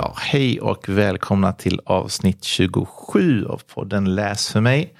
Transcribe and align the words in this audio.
Ja, 0.00 0.14
hej 0.16 0.60
och 0.60 0.88
välkomna 0.88 1.52
till 1.52 1.80
avsnitt 1.84 2.44
27 2.44 3.46
av 3.46 3.62
podden 3.74 4.14
Läs 4.14 4.52
för 4.52 4.60
mig. 4.60 4.94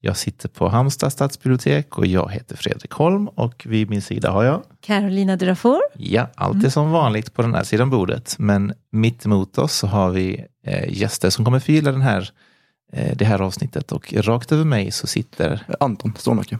Jag 0.00 0.16
sitter 0.16 0.48
på 0.48 0.68
Halmstad 0.68 1.12
stadsbibliotek 1.12 1.98
och 1.98 2.06
jag 2.06 2.32
heter 2.32 2.56
Fredrik 2.56 2.90
Holm 2.92 3.28
och 3.28 3.66
vid 3.68 3.90
min 3.90 4.02
sida 4.02 4.30
har 4.30 4.44
jag 4.44 4.62
Carolina 4.80 5.36
Durafor. 5.36 5.80
Ja, 5.96 6.30
allt 6.34 6.64
är 6.64 6.68
som 6.68 6.90
vanligt 6.90 7.34
på 7.34 7.42
den 7.42 7.54
här 7.54 7.64
sidan 7.64 7.90
bordet. 7.90 8.36
Men 8.38 8.72
mitt 8.90 9.26
emot 9.26 9.58
oss 9.58 9.72
så 9.72 9.86
har 9.86 10.10
vi 10.10 10.44
eh, 10.66 10.98
gäster 10.98 11.30
som 11.30 11.44
kommer 11.44 11.60
förgylla 11.60 11.92
den 11.92 12.02
här, 12.02 12.30
eh, 12.92 13.16
det 13.16 13.24
här 13.24 13.40
avsnittet 13.40 13.92
och 13.92 14.12
rakt 14.12 14.52
över 14.52 14.64
mig 14.64 14.90
så 14.90 15.06
sitter 15.06 15.66
Anton 15.80 16.12
Stålnacke. 16.18 16.58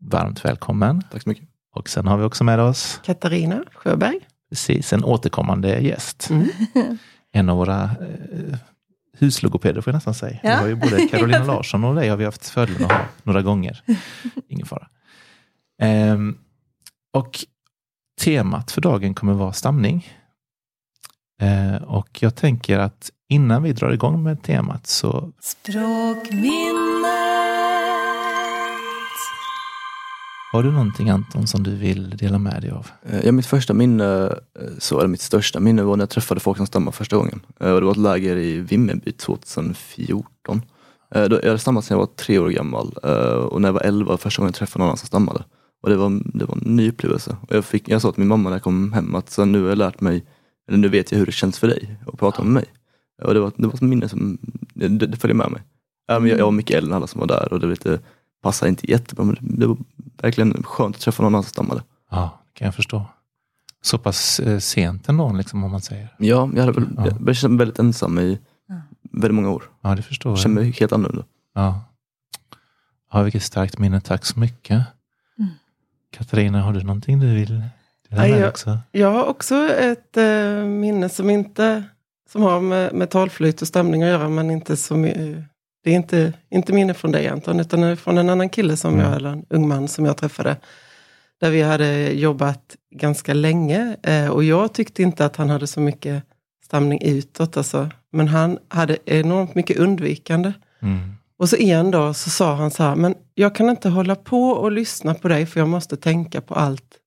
Varmt 0.00 0.44
välkommen. 0.44 1.02
Tack 1.12 1.22
så 1.22 1.28
mycket. 1.28 1.48
Och 1.74 1.88
sen 1.88 2.06
har 2.06 2.18
vi 2.18 2.24
också 2.24 2.44
med 2.44 2.60
oss 2.60 3.00
Katarina 3.04 3.64
Sjöberg. 3.74 4.20
precis 4.50 4.92
en 4.92 5.04
återkommande 5.04 5.78
gäst. 5.78 6.30
Mm. 6.30 6.48
En 7.32 7.48
av 7.48 7.56
våra 7.56 7.82
eh, 7.82 8.58
huslogopeder 9.18 9.80
får 9.80 9.90
jag 9.90 9.96
nästan 9.96 10.14
säga. 10.14 10.38
Ja. 10.42 10.50
Vi 10.50 10.56
har 10.60 10.68
ju 10.68 10.74
både 10.74 11.08
Carolina 11.10 11.44
Larsson 11.44 11.84
och 11.84 11.94
dig 11.94 12.08
har 12.08 12.16
vi 12.16 12.24
haft 12.24 12.48
fördelen 12.48 12.84
att 12.84 12.92
ha 12.92 13.04
några 13.22 13.42
gånger. 13.42 13.82
Ingen 14.48 14.66
fara. 14.66 14.88
Ehm, 15.82 16.38
och 17.12 17.38
temat 18.20 18.70
för 18.70 18.80
dagen 18.80 19.14
kommer 19.14 19.32
vara 19.32 19.52
stamning. 19.52 20.08
Eh, 21.40 21.82
och 21.82 22.22
jag 22.22 22.34
tänker 22.34 22.78
att 22.78 23.10
innan 23.28 23.62
vi 23.62 23.72
drar 23.72 23.92
igång 23.92 24.22
med 24.22 24.42
temat 24.42 24.86
så 24.86 25.32
Språkminnet. 25.40 27.21
Har 30.52 30.62
du 30.62 30.70
någonting 30.72 31.08
Anton 31.10 31.46
som 31.46 31.62
du 31.62 31.76
vill 31.76 32.10
dela 32.10 32.38
med 32.38 32.62
dig 32.62 32.70
av? 32.70 32.86
Eh, 33.02 33.26
ja, 33.26 33.32
mitt 33.32 33.46
första 33.46 33.74
minne, 33.74 34.26
eh, 34.26 34.68
så, 34.78 34.98
eller 34.98 35.08
mitt 35.08 35.20
största 35.20 35.60
minne 35.60 35.82
var 35.82 35.96
när 35.96 36.02
jag 36.02 36.10
träffade 36.10 36.40
folk 36.40 36.56
som 36.56 36.66
stammar 36.66 36.92
första 36.92 37.16
gången. 37.16 37.40
Eh, 37.60 37.74
det 37.74 37.80
var 37.80 37.90
ett 37.90 37.96
läger 37.96 38.36
i 38.36 38.60
Vimmerby 38.60 39.12
2014. 39.12 40.62
Jag 41.14 41.20
hade 41.20 41.58
stammat 41.58 41.84
sedan 41.84 41.94
jag 41.94 42.06
var 42.06 42.14
tre 42.16 42.38
år 42.38 42.48
gammal 42.48 42.92
och 43.50 43.60
när 43.60 43.68
jag 43.68 43.72
var 43.72 43.80
elva 43.80 44.16
första 44.16 44.40
gången 44.40 44.48
jag 44.48 44.54
träffade 44.54 44.84
någon 44.84 44.96
som 44.96 45.06
stammade. 45.06 45.44
Och 45.82 45.90
det 45.90 45.96
var, 45.96 46.22
det 46.34 46.44
var 46.44 46.54
en 46.54 46.76
ny 46.76 46.88
upplevelse. 46.88 47.36
Och 47.48 47.56
jag, 47.56 47.64
fick, 47.64 47.88
jag 47.88 48.02
sa 48.02 48.12
till 48.12 48.20
min 48.20 48.28
mamma 48.28 48.48
när 48.48 48.56
jag 48.56 48.62
kom 48.62 48.92
hem 48.92 49.14
att 49.14 49.30
så 49.30 49.44
nu 49.44 49.62
har 49.62 49.68
jag 49.68 49.78
lärt 49.78 50.00
mig, 50.00 50.24
eller 50.68 50.78
nu 50.78 50.88
vet 50.88 51.12
jag 51.12 51.18
hur 51.18 51.26
det 51.26 51.32
känns 51.32 51.58
för 51.58 51.68
dig 51.68 51.96
att 52.06 52.18
prata 52.18 52.42
med 52.42 52.52
mig. 52.52 52.64
Och 53.22 53.34
det 53.34 53.40
var, 53.40 53.52
det 53.56 53.66
var 53.66 53.74
ett 53.74 53.80
minne 53.80 54.08
som 54.08 54.38
det, 54.74 54.88
det, 54.88 55.16
följer 55.16 55.34
med 55.34 55.50
mig. 55.50 55.62
Jag, 56.06 56.28
jag 56.28 56.44
var 56.44 56.50
mycket 56.50 56.76
äldre 56.76 56.90
än 56.90 56.96
alla 56.96 57.06
som 57.06 57.20
var 57.20 57.26
där 57.26 57.52
och 57.52 57.60
det 57.60 57.66
var 57.66 57.70
lite, 57.70 58.00
passade 58.42 58.68
inte 58.68 58.90
jättebra 58.90 59.24
men 59.24 59.36
det, 59.40 59.66
var 59.66 59.76
verkligen 60.22 60.62
skönt 60.62 60.96
att 60.96 61.02
träffa 61.02 61.22
någon 61.22 61.34
annan 61.34 61.42
som 61.42 61.48
stammade. 61.50 61.82
Ja, 62.10 62.38
det 62.46 62.58
kan 62.58 62.64
jag 62.64 62.74
förstå. 62.74 63.06
Så 63.82 63.98
pass 63.98 64.40
eh, 64.40 64.58
sent 64.58 65.08
ändå, 65.08 65.32
liksom, 65.32 65.64
om 65.64 65.70
man 65.70 65.80
säger. 65.80 66.14
Ja, 66.18 66.50
jag, 66.54 66.64
hade 66.64 66.72
väl, 66.80 66.88
Ja. 66.96 67.06
jag 67.06 67.20
mig 67.50 67.58
väldigt 67.58 67.78
ensam 67.78 68.18
i 68.18 68.38
väldigt 69.12 69.34
många 69.34 69.50
år. 69.50 69.62
Ja, 69.80 69.94
det 69.94 70.02
förstår 70.02 70.32
Jag 70.32 70.38
kände 70.38 70.60
mig 70.60 70.70
helt 70.80 70.92
annorlunda. 70.92 71.24
Ja. 71.54 71.80
ja, 73.12 73.22
vilket 73.22 73.42
starkt 73.42 73.78
minne. 73.78 74.00
Tack 74.00 74.24
så 74.24 74.40
mycket. 74.40 74.82
Mm. 75.38 75.50
Katarina, 76.10 76.62
har 76.62 76.72
du 76.72 76.82
någonting 76.82 77.20
du 77.20 77.34
vill 77.34 77.62
dela 78.10 78.28
Ja, 78.28 78.36
jag- 78.38 78.48
också? 78.48 78.78
Jag 78.92 79.10
har 79.12 79.24
också 79.24 79.54
ett 79.68 80.16
eh, 80.16 80.64
minne 80.64 81.08
som 81.08 81.30
inte 81.30 81.84
som 82.32 82.42
har 82.42 82.60
med, 82.60 82.94
med 82.94 83.10
talflyt 83.10 83.62
och 83.62 83.68
stämning 83.68 84.02
att 84.02 84.08
göra, 84.08 84.28
men 84.28 84.50
inte 84.50 84.76
som 84.76 85.04
eh, 85.04 85.38
det 85.84 85.90
är 85.90 85.94
inte, 85.94 86.32
inte 86.50 86.72
minne 86.72 86.94
från 86.94 87.12
dig 87.12 87.28
Anton, 87.28 87.60
utan 87.60 87.96
från 87.96 88.18
en 88.18 88.30
annan 88.30 88.48
kille 88.48 88.76
som 88.76 88.94
Mm. 88.94 89.06
jag, 89.06 89.16
eller 89.16 89.30
en 89.30 89.44
ung 89.50 89.68
man 89.68 89.88
som 89.88 90.04
jag 90.04 90.16
träffade. 90.16 90.56
Där 91.40 91.50
vi 91.50 91.62
hade 91.62 92.12
jobbat 92.12 92.76
ganska 92.94 93.34
länge 93.34 93.96
eh, 94.02 94.28
och 94.28 94.44
jag 94.44 94.72
tyckte 94.74 95.02
inte 95.02 95.24
att 95.26 95.36
han 95.36 95.50
hade 95.50 95.66
så 95.66 95.80
mycket 95.80 96.22
stamning 96.64 97.02
utåt. 97.02 97.56
Alltså. 97.56 97.90
Men 98.12 98.28
han 98.28 98.58
hade 98.68 98.98
enormt 99.06 99.54
mycket 99.54 99.76
undvikande. 99.76 100.52
Mm. 100.82 101.12
Och 101.38 101.48
så 101.48 101.56
en 101.56 101.90
dag 101.90 102.16
så 102.16 102.30
sa 102.30 102.54
han 102.54 102.70
så 102.70 102.82
här, 102.82 102.94
men 102.96 103.14
jag 103.34 103.54
kan 103.54 103.70
inte 103.70 103.88
hålla 103.88 104.14
på 104.16 104.48
och 104.50 104.72
lyssna 104.72 105.14
på 105.14 105.28
dig 105.28 105.46
för 105.46 105.60
jag 105.60 105.68
måste 105.68 105.96
tänka 105.96 106.40
på 106.40 106.54
allt 106.54 106.98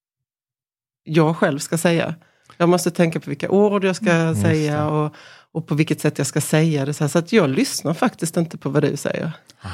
jag 1.04 1.38
själv 1.38 1.60
ska 1.60 1.78
säga. 1.78 2.16
Jag 2.58 2.70
måste 2.70 2.92
tänka 2.92 3.20
på 3.20 3.30
vilka 3.30 3.50
ord 3.50 3.84
jag 3.84 3.96
ska 3.96 4.12
Mm, 4.12 4.36
säga 4.36 4.88
och, 4.90 5.16
och 5.56 5.68
på 5.68 5.76
vilket 5.76 6.02
sätt 6.02 6.18
jag 6.18 6.28
ska 6.28 6.42
säga 6.42 6.86
det. 6.86 6.94
Så, 6.94 7.04
här, 7.04 7.10
så 7.10 7.20
att 7.20 7.34
jag 7.34 7.50
lyssnar 7.50 7.94
faktiskt 7.94 8.38
inte 8.38 8.58
på 8.58 8.70
vad 8.70 8.84
du 8.84 8.98
säger. 8.98 9.32
Ah. 9.62 9.68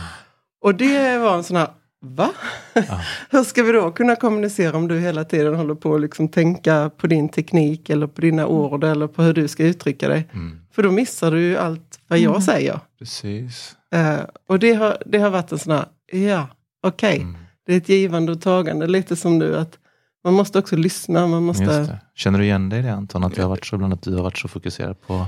Och 0.61 0.75
det 0.75 1.17
var 1.17 1.35
en 1.35 1.43
sån 1.43 1.57
här, 1.57 1.67
va? 2.01 2.31
Ja. 2.73 3.01
Hur 3.29 3.43
ska 3.43 3.63
vi 3.63 3.71
då 3.71 3.91
kunna 3.91 4.15
kommunicera 4.15 4.77
om 4.77 4.87
du 4.87 4.99
hela 4.99 5.23
tiden 5.23 5.55
håller 5.55 5.75
på 5.75 5.95
att 5.95 6.01
liksom 6.01 6.27
tänka 6.27 6.89
på 6.97 7.07
din 7.07 7.29
teknik 7.29 7.89
eller 7.89 8.07
på 8.07 8.21
dina 8.21 8.47
ord 8.47 8.83
eller 8.83 9.07
på 9.07 9.23
hur 9.23 9.33
du 9.33 9.47
ska 9.47 9.63
uttrycka 9.63 10.07
dig? 10.07 10.29
Mm. 10.33 10.61
För 10.71 10.83
då 10.83 10.91
missar 10.91 11.31
du 11.31 11.41
ju 11.41 11.57
allt 11.57 11.99
vad 12.07 12.19
jag 12.19 12.29
Mm. 12.31 12.41
säger. 12.41 12.79
Precis. 12.99 13.75
Eh, 13.93 14.19
och 14.49 14.59
det 14.59 14.73
har, 14.73 14.97
det 15.05 15.17
har 15.19 15.29
varit 15.29 15.51
en 15.51 15.59
sån 15.59 15.73
här, 15.73 15.85
ja, 16.11 16.47
okej, 16.83 17.17
Mm. 17.21 17.37
det 17.65 17.73
är 17.73 17.77
ett 17.77 17.89
givande 17.89 18.31
och 18.31 18.41
tagande, 18.41 18.87
lite 18.87 19.15
som 19.15 19.37
nu 19.39 19.57
att 19.57 19.77
man 20.23 20.33
måste 20.33 20.59
också 20.59 20.75
lyssna, 20.75 21.27
man 21.27 21.43
måste... 21.43 21.99
Känner 22.15 22.39
du 22.39 22.45
igen 22.45 22.69
dig 22.69 22.79
i 22.79 22.81
det 22.81 22.93
Anton? 22.93 23.23
Att 23.23 23.35
det 23.35 23.41
har 23.41 23.49
varit 23.49 23.65
så 23.65 23.75
ibland 23.75 23.93
att 23.93 24.01
du 24.01 24.15
har 24.15 24.23
varit 24.23 24.37
så 24.37 24.47
fokuserad 24.47 25.01
på... 25.01 25.25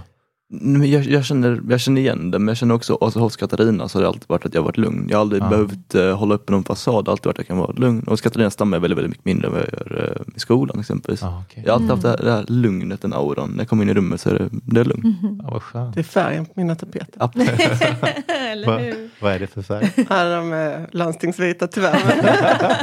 Jag, 0.86 1.04
jag, 1.04 1.26
känner, 1.26 1.62
jag 1.70 1.80
känner 1.80 2.02
igen 2.02 2.32
det, 2.32 2.40
men 2.40 2.48
jag 2.48 2.58
känner 2.58 2.76
också, 2.76 2.98
alltså, 3.02 3.20
hos 3.20 3.38
Katarina 3.38 3.88
så 3.88 3.98
har 3.98 4.02
det 4.02 4.08
alltid 4.08 4.24
varit 4.28 4.46
att 4.46 4.54
jag 4.54 4.62
har 4.62 4.66
varit 4.66 4.78
lugn. 4.78 5.08
Jag 5.10 5.18
har 5.18 5.22
aldrig 5.22 5.42
Ja. 5.42 5.50
behövt 5.50 5.96
eh, 5.96 6.18
hålla 6.18 6.36
uppe 6.36 6.52
någon 6.52 6.64
fasad, 6.64 7.06
det 7.06 7.10
har 7.10 7.12
alltid 7.14 7.26
varit 7.26 7.34
att 7.36 7.38
jag 7.40 7.48
kan 7.48 7.58
vara 7.58 7.72
lugn. 7.72 8.00
Och 8.04 8.10
hos 8.12 8.22
Katarina 8.22 8.50
stammar 8.50 8.78
jag 8.78 8.82
väldigt, 8.82 8.98
väldigt 8.98 9.10
mycket 9.12 9.26
mindre 9.26 9.48
än 9.48 9.54
vad 9.54 9.62
jag 9.62 9.70
gör 9.74 10.16
eh, 10.28 10.36
i 10.36 10.40
skolan 10.40 10.80
exempelvis. 10.80 11.22
Ja, 11.22 11.44
okej. 11.50 11.64
Jag 11.66 11.74
har 11.74 11.76
alltid 11.76 11.90
haft 11.90 12.02
det 12.24 12.32
här, 12.32 12.44
det 12.48 12.54
lugnet, 12.54 13.02
den 13.02 13.14
auran. 13.14 13.50
När 13.50 13.58
jag 13.60 13.68
kommer 13.68 13.84
in 13.84 13.90
i 13.90 13.94
rummet 13.94 14.22
så 14.22 14.30
är 14.30 14.34
det, 14.40 14.50
det 14.52 14.80
är 14.82 14.86
lugnt. 14.86 15.06
Ja, 15.44 15.50
vad 15.52 15.62
skönt. 15.64 15.96
Det 15.96 16.02
är 16.02 16.04
färgen 16.04 16.46
på 16.46 16.52
mina 16.56 16.76
tapeter. 16.76 17.16
Ja. 17.20 17.32
Va, 18.66 18.80
vad 19.22 19.32
är 19.34 19.40
det 19.40 19.48
för 19.48 19.62
färg? 19.62 19.92
Här 20.10 20.26
är 20.26 20.36
de 20.38 20.54
eh, 20.54 20.88
landstingsvita 20.92 21.68
tyvärr. 21.68 22.00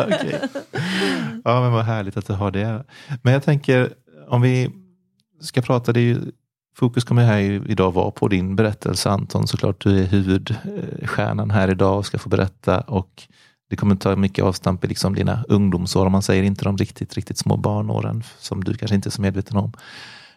Okej. 0.07 0.41
Ja, 1.45 1.61
men 1.61 1.73
vad 1.73 1.85
härligt 1.85 2.17
att 2.17 2.27
du 2.27 2.33
har 2.33 2.51
det. 2.51 2.85
Men 3.23 3.33
jag 3.33 3.43
tänker, 3.43 3.93
om 4.29 4.41
vi 4.43 4.71
ska 5.41 5.63
prata, 5.63 5.93
det 5.93 6.01
är 6.01 6.05
ju, 6.05 6.17
fokus 6.81 7.05
kommer 7.05 7.25
här 7.25 7.41
idag 7.71 7.93
vara 7.93 8.11
på 8.11 8.29
din 8.29 8.57
berättelse 8.57 9.11
Anton. 9.11 9.47
Såklart 9.47 9.81
du 9.85 9.99
är 10.03 10.07
huvudstjärnan 10.07 11.51
här 11.51 11.71
idag 11.71 11.99
och 11.99 12.07
ska 12.07 12.19
få 12.19 12.29
berätta. 12.29 12.81
Och 12.81 13.23
det 13.71 13.77
kommer 13.77 13.95
ta 13.97 14.17
mycket 14.17 14.45
avstamp 14.45 14.85
i 14.85 14.89
liksom 14.89 15.15
dina 15.15 15.45
ungdomsår, 15.49 16.07
om 16.07 16.13
man 16.13 16.23
säger 16.23 16.43
inte 16.43 16.65
de 16.65 16.77
riktigt, 16.77 17.15
riktigt 17.15 17.39
små 17.39 17.57
barnåren 17.57 18.23
som 18.39 18.65
du 18.65 18.75
kanske 18.75 18.95
inte 18.95 19.09
är 19.09 19.11
så 19.11 19.23
medveten 19.23 19.57
om. 19.57 19.73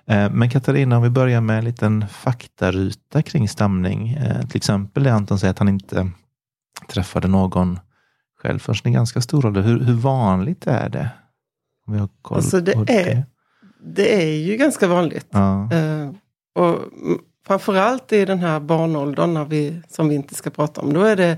Eh, 0.05 0.29
Men 0.31 0.49
Katarina, 0.49 0.97
om 0.97 1.03
vi 1.03 1.09
börjar 1.09 1.41
med 1.41 1.57
en 1.57 1.65
liten 1.65 2.05
faktaruta 2.07 3.21
kring 3.21 3.49
stamning. 3.49 4.09
Eh, 4.09 4.41
Till 4.47 4.57
exempel 4.57 5.03
det 5.03 5.13
Anton 5.13 5.39
säger 5.39 5.51
att 5.51 5.59
han 5.59 5.69
inte 5.69 6.09
träffade 6.89 7.27
någon 7.27 7.79
själv 8.41 8.59
förrän 8.59 8.91
i 8.91 8.95
ganska 8.95 9.21
stor 9.21 9.45
ålder. 9.45 9.61
Hur, 9.61 9.79
hur 9.79 9.93
vanligt 9.93 10.67
är 10.67 10.89
det? 10.89 11.09
Om 11.87 11.93
vi 11.93 11.99
har 11.99 12.09
koll 12.21 12.37
Alltså, 12.37 12.59
det 12.61 12.71
på 12.71 12.85
är- 12.87 13.25
det 13.85 14.23
är 14.23 14.35
ju 14.37 14.57
ganska 14.57 14.87
vanligt. 14.87 15.27
Ja. 15.31 15.69
Och 16.53 16.69
mm, 16.69 17.19
framförallt 17.47 18.11
i 18.11 18.25
den 18.25 18.39
här 18.39 18.59
barnåldern 18.59 19.33
när 19.33 19.45
vi, 19.45 19.81
som 19.89 20.09
vi 20.09 20.15
inte 20.15 20.35
ska 20.35 20.49
prata 20.49 20.81
om, 20.81 20.93
då 20.93 21.01
är 21.01 21.15
det, 21.15 21.37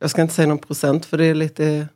jag 0.00 0.10
ska 0.10 0.22
inte 0.22 0.34
säga 0.34 0.48
någon 0.48 0.58
procent 0.58 1.06
för 1.06 1.18
det 1.18 1.24
är 1.24 1.34
lite, 1.34 1.88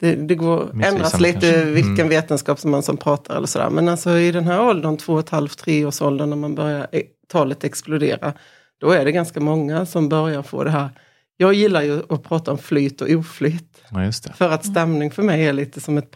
det, 0.00 0.14
det 0.14 0.34
går, 0.34 0.82
ändras 0.84 1.20
lite 1.20 1.40
kanske. 1.40 1.64
vilken 1.64 1.94
Mm. 1.94 2.08
vetenskap 2.08 2.58
som 2.60 2.70
man 2.70 2.82
som 2.82 2.96
pratar 2.96 3.36
eller 3.36 3.46
sådär. 3.46 3.70
Men 3.70 3.88
alltså 3.88 4.18
i 4.18 4.32
den 4.32 4.44
här 4.44 4.62
åldern, 4.68 4.96
två 4.96 5.12
och 5.12 5.20
ett 5.20 5.30
halvt, 5.30 5.58
tre 5.58 5.84
års 5.84 6.02
åldern 6.02 6.30
när 6.30 6.36
man 6.36 6.54
börjar 6.54 6.86
eh, 6.92 7.02
talet 7.28 7.64
explodera, 7.64 8.32
då 8.80 8.90
är 8.90 9.04
det 9.04 9.12
ganska 9.12 9.40
många 9.40 9.86
som 9.86 10.08
börjar 10.08 10.42
få 10.42 10.64
det 10.64 10.70
här. 10.70 10.90
Jag 11.36 11.54
gillar 11.54 11.82
ju 11.82 12.02
att 12.08 12.22
prata 12.22 12.50
om 12.52 12.58
flyt 12.58 13.00
och 13.00 13.08
oflyt. 13.10 13.82
ja. 13.90 14.32
För 14.36 14.50
att 14.50 14.66
stämning 14.66 15.10
för 15.10 15.22
mig 15.22 15.46
är 15.46 15.52
lite 15.52 15.80
som 15.80 15.98
ett 15.98 16.10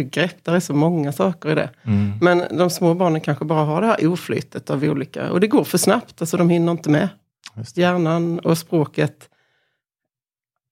paraplybegrepp. 0.00 0.44
Där 0.44 0.54
är 0.54 0.60
så 0.60 0.74
många 0.74 1.12
saker 1.12 1.50
i 1.50 1.54
det. 1.54 1.70
Mm. 1.84 2.12
Men 2.20 2.56
de 2.58 2.70
små 2.70 2.94
barnen 2.94 3.20
kanske 3.20 3.44
bara 3.44 3.64
har 3.64 3.80
det 3.80 3.86
här 3.86 4.06
oflytet 4.06 4.70
av 4.70 4.84
olika. 4.84 5.32
Och 5.32 5.40
det 5.40 5.46
går 5.46 5.64
för 5.64 5.78
snabbt, 5.78 6.20
alltså 6.20 6.36
de 6.36 6.50
hinner 6.50 6.72
inte 6.72 6.90
med. 6.90 7.08
Det. 7.54 7.76
Hjärnan 7.76 8.38
och 8.38 8.58
språket 8.58 9.28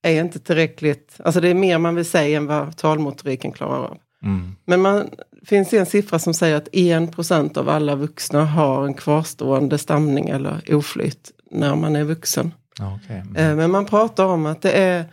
är 0.02 0.20
inte 0.20 0.38
tillräckligt. 0.38 1.20
Alltså 1.24 1.40
det 1.40 1.48
är 1.48 1.54
mer 1.54 1.78
man 1.78 1.94
vill 1.94 2.04
säga 2.04 2.36
än 2.36 2.46
vad 2.46 2.76
talmotoriken 2.76 3.52
klarar 3.52 3.84
av. 3.84 3.98
Mm. 4.22 4.56
Men 4.64 4.80
man 4.80 5.10
det 5.40 5.46
finns 5.46 5.72
en 5.72 5.86
siffra 5.86 6.18
som 6.18 6.34
säger 6.34 6.56
att 6.56 6.68
1% 6.72 7.58
av 7.58 7.68
alla 7.68 7.94
vuxna 7.94 8.44
har 8.44 8.86
en 8.86 8.94
kvarstående 8.94 9.78
stamning 9.78 10.28
eller 10.28 10.74
oflyt 10.74 11.30
när 11.50 11.76
man 11.76 11.96
är 11.96 12.04
vuxen. 12.04 12.52
Okej. 12.80 13.16
Mm. 13.16 13.36
Eh, 13.36 13.56
Men 13.56 13.70
man 13.70 13.84
pratar 13.84 14.24
om 14.24 14.46
att 14.46 14.62
det 14.62 14.72
är 14.72 15.04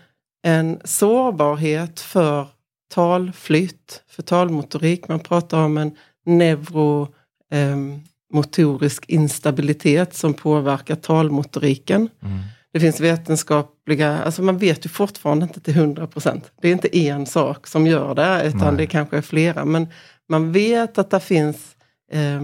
en 0.44 0.80
sårbarhet 0.84 2.00
för 2.00 2.48
talflytt, 2.88 4.04
för 4.08 4.24
talmotorik. 4.24 5.08
Man 5.08 5.20
pratar 5.20 5.60
om 5.60 5.78
en 5.78 5.98
neuromotorisk 6.26 9.10
instabilitet 9.10 10.14
som 10.14 10.34
påverkar 10.34 10.96
talmotoriken. 10.96 12.10
Mm. 12.22 12.40
Det 12.74 12.80
finns 12.80 13.00
vetenskapliga, 13.00 14.24
alltså 14.24 14.44
man 14.44 14.58
vet 14.58 14.86
ju 14.86 14.90
fortfarande 14.90 15.44
inte 15.44 15.60
till 15.60 15.78
100 15.78 16.08
procent. 16.08 16.52
Det 16.62 16.68
är 16.68 16.72
inte 16.72 16.98
en 16.98 17.26
sak 17.26 17.68
som 17.68 17.88
gör 17.88 18.16
det, 18.16 18.48
utan 18.48 18.60
Nej. 18.60 18.78
det 18.78 18.88
kanske 18.88 19.18
är 19.18 19.22
flera. 19.22 19.66
Men 19.66 19.88
man 20.30 20.52
vet 20.52 20.98
att 20.98 21.10
det 21.10 21.20
finns 21.20 21.76
eh, 22.12 22.42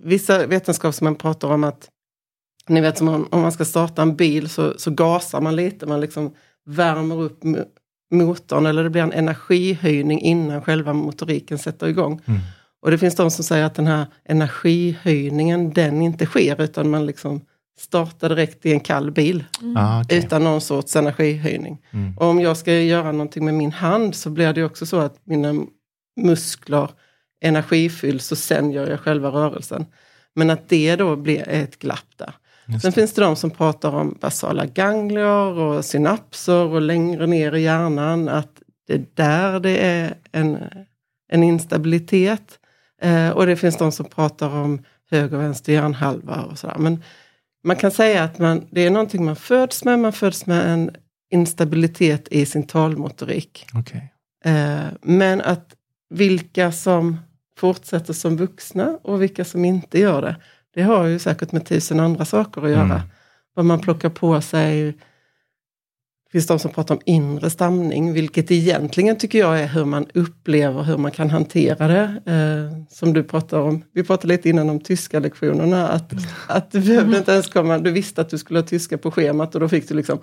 vissa 0.00 0.46
vetenskapsmän 0.46 1.14
pratar 1.14 1.48
om 1.48 1.64
att, 1.64 1.88
ni 2.68 2.80
vet 2.80 2.98
som 2.98 3.08
om, 3.08 3.28
om 3.30 3.40
man 3.40 3.52
ska 3.52 3.64
starta 3.64 4.02
en 4.02 4.16
bil 4.16 4.48
så, 4.48 4.78
så 4.78 4.90
gasar 4.90 5.40
man 5.40 5.56
lite, 5.56 5.86
man 5.86 6.00
liksom 6.00 6.34
värmer 6.66 7.22
upp 7.22 7.40
motorn 8.10 8.66
eller 8.66 8.84
det 8.84 8.90
blir 8.90 9.02
en 9.02 9.12
energihöjning 9.12 10.20
innan 10.20 10.62
själva 10.62 10.92
motoriken 10.92 11.58
sätter 11.58 11.86
igång. 11.86 12.20
Mm. 12.26 12.40
Och 12.82 12.90
det 12.90 12.98
finns 12.98 13.14
de 13.14 13.30
som 13.30 13.44
säger 13.44 13.64
att 13.64 13.74
den 13.74 13.86
här 13.86 14.06
energihöjningen, 14.24 15.72
den 15.72 16.02
inte 16.02 16.26
sker 16.26 16.62
utan 16.62 16.90
man 16.90 17.06
liksom 17.06 17.40
startar 17.78 18.28
direkt 18.28 18.66
i 18.66 18.72
en 18.72 18.80
kall 18.80 19.10
bil 19.10 19.44
Ah, 19.76 20.02
okej. 20.02 20.18
utan 20.18 20.44
någon 20.44 20.60
sorts 20.60 20.96
energihöjning. 20.96 21.78
Mm. 21.90 22.16
Och 22.18 22.26
om 22.26 22.40
jag 22.40 22.56
ska 22.56 22.72
göra 22.72 23.12
någonting 23.12 23.44
med 23.44 23.54
min 23.54 23.72
hand 23.72 24.14
så 24.14 24.30
blir 24.30 24.52
det 24.52 24.64
också 24.64 24.86
så 24.86 24.98
att 24.98 25.20
mina 25.24 25.54
muskler 26.20 26.90
energifylls 27.40 28.32
och 28.32 28.38
sen 28.38 28.70
gör 28.70 28.90
jag 28.90 29.00
själva 29.00 29.28
rörelsen. 29.28 29.86
Men 30.34 30.50
att 30.50 30.68
det 30.68 30.96
då 30.96 31.16
blir 31.16 31.48
ett 31.48 31.78
glapp 31.78 32.08
där. 32.16 32.34
Sen 32.82 32.92
finns 32.92 33.12
det 33.12 33.22
de 33.22 33.36
som 33.36 33.50
pratar 33.50 33.94
om 33.94 34.18
basala 34.20 34.66
ganglior 34.66 35.58
och 35.58 35.84
synapser 35.84 36.66
och 36.66 36.80
längre 36.80 37.26
ner 37.26 37.54
i 37.54 37.62
hjärnan 37.62 38.28
att 38.28 38.62
det 38.86 38.94
är 38.94 39.04
där 39.14 39.60
det 39.60 39.78
är 39.86 40.14
en, 40.32 40.58
en 41.32 41.42
instabilitet. 41.42 42.58
Eh, 43.02 43.30
och 43.30 43.46
det 43.46 43.56
finns 43.56 43.76
de 43.76 43.92
som 43.92 44.06
pratar 44.06 44.48
om 44.48 44.84
höger 45.10 45.36
och 45.36 45.42
vänster 45.42 45.72
hjärnhalva 45.72 46.42
och 46.42 46.58
sådär. 46.58 46.76
Men 46.78 47.02
man 47.64 47.76
kan 47.76 47.90
säga 47.90 48.24
att 48.24 48.38
man, 48.38 48.66
det 48.70 48.86
är 48.86 48.90
någonting 48.90 49.24
man 49.24 49.36
föds 49.36 49.84
med, 49.84 49.98
man 49.98 50.12
föds 50.12 50.46
med 50.46 50.72
en 50.72 50.90
instabilitet 51.30 52.28
i 52.30 52.46
sin 52.46 52.66
talmotorik. 52.66 53.66
Okej. 53.74 54.12
Eh, 54.44 54.86
men 55.02 55.40
att 55.40 55.74
vilka 56.10 56.72
som 56.72 57.16
fortsätter 57.58 58.12
som 58.12 58.36
vuxna 58.36 58.98
och 59.02 59.22
vilka 59.22 59.44
som 59.44 59.64
inte 59.64 59.98
gör 59.98 60.22
det, 60.22 60.36
det 60.78 60.84
har 60.84 61.04
ju 61.06 61.18
säkert 61.18 61.52
med 61.52 61.66
tusen 61.66 62.00
andra 62.00 62.24
saker 62.24 62.62
att 62.64 62.70
göra. 62.70 62.82
Mm. 62.82 63.00
Vad 63.54 63.64
man 63.64 63.80
plockar 63.80 64.08
på 64.10 64.40
sig. 64.40 64.84
Det 64.86 66.32
finns 66.32 66.46
de 66.46 66.58
som 66.58 66.70
pratar 66.70 66.94
om 66.94 67.00
inre 67.04 67.50
stamning, 67.50 68.12
vilket 68.12 68.50
egentligen 68.50 69.16
tycker 69.18 69.38
jag 69.38 69.60
är 69.60 69.66
hur 69.66 69.84
man 69.84 70.06
upplever, 70.14 70.82
hur 70.82 70.96
man 70.96 71.10
kan 71.10 71.30
hantera 71.30 71.88
det. 71.88 72.02
Eh, 72.26 72.94
som 72.94 73.12
du 73.12 73.22
pratar 73.24 73.60
om, 73.60 73.84
vi 73.92 74.04
pratade 74.04 74.28
lite 74.28 74.48
innan 74.48 74.70
om 74.70 74.80
tyska 74.80 75.18
lektionerna, 75.20 75.88
att, 75.88 76.12
att 76.48 76.70
du 76.70 76.80
behövde 76.80 77.18
inte 77.18 77.32
ens 77.32 77.48
komma, 77.48 77.78
du 77.78 77.90
visste 77.90 78.20
att 78.20 78.30
du 78.30 78.38
skulle 78.38 78.58
ha 78.58 78.66
tyska 78.66 78.98
på 78.98 79.10
schemat 79.10 79.54
och 79.54 79.60
då 79.60 79.68
fick 79.68 79.88
du 79.88 79.94
liksom, 79.94 80.18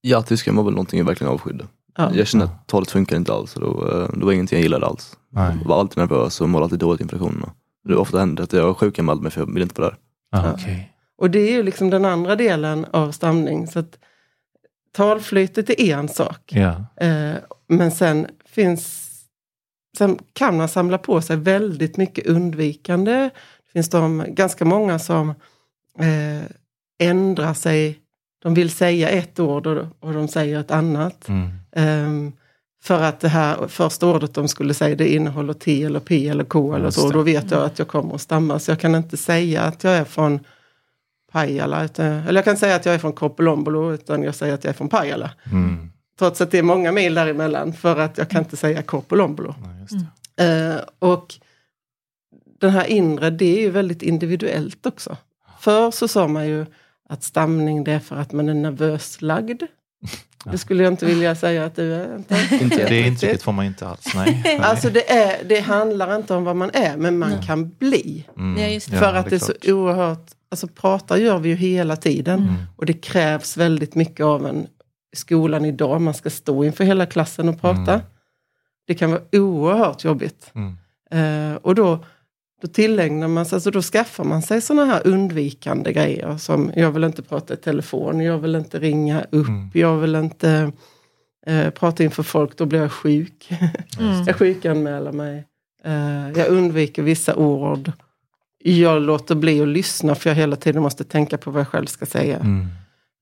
Ja, 0.00 0.22
tyskan 0.22 0.56
var 0.56 0.64
väl 0.64 0.72
någonting 0.72 0.98
jag 0.98 1.06
verkligen 1.06 1.32
avskydde. 1.32 1.64
ja. 1.96 2.10
Jag 2.14 2.26
kände 2.26 2.44
att 2.46 2.68
talet 2.68 2.90
funkar 2.90 3.16
inte 3.16 3.32
alls 3.32 3.56
och 3.56 3.60
då, 3.60 3.88
eh, 3.88 4.18
då 4.20 4.26
var 4.26 4.32
ingenting 4.32 4.56
jag 4.56 4.62
gillade 4.62 4.86
alls. 4.86 5.16
Nej. 5.32 5.56
Jag 5.62 5.68
var 5.68 5.80
alltid 5.80 5.98
nervös 5.98 6.40
och 6.40 6.48
mådde 6.48 6.64
alltid 6.64 6.78
dåligt 6.78 7.00
inför 7.00 7.16
lektionerna. 7.16 7.52
Det 7.84 7.94
ofta 7.94 8.18
hände 8.18 8.42
att 8.42 8.52
jag 8.52 8.66
var 8.66 8.74
sjukanmäld 8.74 9.22
mig 9.22 9.30
för 9.30 9.40
jag 9.40 9.46
ville 9.46 9.62
inte 9.62 9.80
vara 9.80 9.90
där. 9.90 9.98
Ah, 10.32 10.52
okej. 10.52 10.92
Och 11.18 11.30
det 11.30 11.38
är 11.38 11.52
ju 11.52 11.62
liksom 11.62 11.90
den 11.90 12.04
andra 12.04 12.36
delen 12.36 12.86
av 12.90 13.12
stamning. 13.12 13.66
Så 13.66 13.78
att 13.78 13.98
talflytet 14.92 15.70
är 15.70 15.96
en 15.96 16.08
sak. 16.08 16.52
Ja. 16.52 16.84
Eh, 16.96 17.34
men 17.68 17.90
sen 17.90 18.26
finns 18.46 19.10
Sen 19.98 20.18
kan 20.32 20.56
man 20.56 20.68
samla 20.68 20.98
på 20.98 21.20
sig 21.20 21.36
väldigt 21.36 21.96
mycket 21.96 22.26
undvikande. 22.26 23.12
Det 23.66 23.72
finns 23.72 23.88
de, 23.88 24.24
ganska 24.28 24.64
många 24.64 24.98
som 24.98 25.28
eh, 25.98 26.42
ändrar 27.08 27.54
sig. 27.54 27.98
De 28.42 28.54
vill 28.54 28.70
säga 28.70 29.08
ett 29.08 29.40
ord 29.40 29.66
och, 29.66 29.86
och 30.00 30.12
de 30.12 30.28
säger 30.28 30.60
ett 30.60 30.70
annat. 30.70 31.28
Mm. 31.28 31.48
Ehm, 31.72 32.32
för 32.82 33.02
att 33.02 33.20
det 33.20 33.28
här 33.28 33.68
första 33.68 34.06
ordet 34.06 34.34
de 34.34 34.48
skulle 34.48 34.74
säga 34.74 34.96
det 34.96 35.14
innehåller 35.14 35.52
T 35.52 35.84
eller 35.84 36.00
P 36.00 36.28
eller 36.28 36.44
K 36.44 36.74
eller 36.74 36.90
så. 36.90 37.10
Då 37.10 37.22
vet 37.22 37.50
jag 37.50 37.62
att 37.62 37.78
jag 37.78 37.88
kommer 37.88 38.14
att 38.14 38.20
stamma. 38.20 38.58
Så 38.58 38.70
jag 38.70 38.80
kan 38.80 38.94
inte 38.94 39.16
säga 39.16 39.62
att 39.62 39.84
jag 39.84 39.92
är 39.92 40.04
från 40.04 40.40
Pajala. 41.32 41.84
Utan, 41.84 42.06
eller 42.06 42.38
jag 42.38 42.44
kan 42.44 42.56
säga 42.56 42.76
att 42.76 42.86
jag 42.86 42.94
är 42.94 42.98
från 42.98 43.12
Korpilombolo 43.12 43.92
utan 43.92 44.22
jag 44.22 44.34
säger 44.34 44.54
att 44.54 44.64
jag 44.64 44.70
är 44.70 44.74
från 44.74 44.88
Pajala. 44.88 45.30
Mm. 45.52 45.90
Trots 46.18 46.40
att 46.40 46.50
det 46.50 46.58
är 46.58 46.62
många 46.62 46.92
mil 46.92 47.14
däremellan 47.14 47.72
för 47.72 47.96
att 47.96 48.18
jag 48.18 48.30
kan 48.30 48.42
inte 48.42 48.56
säga 48.56 48.82
Korpilombolo. 48.82 49.54
Ja, 49.58 49.96
det. 50.36 50.74
Eh, 50.74 50.80
och 50.98 51.34
den 52.60 52.70
här 52.70 52.86
inre, 52.86 53.30
det 53.30 53.58
är 53.58 53.60
ju 53.60 53.70
väldigt 53.70 54.02
individuellt 54.02 54.86
också. 54.86 55.16
Förr 55.60 55.90
så 55.90 56.08
sa 56.08 56.28
man 56.28 56.48
ju 56.48 56.66
att 57.08 57.22
stamning 57.22 57.84
det 57.84 57.92
är 57.92 57.98
för 57.98 58.16
att 58.16 58.32
man 58.32 58.48
är 58.48 58.54
nervös 58.54 59.22
lagd. 59.22 59.62
Det 60.44 60.58
skulle 60.58 60.82
jag 60.82 60.92
inte 60.92 61.06
vilja 61.06 61.34
säga 61.34 61.64
att 61.64 61.76
du 61.76 61.94
är. 61.94 62.16
Inte. 62.16 62.58
Inte 62.60 62.88
Det 62.88 63.06
intrycket 63.06 63.42
får 63.42 63.52
man 63.52 63.64
inte 63.64 63.88
alls. 63.88 64.14
Nej. 64.14 64.40
Nej. 64.44 64.58
Alltså 64.58 64.90
det, 64.90 65.10
är, 65.10 65.44
det 65.44 65.60
handlar 65.60 66.16
inte 66.16 66.34
om 66.34 66.44
vad 66.44 66.56
man 66.56 66.70
är, 66.72 66.96
men 66.96 67.18
man 67.18 67.30
Nej. 67.30 67.42
kan 67.46 67.70
bli. 67.70 68.26
Mm. 68.36 68.62
Ja, 68.62 68.68
just 68.68 68.90
det. 68.90 68.96
för 68.96 69.14
att 69.14 69.30
det 69.30 69.36
är 69.36 69.38
så 69.38 69.52
klart. 69.52 69.68
oerhört, 69.74 70.30
alltså 70.50 70.66
prata 70.66 71.18
gör 71.18 71.38
vi 71.38 71.48
ju 71.48 71.54
hela 71.54 71.96
tiden. 71.96 72.38
Mm. 72.38 72.54
Och 72.76 72.86
det 72.86 72.92
krävs 72.92 73.56
väldigt 73.56 73.94
mycket 73.94 74.26
av 74.26 74.46
en 74.46 74.66
i 75.12 75.16
skolan 75.16 75.64
idag. 75.64 76.00
Man 76.00 76.14
ska 76.14 76.30
stå 76.30 76.64
inför 76.64 76.84
hela 76.84 77.06
klassen 77.06 77.48
och 77.48 77.60
prata. 77.60 77.92
Mm. 77.94 78.06
Det 78.86 78.94
kan 78.94 79.10
vara 79.10 79.22
oerhört 79.32 80.04
jobbigt. 80.04 80.52
Mm. 80.54 80.76
Eh, 81.10 81.56
och 81.56 81.74
då, 81.74 82.04
då 82.60 82.68
tillägnar 82.68 83.28
man 83.28 83.46
sig, 83.46 83.56
alltså 83.56 83.70
då 83.70 83.82
skaffar 83.82 84.24
man 84.24 84.42
sig 84.42 84.60
sådana 84.60 84.84
här 84.84 85.06
undvikande 85.06 85.92
grejer 85.92 86.36
som 86.36 86.72
jag 86.76 86.90
vill 86.90 87.04
inte 87.04 87.22
prata 87.22 87.54
i 87.54 87.56
telefon, 87.56 88.20
jag 88.20 88.38
vill 88.38 88.54
inte 88.54 88.78
ringa 88.78 89.24
upp, 89.30 89.48
Mm. 89.48 89.70
jag 89.74 89.96
vill 89.96 90.14
inte 90.14 90.72
eh, 91.46 91.70
prata 91.70 92.04
inför 92.04 92.22
folk, 92.22 92.56
då 92.56 92.66
blir 92.66 92.80
jag 92.80 92.92
sjuk. 92.92 93.50
Mm. 93.98 94.24
jag 94.26 94.36
sjukanmäler 94.36 95.12
mig. 95.12 95.44
Eh, 95.84 96.30
jag 96.30 96.48
undviker 96.48 97.02
vissa 97.02 97.34
ord. 97.36 97.92
Jag 98.64 99.02
låter 99.02 99.34
bli 99.34 99.60
att 99.62 99.68
lyssna 99.68 100.14
för 100.14 100.30
jag 100.30 100.34
hela 100.34 100.56
tiden 100.56 100.82
måste 100.82 101.04
tänka 101.04 101.38
på 101.38 101.50
vad 101.50 101.60
jag 101.60 101.68
själv 101.68 101.86
ska 101.86 102.06
säga. 102.06 102.36
Mm. 102.36 102.66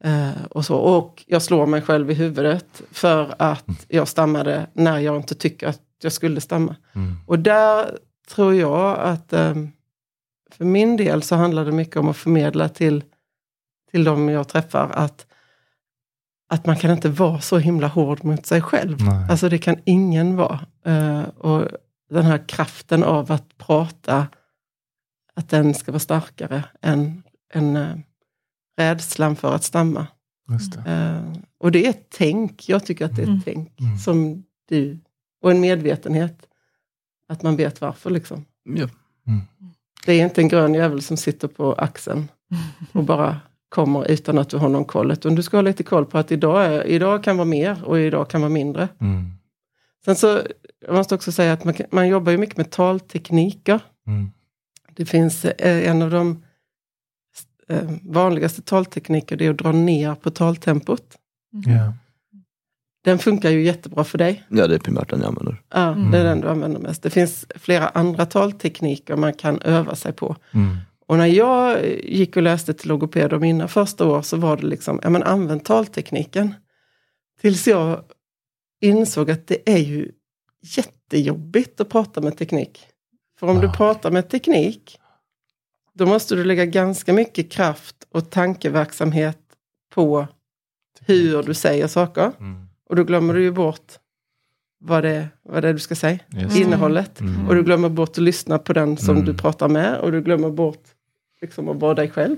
Eh, 0.04 0.42
och, 0.50 0.64
så. 0.64 0.76
och 0.76 1.24
jag 1.26 1.42
slår 1.42 1.66
mig 1.66 1.82
själv 1.82 2.10
i 2.10 2.14
huvudet 2.14 2.82
för 2.90 3.34
att 3.38 3.64
jag 3.88 4.08
stammade 4.08 4.66
när 4.72 4.98
jag 4.98 5.16
inte 5.16 5.34
tycker 5.34 5.66
att 5.66 5.80
jag 6.02 6.12
skulle 6.12 6.40
stamma. 6.40 6.76
Mm. 6.94 7.16
Och 7.26 7.38
där 7.38 7.98
tror 8.28 8.54
jag 8.54 8.98
att 8.98 9.32
eh, 9.32 9.54
för 10.50 10.64
min 10.64 10.96
del 10.96 11.22
så 11.22 11.36
handlar 11.36 11.64
det 11.64 11.72
mycket 11.72 11.96
om 11.96 12.08
att 12.08 12.16
förmedla 12.16 12.68
till, 12.68 13.04
till 13.90 14.04
de 14.04 14.28
jag 14.28 14.48
träffar 14.48 14.90
att, 14.90 15.26
att 16.48 16.66
man 16.66 16.76
kan 16.76 16.90
inte 16.90 17.08
vara 17.08 17.40
så 17.40 17.58
himla 17.58 17.86
hård 17.88 18.24
mot 18.24 18.46
sig 18.46 18.62
själv. 18.62 18.96
Nej. 19.00 19.26
Alltså 19.30 19.48
det 19.48 19.58
kan 19.58 19.76
ingen 19.84 20.36
vara. 20.36 20.60
Eh, 20.84 21.22
och 21.22 21.68
den 22.10 22.24
här 22.24 22.48
kraften 22.48 23.02
av 23.04 23.32
att 23.32 23.58
prata, 23.58 24.26
att 25.34 25.48
den 25.48 25.74
ska 25.74 25.92
vara 25.92 25.98
starkare 26.00 26.64
än, 26.82 27.22
än 27.54 27.76
eh, 27.76 27.96
rädslan 28.78 29.36
för 29.36 29.54
att 29.54 29.64
stamma. 29.64 30.06
Just 30.52 30.72
det. 30.84 30.90
Eh, 30.90 31.40
och 31.58 31.72
det 31.72 31.86
är 31.86 31.90
ett 31.90 32.06
tänk, 32.10 32.68
jag 32.68 32.86
tycker 32.86 33.04
att 33.04 33.16
det 33.16 33.22
är 33.22 33.24
ett 33.24 33.28
Mm. 33.28 33.42
tänk 33.44 33.80
Mm. 33.80 33.98
som 33.98 34.44
du, 34.68 34.98
och 35.42 35.50
en 35.50 35.60
medvetenhet. 35.60 36.47
Att 37.28 37.42
man 37.42 37.56
vet 37.56 37.80
varför 37.80 38.10
liksom. 38.10 38.44
Ja. 38.64 38.88
Det 40.06 40.12
är 40.12 40.24
inte 40.24 40.40
en 40.40 40.48
grön 40.48 40.74
jävel 40.74 41.02
som 41.02 41.16
sitter 41.16 41.48
på 41.48 41.72
axeln 41.72 42.28
och 42.92 43.04
bara 43.04 43.40
kommer 43.68 44.10
utan 44.10 44.38
att 44.38 44.48
du 44.48 44.56
har 44.56 44.68
någon 44.68 44.84
koll. 44.84 45.10
Utan 45.10 45.34
du 45.34 45.42
ska 45.42 45.56
ha 45.56 45.62
lite 45.62 45.82
koll 45.82 46.06
på 46.06 46.18
att 46.18 46.32
idag, 46.32 46.66
är, 46.66 46.86
idag 46.86 47.24
kan 47.24 47.36
vara 47.36 47.48
mer 47.48 47.84
och 47.84 48.00
idag 48.00 48.30
kan 48.30 48.40
vara 48.40 48.50
mindre. 48.50 48.88
Mm. 49.00 49.32
Sen 50.04 50.16
så, 50.16 50.42
jag 50.86 50.94
måste 50.94 51.14
också 51.14 51.32
säga 51.32 51.52
att 51.52 51.64
man, 51.64 51.74
man 51.90 52.08
jobbar 52.08 52.32
ju 52.32 52.38
mycket 52.38 52.56
med 52.56 52.70
taltekniker. 52.70 53.80
Mm. 54.06 54.30
Det 54.94 55.06
finns 55.06 55.44
eh, 55.44 55.90
en 55.90 56.02
av 56.02 56.10
de 56.10 56.42
eh, 57.68 57.90
vanligaste 58.02 58.62
taltekniker, 58.62 59.36
det 59.36 59.46
är 59.46 59.50
att 59.50 59.58
dra 59.58 59.72
ner 59.72 60.14
på 60.14 60.30
taltempot. 60.30 61.16
Ja. 61.50 61.92
Den 63.08 63.18
funkar 63.18 63.50
ju 63.50 63.62
jättebra 63.64 64.04
för 64.04 64.18
dig. 64.18 64.44
ja, 64.48 64.66
det 64.66 64.74
är 64.74 64.78
primärt 64.78 65.10
den 65.10 65.20
jag 65.20 65.28
använder. 65.28 65.62
Ja, 65.74 65.92
Mm. 65.92 66.10
det 66.10 66.18
är 66.18 66.24
den 66.24 66.40
du 66.40 66.48
använder 66.48 66.80
mest. 66.80 67.02
Det 67.02 67.10
finns 67.10 67.46
flera 67.54 67.88
andra 67.88 68.26
taltekniker 68.26 69.16
man 69.16 69.32
kan 69.34 69.62
öva 69.62 69.94
sig 69.94 70.12
på. 70.12 70.36
Mm. 70.52 70.76
Och 71.06 71.16
när 71.18 71.26
jag 71.26 71.86
gick 72.04 72.36
och 72.36 72.42
läste 72.42 72.74
till 72.74 72.88
logoped 72.88 73.32
och 73.32 73.40
mina 73.40 73.68
första 73.68 74.06
år 74.06 74.22
så 74.22 74.36
var 74.36 74.56
det 74.56 74.66
liksom, 74.66 75.00
ja 75.02 75.10
men 75.10 75.22
använd 75.22 75.64
taltekniken. 75.64 76.54
Tills 77.40 77.66
jag 77.68 78.02
insåg 78.80 79.30
att 79.30 79.46
det 79.46 79.70
är 79.70 79.78
ju 79.78 80.10
jättejobbigt 80.76 81.80
att 81.80 81.88
prata 81.88 82.20
med 82.20 82.36
teknik. 82.38 82.86
För 83.40 83.46
om 83.46 83.60
du 83.60 83.66
Ah. 83.68 83.72
pratar 83.72 84.10
med 84.10 84.28
teknik, 84.30 84.98
då 85.94 86.06
måste 86.06 86.34
du 86.34 86.44
lägga 86.44 86.64
ganska 86.64 87.12
mycket 87.12 87.50
kraft 87.52 87.96
och 88.12 88.30
tankeverksamhet 88.30 89.38
på 89.94 90.26
hur 91.00 91.42
du 91.42 91.54
säger 91.54 91.86
saker. 91.86 92.32
Mm. 92.40 92.67
Och 92.88 92.96
då 92.96 93.04
glömmer 93.04 93.34
du 93.34 93.42
ju 93.42 93.52
bort 93.52 93.92
vad 94.80 95.02
det, 95.04 95.28
vad 95.42 95.62
det 95.62 95.68
är 95.68 95.72
du 95.72 95.78
ska 95.78 95.94
säga, 95.94 96.18
det. 96.28 96.58
innehållet. 96.58 97.20
Mm. 97.20 97.48
Och 97.48 97.54
du 97.54 97.62
glömmer 97.62 97.88
bort 97.88 98.10
att 98.10 98.18
lyssna 98.18 98.58
på 98.58 98.72
den 98.72 98.96
som 98.96 99.14
Mm. 99.16 99.26
du 99.26 99.34
pratar 99.34 99.68
med 99.68 99.98
och 99.98 100.12
du 100.12 100.22
glömmer 100.22 100.50
bort 100.50 100.82
liksom, 101.40 101.68
att 101.68 101.76
vara 101.76 101.94
dig 101.94 102.10
själv. 102.10 102.36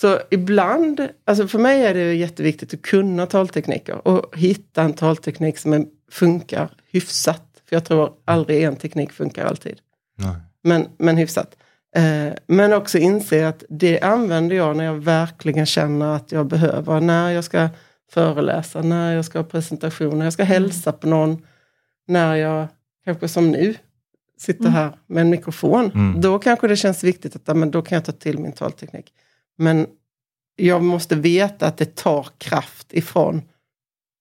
Så 0.00 0.18
ibland, 0.30 1.08
alltså 1.24 1.48
för 1.48 1.58
mig 1.58 1.84
är 1.86 1.94
det 1.94 2.14
jätteviktigt 2.14 2.74
att 2.74 2.82
kunna 2.82 3.26
taltekniker 3.26 4.08
och 4.08 4.38
hitta 4.38 4.82
en 4.82 4.92
talteknik 4.92 5.58
som 5.58 5.86
funkar 6.10 6.70
hyfsat. 6.92 7.44
För 7.68 7.76
jag 7.76 7.84
tror 7.84 8.12
aldrig 8.24 8.62
en 8.62 8.76
teknik 8.76 9.12
funkar 9.12 9.44
alltid. 9.46 9.78
Nej. 10.18 10.34
Men, 10.62 10.86
men 10.98 11.16
hyfsat. 11.16 11.56
Eh, 11.96 12.32
men 12.46 12.72
också 12.72 12.98
inse 12.98 13.48
att 13.48 13.64
det 13.68 14.00
använder 14.00 14.56
jag 14.56 14.76
när 14.76 14.84
jag 14.84 14.94
verkligen 14.94 15.66
känner 15.66 16.16
att 16.16 16.32
jag 16.32 16.46
behöver. 16.46 17.00
När 17.00 17.30
jag 17.30 17.44
ska 17.44 17.68
föreläsa, 18.10 18.82
när 18.82 19.14
jag 19.14 19.24
ska 19.24 19.38
ha 19.38 19.44
presentation, 19.44 20.18
när 20.18 20.26
jag 20.26 20.32
ska 20.32 20.44
hälsa 20.44 20.92
på 20.92 21.06
någon. 21.08 21.42
När 22.06 22.34
jag, 22.36 22.66
kanske 23.04 23.28
som 23.28 23.50
nu, 23.50 23.74
sitter 24.38 24.60
Mm. 24.64 24.72
här 24.72 24.92
med 25.06 25.20
en 25.20 25.30
mikrofon. 25.30 25.90
Mm. 25.94 26.20
Då 26.20 26.38
kanske 26.38 26.68
det 26.68 26.76
känns 26.76 27.04
viktigt 27.04 27.36
att 27.48 27.56
men 27.56 27.70
då 27.70 27.82
kan 27.82 27.96
jag 27.96 28.04
ta 28.04 28.12
till 28.12 28.38
min 28.38 28.52
talteknik. 28.52 29.12
Men 29.56 29.86
jag 30.56 30.82
måste 30.82 31.14
veta 31.16 31.66
att 31.66 31.76
det 31.76 31.94
tar 31.96 32.26
kraft 32.38 32.92
ifrån 32.92 33.42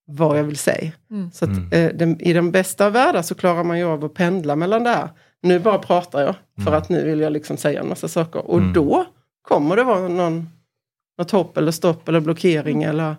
vad 0.08 0.40
jag 0.40 0.44
vill 0.44 0.58
säga. 0.58 0.92
Mm. 1.12 1.32
Så 1.32 1.46
att, 1.46 1.52
Mm. 1.52 1.72
eh, 1.72 1.94
den, 1.96 2.22
i 2.22 2.34
den 2.34 2.52
bästa 2.52 2.86
av 2.86 2.92
världar 2.92 3.22
så 3.22 3.36
klarar 3.36 3.64
man 3.64 3.78
ju 3.80 3.86
av 3.86 4.06
att 4.06 4.14
pendla 4.14 4.56
mellan 4.56 4.84
det 4.84 4.90
här. 4.90 5.10
Nu 5.42 5.60
bara 5.60 5.78
pratar 5.80 6.22
jag, 6.22 6.36
för 6.56 6.62
Mm. 6.62 6.74
att 6.74 6.90
nu 6.90 7.06
vill 7.06 7.20
jag 7.20 7.34
liksom 7.34 7.58
säga 7.58 7.82
en 7.82 7.90
massa 7.90 8.08
saker. 8.08 8.46
Och 8.48 8.58
Mm. 8.58 8.74
då 8.74 9.06
kommer 9.42 9.76
det 9.76 9.84
vara 9.84 10.08
någon, 10.08 10.50
något 11.18 11.32
hopp 11.32 11.58
eller 11.58 11.72
stopp 11.72 12.10
eller 12.10 12.20
blockering. 12.20 12.84
Eller, 12.84 13.16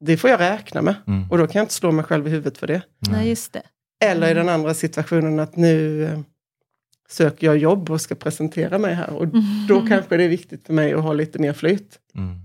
det 0.00 0.16
får 0.16 0.30
jag 0.30 0.40
räkna 0.40 0.82
med. 0.82 0.94
Mm. 1.06 1.30
Och 1.30 1.38
då 1.38 1.46
kan 1.46 1.58
jag 1.60 1.64
inte 1.64 1.74
slå 1.74 1.92
mig 1.92 2.04
själv 2.04 2.26
i 2.26 2.30
huvudet 2.30 2.58
för 2.58 2.66
det. 2.66 2.82
Nej, 2.98 3.28
just 3.28 3.52
det. 3.52 3.62
Eller 4.04 4.26
i 4.28 4.30
Mm. 4.30 4.46
den 4.46 4.54
andra 4.54 4.74
situationen 4.74 5.38
att 5.40 5.56
nu 5.56 6.04
eh, 6.04 6.20
söker 7.08 7.46
jag 7.46 7.58
jobb 7.58 7.90
och 7.90 8.00
ska 8.00 8.14
presentera 8.14 8.78
mig 8.78 8.94
här. 8.94 9.10
Och 9.10 9.26
då 9.68 9.86
kanske 9.86 10.16
det 10.16 10.24
är 10.24 10.28
viktigt 10.28 10.66
för 10.66 10.72
mig 10.72 10.92
att 10.94 11.02
ha 11.02 11.12
lite 11.12 11.38
mer 11.38 11.52
flyt. 11.52 11.98
Mm. 12.14 12.40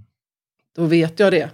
Då 0.76 0.86
vet 0.86 1.20
jag 1.20 1.34
det. 1.34 1.50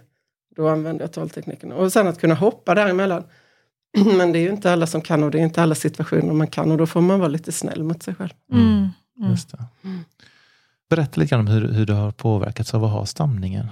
Då 0.56 0.68
använder 0.68 1.04
jag 1.04 1.12
taltekniken. 1.14 1.72
Och 1.72 1.94
sen 1.94 2.08
att 2.08 2.20
kunna 2.20 2.34
hoppa 2.36 2.76
däremellan. 2.76 3.24
Men 4.18 4.32
det 4.32 4.40
är 4.40 4.42
ju 4.42 4.50
inte 4.50 4.72
alla 4.72 4.88
som 4.88 5.02
kan 5.02 5.24
och 5.24 5.32
det 5.32 5.40
är 5.40 5.44
inte 5.44 5.62
alla 5.62 5.76
situationer 5.76 6.34
man 6.34 6.48
kan. 6.48 6.72
Och 6.72 6.78
då 6.78 6.86
får 6.86 7.02
man 7.02 7.20
vara 7.20 7.30
lite 7.30 7.52
snäll 7.52 7.84
mot 7.84 8.04
sig 8.04 8.16
själv. 8.16 8.34
Mm. 8.52 8.88
Mm. 9.20 9.32
Just 9.32 9.52
det. 9.52 9.64
Mm. 9.84 10.00
Berätta 10.90 11.22
lite 11.22 11.30
grann 11.30 11.40
om 11.40 11.48
hur, 11.48 11.68
hur 11.72 11.86
du 11.86 11.94
har 11.94 12.12
påverkats 12.12 12.74
av 12.74 12.84
att 12.84 12.92
ha 12.92 13.06
stamningen. 13.06 13.68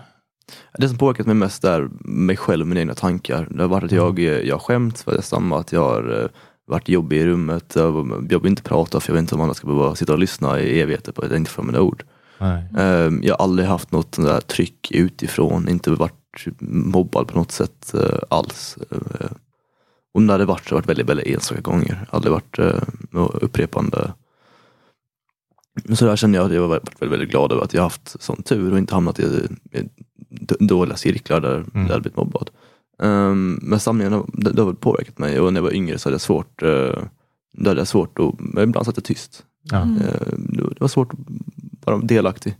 Det 0.78 0.90
som 0.90 0.98
påverkat 0.98 1.26
mig 1.26 1.36
mest 1.36 1.64
är 1.64 1.90
mig 2.00 2.38
själv 2.38 2.68
mina 2.68 2.80
egna 2.80 2.94
tankar. 2.94 3.48
Det 3.52 3.62
har 3.62 3.68
varit 3.70 3.84
att 3.84 3.92
jag, 3.92 4.20
jag 4.20 4.62
skämt 4.62 5.00
för 5.00 5.22
stammar, 5.22 5.60
att 5.60 5.72
jag 5.72 5.82
har 5.82 6.22
eh, 6.22 6.30
varit 6.68 6.90
jobbig 6.90 7.18
i 7.18 7.26
rummet. 7.26 7.74
Jag, 7.76 8.26
jag 8.30 8.40
vill 8.40 8.50
inte 8.50 8.64
prata 8.64 9.00
för 9.00 9.10
jag 9.10 9.14
vet 9.14 9.22
inte 9.22 9.36
om 9.36 9.42
andra 9.42 9.54
ska 9.54 9.68
behöva 9.68 9.96
sitta 9.96 10.14
och 10.14 10.20
lyssna 10.20 10.60
i 10.60 10.82
evigheter 10.82 11.12
på 11.12 11.22
att 11.22 11.30
jag 11.32 11.40
inte 11.40 11.52
får 11.52 11.64
mina 11.64 11.82
ord. 11.82 12.04
Nej. 12.38 12.64
Eh, 12.78 13.12
Jag 13.22 13.36
har 13.38 13.44
aldrig 13.44 13.68
haft 13.68 13.92
något 13.92 14.16
sånt 14.16 14.28
där 14.28 14.42
tryck 14.42 14.92
utifrån, 14.92 15.70
inte 15.70 15.92
varit 15.92 16.46
mobbad 16.70 17.28
på 17.28 17.38
något 17.38 17.52
sätt 17.52 17.94
eh, 17.94 18.20
alls. 18.30 18.78
Eh, 18.92 19.28
Och 20.14 20.22
när 20.22 20.38
det 20.38 20.46
varit 20.46 20.66
så 20.68 20.76
har 20.76 20.82
det 20.82 20.88
varit 20.88 20.90
väldigt, 20.90 21.10
väldigt 21.10 21.36
enstaka 21.36 21.62
gånger. 21.62 22.06
Aldrig 22.10 22.32
varit 22.32 22.60
eh, 22.60 22.82
upprepande. 23.42 24.14
Så 25.94 26.06
där 26.06 26.16
känner 26.16 26.38
jag 26.38 26.46
att 26.46 26.54
jag 26.54 26.62
har 26.62 26.68
varit 26.68 27.02
väldigt, 27.02 27.14
väldigt 27.14 27.30
glad 27.30 27.52
över 27.52 27.64
att 27.64 27.74
jag 27.74 27.82
haft 27.82 28.22
sån 28.22 28.44
tur 28.44 28.72
och 28.72 28.78
inte 28.78 28.94
hamnat 28.94 29.20
i, 29.20 29.48
dåliga 30.60 30.96
cirklar 30.98 31.40
där, 31.42 31.56
Mm. 31.56 31.66
där 31.74 31.80
jag 31.82 31.88
hade 31.90 32.02
blivit 32.02 32.18
mobbad. 32.18 32.50
Um, 33.00 33.60
men 33.62 33.80
samlingen 33.80 34.14
har, 34.14 34.26
det, 34.34 34.52
det 34.52 34.62
har 34.62 34.66
väl 34.68 34.76
påverkat 34.76 35.18
mig 35.20 35.40
och 35.40 35.54
när 35.54 35.58
jag 35.58 35.64
var 35.64 35.74
yngre 35.74 35.98
så 35.98 36.10
hade 36.10 36.14
jag 36.14 36.22
svårt, 36.22 36.64
uh, 36.64 36.94
då 37.54 37.70
hade 37.70 37.82
jag 37.82 37.88
svårt 37.88 38.20
att, 38.20 38.34
men 38.40 38.64
ibland 38.64 38.86
satt 38.86 38.98
jag 38.98 39.04
tyst. 39.04 39.44
Ja, 39.72 39.82
Mm. 39.82 39.98
Eh, 40.02 40.28
det 40.38 40.80
var 40.80 40.88
svårt 40.88 41.14
att 41.14 41.20
vara 41.86 41.98
delaktig. 41.98 42.56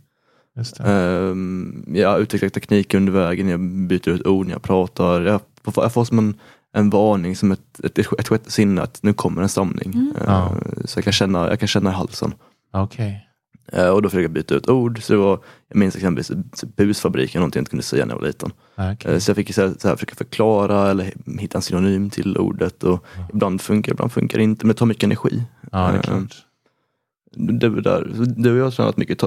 just 0.56 0.76
det. 0.76 0.84
Um, 1.10 1.84
jag 1.94 2.20
utvecklar 2.20 2.48
teknik 2.48 2.94
under 2.94 3.12
vägen, 3.12 3.48
jag 3.48 3.60
byter 3.60 4.08
ut 4.08 4.26
ord 4.26 4.46
när 4.46 4.52
jag 4.54 4.62
pratar. 4.62 5.20
Jag 5.22 5.40
får, 5.64 5.84
jag 5.84 5.92
får 5.92 6.04
som 6.04 6.18
en, 6.18 6.34
en 6.72 6.90
varning, 6.90 7.36
som 7.36 7.52
ett, 7.52 7.80
ett, 7.84 7.98
ett 7.98 8.28
sjätte 8.28 8.50
sinne 8.52 8.82
att 8.82 8.98
nu 9.02 9.12
kommer 9.12 9.42
en 9.42 9.48
stamning. 9.48 9.92
Mm. 9.94 10.12
Eh, 10.16 10.22
Ja. 10.26 10.56
Så 10.84 10.98
jag 10.98 11.04
kan, 11.04 11.12
känna, 11.12 11.48
jag 11.48 11.58
kan 11.60 11.68
känna 11.68 11.90
i 11.90 11.92
halsen. 11.92 12.34
Okej. 12.72 13.25
Eh, 13.72 13.88
och 13.88 14.02
då 14.02 14.08
fick 14.08 14.20
jag 14.24 14.30
byta 14.30 14.54
ut 14.54 14.68
ord. 14.68 15.02
Så 15.02 15.12
det 15.12 15.18
var, 15.18 15.38
jag 15.68 15.76
minns 15.78 15.96
exempelvis 15.96 16.30
busfabriken, 16.76 17.40
någonting 17.40 17.58
jag 17.58 17.62
inte 17.62 17.70
kunde 17.70 17.82
säga 17.82 18.04
när 18.06 18.14
jag 18.14 18.20
var 18.20 18.26
liten. 18.26 18.52
Ja, 18.74 18.92
okej. 18.92 19.12
Eh, 19.12 19.18
Så 19.18 19.30
jag 19.30 19.36
fick 19.36 19.54
så 19.54 19.62
här, 19.62 19.74
så 19.78 19.88
här, 19.88 19.96
försöka 19.96 20.14
förklara 20.14 20.90
eller 20.90 21.12
hitta 21.38 21.58
en 21.58 21.62
synonym 21.62 22.10
till 22.10 22.38
ordet. 22.38 22.84
Och 22.84 23.04
Ibland 23.32 23.60
funkar 23.60 23.92
ibland 23.92 24.12
funkar 24.12 24.38
det 24.38 24.44
inte, 24.44 24.66
men 24.66 24.74
det 24.74 24.78
tar 24.78 24.86
mycket 24.86 25.04
energi. 25.04 25.42
Ja, 25.72 25.78
det 25.78 25.92
är 25.92 25.94
eh, 25.94 26.00
klart. 26.00 26.36
Det, 27.38 27.80
där. 27.80 28.12
Du 28.36 28.52
och 28.52 28.58
jag 28.58 28.64
har 28.64 28.70
tränat, 28.70 28.96
mycket, 28.96 29.22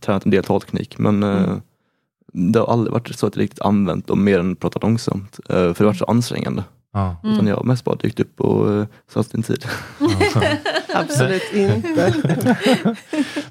tränat 0.00 0.24
en 0.24 0.30
del 0.30 0.44
talteknik 0.44 0.98
men 0.98 1.22
Mm. 1.22 1.60
det 2.52 2.58
har 2.58 2.66
aldrig 2.72 2.92
varit 2.92 3.18
så 3.18 3.26
att 3.26 3.36
jag 3.36 3.42
riktigt 3.42 3.60
använt 3.60 4.06
dem 4.06 4.24
mer 4.24 4.38
än 4.38 4.56
pratat 4.56 4.82
långsamt. 4.82 5.40
För 5.46 5.54
det 5.74 5.78
har 5.78 5.84
varit 5.84 5.98
så 5.98 6.04
ansträngande. 6.04 6.64
Ja. 6.94 7.16
Mm. 7.22 7.34
Utan 7.34 7.46
jag 7.46 7.56
har 7.56 7.64
mest 7.64 7.84
bara 7.84 7.96
dykt 7.96 8.20
upp 8.20 8.40
och 8.40 8.70
uh, 8.70 8.86
satt 9.12 9.30
din 9.32 9.42
tid. 9.42 9.64
Absolut 10.94 11.52
inte. 11.52 12.14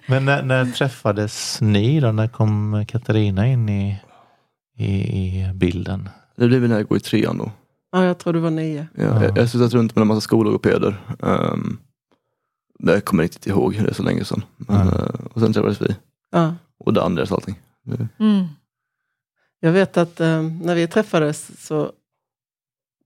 Men 0.08 0.26
när, 0.26 0.44
när 0.44 0.66
träffades 0.66 1.62
ni 1.62 2.00
då? 2.00 2.12
När 2.12 2.28
kom 2.28 2.86
Katarina 2.88 3.48
in 3.48 3.70
i, 3.70 4.00
i, 4.78 4.86
i 4.86 5.52
bilden? 5.54 6.10
Det 6.36 6.48
blev 6.48 6.62
när 6.70 6.76
jag 6.78 6.88
går 6.88 6.98
i 6.98 7.02
trean 7.02 7.38
då. 7.38 7.52
Ja, 7.92 8.04
jag 8.06 8.18
tror 8.18 8.34
du 8.34 8.40
var 8.40 8.50
nio. 8.50 8.88
Ja, 8.96 9.04
Ja. 9.04 9.24
Jag 9.24 9.38
har 9.38 9.46
suttit 9.48 9.74
runt 9.74 9.96
med 9.96 10.02
en 10.02 10.08
massa 10.08 10.22
skologopeder. 10.22 11.02
Um, 11.20 11.78
jag 12.80 13.06
kommer 13.06 13.24
inte 13.24 13.50
ihåg, 13.50 13.74
det 13.74 13.90
är 13.90 13.94
så 13.94 14.04
länge 14.04 14.26
sedan. 14.26 14.44
Men, 14.58 14.88
Ja. 14.88 14.94
eh, 14.94 15.26
och 15.34 15.42
sen 15.42 15.54
träffades 15.54 15.82
vi. 15.82 15.96
Ja. 16.32 16.56
Och 16.80 16.94
det 16.94 17.04
andra 17.04 17.26
allting. 17.32 17.60
Det- 17.84 18.08
Mm. 18.20 18.46
Jag 19.60 19.72
vet 19.72 19.98
att 19.98 20.20
eh, 20.20 20.42
när 20.42 20.76
vi 20.76 20.88
träffades 20.88 21.66
så 21.68 21.92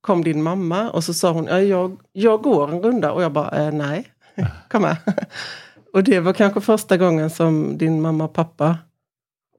kom 0.07 0.23
din 0.23 0.43
mamma 0.43 0.89
och 0.89 1.03
så 1.03 1.13
sa 1.13 1.31
hon, 1.31 1.45
ja, 1.45 1.61
jag, 1.61 1.97
jag 2.13 2.41
går 2.41 2.71
en 2.71 2.81
runda. 2.81 3.11
Och 3.11 3.23
jag 3.23 3.31
bara, 3.31 3.49
eh, 3.67 3.73
nej, 3.73 4.07
kom 4.69 4.81
med. 4.81 4.97
och 5.93 6.03
det 6.03 6.19
var 6.19 6.33
kanske 6.33 6.61
första 6.61 6.97
gången 6.97 7.29
som 7.29 7.77
din 7.77 8.01
mamma 8.01 8.23
och 8.23 8.33
pappa 8.33 8.77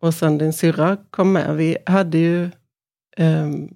och 0.00 0.14
sen 0.14 0.38
din 0.38 0.52
syrra 0.52 0.97
kom 1.11 1.33
med. 1.33 1.57
Vi 1.57 1.76
hade 1.87 2.19
ju 2.19 2.50
ehm, 3.17 3.69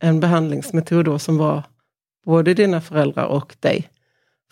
en 0.00 0.20
behandlingsmetod 0.20 1.04
då 1.04 1.18
som 1.18 1.38
var 1.38 1.62
både 2.26 2.54
dina 2.54 2.80
föräldrar 2.80 3.26
och 3.26 3.56
dig. 3.60 3.88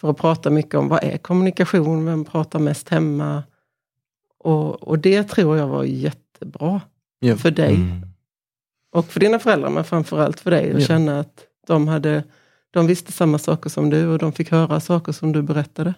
För 0.00 0.10
att 0.10 0.16
prata 0.16 0.50
mycket 0.50 0.74
om 0.74 0.88
vad 0.88 1.04
är 1.04 1.18
kommunikation, 1.18 2.04
vem 2.06 2.24
pratar 2.24 2.58
mest 2.58 2.88
hemma? 2.88 3.42
Och, 4.38 4.82
och 4.88 4.98
det 4.98 5.22
tror 5.24 5.56
jag 5.58 5.68
var 5.68 5.84
jättebra 5.84 6.80
Ja. 7.20 7.36
för 7.36 7.50
dig 7.50 7.74
Mm. 7.74 8.11
Och 8.92 9.06
för 9.06 9.20
dina 9.20 9.38
föräldrar, 9.38 9.70
men 9.70 9.84
framförallt 9.84 10.40
för 10.40 10.50
dig. 10.50 10.72
Att 10.72 10.80
Ja. 10.80 10.86
känna 10.86 11.20
att 11.20 11.44
de, 11.66 11.88
hade, 11.88 12.24
de 12.70 12.86
visste 12.86 13.12
samma 13.12 13.38
saker 13.38 13.70
som 13.70 13.90
du 13.90 14.06
och 14.06 14.18
de 14.18 14.32
fick 14.32 14.50
höra 14.50 14.80
saker 14.80 15.12
som 15.12 15.32
du 15.32 15.42
berättade. 15.42 15.94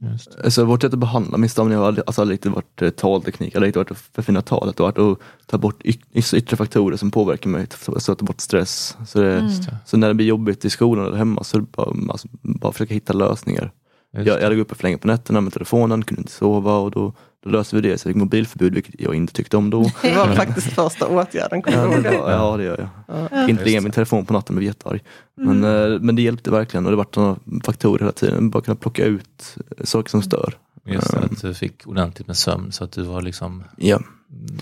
Just. 0.00 0.38
Alltså 0.44 0.64
vårt 0.64 0.82
sätt 0.82 0.92
att 0.92 0.98
behandla 0.98 1.38
min 1.38 1.50
stamning 1.50 1.78
har 1.78 1.86
alltså, 2.06 2.20
aldrig 2.20 2.34
riktigt 2.36 2.52
varit 2.52 2.82
eh, 2.82 2.90
talteknik, 2.90 3.54
aldrig 3.54 3.68
riktigt 3.68 3.76
varit 3.76 3.90
att 3.90 4.14
förfina 4.14 4.42
talet. 4.42 4.76
Det 4.76 4.82
har 4.82 4.92
varit 4.92 5.18
att 5.18 5.46
ta 5.46 5.58
bort 5.58 5.82
yt- 5.84 6.34
yttre 6.36 6.56
faktorer 6.56 6.96
som 6.96 7.10
påverkar 7.10 7.50
mig, 7.50 7.62
att 7.86 8.04
ta 8.06 8.14
bort 8.14 8.40
stress. 8.40 8.96
Så, 9.06 9.18
det, 9.20 9.32
Mm. 9.38 9.50
Så 9.86 9.96
när 9.96 10.08
det 10.08 10.14
blir 10.14 10.26
jobbigt 10.26 10.64
i 10.64 10.70
skolan 10.70 11.06
eller 11.06 11.16
hemma 11.16 11.44
så 11.44 11.56
är 11.56 11.60
det 11.60 11.66
bara, 11.72 11.90
alltså, 12.12 12.28
bara 12.42 12.72
försöka 12.72 12.94
hitta 12.94 13.12
lösningar. 13.12 13.70
Just 14.16 14.26
Jag, 14.28 14.42
jag 14.42 14.50
låg 14.50 14.58
uppe 14.58 14.74
för 14.74 14.82
länge 14.82 14.98
på 14.98 15.06
nätterna 15.06 15.40
med 15.40 15.52
telefonen, 15.52 16.02
kunde 16.04 16.20
inte 16.20 16.32
sova 16.32 16.76
och 16.76 16.90
då, 16.90 17.12
då 17.46 17.52
löste 17.52 17.76
vi 17.76 17.82
det. 17.82 17.98
Så 17.98 18.08
jag 18.08 18.14
fick 18.14 18.20
mobilförbud, 18.20 18.74
vilket 18.74 18.94
jag 19.00 19.14
inte 19.14 19.32
tyckte 19.32 19.56
om 19.56 19.70
då. 19.70 19.82
Det 20.02 20.14
var 20.14 20.34
faktiskt 20.34 20.72
första 20.72 21.06
åtgärden, 21.06 21.62
kommer 21.62 21.78
Ja, 21.78 21.86
du 21.86 21.92
ihåg 21.94 22.02
det 22.02 22.14
ja 22.14 22.56
det 22.56 22.64
gör 22.64 22.88
jag. 23.06 23.28
Ja. 23.32 23.48
Inte 23.48 23.64
ringa 23.64 23.80
min 23.80 23.92
telefon 23.92 24.26
på 24.26 24.32
natten, 24.32 24.54
men 24.54 24.58
blev 24.60 24.68
jättearg. 24.68 25.00
Men, 25.36 25.64
eh, 25.64 26.00
men 26.00 26.16
det 26.16 26.22
hjälpte 26.22 26.50
verkligen 26.50 26.84
och 26.86 26.90
det 26.92 26.96
var 26.96 27.06
sådana 27.14 27.36
faktorer 27.64 27.98
hela 28.00 28.12
tiden. 28.12 28.50
Bara 28.50 28.62
kunna 28.62 28.74
plocka 28.74 29.04
ut 29.04 29.56
saker 29.84 30.10
som 30.10 30.22
stör. 30.22 30.54
Just 30.84 31.10
det, 31.10 31.16
Mm. 31.16 31.28
att 31.32 31.42
du 31.42 31.54
fick 31.54 31.86
ordentligt 31.86 32.26
med 32.26 32.36
sömn 32.36 32.72
så 32.72 32.84
att 32.84 32.92
du 32.92 33.02
var 33.02 33.22
liksom... 33.22 33.64
Ja. 33.76 33.96
mm, 33.96 34.56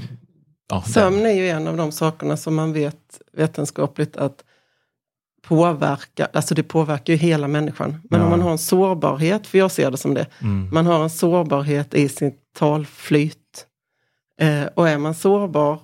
Ja, 0.70 0.82
Sömn 0.82 1.26
är 1.26 1.32
ju 1.34 1.48
en 1.48 1.68
av 1.68 1.76
de 1.76 1.92
sakerna 1.92 2.36
som 2.36 2.54
man 2.54 2.72
vet 2.72 3.20
vetenskapligt 3.32 4.16
att 4.16 4.44
påverka, 5.48 6.28
alltså 6.32 6.54
det 6.54 6.62
påverkar 6.62 7.12
ju 7.12 7.16
hela 7.18 7.48
människan. 7.48 8.00
Men 8.10 8.20
Ja. 8.20 8.24
om 8.24 8.30
man 8.30 8.42
har 8.42 8.50
en 8.50 8.58
sårbarhet, 8.58 9.46
för 9.46 9.58
jag 9.58 9.70
ser 9.70 9.90
det 9.90 9.96
som 9.96 10.14
det, 10.14 10.26
Mm. 10.42 10.68
man 10.72 10.86
har 10.86 11.02
en 11.02 11.10
sårbarhet 11.10 11.94
i 11.94 12.08
sin 12.08 12.32
talflyt. 12.58 13.66
Eh, 14.40 14.64
och 14.74 14.88
är 14.88 14.98
man 14.98 15.14
sårbar 15.14 15.78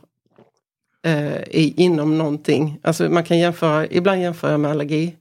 eh, 1.03 1.37
i, 1.43 1.75
inom 1.77 2.19
någonting, 2.19 2.79
alltså 2.83 3.09
man 3.09 3.25
kan 3.25 3.39
jämföra, 3.39 3.87
ibland 3.87 4.23
jämför 4.23 4.51
jag 4.51 4.61
med 4.61 4.71
allergi. 4.71 5.17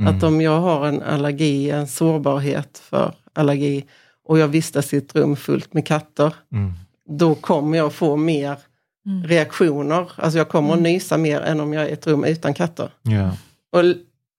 Mm. 0.00 0.16
Att 0.16 0.22
om 0.22 0.40
jag 0.40 0.60
har 0.60 0.86
en 0.86 1.02
allergi, 1.02 1.70
en 1.70 1.86
sårbarhet 1.86 2.78
för 2.78 3.14
allergi 3.32 3.84
och 4.24 4.38
jag 4.38 4.48
vistas 4.48 4.94
i 4.94 4.96
ett 4.96 5.14
rum 5.14 5.36
fullt 5.36 5.74
med 5.74 5.86
katter, 5.86 6.34
Mm. 6.52 6.72
då 7.08 7.34
kommer 7.34 7.78
jag 7.78 7.92
få 7.92 8.16
mer 8.16 8.56
Mm. 9.06 9.24
reaktioner. 9.24 10.12
Alltså 10.16 10.38
jag 10.38 10.48
kommer 10.48 10.74
att 10.74 10.80
nysa 10.80 11.16
mer 11.18 11.40
än 11.40 11.60
om 11.60 11.72
jag 11.72 11.82
är 11.84 11.88
i 11.88 11.92
ett 11.92 12.06
rum 12.06 12.24
utan 12.24 12.54
katter. 12.54 12.90
Ja. 13.02 13.30
Och 13.74 13.82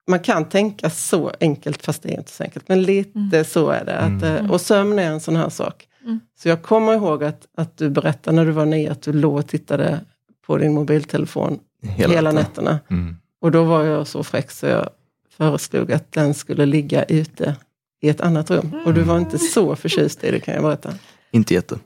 man 0.08 0.20
kan 0.20 0.50
tänka 0.50 0.90
så 0.90 1.32
enkelt, 1.40 1.86
fast 1.86 2.04
det 2.04 2.10
är 2.14 2.18
inte 2.18 2.32
så 2.32 2.44
enkelt. 2.44 2.68
Men 2.70 2.82
lite 2.84 3.20
Mm. 3.20 3.46
så 3.46 3.70
är 3.70 3.86
det. 3.86 3.98
Att, 3.98 4.24
Mm. 4.24 4.24
eh, 4.46 4.52
och 4.52 4.62
sömn 4.62 5.00
är 5.00 5.04
en 5.12 5.20
sån 5.20 5.36
här 5.36 5.50
sak. 5.50 5.88
Mm. 6.04 6.20
Så 6.40 6.50
jag 6.50 6.62
kommer 6.64 6.94
ihåg 6.94 7.24
att, 7.24 7.48
att 7.58 7.78
du 7.78 7.90
berättade 7.90 8.36
när 8.36 8.46
du 8.46 8.52
var 8.52 8.66
nio 8.66 8.92
att 8.92 9.02
du 9.02 9.14
låg 9.14 9.36
och 9.36 9.48
tittade 9.48 10.00
på 10.48 10.58
din 10.58 10.74
mobiltelefon 10.74 11.60
hela, 11.82 12.22
natten. 12.22 12.36
nätterna. 12.36 12.80
Mm. 12.90 13.16
Och 13.42 13.52
då 13.52 13.64
var 13.64 13.84
jag 13.84 14.08
så 14.08 14.24
fräck 14.24 14.52
så 14.52 14.66
jag 14.66 14.90
föreslog 15.38 15.92
att 15.92 16.12
den 16.12 16.34
skulle 16.34 16.66
ligga 16.66 17.04
ute 17.04 17.56
i 18.02 18.10
ett 18.10 18.22
annat 18.22 18.52
rum. 18.52 18.72
Och 18.86 18.94
du 18.94 19.02
var 19.02 19.18
inte 19.18 19.38
så 19.40 19.76
förtjust 19.76 20.24
i 20.24 20.32
det 20.32 20.40
kan 20.40 20.54
jag 20.54 20.64
berätta. 20.64 20.94
Inte 21.32 21.54
jätte. 21.54 21.80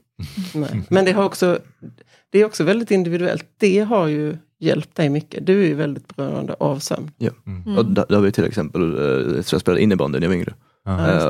Nej. 0.53 0.81
Men 0.89 1.05
det, 1.05 1.11
har 1.11 1.23
också, 1.23 1.59
det 2.29 2.39
är 2.39 2.45
också 2.45 2.63
väldigt 2.63 2.91
individuellt. 2.91 3.45
Det 3.57 3.79
har 3.79 4.07
ju 4.07 4.37
hjälpt 4.59 4.95
dig 4.95 5.09
mycket. 5.09 5.45
Du 5.45 5.63
är 5.63 5.67
ju 5.67 5.75
väldigt 5.75 6.15
beroende 6.15 6.53
av 6.53 6.79
sömn. 6.79 7.11
Ja. 7.17 7.31
Mm. 7.47 7.77
Och 7.77 7.85
där, 7.85 8.05
där 8.09 8.15
har 8.15 8.23
vi 8.23 8.31
till 8.31 8.45
exempel, 8.45 8.97
eh, 8.97 9.05
jag 9.05 9.45
tror 9.45 9.45
jag 9.51 9.61
spelade 9.61 9.81
innebandy 9.81 10.19
när 10.19 10.25
jag 10.25 10.29
var 10.29 10.35
yngre. 10.35 10.53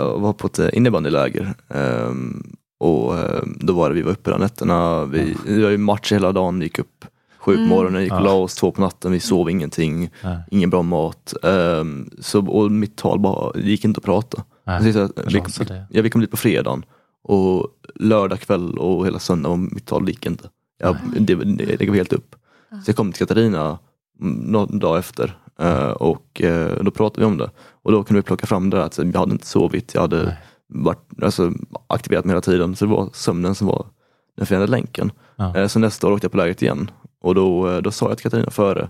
Och 0.04 0.22
var 0.22 0.34
på 0.34 0.48
ett 0.48 0.60
eh, 0.60 0.70
innebandyläger. 0.74 1.54
Ehm, 1.70 2.44
och 2.80 3.16
då 3.60 3.74
var 3.74 3.90
det, 3.90 3.96
vi 3.96 4.02
var 4.02 4.12
uppe 4.12 4.32
där 4.32 4.38
nätterna, 4.38 5.06
vi, 5.06 5.36
det 5.46 5.64
var 5.64 5.70
ju 5.70 5.78
match 5.78 6.12
hela 6.12 6.32
dagen, 6.32 6.60
vi 6.60 6.66
gick 6.66 6.80
upp 6.80 7.06
sju 7.40 7.56
på 7.56 7.62
morgonen, 7.62 8.04
gick 8.04 8.14
och 8.14 8.24
la 8.24 8.34
oss 8.34 8.56
två 8.56 8.72
på 8.72 8.82
natten, 8.82 9.12
vi 9.12 9.20
sov 9.20 9.50
ingenting, 9.50 10.10
Nej. 10.24 10.38
ingen 10.52 10.70
bra 10.70 10.82
mat. 10.82 11.34
Ehm, 11.44 12.10
så, 12.20 12.48
och 12.48 12.72
mitt 12.72 12.96
tal 12.96 13.20
bara, 13.20 13.52
det 13.52 13.62
gick 13.62 13.86
inte 13.86 13.98
att 13.98 14.06
prata. 14.06 14.44
Nej. 14.64 14.94
Så, 14.94 15.10
vi, 15.28 15.42
ja, 15.90 16.02
vi 16.02 16.10
kom 16.10 16.22
dit 16.22 16.32
på 16.32 16.38
fredagen 16.38 16.86
och 17.24 17.68
lördag 17.96 18.40
kväll 18.40 18.78
och 18.78 19.06
hela 19.06 19.20
söndag 19.20 19.50
och 19.50 19.60
mitt 19.60 19.86
tal 19.86 20.10
gick 20.10 20.26
inte. 20.26 20.50
Jag, 20.80 20.98
det, 21.20 21.36
det, 21.36 21.76
det 21.76 21.86
gav 21.86 21.96
helt 21.96 22.14
upp. 22.14 22.36
Så 22.70 22.90
jag 22.90 22.96
kom 22.96 23.12
till 23.12 23.28
Katarina 23.28 23.80
någon 24.20 24.80
dag 24.80 24.98
efter 25.00 25.38
eh, 25.60 25.90
och 25.90 26.42
eh, 26.42 26.84
då 26.84 26.92
pratade 26.92 27.22
vi 27.22 27.26
om 27.26 27.38
det. 27.38 27.52
Och 27.82 27.92
då 27.92 28.04
kunde 28.04 28.20
vi 28.20 28.24
plocka 28.26 28.48
fram 28.48 28.70
det 28.70 28.78
där 28.78 28.84
att 28.84 28.98
jag 28.98 29.16
hade 29.16 29.32
inte 29.32 29.48
sovit, 29.48 29.94
jag 29.94 30.02
hade 30.02 30.38
varit, 30.68 31.24
alltså, 31.24 31.52
aktiverat 31.88 32.26
mig 32.26 32.32
hela 32.34 32.42
tiden. 32.42 32.76
Så 32.76 32.86
det 32.86 32.92
var 32.92 33.10
sömnen 33.14 33.56
som 33.56 33.68
var 33.68 33.86
den 34.38 34.46
förenade 34.46 34.72
länken. 34.72 35.12
Ja. 35.36 35.56
Eh, 35.58 35.68
Så 35.68 35.80
nästa 35.80 36.08
år 36.08 36.12
åkte 36.12 36.26
jag 36.26 36.32
på 36.32 36.38
lägret 36.38 36.62
igen 36.62 36.92
och 37.22 37.36
då, 37.36 37.82
då 37.82 37.92
sa 37.92 38.10
jag 38.10 38.18
till 38.18 38.24
Katarina 38.24 38.52
före, 38.52 38.90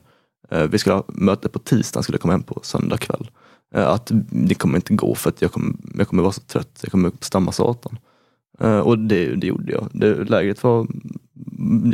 vi 0.69 0.77
skulle 0.77 0.95
ha 0.95 1.03
möte 1.07 1.50
på 1.50 1.59
tisdagen, 1.59 2.03
skulle 2.03 2.17
komma 2.17 2.33
hem 2.33 2.43
på 2.43 2.59
söndag 2.63 2.98
kväll. 2.98 3.29
Att 3.74 4.12
det 4.29 4.55
kommer 4.55 4.75
inte 4.75 4.93
gå 4.93 5.15
för 5.15 5.29
att 5.29 5.41
jag 5.41 5.51
kommer, 5.51 5.74
jag 5.98 6.07
kommer 6.07 6.24
vara 6.24 6.31
så 6.31 6.41
trött, 6.41 6.79
jag 6.81 6.91
kommer 6.91 7.12
stamma 7.21 7.51
satan. 7.51 7.98
Och 8.83 9.00
det, 9.00 9.36
det 9.36 9.48
gjorde 9.48 9.71
jag. 9.71 9.88
Det, 9.91 10.15
lägret 10.29 10.63
var 10.63 10.88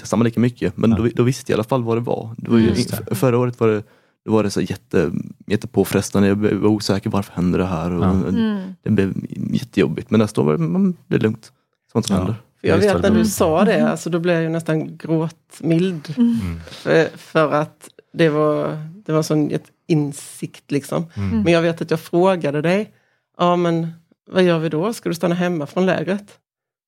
samma 0.04 0.24
lika 0.24 0.40
mycket 0.40 0.78
men 0.78 0.92
Ja. 0.92 0.98
då, 0.98 1.08
då 1.16 1.24
visste 1.24 1.52
jag 1.52 1.56
i 1.56 1.58
alla 1.58 1.64
fall 1.64 1.84
vad 1.84 1.98
det 1.98 2.02
var. 2.02 2.36
Det 2.38 2.50
var 2.52 2.58
ju, 2.58 2.70
det. 3.08 3.16
Förra 3.16 3.38
året 3.38 3.60
var 3.60 3.68
det, 3.68 3.84
då 4.26 4.32
var 4.32 4.44
det 4.44 4.50
så 4.50 4.62
jätte, 4.62 5.12
jättepåfrestande, 5.48 6.28
jag 6.28 6.36
var 6.36 6.68
osäker, 6.70 7.10
varför 7.10 7.34
händer 7.34 7.60
det 7.60 7.66
här? 7.66 7.92
Och 7.92 8.04
Ja. 8.06 8.10
Mm. 8.12 8.74
Det 8.84 8.90
blev 8.90 9.14
jättejobbigt 9.54 10.12
men 10.12 10.20
nästa 10.20 10.42
år 10.42 10.46
var 10.46 10.52
det, 10.54 10.60
man, 10.60 10.98
det 11.08 11.16
är 11.16 11.20
lugnt. 11.20 11.52
Sånt 11.92 12.06
som 12.08 12.14
Ja. 12.16 12.18
händer. 12.22 12.36
För 12.62 12.68
jag 12.68 12.78
vet 12.78 12.94
det, 12.94 13.02
när 13.02 13.10
det- 13.10 13.18
du 13.24 13.26
sa 13.26 13.66
det, 13.66 13.90
alltså, 13.92 14.10
då 14.10 14.20
blev 14.20 14.36
jag 14.36 14.44
ju 14.44 14.50
nästan 14.50 14.98
gråtmild. 14.98 16.14
Mm. 16.18 16.60
För, 16.72 17.18
för 17.18 17.52
att 17.52 17.90
det 18.14 18.30
var, 18.30 18.78
det 19.06 19.12
var 19.14 19.24
sån 19.24 19.52
insikt 19.88 20.72
liksom. 20.72 21.06
Mm. 21.14 21.42
Men 21.42 21.54
jag 21.54 21.62
vet 21.62 21.82
att 21.82 21.92
jag 21.92 22.00
frågade 22.00 22.62
dig, 22.62 22.92
ja 23.38 23.56
men 23.56 23.88
vad 24.32 24.44
gör 24.44 24.60
vi 24.60 24.70
då? 24.70 24.94
Ska 24.94 25.10
du 25.10 25.16
stanna 25.16 25.36
hemma 25.36 25.66
från 25.66 25.86
lägret? 25.86 26.24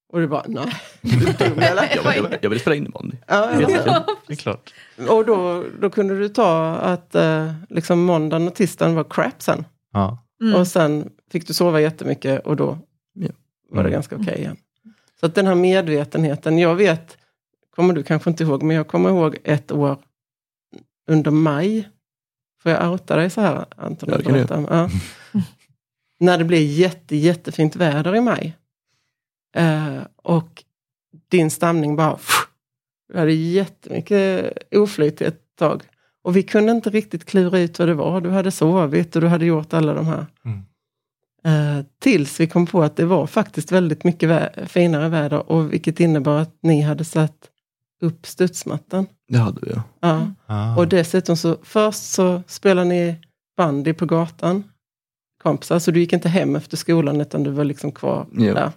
Och 0.09 0.19
du 0.19 0.27
bara, 0.27 0.43
nej. 0.47 0.73
Jag, 1.01 2.03
vill- 2.13 2.37
jag, 2.41 2.49
vill- 2.49 2.59
spela 2.59 2.75
innebandy. 2.75 3.17
Ja, 3.27 3.61
ja. 3.61 4.05
Det 4.27 4.33
är 4.33 4.37
klart. 4.37 4.73
Och 5.09 5.25
då, 5.25 5.63
då 5.81 5.89
kunde 5.89 6.19
du 6.19 6.29
ta 6.29 6.75
att 6.75 7.15
eh, 7.15 7.53
liksom 7.69 8.03
måndagen 8.03 8.47
och 8.47 8.55
tisdagen 8.55 8.95
var 8.95 9.03
crap 9.03 9.41
sen. 9.41 9.65
Ja. 9.93 10.23
Mm. 10.41 10.55
Och 10.55 10.67
sen 10.67 11.09
fick 11.31 11.47
du 11.47 11.53
sova 11.53 11.81
jättemycket 11.81 12.45
och 12.45 12.55
då 12.55 12.77
Ja. 13.13 13.27
var 13.69 13.83
det 13.83 13.89
Mm. 13.89 13.91
ganska 13.91 14.15
okej 14.15 14.37
igen. 14.37 14.57
Så 15.19 15.25
att 15.25 15.35
den 15.35 15.47
här 15.47 15.55
medvetenheten, 15.55 16.57
jag 16.57 16.75
vet, 16.75 17.17
kommer 17.75 17.93
du 17.93 18.03
kanske 18.03 18.29
inte 18.29 18.43
ihåg, 18.43 18.63
men 18.63 18.75
jag 18.75 18.87
kommer 18.87 19.09
ihåg 19.09 19.37
ett 19.43 19.71
år 19.71 19.97
under 21.09 21.31
maj. 21.31 21.89
Får 22.63 22.71
jag 22.71 22.91
outa 22.91 23.15
dig 23.15 23.29
så 23.29 23.41
här 23.41 23.65
Anton? 23.77 24.09
Ja, 24.11 24.17
det 24.17 24.23
kan 24.23 24.33
du 24.33 24.65
ja. 24.75 24.89
När 26.19 26.37
det 26.37 26.43
blev 26.43 26.61
jätte, 26.61 27.15
jättefint 27.15 27.75
väder 27.75 28.15
i 28.15 28.21
maj. 28.21 28.57
Eh, 29.57 30.01
och 30.15 30.63
din 31.29 31.51
stamning 31.51 31.95
bara... 31.95 32.17
Du 33.13 33.19
hade 33.19 33.33
jättemycket 33.33 34.53
oflyt 34.75 35.21
ett 35.21 35.41
tag. 35.59 35.83
Och 36.23 36.35
vi 36.35 36.43
kunde 36.43 36.71
inte 36.71 36.89
riktigt 36.89 37.25
klura 37.25 37.59
ut 37.59 37.79
vad 37.79 37.87
det 37.87 37.93
var. 37.93 38.21
Du 38.21 38.29
hade 38.29 38.51
sovit 38.51 39.15
och 39.15 39.21
du 39.21 39.27
hade 39.27 39.45
gjort 39.45 39.73
alla 39.73 39.93
de 39.93 40.05
här. 40.05 40.25
Mm. 40.45 40.59
Eh, 41.45 41.85
tills 41.99 42.39
vi 42.39 42.47
kom 42.47 42.65
på 42.65 42.83
att 42.83 42.95
det 42.95 43.05
var 43.05 43.27
faktiskt 43.27 43.71
väldigt 43.71 44.03
mycket 44.03 44.29
vä- 44.29 44.65
finare 44.65 45.09
väder. 45.09 45.51
Och 45.51 45.73
vilket 45.73 45.99
innebar 45.99 46.37
att 46.39 46.57
ni 46.61 46.81
hade 46.81 47.03
satt 47.05 47.49
upp 48.01 48.25
studsmattan. 48.25 49.05
Det 49.27 49.37
hade 49.37 49.59
vi 49.61 49.71
ja. 49.71 49.83
Ja. 49.99 50.31
Ah. 50.45 50.77
Och 50.77 50.87
dessutom 50.87 51.37
så 51.37 51.57
först 51.63 52.03
så 52.03 52.41
spelade 52.47 52.89
ni 52.89 53.15
bandy 53.57 53.93
på 53.93 54.05
gatan. 54.05 54.63
Kompisar, 55.43 55.79
så 55.79 55.91
du 55.91 55.99
gick 55.99 56.13
inte 56.13 56.29
hem 56.29 56.55
efter 56.55 56.77
skolan 56.77 57.21
utan 57.21 57.43
du 57.43 57.51
var 57.51 57.63
liksom 57.63 57.91
kvar 57.91 58.27
Ja. 58.37 58.53
där. 58.53 58.71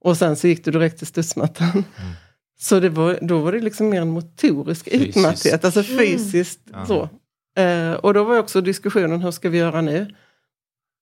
Och 0.00 0.16
sen 0.16 0.36
så 0.36 0.48
gick 0.48 0.64
du 0.64 0.70
direkt 0.70 0.98
till 0.98 1.06
studsmattan. 1.06 1.84
Så 2.60 2.80
det 2.80 2.88
var, 2.88 3.18
då 3.22 3.38
var 3.38 3.52
det 3.52 3.60
liksom 3.60 3.88
mer 3.88 4.00
en 4.00 4.10
motorisk 4.10 4.84
Fysiskt. 4.90 5.16
utmatthet, 5.16 5.64
alltså 5.64 5.82
fysiskt 5.82 6.60
Ja. 6.72 6.86
så. 6.86 7.08
Eh, 7.62 7.92
och 7.92 8.14
då 8.14 8.24
var 8.24 8.38
också 8.38 8.60
diskussionen, 8.60 9.22
hur 9.22 9.30
ska 9.30 9.48
vi 9.48 9.58
göra 9.58 9.80
nu? 9.80 10.14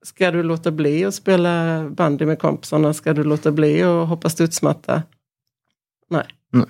Ska 0.04 0.30
du 0.30 0.42
låta 0.42 0.70
bli 0.70 1.04
att 1.04 1.14
spela 1.14 1.84
bandy 1.90 2.26
med 2.26 2.38
kompisarna? 2.38 2.94
Ska 2.94 3.12
du 3.14 3.24
låta 3.24 3.52
bli 3.52 3.82
att 3.82 4.08
hoppa 4.08 4.28
studsmatta? 4.30 5.02
Nej. 6.10 6.24
Nej. 6.52 6.66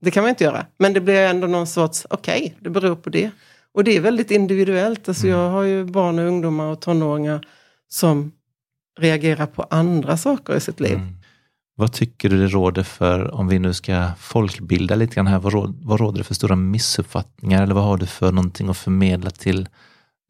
Det 0.00 0.10
kan 0.10 0.22
man 0.22 0.30
inte 0.30 0.44
göra. 0.44 0.66
Men 0.78 0.92
det 0.92 1.00
blir 1.00 1.14
ändå 1.20 1.46
någon 1.46 1.66
sorts, 1.66 2.06
okej, 2.10 2.56
det 2.60 2.70
beror 2.70 2.96
på 2.96 3.10
det. 3.10 3.30
Och 3.72 3.84
det 3.84 3.96
är 3.96 4.00
väldigt 4.00 4.30
individuellt. 4.30 5.08
Alltså 5.08 5.26
Mm. 5.26 5.38
Jag 5.38 5.50
har 5.50 5.62
ju 5.62 5.84
barn 5.84 6.18
och 6.18 6.24
ungdomar 6.26 6.64
och 6.66 6.80
tonåringar 6.80 7.46
som 7.88 8.32
reagerar 9.00 9.46
på 9.46 9.62
andra 9.70 10.16
saker 10.16 10.56
i 10.56 10.60
sitt 10.60 10.80
liv. 10.80 10.94
Mm. 10.94 11.14
Vad 11.74 11.92
tycker 11.92 12.28
du 12.28 12.38
det 12.38 12.48
råder 12.48 12.82
för, 12.82 13.34
om 13.34 13.48
vi 13.48 13.58
nu 13.58 13.74
ska 13.74 14.10
folkbilda 14.18 14.94
lite 14.94 15.14
grann 15.14 15.26
här, 15.26 15.38
vad, 15.38 15.52
råd, 15.52 15.78
vad 15.82 16.00
råder 16.00 16.18
det 16.18 16.24
för 16.24 16.34
stora 16.34 16.56
missuppfattningar 16.56 17.62
eller 17.62 17.74
vad 17.74 17.84
har 17.84 17.96
du 17.96 18.06
för 18.06 18.32
någonting 18.32 18.68
att 18.68 18.76
förmedla 18.76 19.30
till 19.30 19.68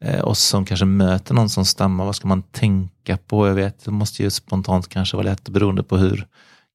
eh, 0.05 0.27
oss 0.27 0.39
som 0.39 0.65
kanske 0.65 0.85
möter 0.85 1.33
någon 1.33 1.49
som 1.49 1.65
stammar? 1.65 2.05
Vad 2.05 2.15
ska 2.15 2.27
man 2.27 2.41
tänka 2.41 3.17
på? 3.17 3.47
Jag 3.47 3.53
vet, 3.53 3.85
det 3.85 3.91
måste 3.91 4.23
ju 4.23 4.29
spontant 4.29 4.89
kanske 4.89 5.17
vara 5.17 5.29
lätt 5.29 5.49
beroende 5.49 5.83
på 5.83 5.97
hur 5.97 6.27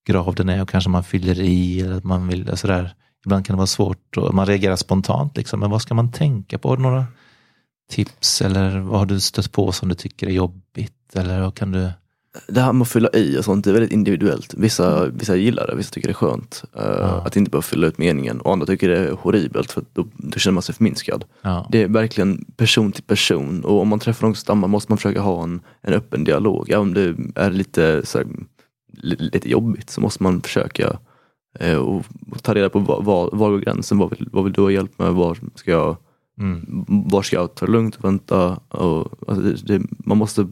grav 0.08 0.34
den 0.34 0.48
är 0.48 0.62
och 0.62 0.68
kanske 0.68 0.90
man 0.90 1.04
fyller 1.04 1.40
i 1.40 1.80
eller 1.80 1.96
att 1.96 2.04
man 2.04 2.28
vill 2.28 2.56
sådär. 2.56 2.94
Ibland 3.24 3.46
kan 3.46 3.54
det 3.54 3.58
vara 3.58 3.66
svårt 3.66 4.16
och 4.16 4.34
man 4.34 4.46
reagerar 4.46 4.76
spontant 4.76 5.36
liksom, 5.36 5.60
men 5.60 5.70
vad 5.70 5.82
ska 5.82 5.94
man 5.94 6.12
tänka 6.12 6.58
på? 6.58 6.68
Har 6.68 6.76
du 6.76 6.82
Några 6.82 7.06
tips 7.90 8.42
eller 8.42 8.78
vad 8.78 8.98
har 8.98 9.06
du 9.06 9.20
stött 9.20 9.52
på 9.52 9.72
som 9.72 9.88
du 9.88 9.94
tycker 9.94 10.26
är 10.26 10.30
jobbigt? 10.30 11.16
Eller 11.16 11.40
vad 11.40 11.54
kan 11.54 11.72
du? 11.72 11.90
Det 12.46 12.60
här 12.60 12.72
med 12.72 12.82
att 12.82 12.88
fylla 12.88 13.08
i 13.12 13.38
och 13.38 13.44
sånt 13.44 13.64
det 13.64 13.70
är 13.70 13.72
väldigt 13.72 13.92
individuellt. 13.92 14.54
Vissa, 14.54 15.06
vissa 15.06 15.36
gillar 15.36 15.66
det, 15.66 15.74
vissa 15.74 15.90
tycker 15.90 16.08
det 16.08 16.12
är 16.12 16.14
skönt. 16.14 16.64
eh, 16.76 16.82
Ja. 16.82 17.22
Att 17.26 17.36
inte 17.36 17.50
behöva 17.50 17.62
fylla 17.62 17.86
ut 17.86 17.98
meningen. 17.98 18.40
Och 18.40 18.52
andra 18.52 18.66
tycker 18.66 18.88
det 18.88 18.98
är 18.98 19.10
horribelt 19.12 19.72
för 19.72 19.80
att 19.80 19.94
då, 19.94 20.06
då 20.16 20.38
känner 20.38 20.52
man 20.54 20.62
sig 20.62 20.74
förminskad. 20.74 21.24
Ja. 21.42 21.66
Det 21.72 21.82
är 21.82 21.88
verkligen 21.88 22.44
person 22.56 22.92
till 22.92 23.02
person. 23.02 23.64
Och 23.64 23.80
om 23.80 23.88
man 23.88 23.98
träffar 23.98 24.26
någon 24.26 24.34
som 24.34 24.40
stammar 24.40 24.68
måste 24.68 24.92
man 24.92 24.98
försöka 24.98 25.20
ha 25.20 25.42
en, 25.42 25.60
en 25.82 25.94
öppen 25.94 26.24
dialog. 26.24 26.66
Ja, 26.68 26.78
om 26.78 26.94
det 26.94 27.14
är 27.34 27.50
lite, 27.50 28.06
så 28.06 28.18
här, 28.18 28.26
li- 28.92 29.16
lite 29.32 29.50
jobbigt 29.50 29.90
så 29.90 30.00
måste 30.00 30.22
man 30.22 30.40
försöka 30.40 30.98
eh, 31.60 31.76
och, 31.76 32.04
och 32.30 32.42
ta 32.42 32.54
reda 32.54 32.68
på 32.70 32.78
var, 32.78 33.02
var, 33.02 33.30
var 33.32 33.50
går 33.50 33.58
gränsen, 33.58 33.98
vad 33.98 34.10
vill, 34.10 34.28
vad 34.32 34.44
vill 34.44 34.52
du 34.52 34.60
ha 34.62 34.70
hjälp 34.70 34.98
med, 34.98 35.12
var 35.14 35.38
ska 35.54 35.70
jag 35.70 35.96
Mm. 36.40 36.84
var 36.88 37.22
ska 37.22 37.36
jag 37.36 37.54
ta 37.54 37.66
det 37.66 37.72
lugnt 37.72 37.96
och 37.96 38.04
vänta? 38.04 38.56
Och, 38.68 39.28
alltså 39.28 39.44
det, 39.44 39.78
det, 39.78 39.86
man 39.98 40.18
måste, 40.18 40.46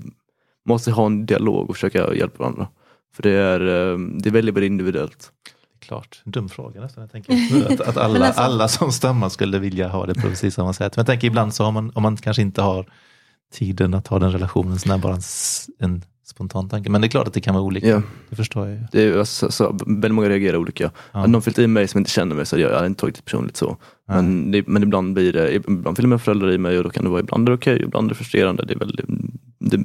måste 0.66 0.90
ha 0.90 1.06
en 1.06 1.26
dialog 1.26 1.70
och 1.70 1.76
försöka 1.76 2.14
hjälpa 2.14 2.38
varandra. 2.38 2.68
För 3.16 3.22
det 3.22 3.30
är, 3.30 3.60
eh, 3.60 3.98
det 3.98 4.28
är 4.28 4.32
väldigt, 4.32 4.54
väldigt 4.54 4.70
individuellt. 4.70 5.32
Klart, 5.80 6.22
en 6.24 6.32
dum 6.32 6.48
fråga 6.48 6.80
nästan. 6.80 7.00
Jag 7.02 7.12
tänker 7.12 7.32
att, 7.72 7.80
att 7.80 7.96
alla, 7.96 8.26
alltså- 8.26 8.40
alla 8.42 8.68
som 8.68 8.92
stammar 8.92 9.28
skulle 9.28 9.58
vilja 9.58 9.88
ha 9.88 10.06
det 10.06 10.14
på 10.14 10.20
precis 10.20 10.54
samma 10.54 10.72
sätt. 10.72 10.96
Men 10.96 11.00
jag 11.00 11.06
tänker 11.06 11.26
ibland 11.26 11.54
så 11.54 11.64
har 11.64 11.72
man, 11.72 11.92
om 11.94 12.02
man 12.02 12.16
kanske 12.16 12.42
inte 12.42 12.62
har 12.62 12.86
tiden 13.52 13.94
att 13.94 14.06
ha 14.06 14.18
den 14.18 14.32
relationen, 14.32 14.78
så 14.78 14.92
är 14.92 14.98
bara 14.98 15.14
en, 15.14 15.20
en 15.78 16.02
spontan 16.24 16.68
tanke. 16.68 16.90
Men 16.90 17.00
det 17.00 17.06
är 17.06 17.08
klart 17.08 17.26
att 17.26 17.34
det 17.34 17.40
kan 17.40 17.54
vara 17.54 17.64
olika. 17.64 17.86
Ja, 17.88 18.02
Det 18.28 18.36
förstår 18.36 18.66
jag 18.68 18.76
ju. 18.76 18.84
det 18.92 19.02
är, 19.02 19.24
så, 19.24 19.50
så, 19.52 19.78
väldigt 19.86 20.14
många 20.14 20.28
reagerar 20.28 20.56
olika. 20.56 20.84
Ja. 20.84 21.18
Hade 21.18 21.32
någon 21.32 21.42
fyllt 21.42 21.58
i 21.58 21.66
mig 21.66 21.88
som 21.88 21.98
inte 21.98 22.10
känner 22.10 22.36
mig 22.36 22.46
så 22.46 22.56
hade 22.56 22.62
jag, 22.62 22.70
jag 22.70 22.76
hade 22.76 22.86
inte 22.86 23.00
tagit 23.00 23.16
det 23.16 23.22
personligt 23.24 23.56
så. 23.56 23.76
Men, 24.08 24.50
det, 24.50 24.66
men 24.66 24.82
ibland 24.82 25.14
blir 25.14 25.32
det, 25.32 25.54
ibland 25.54 25.96
fyller 25.96 26.08
mina 26.08 26.18
föräldrar 26.18 26.52
i 26.52 26.58
mig 26.58 26.78
och 26.78 26.84
då 26.84 26.90
kan 26.90 27.04
det 27.04 27.10
vara, 27.10 27.20
ibland 27.20 27.48
är 27.48 27.52
det 27.52 27.56
okej, 27.56 27.82
ibland 27.82 28.04
är 28.04 28.08
det 28.08 28.14
frustrerande. 28.14 28.64
Det, 28.64 28.74
är 28.74 28.78
väldigt, 28.78 29.06
det 29.58 29.84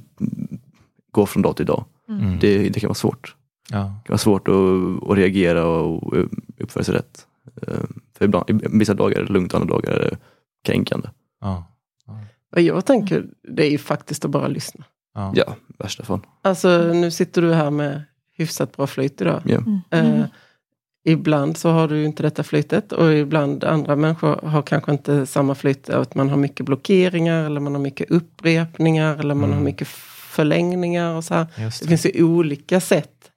går 1.11 1.25
från 1.25 1.41
dag 1.43 1.55
till 1.55 1.65
dag. 1.65 1.85
Mm. 2.09 2.39
Det, 2.39 2.69
det 2.69 2.79
kan 2.79 2.87
vara 2.87 2.95
svårt. 2.95 3.35
Ja. 3.71 3.77
Det 3.77 3.83
kan 4.07 4.13
vara 4.13 4.17
svårt 4.17 4.47
att, 4.47 5.09
att 5.11 5.17
reagera 5.17 5.65
och 5.65 6.13
uppföra 6.59 6.83
sig 6.83 6.95
rätt. 6.95 7.27
Eh, 7.67 7.73
För 8.17 8.25
ibland, 8.25 8.61
vissa 8.71 8.93
dagar 8.93 9.19
är 9.19 9.23
det 9.25 9.33
lugnt, 9.33 9.53
andra 9.53 9.67
dagar 9.67 9.91
är 9.91 9.99
det 10.09 10.17
kränkande. 10.63 11.07
Ja. 11.41 11.67
Vad 12.53 12.63
jag 12.63 12.85
tänker, 12.85 13.25
det 13.55 13.65
är 13.65 13.69
ju 13.69 13.77
faktiskt 13.77 14.25
att 14.25 14.31
bara 14.31 14.47
lyssna. 14.47 14.83
Ja. 15.13 15.33
Ja, 15.35 15.55
i 15.69 15.73
värsta 15.83 16.03
fall. 16.03 16.19
Alltså 16.41 16.77
nu 16.93 17.11
sitter 17.11 17.41
du 17.41 17.53
här 17.53 17.71
med 17.71 18.01
hyfsat 18.37 18.77
bra 18.77 18.87
flyt 18.87 19.21
idag. 19.21 19.41
Ja. 19.45 19.57
Mm. 19.57 19.79
Eh, 20.19 20.25
ibland 21.05 21.57
så 21.57 21.69
har 21.69 21.87
du 21.87 22.03
inte 22.03 22.23
detta 22.23 22.43
flytet 22.43 22.91
och 22.91 23.13
ibland 23.13 23.63
andra 23.63 23.95
människor 23.95 24.39
har 24.47 24.61
kanske 24.61 24.91
inte 24.91 25.25
samma 25.25 25.55
flyt. 25.55 25.89
Att 25.89 26.15
man 26.15 26.29
har 26.29 26.37
mycket 26.37 26.65
blockeringar 26.65 27.45
eller 27.45 27.59
man 27.61 27.75
har 27.75 27.81
mycket 27.81 28.11
upprepningar 28.11 29.17
eller 29.17 29.35
man 29.35 29.43
Mm. 29.43 29.57
har 29.57 29.63
mycket 29.65 29.87
förlängningar 30.31 31.15
och 31.15 31.23
så 31.23 31.33
här. 31.33 31.47
Det 31.55 31.63
det. 31.63 31.87
finns 31.87 32.05
ju 32.05 32.23
olika 32.23 32.79
sätt. 32.79 33.31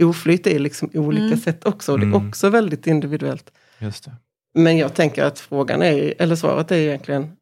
Oflyt 0.00 0.46
är 0.46 0.58
liksom 0.58 0.90
olika 0.94 1.24
Mm. 1.24 1.38
sätt 1.38 1.66
också 1.66 1.92
och 1.92 1.98
det 1.98 2.04
är 2.04 2.14
Mm. 2.14 2.28
också 2.28 2.48
väldigt 2.50 2.86
individuellt. 2.86 3.50
Just 3.78 4.04
det. 4.04 4.12
Men 4.54 4.76
jag 4.76 4.94
tänker 4.94 5.24
att 5.24 5.38
frågan 5.38 5.82
är, 5.82 6.14
eller 6.18 6.36
svaret 6.36 6.70
är 6.70 6.76
egentligen, 6.76 7.32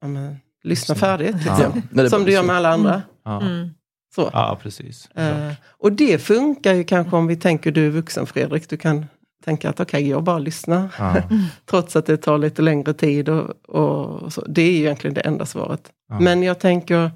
ja, 0.00 0.08
men, 0.08 0.36
lyssna 0.62 0.94
färdigt. 0.94 1.36
Ja. 1.46 1.72
Liksom. 1.74 1.98
Är 2.00 2.08
Som 2.08 2.24
du 2.24 2.32
gör 2.32 2.42
med 2.42 2.56
alla 2.56 2.68
andra. 2.72 3.02
Ja, 3.24 3.40
Mm. 3.42 3.68
Så. 4.14 4.30
ja 4.32 4.58
precis. 4.62 5.08
Eh, 5.14 5.52
och 5.66 5.92
det 5.92 6.18
funkar 6.18 6.74
ju 6.74 6.84
kanske 6.84 7.16
om 7.16 7.26
vi 7.26 7.36
tänker 7.36 7.72
du 7.72 7.86
är 7.86 7.90
vuxen 7.90 8.26
Fredrik, 8.26 8.68
du 8.68 8.76
kan 8.76 9.06
tänka 9.44 9.70
att 9.70 9.80
okej, 9.80 10.08
jag 10.08 10.22
bara 10.22 10.38
lyssnar. 10.38 10.88
Ja, 10.98 11.16
Trots 11.66 11.96
att 11.96 12.06
det 12.06 12.16
tar 12.16 12.38
lite 12.38 12.62
längre 12.62 12.94
tid. 12.94 13.28
Och, 13.28 13.50
och 13.68 14.32
så. 14.32 14.44
Det 14.48 14.62
är 14.62 14.70
ju 14.72 14.78
egentligen 14.78 15.14
det 15.14 15.20
enda 15.20 15.46
svaret. 15.46 15.92
ja. 16.08 16.20
Men 16.20 16.42
jag 16.42 16.58
tänker 16.58 17.10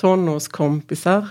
tonårskompisar. 0.00 1.28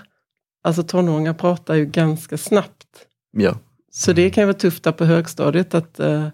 Alltså 0.63 0.84
tonåringar 0.84 1.34
pratar 1.34 1.76
ju 1.76 1.86
ganska 1.86 2.38
snabbt. 2.38 2.88
Ja. 3.32 3.58
Så 3.91 4.13
det 4.13 4.30
kan 4.30 4.41
ju 4.41 4.45
vara 4.45 4.58
tufft 4.58 4.84
där 4.84 4.91
på 4.91 5.06
högstadiet 5.06 5.73
att 5.73 5.99
eh, 5.99 6.28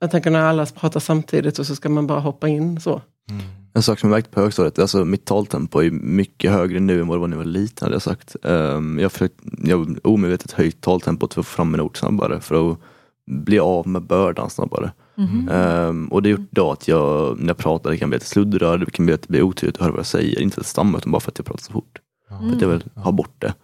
jag 0.00 0.10
tänker 0.10 0.30
när 0.30 0.42
alla 0.42 0.66
pratar 0.66 1.00
samtidigt 1.00 1.58
och 1.58 1.66
så 1.66 1.76
ska 1.76 1.88
man 1.88 2.06
bara 2.06 2.20
hoppa 2.20 2.48
in 2.48 2.80
så. 2.80 3.02
Mm. 3.30 3.42
En 3.74 3.82
sak 3.82 3.98
som 3.98 4.10
jag 4.10 4.16
märkt 4.16 4.30
på 4.30 4.40
högstadiet, 4.40 4.78
alltså 4.78 5.04
mitt 5.04 5.24
taltempo 5.24 5.82
är 5.82 5.90
mycket 5.90 6.50
högre 6.50 6.80
nu 6.80 7.00
än 7.00 7.08
vad 7.08 7.16
det 7.16 7.20
var 7.20 7.28
när 7.28 7.36
jag 7.36 7.44
var 7.44 7.50
liten 7.50 7.86
hade 7.86 7.94
jag 7.94 8.02
sagt. 8.02 8.36
Um, 8.42 8.98
jag 8.98 9.10
har 9.20 9.28
jag 9.64 9.98
omedvetet 10.04 10.52
höjt 10.52 10.80
taltempot 10.80 11.34
för 11.34 11.40
att 11.40 11.46
få 11.46 11.52
fram 11.54 11.74
en 11.74 11.80
ord 11.80 11.98
snabbare, 11.98 12.40
för 12.40 12.70
att 12.70 12.78
bli 13.26 13.58
av 13.58 13.88
med 13.88 14.02
bördan 14.02 14.50
snabbare. 14.50 14.92
Mhm. 15.16 15.48
Um, 15.48 16.08
och 16.08 16.22
det 16.22 16.30
har 16.30 16.38
gjort 16.38 16.48
då 16.50 16.72
att 16.72 16.88
jag, 16.88 17.40
när 17.40 17.48
jag 17.48 17.56
pratar, 17.56 17.90
det 17.90 17.96
kan 17.96 18.08
bli 18.08 18.16
att 18.16 18.22
jag 18.22 18.28
sluddrar, 18.28 18.78
det 18.78 18.90
kan 18.90 19.06
bli 19.06 19.14
att 19.14 19.22
det 19.22 19.28
blir 19.28 19.42
otydligt 19.42 19.76
att 19.76 19.82
höra 19.82 19.90
vad 19.90 19.98
jag 19.98 20.06
säger. 20.06 20.40
Inte 20.40 20.54
att 20.54 20.58
jag 20.58 20.66
stammar, 20.66 20.98
utan 20.98 21.12
bara 21.12 21.20
för 21.20 21.30
att 21.30 21.38
jag 21.38 21.46
pratar 21.46 21.64
så 21.64 21.72
fort. 21.72 21.98
Ja. 22.30 22.38
För 22.38 22.56
att 22.56 22.60
jag 22.62 22.68
vill 22.68 22.84
ha 22.94 23.12
bort 23.12 23.34
det. 23.38 23.54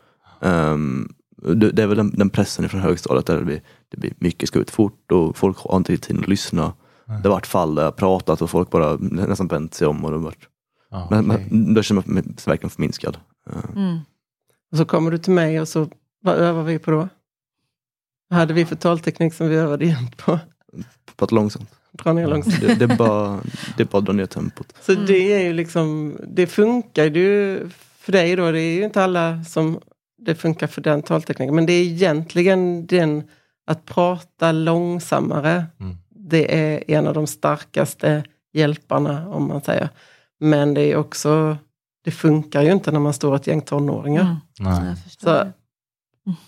Um, 0.40 1.14
det, 1.36 1.70
det 1.70 1.82
är 1.82 1.86
väl 1.86 1.96
den, 1.96 2.10
den 2.10 2.30
pressen 2.30 2.68
från 2.68 2.80
högstadiet 2.80 3.26
där 3.26 3.38
det 3.38 3.44
blir, 3.44 3.62
det 3.88 3.96
blir 3.96 4.12
mycket 4.18 4.48
ska 4.48 4.58
ut 4.58 4.70
fort 4.70 5.12
och 5.12 5.36
folk 5.36 5.58
har 5.58 5.76
inte 5.76 5.96
tid 5.96 6.18
att 6.18 6.28
lyssna. 6.28 6.72
Nej. 7.06 7.22
Det 7.22 7.28
har 7.28 7.34
varit 7.34 7.46
fall 7.46 7.74
där 7.74 7.82
jag 7.82 7.90
har 7.90 7.96
pratat 7.96 8.42
och 8.42 8.50
folk 8.50 8.70
bara 8.70 8.96
nästan 9.00 9.46
vänt 9.46 9.74
sig 9.74 9.86
om 9.86 10.04
och 10.04 10.10
det 10.10 10.16
har 10.16 10.24
varit 10.24 10.48
men, 11.10 11.30
okej. 11.30 11.46
men 11.50 11.74
då 11.74 11.82
känner 11.82 12.02
man 12.06 12.14
mig 12.14 12.24
verkligen 12.46 12.70
förminskad. 12.70 13.18
Eh, 13.50 13.76
Mm. 13.76 13.98
Och 14.72 14.78
så 14.78 14.84
kommer 14.84 15.10
du 15.10 15.18
till 15.18 15.32
mig 15.32 15.60
och 15.60 15.68
så, 15.68 15.88
vad 16.20 16.34
övar 16.34 16.62
vi 16.62 16.78
på 16.78 16.90
då? 16.90 17.08
Vad 18.28 18.38
hade 18.38 18.54
vi 18.54 18.64
för 18.64 18.76
talteknik 18.76 19.34
som 19.34 19.48
vi 19.48 19.56
övade 19.56 19.84
jämt 19.86 20.16
på? 20.16 20.38
Prata 21.22 21.34
långsamt. 21.34 21.70
Dra 21.92 22.12
ner 22.12 22.26
långsamt. 22.26 22.60
Det, 22.60 22.74
det, 22.74 22.84
är 22.84 22.96
bara, 22.96 23.40
det 23.76 23.82
är 23.82 23.86
bara 23.86 23.98
att 23.98 24.04
dra 24.04 24.12
ner 24.12 24.26
tempot. 24.26 24.72
Så 24.80 24.92
Mm. 24.92 25.06
det 25.06 25.32
är 25.32 25.40
ju 25.40 25.52
liksom, 25.52 26.16
det 26.28 26.46
funkar 26.46 27.04
ju 27.04 27.60
för 27.98 28.12
dig 28.12 28.36
då, 28.36 28.50
det 28.50 28.60
är 28.60 28.74
ju 28.74 28.84
inte 28.84 29.04
alla 29.04 29.44
som 29.44 29.78
det 30.18 30.34
funkar 30.34 30.66
för 30.66 30.80
den 30.80 31.02
taltekniken, 31.02 31.54
men 31.54 31.66
det 31.66 31.72
är 31.72 31.82
egentligen 31.84 32.86
den 32.86 33.22
att 33.66 33.84
prata 33.84 34.52
långsammare, 34.52 35.64
Mm. 35.80 35.96
det 36.10 36.54
är 36.58 36.84
en 36.90 37.06
av 37.06 37.14
de 37.14 37.26
starkaste 37.26 38.24
hjälparna 38.52 39.28
om 39.28 39.48
man 39.48 39.60
säger. 39.60 39.88
Men 40.40 40.74
det 40.74 40.82
är 40.92 40.96
också, 40.96 41.56
det 42.04 42.10
funkar 42.10 42.62
ju 42.62 42.72
inte 42.72 42.90
när 42.92 43.00
man 43.00 43.12
står 43.14 43.36
ett 43.36 43.46
gäng 43.46 43.60
tonåringar. 43.60 44.36
Mm. 44.60 44.96
Så-. 45.18 45.46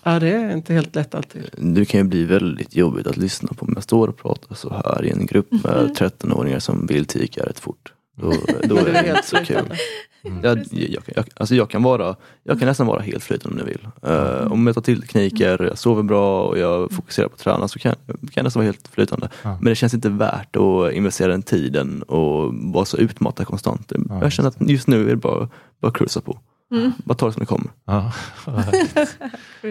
Ja, 0.03 0.19
det 0.19 0.27
är 0.27 0.51
inte 0.51 0.73
helt 0.73 0.95
lätt 0.95 1.15
alltid. 1.15 1.49
Det 1.57 1.85
kan 1.85 1.99
ju 1.99 2.03
bli 2.03 2.23
väldigt 2.23 2.75
jobbigt 2.75 3.07
att 3.07 3.17
lyssna 3.17 3.49
på 3.53 3.65
om 3.65 3.71
jag 3.75 3.83
står 3.83 4.07
och 4.07 4.17
pratar 4.17 4.55
så 4.55 4.69
här 4.69 5.05
i 5.05 5.09
en 5.09 5.25
grupp 5.25 5.51
med 5.51 5.95
13-åringar 5.97 6.59
som 6.59 6.87
vill 6.87 7.05
tika 7.05 7.45
rätt 7.45 7.59
fort. 7.59 7.93
Då, 8.17 8.33
då 8.63 8.77
är 8.77 8.85
det 8.85 8.91
är 8.91 9.03
helt 9.03 9.17
inte 9.17 9.27
så 9.27 9.37
kul. 9.37 9.77
Mm. 10.23 10.43
Jag, 10.43 10.57
jag, 10.71 11.03
jag, 11.15 11.25
alltså 11.35 11.55
jag, 11.55 11.69
kan 11.69 11.83
vara, 11.83 12.15
jag 12.43 12.59
kan 12.59 12.67
nästan 12.67 12.87
vara 12.87 13.01
helt 13.01 13.23
flytande 13.23 13.53
om 13.53 13.59
jag 13.59 13.65
vill. 13.65 13.87
Eh, 14.01 14.51
om 14.51 14.67
jag 14.67 14.75
tar 14.75 14.81
till 14.81 15.01
tekniker, 15.01 15.63
jag 15.63 15.77
sover 15.77 16.03
bra 16.03 16.43
och 16.43 16.57
jag 16.57 16.91
fokuserar 16.91 17.27
på 17.27 17.33
att 17.33 17.39
träna 17.39 17.67
så 17.67 17.79
kan, 17.79 17.95
kan 18.05 18.17
jag 18.33 18.43
nästan 18.43 18.59
vara 18.59 18.65
helt 18.65 18.87
flytande. 18.87 19.29
Ja. 19.43 19.49
Men 19.49 19.65
det 19.65 19.75
känns 19.75 19.93
inte 19.93 20.09
värt 20.09 20.55
att 20.55 20.93
investera 20.93 21.31
den 21.31 21.41
tiden 21.41 22.03
och 22.03 22.53
vara 22.53 22.85
så 22.85 22.97
utmattad 22.97 23.47
konstant. 23.47 23.91
Ja, 24.09 24.19
jag 24.21 24.31
känner 24.31 24.49
att 24.49 24.69
just 24.69 24.87
nu 24.87 25.05
är 25.05 25.09
det 25.09 25.15
bara, 25.15 25.49
bara 25.81 25.87
att 25.87 25.97
cruisa 25.97 26.21
på. 26.21 26.39
Mm. 26.71 26.93
Bara 26.97 27.13
ta 27.13 27.25
det 27.25 27.33
som 27.33 27.39
det 27.39 27.45
kommer. 27.45 27.71
Ja. 27.85 28.13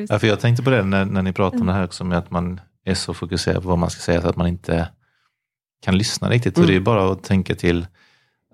ja, 0.09 0.19
för 0.19 0.27
jag 0.27 0.41
tänkte 0.41 0.63
på 0.63 0.71
det 0.71 0.83
när, 0.83 1.05
när 1.05 1.23
ni 1.23 1.33
pratade 1.33 1.61
om 1.61 1.67
det 1.67 1.73
här 1.73 1.85
också 1.85 2.05
med 2.05 2.19
att 2.19 2.31
man 2.31 2.61
är 2.85 2.95
så 2.95 3.15
fokuserad 3.15 3.63
på 3.63 3.69
vad 3.69 3.79
man 3.79 3.91
ska 3.91 4.01
säga 4.01 4.23
så 4.23 4.29
att 4.29 4.37
man 4.37 4.47
inte 4.47 4.89
kan 5.85 5.99
lyssna 5.99 6.31
riktigt. 6.31 6.57
Mm. 6.57 6.67
Så 6.67 6.73
det 6.73 6.77
är 6.77 6.81
bara 6.81 7.13
att 7.13 7.23
tänka 7.23 7.55
till, 7.55 7.87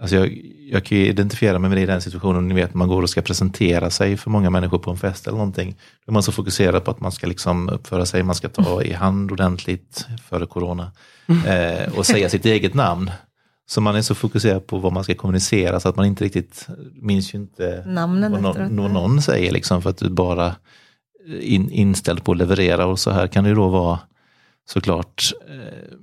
alltså 0.00 0.16
jag, 0.16 0.42
jag 0.70 0.85
kan 0.85 0.98
ju 0.98 1.07
identifiera 1.07 1.59
mig 1.59 1.68
med 1.68 1.79
det 1.79 1.83
i 1.83 1.87
den 1.87 2.03
situationen, 2.03 2.48
ni 2.48 2.55
vet 2.55 2.74
man 2.74 2.88
går 2.88 3.03
och 3.03 3.11
ska 3.11 3.22
presentera 3.22 3.90
sig 3.90 4.16
för 4.16 4.31
många 4.31 4.50
människor 4.50 4.79
på 4.79 4.90
en 4.90 4.96
fest 4.96 5.26
eller 5.26 5.38
någonting. 5.38 5.76
Då 6.07 6.11
är 6.11 6.12
man 6.12 6.22
så 6.22 6.33
fokuserad 6.33 6.85
på 6.85 6.90
att 6.90 7.00
man 7.00 7.12
ska 7.12 7.26
liksom 7.26 7.68
uppföra 7.68 8.07
sig, 8.07 8.22
man 8.22 8.35
ska 8.35 8.48
ta 8.48 8.83
i 8.83 8.92
hand 8.92 9.33
ordentligt 9.33 10.07
före 10.29 10.46
corona 10.46 10.92
eh, 11.46 11.98
och 11.98 12.07
säga 12.07 12.29
sitt 12.29 12.44
eget 12.44 12.74
namn. 12.74 13.11
Så 13.70 13.80
man 13.80 13.96
är 13.96 14.02
så 14.02 14.14
fokuserad 14.14 14.66
på 14.66 14.78
vad 14.78 14.92
man 14.92 15.04
ska 15.04 15.14
kommunicera 15.14 15.80
så 15.80 15.88
att 15.88 15.96
man 15.96 16.06
inte 16.06 16.24
riktigt 16.24 16.66
minns 16.94 17.35
ju 17.35 17.38
inte 17.38 17.85
Namnen 17.87 18.33
vad 18.33 18.42
någon, 18.42 18.76
vad 18.76 18.90
någon 18.90 19.22
säger 19.22 19.52
liksom 19.52 19.83
för 19.83 19.90
att 19.90 19.96
du 19.96 20.11
bara 20.11 20.56
är 21.26 21.40
in, 21.40 21.70
inställd 21.70 22.24
på 22.24 22.33
att 22.33 22.38
leverera 22.38 22.87
och 22.87 22.98
så 22.98 23.11
här 23.11 23.26
kan 23.26 23.44
det 23.44 23.50
ju 23.50 23.56
då 23.56 23.68
vara 23.68 23.98
såklart 24.68 25.33
eh, 25.48 25.98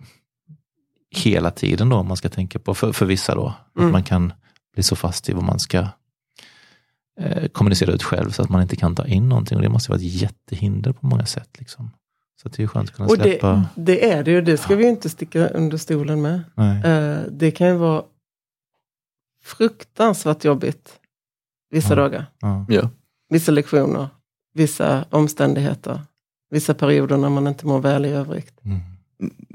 hela 1.15 1.51
tiden 1.51 1.89
då 1.89 1.95
om 1.95 2.08
man 2.08 2.17
ska 2.17 2.30
tänka 2.30 2.60
på 2.60 2.73
för, 2.73 2.91
för 2.91 3.06
vissa 3.06 3.36
då. 3.36 3.53
Mm. 3.77 3.88
Att 3.88 3.91
man 3.91 4.03
kan 4.03 4.34
bli 4.73 4.84
så 4.84 4.95
fast 4.95 5.30
i 5.30 5.34
vad 5.34 5.43
man 5.43 5.60
ska 5.60 5.88
eh, 7.19 7.47
kommunicera 7.47 7.91
ut 7.91 8.03
själv 8.03 8.32
så 8.32 8.41
att 8.41 8.49
man 8.49 8.62
inte 8.62 8.75
kan 8.75 8.95
ta 8.95 9.06
in 9.06 9.30
någonting 9.30 9.58
och 9.58 9.63
det 9.63 9.69
måste 9.69 9.91
vara 9.91 9.99
ett 9.99 10.21
jättehinder 10.21 10.91
på 10.91 11.08
många 11.08 11.25
sätt. 11.25 11.49
Liksom. 11.60 11.91
Så 12.41 12.50
det 12.50 12.60
är 12.60 12.62
ju 12.62 12.67
skönt 12.67 12.89
att 12.89 12.95
kunna 12.95 13.10
Och 13.10 13.17
det, 13.17 13.23
släppa. 13.23 13.65
det 13.76 14.12
är 14.12 14.23
det 14.23 14.32
ju, 14.32 14.41
det 14.41 14.58
ska 14.58 14.76
vi 14.76 14.84
ju 14.84 14.89
inte 14.89 15.10
sticka 15.10 15.47
under 15.50 15.78
stolen 15.78 16.21
med. 16.21 16.41
Nej. 16.56 16.84
Eh, 16.86 17.17
det 17.32 17.52
kan 17.52 17.67
ju 17.67 17.73
vara 17.73 18.04
fruktansvärt 19.43 20.43
jobbigt 20.45 21.00
vissa 21.71 21.89
Ja. 21.89 21.95
dagar. 21.95 22.26
Ja. 22.69 22.89
Vissa 23.30 23.52
lektioner, 23.52 24.08
vissa 24.54 25.06
omständigheter, 25.10 26.02
vissa 26.50 26.73
perioder 26.73 27.17
när 27.17 27.30
man 27.30 27.47
inte 27.47 27.65
mår 27.67 27.80
väl 27.80 28.06
i 28.06 28.10
övrigt. 28.10 28.54
Mm. 28.65 28.80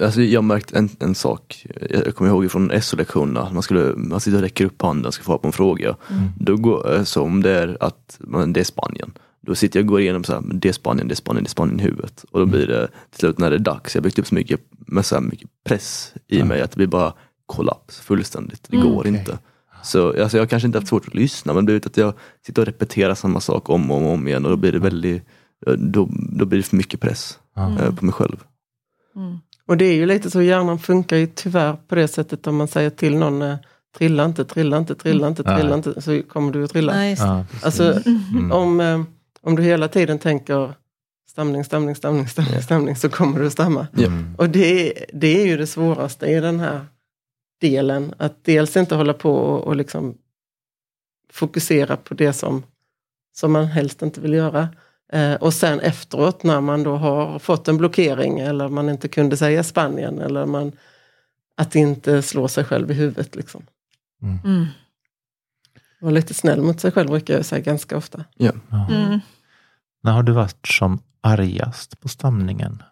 Alltså 0.02 0.22
jag 0.22 0.38
har 0.40 0.42
märkt 0.42 0.72
en, 0.72 0.88
en 1.00 1.14
sak, 1.14 1.66
jag 1.90 2.14
kommer 2.16 2.30
ihåg 2.30 2.50
från 2.50 2.82
SO-lektionerna, 2.82 3.50
man, 3.52 3.62
skulle, 3.62 3.92
man 3.96 4.20
sitter 4.20 4.36
och 4.36 4.42
räcker 4.42 4.64
upp 4.64 4.82
handen 4.82 5.06
och 5.06 5.14
ska 5.14 5.24
få 5.24 5.38
på 5.38 5.46
en 5.46 5.52
fråga. 5.52 5.96
Mm. 6.10 6.28
Då 6.38 6.56
går, 6.56 6.94
eh, 6.94 7.02
så 7.04 7.22
om 7.22 7.42
det 7.42 7.50
är 7.50 7.76
att 7.80 8.16
man, 8.20 8.52
det 8.52 8.60
är 8.60 8.64
Spanien, 8.64 9.12
då 9.46 9.54
sitter 9.54 9.80
jag 9.80 9.84
och 9.84 9.88
går 9.88 10.00
igenom 10.00 10.24
så 10.24 10.32
här, 10.32 10.42
det 10.52 10.68
är 10.68 10.72
Spanien, 10.72 11.08
det 11.08 11.14
är 11.14 11.16
Spanien, 11.16 11.44
det 11.44 11.46
är 11.46 11.50
Spanien 11.50 11.80
i 11.80 11.82
huvudet. 11.82 12.24
Och 12.30 12.40
då 12.40 12.46
blir 12.46 12.66
det 12.66 12.88
till 13.10 13.18
slut 13.20 13.38
när 13.38 13.50
det 13.50 13.56
är 13.56 13.60
dags, 13.60 13.94
jag 13.94 14.00
har 14.00 14.04
byggt 14.04 14.18
upp 14.18 14.26
så 14.26 14.34
mycket, 14.34 14.60
med 14.86 15.06
så 15.06 15.14
här 15.14 15.22
mycket 15.22 15.48
press 15.64 16.12
i 16.28 16.38
Ja. 16.38 16.44
mig 16.44 16.60
att 16.62 16.70
det 16.70 16.76
blir 16.76 16.86
bara 16.86 17.12
kollaps 17.46 18.00
fullständigt. 18.00 18.66
Det 18.68 18.76
Mm. 18.76 18.88
går 18.88 19.00
Okej. 19.00 19.10
inte. 19.14 19.38
Så 19.84 20.22
alltså, 20.22 20.36
jag 20.36 20.42
har 20.42 20.48
kanske 20.48 20.66
inte 20.66 20.78
haft 20.78 20.88
svårt 20.88 21.08
att 21.08 21.14
lyssna 21.14 21.52
men 21.52 21.66
det 21.66 21.72
blir 21.72 21.86
att 21.86 21.96
jag 21.96 22.14
sitter 22.46 22.62
och 22.62 22.66
repeterar 22.66 23.14
samma 23.14 23.40
sak 23.40 23.70
om 23.70 23.90
och 23.90 23.96
om, 23.96 24.06
om 24.06 24.28
igen 24.28 24.44
och 24.44 24.50
då 24.50 24.56
blir 24.56 24.72
det 24.72 24.78
väldigt, 24.78 25.22
eh, 25.66 25.72
då, 25.72 26.08
då 26.12 26.44
blir 26.44 26.58
det 26.58 26.62
för 26.62 26.76
mycket 26.76 27.00
press 27.00 27.38
eh, 27.56 27.94
på 27.94 28.04
mig 28.04 28.12
själv. 28.14 28.36
Mm. 29.16 29.38
Och 29.68 29.76
det 29.76 29.84
är 29.84 29.94
ju 29.94 30.06
lite 30.06 30.30
så, 30.30 30.42
hjärnan 30.42 30.78
funkar 30.78 31.16
ju 31.16 31.26
tyvärr 31.26 31.76
på 31.88 31.94
det 31.94 32.08
sättet 32.08 32.46
om 32.46 32.56
man 32.56 32.68
säger 32.68 32.90
till 32.90 33.16
någon 33.16 33.42
eh, 33.42 33.56
trilla 33.98 34.24
inte, 34.24 34.44
trilla 34.44 34.76
inte, 34.78 34.94
trilla 34.94 35.28
inte, 35.28 35.42
Ja. 35.46 35.56
trilla 35.58 35.74
inte, 35.74 36.02
så 36.02 36.22
kommer 36.22 36.52
du 36.52 36.64
att 36.64 36.70
trilla. 36.70 37.06
Ja. 37.08 37.44
Alltså 37.62 38.00
Mm. 38.06 38.52
om, 38.52 39.06
om 39.42 39.56
du 39.56 39.62
hela 39.62 39.88
tiden 39.88 40.18
tänker 40.18 40.74
stamning, 41.28 41.64
stamning, 41.64 41.94
stamning, 41.94 42.28
stamning, 42.28 42.62
stamning 42.62 42.96
så 42.96 43.08
kommer 43.08 43.40
du 43.40 43.46
att 43.46 43.52
stamma. 43.52 43.86
Mm. 43.98 44.34
Och 44.38 44.48
det, 44.48 44.94
det 45.12 45.42
är 45.42 45.46
ju 45.46 45.56
det 45.56 45.66
svåraste 45.66 46.26
i 46.26 46.40
den 46.40 46.60
här 46.60 46.86
delen. 47.60 48.14
Att 48.18 48.44
dels 48.44 48.76
inte 48.76 48.94
hålla 48.94 49.14
på 49.14 49.34
och, 49.34 49.64
och 49.64 49.76
liksom 49.76 50.18
fokusera 51.32 51.96
på 51.96 52.14
det 52.14 52.32
som, 52.32 52.62
som 53.32 53.52
man 53.52 53.64
helst 53.64 54.02
inte 54.02 54.20
vill 54.20 54.34
göra. 54.34 54.68
Eh, 55.12 55.34
och 55.34 55.54
sen 55.54 55.80
efteråt 55.80 56.42
när 56.42 56.60
man 56.60 56.82
då 56.82 56.96
har 56.96 57.38
fått 57.38 57.68
en 57.68 57.76
blockering 57.76 58.40
eller 58.40 58.68
man 58.68 58.88
inte 58.88 59.08
kunde 59.08 59.36
säga 59.36 59.64
Spanien 59.64 60.18
eller 60.18 60.46
man 60.46 60.72
att 61.56 61.74
inte 61.74 62.22
slå 62.22 62.48
sig 62.48 62.64
själv 62.64 62.90
i 62.90 62.94
huvudet. 62.94 63.34
Liksom. 63.34 63.66
Mm. 64.22 64.66
Vara 66.02 66.12
lite 66.12 66.34
snäll 66.34 66.62
mot 66.62 66.80
sig 66.80 66.92
själv 66.92 67.08
brukar 67.08 67.34
jag 67.34 67.44
säga 67.44 67.60
ganska 67.60 67.96
ofta. 67.96 68.24
Ja. 68.34 68.52
Mm. 68.90 69.20
När 70.02 70.12
har 70.12 70.22
du 70.22 70.32
varit 70.32 70.66
som 70.66 70.98
argast 71.20 72.00
på 72.00 72.08
stamningen? 72.08 72.82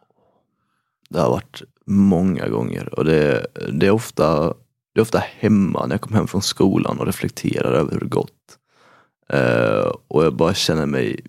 Det 1.09 1.21
har 1.21 1.31
varit 1.31 1.63
många 1.87 2.49
gånger 2.49 2.99
och 2.99 3.05
det, 3.05 3.47
det, 3.73 3.87
är 3.87 3.91
ofta, 3.91 4.55
det 4.95 5.01
är 5.01 5.03
ofta 5.03 5.23
hemma 5.39 5.87
när 5.87 5.95
jag 5.95 6.01
kommer 6.01 6.17
hem 6.17 6.27
från 6.27 6.43
skolan 6.43 6.99
och 6.99 7.07
reflekterar 7.07 7.73
över 7.73 7.93
hur 7.93 8.01
det 8.01 8.07
gått. 8.07 8.59
Eh, 9.29 9.93
och 10.09 10.25
jag 10.25 10.35
bara 10.35 10.55
känner 10.55 10.87
mig 10.87 11.21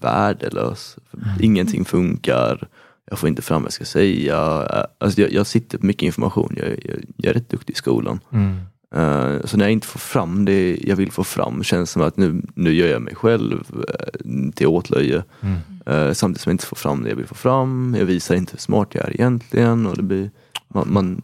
värdelös. 0.00 0.96
Ingenting 1.40 1.84
funkar. 1.84 2.68
Jag 3.10 3.18
får 3.18 3.28
inte 3.28 3.42
fram 3.42 3.62
vad 3.62 3.66
jag 3.66 3.72
ska 3.72 3.84
säga. 3.84 4.36
Alltså 4.98 5.20
jag, 5.20 5.32
jag 5.32 5.46
sitter 5.46 5.78
på 5.78 5.86
mycket 5.86 6.02
information. 6.02 6.54
Jag, 6.56 6.68
jag, 6.68 7.04
jag 7.16 7.30
är 7.30 7.34
rätt 7.34 7.50
duktig 7.50 7.74
i 7.74 7.76
skolan. 7.76 8.20
Mm. 8.32 8.60
Eh, 8.94 9.40
så 9.44 9.56
när 9.56 9.64
jag 9.64 9.72
inte 9.72 9.86
får 9.86 9.98
fram 9.98 10.44
det 10.44 10.78
jag 10.82 10.96
vill 10.96 11.12
få 11.12 11.24
fram 11.24 11.62
känns 11.62 11.90
det 11.90 11.92
som 11.92 12.02
att 12.02 12.16
nu, 12.16 12.42
nu 12.54 12.74
gör 12.74 12.88
jag 12.88 13.02
mig 13.02 13.14
själv 13.14 13.64
eh, 13.88 14.50
till 14.54 14.66
åtlöje. 14.66 15.24
Mm. 15.40 15.58
Eh, 15.86 16.12
samtidigt 16.12 16.40
som 16.40 16.50
jag 16.50 16.54
inte 16.54 16.66
får 16.66 16.76
fram 16.76 17.02
det 17.02 17.08
jag 17.08 17.16
vill 17.16 17.26
få 17.26 17.34
fram. 17.34 17.96
Jag 17.98 18.06
visar 18.06 18.34
inte 18.34 18.52
hur 18.52 18.58
smart 18.58 18.94
jag 18.94 19.04
är 19.04 19.14
egentligen. 19.14 19.86
Och 19.86 19.96
det, 19.96 20.02
blir, 20.02 20.30
man, 20.68 20.92
man, 20.92 21.22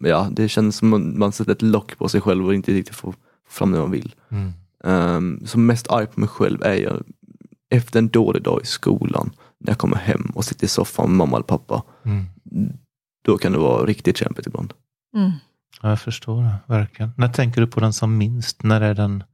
ja, 0.00 0.28
det 0.32 0.48
känns 0.48 0.76
som 0.76 0.88
man, 0.88 1.18
man 1.18 1.32
sätter 1.32 1.52
ett 1.52 1.62
lock 1.62 1.98
på 1.98 2.08
sig 2.08 2.20
själv 2.20 2.46
och 2.46 2.54
inte 2.54 2.72
riktigt 2.72 2.96
får 2.96 3.14
fram 3.48 3.72
det 3.72 3.78
man 3.78 3.90
vill. 3.90 4.14
Mm. 4.28 4.52
Um, 4.84 5.46
som 5.46 5.66
mest 5.66 5.90
arg 5.90 6.06
på 6.06 6.20
mig 6.20 6.28
själv 6.28 6.62
är 6.62 6.74
jag 6.74 7.02
efter 7.70 7.98
en 7.98 8.08
dålig 8.08 8.42
dag 8.42 8.60
i 8.62 8.66
skolan. 8.66 9.30
När 9.58 9.70
jag 9.70 9.78
kommer 9.78 9.96
hem 9.96 10.32
och 10.34 10.44
sitter 10.44 10.64
i 10.64 10.68
soffan 10.68 11.08
med 11.08 11.16
mamma 11.16 11.36
eller 11.36 11.44
pappa. 11.44 11.82
Mm. 12.02 12.24
Då 13.24 13.38
kan 13.38 13.52
det 13.52 13.58
vara 13.58 13.86
riktigt 13.86 14.16
kämpigt 14.16 14.46
ibland. 14.46 14.72
Mm. 15.16 15.30
Ja, 15.82 15.88
jag 15.88 16.00
förstår 16.00 16.42
det, 16.42 16.54
verkligen. 16.66 17.12
När 17.16 17.28
tänker 17.28 17.60
du 17.60 17.66
på 17.66 17.80
den 17.80 17.92
som 17.92 18.18
minst? 18.18 18.62
När 18.62 18.80
är 18.80 18.94
den 18.94 19.24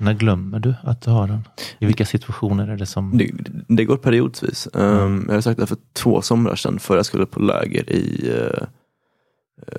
när 0.00 0.12
glömmer 0.12 0.58
du 0.58 0.74
att 0.82 1.02
du 1.02 1.10
har 1.10 1.28
den? 1.28 1.48
I 1.78 1.86
vilka 1.86 2.06
situationer 2.06 2.68
är 2.68 2.76
det 2.76 2.86
som... 2.86 3.18
Det, 3.18 3.30
det 3.68 3.84
går 3.84 3.96
periodvis. 3.96 4.68
Um, 4.72 5.24
jag 5.28 5.34
har 5.34 5.40
sagt 5.40 5.60
det 5.60 5.66
för 5.66 5.76
två 5.92 6.22
somrar 6.22 6.56
sedan 6.56 6.78
för 6.78 6.96
jag 6.96 7.06
skulle 7.06 7.26
på 7.26 7.40
läger 7.40 7.92
i 7.92 8.30
uh, 8.30 8.62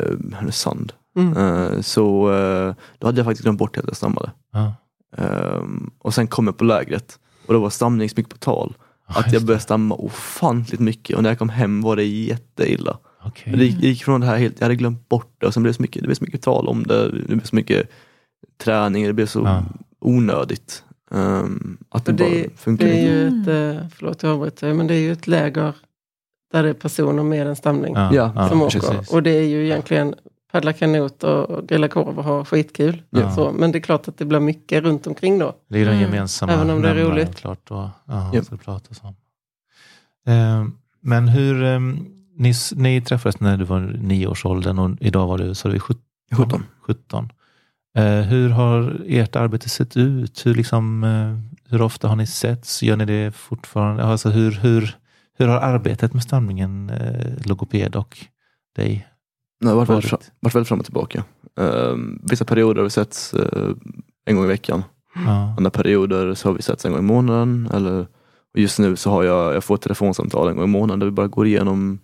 uh, 0.08 0.36
Härnösand. 0.36 0.94
Mm. 1.16 1.38
Uh, 1.38 1.82
så 1.82 2.32
uh, 2.32 2.76
då 2.98 3.08
hade 3.08 3.20
jag 3.20 3.26
faktiskt 3.26 3.44
glömt 3.44 3.60
bort 3.60 3.78
att 3.78 3.88
jag 3.88 3.96
stammade. 3.96 4.32
Ja. 4.52 4.74
Um, 5.18 5.92
och 6.00 6.14
sen 6.14 6.28
kom 6.28 6.48
jag 6.48 6.58
på 6.58 6.64
lägret 6.64 7.20
och 7.48 7.54
då 7.54 7.60
var 7.60 7.70
stamning 7.70 8.10
så 8.10 8.14
mycket 8.18 8.34
på 8.34 8.38
tal. 8.38 8.76
Att 9.06 9.34
jag 9.34 9.46
började 9.46 9.64
stamma 9.64 9.96
ofantligt 9.96 10.82
mycket 10.82 11.18
och 11.18 11.24
när 11.24 11.30
jag 11.30 11.40
kom 11.40 11.50
hem 11.50 11.82
var 11.82 11.96
det 11.96 12.04
jätteilla. 12.04 12.98
Okej. 13.24 13.54
Det 13.58 13.66
gick, 13.66 13.82
det 13.82 13.88
gick 13.88 14.04
från 14.04 14.22
det 14.22 14.28
här 14.28 14.38
helt, 14.38 14.56
jag 14.60 14.66
hade 14.66 14.76
glömt 14.76 15.10
bort 15.10 15.34
det 15.38 15.46
och 15.48 15.54
sen 15.54 15.64
blev 15.64 15.70
det 15.74 15.76
så 15.76 15.82
mycket, 15.82 16.02
det 16.02 16.08
blev 16.08 16.16
så 16.16 16.24
mycket 16.24 16.42
tal 16.42 16.68
om 16.68 16.84
det. 16.84 17.12
Det 17.12 17.36
blev 17.36 17.44
så 17.44 17.56
mycket 17.56 17.90
träning, 18.64 19.06
det 19.08 19.14
blev 19.14 19.26
så 19.26 19.40
Ja. 19.40 19.64
onödigt. 20.02 20.84
Um, 21.12 21.78
att 21.90 22.06
det, 22.06 22.12
det- 22.12 22.24
bara 22.48 22.58
funkar 22.58 22.86
Det 22.86 22.92
är 23.00 23.04
ju 23.04 23.28
ett, 23.28 23.48
eh, 23.82 23.88
förlåt 23.96 24.24
jag 24.24 24.32
avbryter, 24.32 24.68
dig, 24.68 24.76
men 24.76 24.88
det 24.88 24.94
är 24.96 25.00
ju 25.00 25.12
ett 25.12 25.28
läger 25.28 25.74
där 26.52 26.64
det 26.64 26.70
är 26.70 26.74
personer 26.74 27.24
med 27.24 27.48
en 27.48 27.56
stamning 27.56 27.94
Ja, 27.96 28.50
som 28.50 28.60
precis. 28.60 28.84
åker. 28.84 29.16
Och 29.16 29.24
det 29.24 29.30
är 29.32 29.44
ju 29.44 29.66
egentligen 29.66 30.16
paddla 30.52 30.74
kanot 30.74 31.24
och 31.24 31.68
grilla 31.68 31.88
korv 31.88 32.18
och 32.18 32.24
ha 32.24 32.46
skitkul. 32.46 33.02
Ja. 33.10 33.32
Så, 33.36 33.52
men 33.52 33.72
det 33.72 33.78
är 33.78 33.82
klart 33.82 34.08
att 34.08 34.18
det 34.18 34.26
blir 34.26 34.40
mycket 34.40 34.84
runt 34.84 35.08
omkring 35.08 35.40
då. 35.40 35.54
Det 35.70 35.80
är 35.80 35.86
den 35.86 35.94
Mm. 35.98 36.06
gemensamma 36.06 36.52
Även 36.54 36.70
om 36.70 36.82
det 36.82 36.90
är 36.90 36.96
roligt. 36.96 37.36
Klart, 37.36 37.72
och, 37.72 37.78
ja, 38.06 38.32
Ja. 38.34 38.44
så 38.44 38.52
det 38.56 38.58
pratas 38.64 39.02
om. 39.04 39.16
Eh, 40.34 40.66
men 41.02 41.28
hur, 41.28 41.64
eh, 41.64 41.80
ni, 42.40 42.54
ni 42.76 43.02
träffades 43.02 43.40
när 43.40 43.58
du 43.58 43.64
var 43.66 43.80
nioårsåldern 44.02 44.80
och 44.80 44.98
idag 45.00 45.28
var 45.28 45.38
du, 45.38 45.56
så 45.56 45.68
du 45.68 45.80
17? 45.80 46.04
17. 46.38 46.64
17. 46.82 47.30
Eh, 47.98 48.04
hur 48.22 48.50
har 48.50 49.02
ert 49.08 49.36
arbete 49.36 49.70
sett 49.70 49.98
ut? 49.98 50.46
Hur, 50.46 50.56
liksom, 50.56 51.04
eh, 51.04 51.38
hur 51.72 51.82
ofta 51.82 52.08
har 52.08 52.16
ni 52.16 52.28
setts? 52.28 52.84
Gör 52.84 52.96
ni 52.98 53.06
det 53.06 53.36
fortfarande? 53.36 54.04
Alltså 54.04 54.30
hur, 54.30 54.52
hur, 54.52 54.98
hur 55.38 55.48
har 55.48 55.58
arbetet 55.58 56.14
med 56.14 56.24
stamningen, 56.24 56.90
eh, 56.90 57.48
logoped 57.48 57.96
och 57.96 58.18
dig 58.76 59.08
har 59.66 59.76
varit, 59.76 59.90
varit? 59.90 60.06
fram- 60.06 60.20
varit 60.40 60.56
väldigt 60.56 60.68
fram 60.68 60.80
och 60.80 60.86
tillbaka. 60.86 61.24
Um, 61.56 62.22
vissa 62.30 62.46
perioder 62.46 62.78
har 62.78 62.84
vi 62.84 62.90
setts 62.90 63.34
uh, 63.34 63.76
en 64.26 64.36
gång 64.36 64.46
i 64.46 64.48
veckan. 64.48 64.84
Ja. 65.16 65.54
Andra 65.58 65.70
perioder 65.72 66.34
så 66.34 66.50
har 66.50 66.54
vi 66.54 66.62
setts 66.62 66.86
en 66.86 66.92
gång 66.92 67.00
i 67.00 67.04
månaden. 67.04 67.70
Eller, 67.74 68.08
just 68.62 68.80
nu 68.80 68.96
så 68.96 69.10
har 69.10 69.24
jag, 69.24 69.56
jag 69.56 69.64
får 69.64 69.76
ett 69.76 69.82
telefonsamtal 69.82 70.50
en 70.50 70.56
gång 70.56 70.64
i 70.64 70.68
månaden 70.68 71.00
där 71.00 71.06
vi 71.06 71.12
bara 71.12 71.28
går 71.28 71.48
igenom 71.48 72.00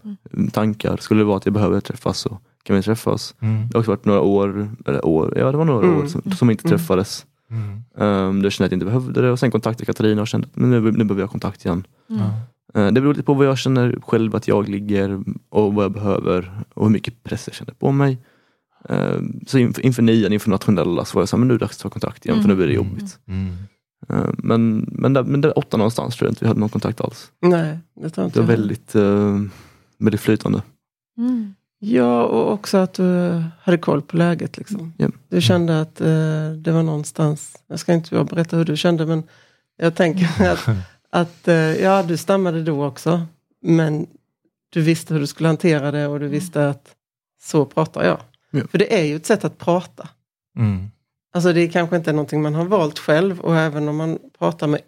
tankar. 0.51 0.97
Skulle 0.97 1.21
det 1.21 1.25
vara 1.25 1.37
att 1.37 1.45
jag 1.45 1.53
behöver 1.53 1.79
träffas 1.79 2.17
så 2.17 2.37
kan 2.63 2.75
vi 2.75 2.81
träffas. 2.81 3.35
Mm. 3.39 3.67
Det 3.67 3.73
har 3.77 3.79
också 3.79 3.91
varit 3.91 4.05
några 4.05 4.21
år, 4.21 4.69
eller 4.85 5.05
år, 5.05 5.33
ja 5.37 5.51
det 5.51 5.57
var 5.57 5.65
några 5.65 5.87
Mm. 5.87 5.99
år 5.99 6.05
som, 6.07 6.21
som 6.31 6.49
inte 6.49 6.67
Mm. 6.67 6.77
träffades. 6.77 7.25
Mm. 7.51 7.83
Um, 8.27 8.41
då 8.41 8.49
kände 8.49 8.63
jag 8.63 8.67
att 8.67 8.71
jag 8.71 8.75
inte 8.75 8.85
behövde 8.85 9.21
det 9.21 9.31
och 9.31 9.39
sen 9.39 9.51
kontaktade 9.51 9.85
Katarina 9.85 10.21
och 10.21 10.27
kände 10.27 10.47
att 10.47 10.55
nu, 10.55 10.79
nu 10.81 11.03
behöver 11.03 11.21
jag 11.21 11.29
kontakt 11.29 11.65
igen. 11.65 11.83
Mm. 12.09 12.21
Eh, 12.73 12.93
Det 12.93 13.01
beror 13.01 13.13
lite 13.13 13.23
på 13.25 13.33
vad 13.33 13.47
jag 13.47 13.57
känner 13.57 13.97
själv 14.01 14.35
att 14.35 14.47
jag 14.47 14.69
ligger 14.69 15.23
och 15.49 15.73
vad 15.73 15.83
jag 15.85 15.91
behöver 15.91 16.51
och 16.73 16.83
hur 16.85 16.91
mycket 16.91 17.23
press 17.23 17.43
jag 17.47 17.55
känner 17.55 17.73
på 17.73 17.91
mig. 17.91 18.17
Eh, 18.89 19.19
Så 19.47 19.57
inför, 19.57 19.85
inför 19.85 20.01
nian, 20.01 20.33
inför 20.33 20.49
nationella 20.49 21.05
så 21.05 21.15
var 21.15 21.21
jag 21.21 21.29
så 21.29 21.35
här, 21.35 21.39
men 21.39 21.47
nu 21.47 21.53
är 21.53 21.57
det 21.59 21.65
dags 21.65 21.77
att 21.77 21.83
ta 21.83 21.89
kontakt 21.89 22.25
igen 22.25 22.41
för 22.41 22.49
nu 22.49 22.55
blir 22.55 22.67
det 22.67 22.73
Mm. 22.75 22.85
jobbigt. 22.87 23.19
Mm. 24.09 24.23
Eh, 24.23 24.29
Men, 24.37 24.87
men, 24.91 25.13
där, 25.13 25.23
men 25.23 25.41
där 25.41 25.57
åtta 25.59 25.77
någonstans 25.77 26.15
tror 26.15 26.27
jag 26.27 26.31
inte 26.31 26.43
vi 26.45 26.47
hade 26.47 26.59
någon 26.59 26.69
kontakt 26.69 27.01
alls. 27.01 27.31
Nej, 27.41 27.79
det 28.01 28.09
tror 28.09 28.25
inte 28.25 28.39
Det 28.39 28.43
var 28.45 28.53
jag. 28.53 28.57
väldigt, 28.57 28.95
eh, 28.95 29.39
väldigt 29.97 30.21
flytande. 30.21 30.61
Mm. 31.17 31.55
Ja, 31.79 32.23
och 32.23 32.51
också 32.53 32.77
att 32.77 32.93
du 32.93 33.43
hade 33.61 33.77
koll 33.77 34.01
på 34.01 34.17
läget. 34.17 34.57
Liksom. 34.57 34.93
Ja. 34.97 35.07
Du 35.29 35.41
kände 35.41 35.81
att 35.81 36.01
eh, 36.01 36.51
det 36.57 36.71
var 36.71 36.83
någonstans, 36.83 37.55
jag 37.67 37.79
ska 37.79 37.93
inte 37.93 38.15
jag 38.15 38.25
berätta 38.27 38.57
hur 38.57 38.65
du 38.65 38.77
kände, 38.77 39.05
men 39.05 39.23
jag 39.77 39.95
tänker 39.95 40.27
att, 40.51 40.67
att 41.09 41.47
eh, 41.47 41.55
ja, 41.55 42.03
du 42.03 42.17
stammade 42.17 42.63
då 42.63 42.85
också, 42.85 43.25
men 43.61 44.07
du 44.69 44.81
visste 44.81 45.13
hur 45.13 45.21
du 45.21 45.27
skulle 45.27 45.49
hantera 45.49 45.91
det 45.91 46.07
och 46.07 46.19
du 46.19 46.27
visste 46.27 46.69
att 46.69 46.95
så 47.41 47.65
pratar 47.65 48.03
jag. 48.03 48.17
Ja. 48.51 48.61
För 48.71 48.77
det 48.77 48.99
är 48.99 49.03
ju 49.05 49.15
ett 49.15 49.25
sätt 49.25 49.45
att 49.45 49.57
prata. 49.57 50.09
Mm. 50.57 50.87
Alltså 51.35 51.53
det 51.53 51.61
är 51.61 51.67
kanske 51.67 51.95
inte 51.95 52.11
någonting 52.11 52.41
man 52.41 52.55
har 52.55 52.65
valt 52.65 52.99
själv 52.99 53.39
och 53.39 53.57
även 53.57 53.89
om 53.89 53.95
man 53.95 54.19
pratar 54.39 54.67
med 54.67 54.81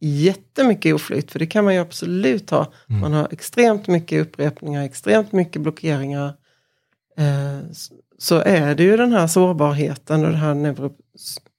jättemycket 0.00 0.94
oflyt, 0.94 1.30
för 1.30 1.38
det 1.38 1.46
kan 1.46 1.64
man 1.64 1.74
ju 1.74 1.80
absolut 1.80 2.50
ha. 2.50 2.72
Mm. 2.88 3.00
Man 3.00 3.12
har 3.12 3.28
extremt 3.32 3.86
mycket 3.86 4.26
upprepningar, 4.26 4.84
extremt 4.84 5.32
mycket 5.32 5.62
blockeringar. 5.62 6.34
Eh, 7.16 7.70
så 8.18 8.38
är 8.38 8.74
det 8.74 8.82
ju 8.82 8.96
den 8.96 9.12
här 9.12 9.26
sårbarheten 9.26 10.24
och 10.24 10.30
den 10.30 10.40
här 10.40 10.54
neuro, 10.54 10.96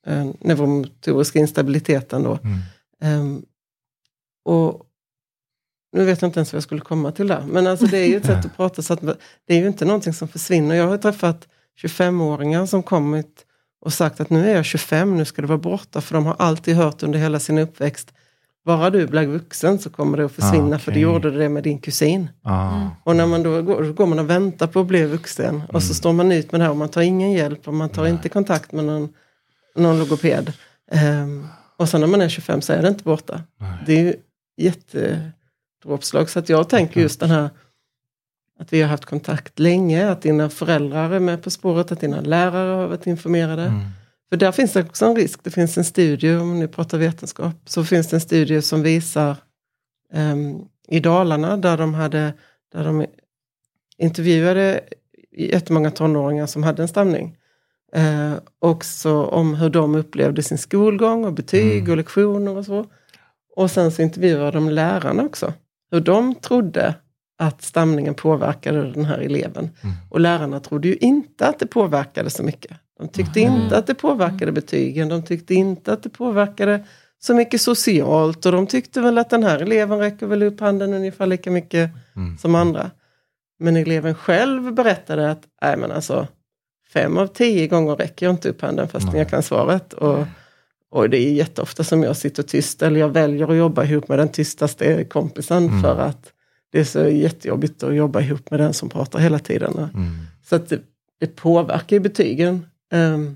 eh, 0.07 0.25
neuromotoriska 0.39 1.39
instabiliteten 1.39 2.23
då. 2.23 2.39
Mm. 2.43 2.59
Ehm, 3.01 3.45
och 4.45 4.85
nu 5.91 6.05
vet 6.05 6.21
jag 6.21 6.29
inte 6.29 6.39
ens 6.39 6.53
vad 6.53 6.57
jag 6.57 6.63
skulle 6.63 6.81
komma 6.81 7.11
till 7.11 7.27
där. 7.27 7.43
Men 7.47 7.67
alltså 7.67 7.85
det 7.85 7.97
är 7.97 8.07
ju 8.07 8.17
ett 8.17 8.25
sätt 8.25 8.45
att 8.45 8.57
prata 8.57 8.81
så 8.81 8.93
att 8.93 9.01
det 9.45 9.53
är 9.53 9.59
ju 9.59 9.67
inte 9.67 9.85
någonting 9.85 10.13
som 10.13 10.27
försvinner. 10.27 10.75
Jag 10.75 10.87
har 10.87 10.97
träffat 10.97 11.47
25-åringar 11.81 12.65
som 12.65 12.83
kommit 12.83 13.44
och 13.85 13.93
sagt 13.93 14.19
att 14.21 14.29
nu 14.29 14.49
är 14.49 14.55
jag 14.55 14.65
25, 14.65 15.17
nu 15.17 15.25
ska 15.25 15.41
det 15.41 15.47
vara 15.47 15.57
borta. 15.57 16.01
För 16.01 16.15
de 16.15 16.25
har 16.25 16.35
alltid 16.39 16.75
hört 16.75 17.03
under 17.03 17.19
hela 17.19 17.39
sin 17.39 17.57
uppväxt, 17.57 18.13
bara 18.65 18.89
du 18.89 19.07
blir 19.07 19.25
vuxen 19.27 19.79
så 19.79 19.89
kommer 19.89 20.17
det 20.17 20.25
att 20.25 20.31
försvinna. 20.31 20.75
Ah, 20.75 20.79
För 20.79 20.91
det 20.91 20.99
gjorde 20.99 21.31
det 21.31 21.49
med 21.49 21.63
din 21.63 21.79
kusin. 21.79 22.29
Ja. 22.43 22.89
Och 23.03 23.15
när 23.15 23.25
man 23.27 23.43
då 23.43 23.61
går, 23.61 23.83
då 23.83 23.93
går 23.93 24.05
man 24.05 24.19
och 24.19 24.29
väntar 24.29 24.67
på 24.67 24.79
att 24.79 24.87
bli 24.87 25.05
vuxen. 25.05 25.55
Och 25.73 25.83
så 25.83 25.87
Mm. 25.87 25.95
står 25.95 26.13
man 26.13 26.31
ut 26.31 26.51
med 26.51 26.61
det 26.61 26.65
här 26.65 26.71
och 26.71 26.77
man 26.77 26.89
tar 26.89 27.01
ingen 27.01 27.31
hjälp 27.31 27.67
och 27.67 27.73
man 27.73 27.89
tar 27.89 28.03
Nej. 28.03 28.11
inte 28.11 28.29
kontakt 28.29 28.71
med 28.71 28.85
någon, 28.85 29.09
någon 29.75 29.99
logoped. 29.99 30.53
Ehm, 30.91 31.47
och 31.77 31.89
sen 31.89 32.01
när 32.01 32.07
man 32.07 32.21
är 32.21 32.29
25 32.29 32.61
så 32.61 32.73
är 32.73 32.81
det 32.81 32.87
inte 32.87 33.03
borta. 33.03 33.41
Nej. 33.59 33.77
Det 33.85 33.93
är 33.93 34.03
ju 34.03 34.13
jättedråpslag. 34.57 36.29
Så 36.29 36.39
att 36.39 36.49
jag 36.49 36.69
tänker 36.69 37.01
just 37.01 37.19
den 37.19 37.29
här 37.29 37.49
att 38.59 38.73
vi 38.73 38.81
har 38.81 38.89
haft 38.89 39.05
kontakt 39.05 39.59
länge, 39.59 40.09
att 40.09 40.21
dina 40.21 40.49
föräldrar 40.49 41.11
är 41.11 41.19
med 41.19 41.43
på 41.43 41.49
spåret, 41.49 41.91
att 41.91 41.99
dina 41.99 42.21
lärare 42.21 42.75
har 42.75 42.87
varit 42.87 43.07
informerade. 43.07 43.63
Mm. 43.63 43.81
För 44.29 44.37
där 44.37 44.51
finns 44.51 44.73
det 44.73 44.81
också 44.81 45.05
en 45.05 45.15
risk. 45.15 45.39
Det 45.43 45.51
finns 45.51 45.77
en 45.77 45.83
studie, 45.85 46.35
om 46.35 46.59
ni 46.59 46.67
pratar 46.67 46.97
vetenskap, 46.97 47.55
så 47.65 47.83
finns 47.83 48.07
det 48.07 48.15
en 48.15 48.21
studie 48.21 48.61
som 48.61 48.81
visar 48.83 49.37
ehm, 50.13 50.59
i 50.87 50.99
Dalarna 50.99 51.57
där 51.57 51.77
de 51.77 51.93
hade 51.93 52.33
där 52.73 52.83
de 52.83 53.05
intervjuade 53.97 54.81
jättemånga 55.37 55.91
tonåringar 55.91 56.45
som 56.45 56.63
hade 56.63 56.81
en 56.81 56.87
stamning. 56.87 57.37
Eh, 57.93 58.33
också 58.59 59.23
om 59.23 59.55
hur 59.55 59.69
de 59.69 59.95
upplevde 59.95 60.43
sin 60.43 60.57
skolgång 60.57 61.25
och 61.25 61.33
betyg 61.33 61.79
Mm. 61.79 61.91
och 61.91 61.97
lektioner 61.97 62.57
och 62.57 62.65
så. 62.65 62.85
Och 63.55 63.71
sen 63.71 63.91
så 63.91 64.01
intervjuade 64.01 64.51
de 64.51 64.69
lärarna 64.69 65.23
också. 65.23 65.53
Hur 65.91 65.99
de 65.99 66.35
trodde 66.35 66.95
att 67.37 67.61
stamningen 67.61 68.13
påverkade 68.13 68.91
den 68.91 69.05
här 69.05 69.17
eleven. 69.19 69.69
Mm. 69.83 69.95
Och 70.09 70.19
lärarna 70.19 70.59
trodde 70.59 70.87
ju 70.87 70.95
inte 70.95 71.47
att 71.47 71.59
det 71.59 71.67
påverkade 71.67 72.29
så 72.29 72.43
mycket. 72.43 72.71
De 72.99 73.07
tyckte 73.07 73.41
Mm. 73.41 73.61
inte 73.61 73.77
att 73.77 73.87
det 73.87 73.95
påverkade 73.95 74.51
betygen, 74.51 75.09
de 75.09 75.23
tyckte 75.23 75.53
inte 75.53 75.93
att 75.93 76.03
det 76.03 76.09
påverkade 76.09 76.83
så 77.19 77.33
mycket 77.35 77.61
socialt 77.61 78.45
och 78.45 78.51
de 78.51 78.67
tyckte 78.67 79.01
väl 79.01 79.17
att 79.17 79.29
den 79.29 79.43
här 79.43 79.59
eleven 79.59 79.99
räcker 79.99 80.25
väl 80.27 80.43
upp 80.43 80.59
handen 80.59 80.93
ungefär 80.93 81.25
lika 81.27 81.51
mycket 81.51 81.89
Mm. 82.15 82.37
som 82.37 82.55
andra. 82.55 82.91
Men 83.59 83.75
eleven 83.77 84.15
själv 84.15 84.73
berättade 84.73 85.31
att 85.31 85.41
nej 85.61 85.77
men 85.77 85.91
alltså, 85.91 86.27
fem 86.93 87.17
av 87.17 87.27
tio 87.27 87.67
gånger 87.67 87.95
räcker 87.95 88.25
jag 88.25 88.33
inte 88.33 88.49
upp 88.49 88.61
handen 88.61 88.87
fastän 88.87 89.11
Nej. 89.11 89.19
jag 89.21 89.29
kan 89.29 89.43
svaret. 89.43 89.93
Och, 89.93 90.25
och 90.91 91.09
det 91.09 91.17
är 91.17 91.33
jätteofta 91.33 91.83
som 91.83 92.03
jag 92.03 92.17
sitter 92.17 92.43
tyst 92.43 92.81
eller 92.81 92.99
jag 92.99 93.09
väljer 93.09 93.47
att 93.51 93.57
jobba 93.57 93.83
ihop 93.83 94.07
med 94.07 94.19
den 94.19 94.29
tystaste 94.29 95.03
kompisen 95.03 95.63
Mm. 95.67 95.81
för 95.81 95.99
att 95.99 96.31
det 96.75 96.81
är 96.81 96.85
så 96.85 97.07
jättejobbigt 97.07 97.83
att 97.83 97.95
jobba 97.95 98.21
ihop 98.21 98.51
med 98.51 98.59
den 98.59 98.73
som 98.73 98.89
pratar 98.89 99.19
hela 99.19 99.39
tiden. 99.39 99.73
Mm. 99.77 100.09
Så 100.43 100.55
att 100.55 100.69
det, 100.69 100.79
det 101.19 101.35
påverkar 101.35 101.95
ju 101.95 101.99
betygen. 101.99 102.65
Ehm, 102.91 103.35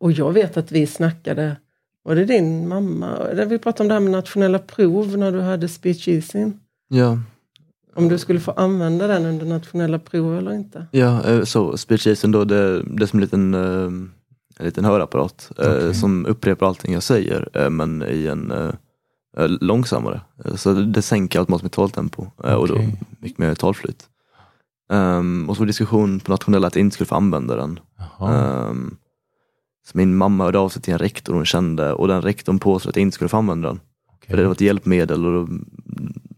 och 0.00 0.12
jag 0.12 0.32
vet 0.32 0.56
att 0.56 0.72
vi 0.72 0.86
snackade, 0.86 1.56
var 2.02 2.14
det 2.14 2.24
din 2.24 2.68
mamma, 2.68 3.18
vi 3.46 3.58
pratade 3.58 3.82
om 3.82 3.88
det 3.88 3.94
här 3.94 4.00
med 4.00 4.10
nationella 4.10 4.58
prov 4.58 5.18
när 5.18 5.32
du 5.32 5.40
hade 5.40 5.68
speech 5.68 6.08
easing. 6.08 6.60
Ja. 6.88 7.18
Om 7.94 8.08
du 8.08 8.18
skulle 8.18 8.40
få 8.40 8.50
använda 8.50 9.06
den 9.06 9.26
under 9.26 9.46
nationella 9.46 9.98
prov 9.98 10.38
eller 10.38 10.52
inte? 10.52 10.86
Ja, 10.90 11.28
eh, 11.28 11.44
så 11.44 11.76
speechjason 11.76 12.32
då, 12.32 12.44
det, 12.44 12.82
det 12.82 13.02
är 13.02 13.06
som 13.06 13.18
en 13.18 13.24
liten, 13.24 13.54
eh, 13.54 13.84
en 14.58 14.66
liten 14.66 14.84
hörapparat 14.84 15.50
eh, 15.58 15.72
Okej. 15.72 15.94
som 15.94 16.26
upprepar 16.26 16.66
allting 16.66 16.94
jag 16.94 17.02
säger 17.02 17.48
eh, 17.54 17.70
men 17.70 18.04
i 18.08 18.26
en 18.26 18.52
långsammare. 19.36 20.20
Eh, 20.44 20.54
Så 20.54 20.72
det, 20.72 21.02
sänker 21.02 21.38
automatiskt 21.38 21.62
mitt 21.64 21.72
taltempo 21.72 22.26
eh, 22.44 22.54
och 22.54 22.68
då 22.68 22.78
mycket 23.18 23.38
mer 23.38 23.54
talflyt. 23.54 24.08
Um, 24.92 25.50
och 25.50 25.56
så 25.56 25.60
var 25.60 25.66
det 25.66 25.70
diskussion 25.70 26.20
på 26.20 26.30
nationella 26.30 26.66
att 26.66 26.74
jag 26.74 26.80
inte 26.80 26.94
skulle 26.94 27.06
få 27.08 27.14
använda 27.14 27.56
den. 27.56 27.80
Um, 28.20 28.96
så 29.86 29.98
min 29.98 30.16
mamma 30.16 30.44
hörde 30.44 30.58
av 30.58 30.68
sig 30.68 30.82
till 30.82 30.92
en 30.92 30.98
rektor 30.98 31.34
hon 31.34 31.44
kände 31.44 31.92
och 31.92 32.08
den 32.08 32.22
rektorn 32.22 32.58
påstod 32.58 32.90
att 32.90 32.96
jag 32.96 33.02
inte 33.02 33.14
skulle 33.14 33.28
få 33.28 33.36
använda 33.36 33.68
den. 33.68 33.80
Okej. 34.12 34.30
För 34.30 34.36
det 34.36 34.44
var 34.44 34.52
ett 34.52 34.60
hjälpmedel. 34.60 35.26
Och 35.26 35.32
då, 35.32 35.48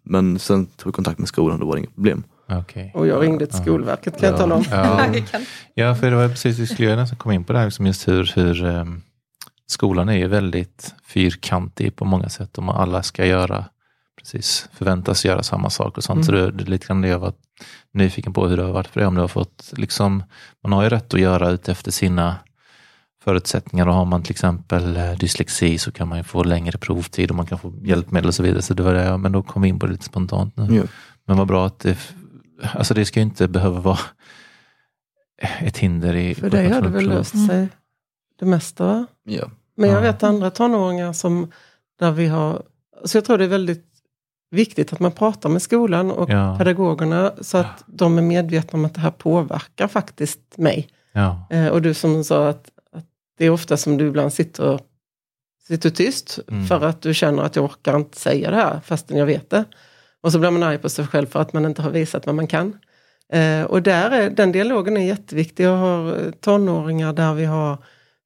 men 0.02 0.38
sen 0.38 0.66
tog 0.66 0.86
vi 0.86 0.92
kontakt 0.92 1.18
med 1.18 1.28
skolan 1.28 1.54
och 1.54 1.60
då 1.60 1.66
var 1.66 1.74
det 1.74 1.78
inget 1.78 1.94
problem. 1.94 2.22
Okej. 2.50 2.92
Och 2.94 3.06
jag 3.06 3.22
ringde 3.22 3.46
till 3.46 3.54
Ja. 3.58 3.62
Skolverket 3.62 4.20
kan 4.20 4.28
jag 4.28 4.38
tala 4.38 4.54
om. 4.54 4.64
Ja. 4.70 5.06
ja, 5.74 5.94
för 5.94 6.10
det 6.10 6.16
var 6.16 6.28
precis, 6.28 6.58
vi 6.58 6.66
skulle 6.66 6.90
ju 6.90 6.96
nästan 6.96 7.18
komma 7.18 7.34
in 7.34 7.44
på 7.44 7.52
det 7.52 7.58
här, 7.58 7.66
liksom 7.66 7.86
just 7.86 8.08
hur, 8.08 8.32
hur 8.34 8.64
ehm, 8.64 9.02
skolan 9.66 10.08
är 10.08 10.16
ju 10.16 10.26
väldigt 10.26 10.94
fyrkantig 11.06 11.96
på 11.96 12.04
många 12.04 12.28
sätt. 12.28 12.58
Och 12.58 12.80
alla 12.80 13.02
ska 13.02 13.26
göra, 13.26 13.64
precis, 14.18 14.68
förväntas 14.72 15.24
göra 15.24 15.42
samma 15.42 15.70
sak 15.70 15.96
och 15.98 16.04
sånt. 16.04 16.26
Så 16.26 16.32
det, 16.32 16.40
är 16.40 16.50
lite 16.52 16.86
grann 16.86 17.00
det 17.00 17.08
jag 17.08 17.18
var 17.18 17.32
nyfiken 17.92 18.32
på 18.32 18.48
hur 18.48 18.56
det 18.56 18.62
har 18.62 18.72
varit 18.72 18.86
för 18.86 19.00
dig. 19.00 19.06
Om 19.06 19.14
du 19.14 19.20
har 19.20 19.28
fått, 19.28 19.72
liksom, 19.76 20.22
man 20.62 20.72
har 20.72 20.82
ju 20.82 20.88
rätt 20.88 21.14
att 21.14 21.20
göra 21.20 21.50
ut 21.50 21.68
efter 21.68 21.90
sina 21.90 22.36
förutsättningar 23.24 23.86
och 23.86 23.94
har 23.94 24.04
man 24.04 24.22
till 24.22 24.30
exempel 24.30 24.96
eh, 24.96 25.12
dyslexi 25.12 25.78
så 25.78 25.92
kan 25.92 26.08
man 26.08 26.18
ju 26.18 26.24
få 26.24 26.42
längre 26.42 26.78
provtid 26.78 27.30
och 27.30 27.36
man 27.36 27.46
kan 27.46 27.58
få 27.58 27.72
hjälpmedel 27.82 28.28
och 28.28 28.34
så 28.34 28.42
vidare. 28.42 28.62
Så 28.62 28.74
det 28.74 28.82
var 28.82 28.94
det, 28.94 29.18
men 29.18 29.32
då 29.32 29.42
kom 29.42 29.62
vi 29.62 29.68
in 29.68 29.78
på 29.78 29.86
det 29.86 29.92
lite 29.92 30.04
spontant 30.04 30.56
nu. 30.56 30.76
Ja. 30.76 30.82
Men 31.26 31.36
vad 31.36 31.46
bra 31.46 31.66
att 31.66 31.78
det, 31.78 31.98
alltså 32.72 32.94
det 32.94 33.04
ska 33.04 33.20
ju 33.20 33.24
inte 33.24 33.48
behöva 33.48 33.80
vara 33.80 33.98
ett 35.58 35.78
hinder 35.78 36.16
i 36.16 36.34
För 36.34 36.50
dig 36.50 36.70
har 36.70 36.82
det 36.82 36.88
väl 36.88 37.08
löst 37.08 37.46
sig 37.46 37.68
det 38.38 38.46
mesta? 38.46 38.84
va? 38.84 39.06
Ja. 39.24 39.50
Men 39.76 39.90
jag 39.90 39.96
Ja. 39.98 40.00
vet 40.02 40.22
andra 40.22 40.50
tonåringar 40.50 41.12
som 41.12 41.52
där 41.98 42.10
vi 42.10 42.26
har, 42.26 42.62
så 43.04 43.16
jag 43.16 43.24
tror 43.24 43.38
det 43.38 43.44
är 43.44 43.48
väldigt 43.48 43.86
viktigt 44.50 44.92
att 44.92 45.00
man 45.00 45.12
pratar 45.12 45.48
med 45.48 45.62
skolan 45.62 46.10
och 46.10 46.30
Ja. 46.30 46.58
pedagogerna 46.58 47.32
så 47.40 47.58
att 47.58 47.84
de 47.86 48.18
är 48.18 48.22
medvetna 48.22 48.76
om 48.78 48.84
att 48.84 48.94
det 48.94 49.00
här 49.00 49.10
påverkar 49.10 49.88
faktiskt 49.88 50.40
mig. 50.58 50.88
Ja, 51.12 51.46
Eh, 51.50 51.68
och 51.68 51.82
du 51.82 51.94
som 51.94 52.24
sa 52.24 52.48
att, 52.48 52.70
att 52.92 53.04
det 53.38 53.44
är 53.44 53.50
ofta 53.50 53.76
som 53.76 53.96
du 53.96 54.06
ibland 54.08 54.32
sitter, 54.32 54.80
sitter 55.68 55.90
tyst 55.90 56.38
Mm. 56.48 56.66
för 56.66 56.84
att 56.84 57.02
du 57.02 57.14
känner 57.14 57.42
att 57.42 57.56
jag 57.56 57.64
orkar 57.64 57.96
inte 57.96 58.18
säga 58.18 58.50
det 58.50 58.56
här 58.56 58.80
fastän 58.84 59.16
jag 59.16 59.26
vet 59.26 59.50
det. 59.50 59.64
Och 60.22 60.32
så 60.32 60.38
blir 60.38 60.50
man 60.50 60.62
arg 60.62 60.78
på 60.78 60.88
sig 60.88 61.06
själv 61.06 61.26
för 61.26 61.40
att 61.40 61.52
man 61.52 61.64
inte 61.64 61.82
har 61.82 61.90
visat 61.90 62.26
vad 62.26 62.34
man 62.34 62.46
kan. 62.46 62.78
Eh, 63.32 63.62
och 63.62 63.82
där 63.82 64.10
är, 64.10 64.30
den 64.30 64.52
dialogen 64.52 64.96
är 64.96 65.06
jätteviktig. 65.06 65.64
Jag 65.64 65.76
har 65.76 66.32
tonåringar 66.40 67.12
där 67.12 67.34
vi 67.34 67.44
har 67.44 67.78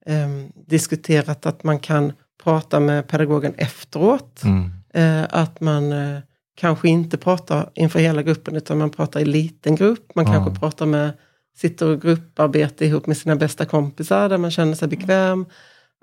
ehm, 0.08 0.52
diskuterat 0.66 1.46
att 1.46 1.64
man 1.64 1.78
kan 1.78 2.12
prata 2.44 2.80
med 2.80 3.08
pedagogen 3.08 3.54
efteråt. 3.56 4.42
mm. 4.44 4.70
Eh, 4.94 5.26
att 5.30 5.60
man 5.60 5.92
eh, 5.92 6.18
kanske 6.56 6.88
inte 6.88 7.16
pratar 7.16 7.70
inför 7.74 7.98
hela 7.98 8.22
gruppen 8.22 8.56
utan 8.56 8.78
man 8.78 8.90
pratar 8.90 9.20
i 9.20 9.24
liten 9.24 9.74
grupp. 9.76 10.14
Man 10.14 10.24
Ja. 10.26 10.32
kanske 10.32 10.60
pratar 10.60 10.86
med, 10.86 11.12
sitter 11.56 11.86
och 11.88 12.02
grupparbete 12.02 12.84
ihop 12.86 13.06
med 13.06 13.16
sina 13.16 13.36
bästa 13.36 13.64
kompisar 13.64 14.28
där 14.28 14.38
man 14.38 14.50
känner 14.50 14.74
sig 14.74 14.88
bekväm. 14.88 15.46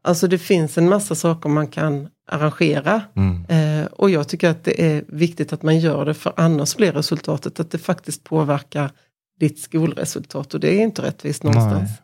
Alltså 0.02 0.28
det 0.28 0.38
finns 0.38 0.78
en 0.78 0.90
massa 0.90 1.16
saker 1.16 1.50
man 1.50 1.68
kan 1.68 2.08
arrangera. 2.32 3.02
Mm. 3.16 3.46
Eh, 3.46 3.86
och 3.86 4.10
jag 4.10 4.28
tycker 4.28 4.50
att 4.50 4.64
det 4.64 4.82
är 4.92 5.04
viktigt 5.08 5.54
att 5.54 5.64
man 5.64 5.80
gör 5.80 6.06
det 6.06 6.14
för 6.14 6.34
annars 6.38 6.76
blir 6.76 6.92
resultatet 6.92 7.60
att 7.60 7.72
det 7.72 7.78
faktiskt 7.78 8.24
påverkar 8.24 8.92
ditt 9.40 9.60
skolresultat 9.60 10.54
och 10.54 10.60
det 10.60 10.78
är 10.80 10.82
inte 10.82 11.02
rättvist 11.02 11.44
någonstans. 11.44 11.90
Nej. 11.90 12.00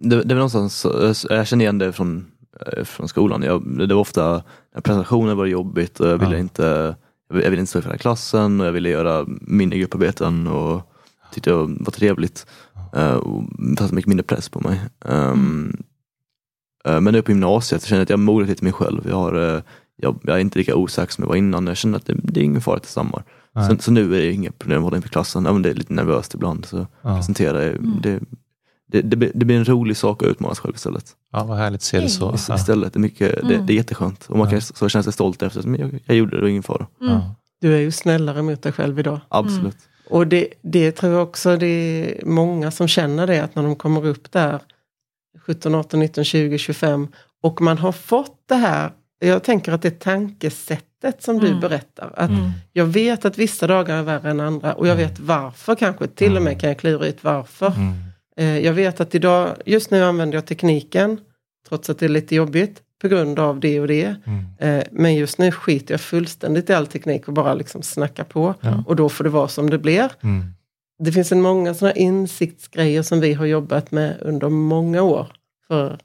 Det, 0.00 0.22
det 0.22 0.34
var 0.34 0.38
någonstans, 0.38 0.86
jag 1.30 1.46
känner 1.46 1.64
igen 1.64 1.78
det 1.78 1.92
från, 1.92 2.26
eh, 2.66 2.84
från 2.84 3.08
skolan. 3.08 3.42
Jag, 3.42 3.88
det 3.88 3.94
var 3.94 4.00
ofta, 4.00 4.42
presentationer 4.82 5.34
var 5.34 5.46
jobbigt 5.46 6.00
och 6.00 6.08
jag 6.08 6.18
ville 6.18 6.32
Ja. 6.34 6.38
inte 6.40 6.96
jag 7.32 7.50
ville 7.50 7.60
inte 7.60 7.70
stå 7.70 7.80
för 7.82 7.88
hela 7.88 7.98
klassen 7.98 8.60
och 8.60 8.66
jag 8.66 8.72
ville 8.72 8.88
göra 8.88 9.24
mindre 9.40 9.78
grupparbeten 9.78 10.46
och 10.46 10.82
tyckte 11.32 11.50
det 11.50 11.56
var 11.56 11.90
trevligt. 11.92 12.46
Uh, 12.96 13.14
och 13.14 13.44
det 13.58 13.80
hade 13.82 13.94
mycket 13.94 14.08
mindre 14.08 14.24
press 14.24 14.48
på 14.48 14.60
mig. 14.60 14.80
Um, 15.04 15.76
eh, 16.84 17.00
men 17.00 17.14
nu 17.14 17.22
på 17.22 17.30
gymnasiet 17.30 17.82
så 17.82 17.88
känner 17.88 17.98
jag 18.00 18.02
att 18.02 18.10
jag 18.10 18.16
har 18.16 18.22
mognat 18.22 18.48
lite 18.48 18.64
mig 18.64 18.72
själv. 18.72 19.06
Jag, 19.08 19.16
har, 19.16 19.54
eh, 19.56 19.62
jag, 19.96 20.18
jag 20.22 20.36
är 20.36 20.40
inte 20.40 20.58
lika 20.58 20.76
osäker 20.76 21.12
som 21.12 21.22
jag 21.22 21.28
var 21.28 21.36
innan. 21.36 21.66
Jag 21.66 21.76
känner 21.76 21.96
att 21.98 22.06
det, 22.06 22.14
det 22.22 22.40
är 22.40 22.44
ingen 22.44 22.60
fara 22.60 22.78
till 22.78 22.90
sommar. 22.90 23.24
Nej. 23.52 23.70
Så, 23.70 23.76
så 23.82 23.92
nu 23.92 24.04
är 24.16 24.22
det 24.22 24.32
inga 24.32 24.50
problem 24.52 24.78
att 24.78 24.84
hålla 24.84 24.96
inför 24.96 25.08
klassen. 25.08 25.46
Även 25.46 25.56
om 25.56 25.62
det 25.62 25.70
är 25.70 25.74
lite 25.74 25.92
nervöst 25.94 26.34
ibland. 26.34 26.64
Så 26.66 26.86
Ja. 27.02 27.16
presentera, 27.16 27.62
är- 27.62 27.78
det, 28.02 28.20
det, 28.90 29.02
det, 29.02 29.16
blir- 29.16 29.30
det 29.34 29.44
blir 29.44 29.56
en 29.56 29.64
rolig 29.64 29.96
sak 29.96 30.22
att 30.22 30.28
utmana 30.28 30.54
sig 30.54 30.62
själv 30.62 30.74
istället. 30.74 31.04
ja, 31.32 31.44
vad 31.44 31.58
härligt 31.58 31.78
att 31.78 31.82
se 31.82 32.00
det 32.00 32.08
så. 32.08 32.36
Ja. 32.48 32.54
Istället, 32.54 32.92
det, 32.92 32.96
är 32.96 33.00
mycket, 33.00 33.34
det, 33.48 33.54
Mm. 33.54 33.66
det 33.66 33.72
är 33.72 33.74
jätteskönt. 33.74 34.26
Och 34.28 34.36
man 34.38 34.46
Ja. 34.46 34.50
kan 34.50 34.60
så 34.60 34.88
känna 34.88 35.02
sig 35.02 35.12
stolt 35.12 35.42
efter 35.42 35.60
att 35.60 35.78
jag, 35.78 36.00
jag 36.06 36.16
gjorde 36.16 36.30
det, 36.30 36.36
det 36.36 36.42
var 36.42 36.48
ingen 36.48 36.62
fara. 36.62 36.86
Mm. 37.00 37.20
Du 37.60 37.74
är 37.74 37.78
ju 37.78 37.90
snällare 37.90 38.42
mot 38.42 38.62
dig 38.62 38.72
själv 38.72 38.98
idag. 38.98 39.20
Absolut. 39.28 39.76
Och 40.10 40.26
det, 40.26 40.48
det 40.62 40.92
tror 40.92 41.12
jag 41.12 41.22
också 41.22 41.56
det 41.56 41.66
är 41.66 42.24
många 42.26 42.70
som 42.70 42.88
känner 42.88 43.26
det 43.26 43.38
att 43.44 43.54
när 43.54 43.62
de 43.62 43.76
kommer 43.76 44.06
upp 44.06 44.32
där 44.32 44.60
17, 45.46 45.74
18, 45.74 46.00
19, 46.00 46.24
20, 46.24 46.58
25 46.58 47.08
och 47.42 47.60
man 47.60 47.78
har 47.78 47.92
fått 47.92 48.36
det 48.48 48.54
här, 48.54 48.90
jag 49.18 49.42
tänker 49.42 49.72
att 49.72 49.82
det 49.82 49.98
tankesättet 50.00 51.22
som 51.22 51.38
du 51.38 51.46
Mm. 51.48 51.60
berättar, 51.60 52.12
att 52.16 52.30
Mm. 52.30 52.50
jag 52.72 52.84
vet 52.86 53.24
att 53.24 53.38
vissa 53.38 53.66
dagar 53.66 53.96
är 53.96 54.02
värre 54.02 54.30
än 54.30 54.40
andra 54.40 54.72
och 54.74 54.86
jag 54.88 54.96
vet 54.96 55.20
varför 55.20 55.74
kanske, 55.74 56.06
till 56.06 56.36
och 56.36 56.42
med 56.42 56.60
kan 56.60 56.68
jag 56.68 56.78
klura 56.78 57.06
ut 57.06 57.24
varför. 57.24 57.72
Eh, 58.40 58.58
jag 58.58 58.72
vet 58.72 59.00
att 59.00 59.14
idag, 59.14 59.56
just 59.66 59.90
nu 59.90 60.04
använder 60.04 60.36
jag 60.36 60.46
tekniken, 60.46 61.20
trots 61.68 61.90
att 61.90 61.98
det 61.98 62.06
är 62.06 62.10
lite 62.10 62.34
jobbigt, 62.34 62.82
på 63.00 63.08
grund 63.08 63.38
av 63.38 63.60
det 63.60 63.80
och 63.80 63.88
det. 63.88 64.14
Mm. 64.26 64.44
Eh, 64.58 64.84
men 64.90 65.14
just 65.14 65.38
nu 65.38 65.52
skiter 65.52 65.94
jag 65.94 66.00
fullständigt 66.00 66.70
i 66.70 66.72
all 66.72 66.86
teknik 66.86 67.28
och 67.28 67.34
bara 67.34 67.54
liksom 67.54 67.82
snackar 67.82 68.24
på. 68.24 68.54
Ja. 68.60 68.84
Och 68.86 68.96
då 68.96 69.08
får 69.08 69.24
det 69.24 69.30
vara 69.30 69.48
som 69.48 69.70
det 69.70 69.78
blir. 69.78 70.10
Mm. 70.22 70.44
Det 70.98 71.12
finns 71.12 71.32
en 71.32 71.40
många 71.40 71.74
sådana 71.74 71.94
insiktsgrejer 71.94 73.02
som 73.02 73.20
vi 73.20 73.32
har 73.32 73.46
jobbat 73.46 73.90
med 73.90 74.16
under 74.20 74.48
många 74.48 75.02
år. 75.02 75.26
För, 75.68 75.98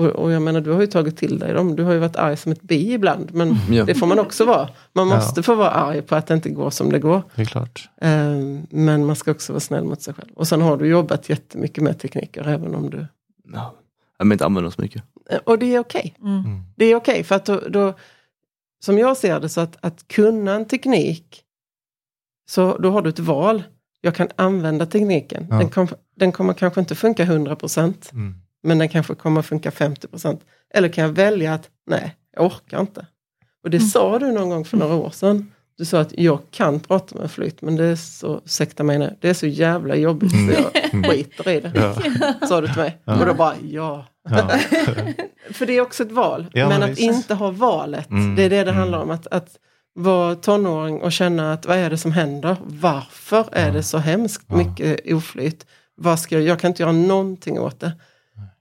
och, 0.00 0.06
och 0.06 0.32
jag 0.32 0.42
menar, 0.42 0.60
du 0.60 0.70
har 0.72 0.80
ju 0.80 0.86
tagit 0.86 1.16
till 1.16 1.38
dig 1.38 1.52
dem. 1.52 1.76
Du 1.76 1.82
har 1.82 1.92
ju 1.92 1.98
varit 1.98 2.16
arg 2.16 2.36
som 2.36 2.52
ett 2.52 2.62
bi 2.62 2.92
ibland. 2.92 3.34
Men 3.34 3.56
Ja. 3.70 3.84
det 3.84 3.94
får 3.94 4.06
man 4.06 4.18
också 4.18 4.44
vara. 4.44 4.68
Man 4.92 5.08
Ja. 5.08 5.14
måste 5.16 5.42
få 5.42 5.54
vara 5.54 5.70
arg 5.70 6.02
på 6.02 6.16
att 6.16 6.26
det 6.26 6.34
inte 6.34 6.50
går 6.50 6.70
som 6.70 6.92
det 6.92 6.98
går. 6.98 7.22
Det 7.34 7.42
är 7.42 7.46
klart. 7.46 7.88
Eh, 8.00 8.10
men 8.70 9.04
man 9.06 9.16
ska 9.16 9.30
också 9.30 9.52
vara 9.52 9.60
snäll 9.60 9.84
mot 9.84 10.02
sig 10.02 10.14
själv. 10.14 10.30
Och 10.34 10.48
sen 10.48 10.60
har 10.62 10.76
du 10.76 10.86
jobbat 10.88 11.28
jättemycket 11.28 11.84
med 11.84 11.98
tekniker 11.98 12.48
även 12.48 12.74
om 12.74 12.90
du... 12.90 13.06
Ja. 13.52 13.74
Vill 14.18 14.32
inte 14.32 14.46
använda 14.46 14.70
så 14.70 14.82
mycket. 14.82 15.02
Eh, 15.30 15.38
och 15.44 15.58
det 15.58 15.74
är 15.74 15.78
okej. 15.80 16.14
Mm. 16.20 16.34
Mm. 16.44 16.60
Det 16.76 16.84
är 16.84 16.94
okej 16.96 17.24
för 17.24 17.34
att 17.34 17.46
då, 17.46 17.60
då, 17.68 17.94
som 18.84 18.98
jag 18.98 19.16
ser 19.16 19.40
det 19.40 19.48
så 19.48 19.60
att, 19.60 19.76
att 19.80 20.08
kunna 20.08 20.52
en 20.54 20.64
teknik, 20.64 21.42
så 22.50 22.76
då 22.78 22.90
har 22.90 23.02
du 23.02 23.10
ett 23.10 23.18
val. 23.18 23.62
Jag 24.00 24.14
kan 24.14 24.28
använda 24.36 24.86
tekniken. 24.86 25.46
Ja. 25.50 25.56
Den, 25.56 25.68
kom, 25.68 25.88
den 26.16 26.32
kommer 26.32 26.52
kanske 26.52 26.80
inte 26.80 26.94
funka 26.94 27.24
100% 27.24 28.12
Mm. 28.12 28.34
Men 28.62 28.78
den 28.78 28.88
kanske 28.88 29.14
kommer 29.14 29.42
funka 29.42 29.70
50%. 29.70 30.38
Eller 30.74 30.88
kan 30.88 31.04
jag 31.04 31.10
välja 31.12 31.54
att 31.54 31.68
nej, 31.86 32.16
jag 32.36 32.46
orkar 32.46 32.80
inte. 32.80 33.06
Och 33.64 33.70
det 33.70 33.76
Mm. 33.76 33.88
sa 33.88 34.18
du 34.18 34.32
någon 34.32 34.50
gång 34.50 34.64
för 34.64 34.76
några 34.76 34.94
år 34.94 35.10
sedan. 35.10 35.52
Du 35.78 35.84
sa 35.84 36.00
att 36.00 36.18
jag 36.18 36.38
kan 36.50 36.80
prata 36.80 37.18
med 37.18 37.30
flyt 37.30 37.62
men 37.62 37.76
det 37.76 37.84
är 37.84 37.96
så, 37.96 38.40
ursäkta 38.44 38.82
mig 38.82 38.98
nu, 38.98 39.16
det 39.20 39.28
är 39.28 39.34
så 39.34 39.46
jävla 39.46 39.96
jobbigt 39.96 40.30
så 40.30 40.52
jag 40.52 41.06
skiter 41.10 41.48
i 41.48 41.60
det. 41.60 41.72
Ja. 41.74 42.46
Sa 42.48 42.60
du 42.60 42.66
till 42.66 42.76
mig. 42.76 42.98
Ja. 43.04 43.20
Och 43.20 43.26
då 43.26 43.34
bara 43.34 43.54
ja. 43.70 44.06
Ja. 44.30 44.48
För 45.52 45.66
det 45.66 45.72
är 45.76 45.80
också 45.80 46.02
ett 46.02 46.12
val. 46.12 46.46
Men 46.54 46.68
men 46.68 46.82
att 46.82 46.90
visst. 46.90 47.00
inte 47.00 47.34
ha 47.34 47.50
valet, 47.50 48.10
Mm, 48.10 48.36
det 48.36 48.42
är 48.42 48.50
det 48.50 48.56
det 48.56 48.62
mm. 48.70 48.76
handlar 48.76 48.98
om. 49.02 49.10
Att, 49.10 49.26
att 49.26 49.48
vara 49.94 50.34
tonåring 50.34 51.02
och 51.02 51.12
känna 51.12 51.52
att 51.52 51.66
vad 51.66 51.76
är 51.76 51.90
det 51.90 51.98
som 51.98 52.12
händer? 52.12 52.56
Varför 52.64 53.48
är 53.52 53.72
det 53.72 53.82
så 53.82 53.98
hemskt 53.98 54.50
mycket 54.50 55.12
oflyt? 55.12 55.66
Vad 55.94 56.20
ska 56.20 56.34
jag, 56.34 56.44
jag 56.44 56.60
kan 56.60 56.68
inte 56.70 56.82
göra 56.82 56.92
någonting 56.92 57.60
åt 57.60 57.80
det. 57.80 57.92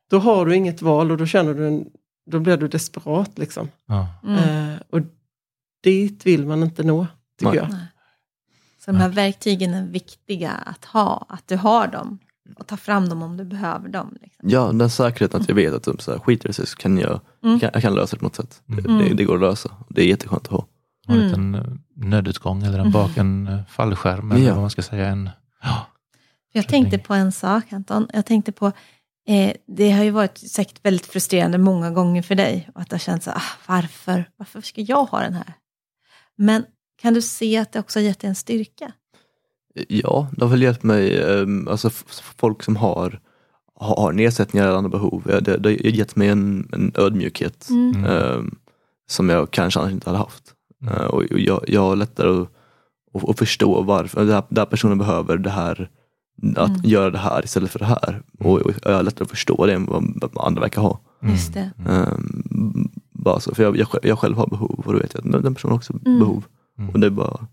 Då 0.09 0.19
har 0.19 0.45
du 0.45 0.55
inget 0.55 0.81
val 0.81 1.11
och 1.11 1.17
då 1.17 1.25
känner 1.25 1.53
du 1.53 1.67
en, 1.67 1.85
då 2.31 2.39
blir 2.39 2.57
du 2.57 2.67
desperat 2.67 3.37
liksom. 3.37 3.69
Ja. 3.85 4.07
Mm. 4.27 4.69
Eh, 4.73 4.79
och 4.89 4.99
dit 5.83 6.25
vill 6.25 6.45
man 6.45 6.63
inte 6.63 6.83
nå, 6.83 7.07
tycker 7.39 7.51
Nej. 7.51 7.57
jag. 7.59 7.69
Nej. 7.71 7.85
Så 8.85 8.91
de 8.91 8.97
här 8.97 9.09
verktygen 9.09 9.73
är 9.73 9.87
viktiga 9.87 10.51
att 10.51 10.85
ha, 10.85 11.25
att 11.29 11.47
du 11.47 11.55
har 11.57 11.87
dem 11.87 12.19
och 12.57 12.67
ta 12.67 12.77
fram 12.77 13.09
dem 13.09 13.21
om 13.23 13.37
du 13.37 13.43
behöver 13.45 13.89
dem. 13.89 14.17
Liksom. 14.21 14.49
Ja, 14.49 14.71
den 14.71 14.89
säkerheten 14.89 15.41
att 15.41 15.47
jag 15.49 15.55
vet 15.55 15.73
att 15.73 15.83
typ, 15.83 16.01
så 16.01 16.11
här, 16.11 16.19
skiter 16.19 16.47
det 16.49 16.53
sig 16.53 16.67
så 16.67 16.75
kan 16.77 16.97
jag, 16.97 17.19
Mm. 17.43 17.59
kan, 17.59 17.69
jag 17.73 17.81
kan 17.81 17.95
lösa 17.95 18.15
det 18.15 18.19
på 18.19 18.25
något 18.25 18.35
sätt. 18.35 18.61
Det, 18.65 18.85
Mm. 18.85 18.97
det, 18.97 19.13
det 19.13 19.23
går 19.23 19.35
att 19.35 19.41
lösa. 19.41 19.71
Det 19.89 20.01
är 20.01 20.05
jätteskönt 20.07 20.41
att 20.41 20.51
ha. 20.51 20.65
Ha 21.07 21.13
en 21.13 21.19
Mm. 21.21 21.27
liten 21.27 21.55
eh, 21.55 21.63
nödutgång 21.95 22.63
eller 22.63 22.79
en 22.79 22.91
bak 22.91 23.17
en 23.17 23.47
eh, 23.47 23.59
fallskärm 23.69 24.31
eller 24.31 24.45
Ja. 24.47 24.53
vad 24.53 24.61
man 24.61 24.69
ska 24.69 24.81
säga. 24.81 25.07
En, 25.07 25.29
ja. 25.63 25.87
Jag 26.51 26.67
tänkte 26.67 26.97
på 26.97 27.13
en 27.13 27.31
sak 27.31 27.73
Anton. 27.73 28.07
Jag 28.13 28.25
tänkte 28.25 28.51
på, 28.51 28.71
eh, 29.29 29.53
det 29.67 29.91
har 29.91 30.03
ju 30.03 30.11
varit 30.11 30.37
säkert 30.37 30.85
väldigt 30.85 31.05
frustrerande 31.05 31.57
många 31.57 31.91
gånger 31.91 32.21
för 32.21 32.35
dig. 32.35 32.69
Och 32.75 32.81
att 32.81 32.89
det 32.89 32.93
har 32.93 32.99
känts 32.99 33.25
så, 33.25 33.31
ah, 33.31 33.41
varför, 33.67 34.29
varför 34.37 34.61
ska 34.61 34.81
jag 34.81 35.05
ha 35.05 35.19
den 35.19 35.33
här? 35.33 35.53
Men 36.35 36.65
kan 37.01 37.13
du 37.13 37.21
se 37.21 37.57
att 37.57 37.71
det 37.71 37.79
också 37.79 37.99
har 37.99 38.03
gett 38.03 38.19
dig 38.19 38.27
en 38.27 38.35
styrka? 38.35 38.91
Ja, 39.87 40.27
det 40.31 40.43
har 40.43 40.49
väl 40.49 40.61
hjälpt 40.61 40.83
mig, 40.83 41.23
ehm, 41.23 41.67
alltså 41.67 41.89
folk 42.37 42.63
som 42.63 42.75
har, 42.75 43.19
har 43.75 44.11
nedsättningar 44.11 44.67
eller 44.67 44.77
andra 44.77 44.89
behov. 44.89 45.23
Det, 45.25 45.57
det 45.57 45.69
har 45.69 45.75
gett 45.75 46.15
mig 46.15 46.27
en, 46.27 46.69
en 46.73 46.91
ödmjukhet 46.95 47.69
Mm. 47.69 48.05
ehm, 48.05 48.55
som 49.09 49.29
jag 49.29 49.51
kanske 49.51 49.79
annars 49.79 49.91
inte 49.91 50.09
hade 50.09 50.17
haft. 50.17 50.53
Mm. 50.81 50.93
Eh, 50.93 51.05
och 51.05 51.23
jag, 51.29 51.63
jag 51.67 51.81
har 51.81 51.95
lättare 51.95 52.41
att, 52.41 52.49
att, 53.13 53.29
att 53.29 53.39
förstå 53.39 53.81
varför 53.81 54.19
den 54.25 54.33
här, 54.33 54.43
den 54.49 54.57
här 54.57 54.65
personen 54.65 54.97
behöver 54.97 55.37
det 55.37 55.49
här, 55.49 55.89
att 56.55 56.69
Mm. 56.69 56.81
göra 56.83 57.09
det 57.11 57.17
här 57.17 57.43
istället 57.45 57.71
för 57.71 57.79
det 57.79 57.85
här. 57.85 58.21
Och, 58.39 58.61
och 58.61 58.71
jag 58.83 58.95
har 58.95 59.03
lättare 59.03 59.23
att 59.23 59.29
förstå 59.29 59.65
det 59.65 59.73
än 59.73 59.85
vad, 59.85 60.37
andra 60.45 60.61
verkar 60.61 60.81
ha. 60.81 60.99
Mm. 61.21 61.33
Just 61.33 61.53
det. 61.53 61.71
Ehm, 61.89 62.89
bara 63.11 63.39
så, 63.39 63.55
för 63.55 63.63
jag, 63.63 63.77
jag, 63.77 63.87
själv- 63.87 64.05
jag 64.07 64.19
själv 64.19 64.35
har 64.37 64.47
behov 64.47 64.83
och 64.85 64.93
då 64.93 64.99
vet 64.99 65.13
jag 65.13 65.35
att 65.35 65.43
den 65.43 65.55
personen 65.55 65.71
har 65.71 65.77
också 65.77 65.93
Mm. 66.05 66.19
behov. 66.19 66.43
Mm. 66.77 66.89
Och 66.89 66.99
det 66.99 67.07
är 67.07 67.11
bara 67.11 67.47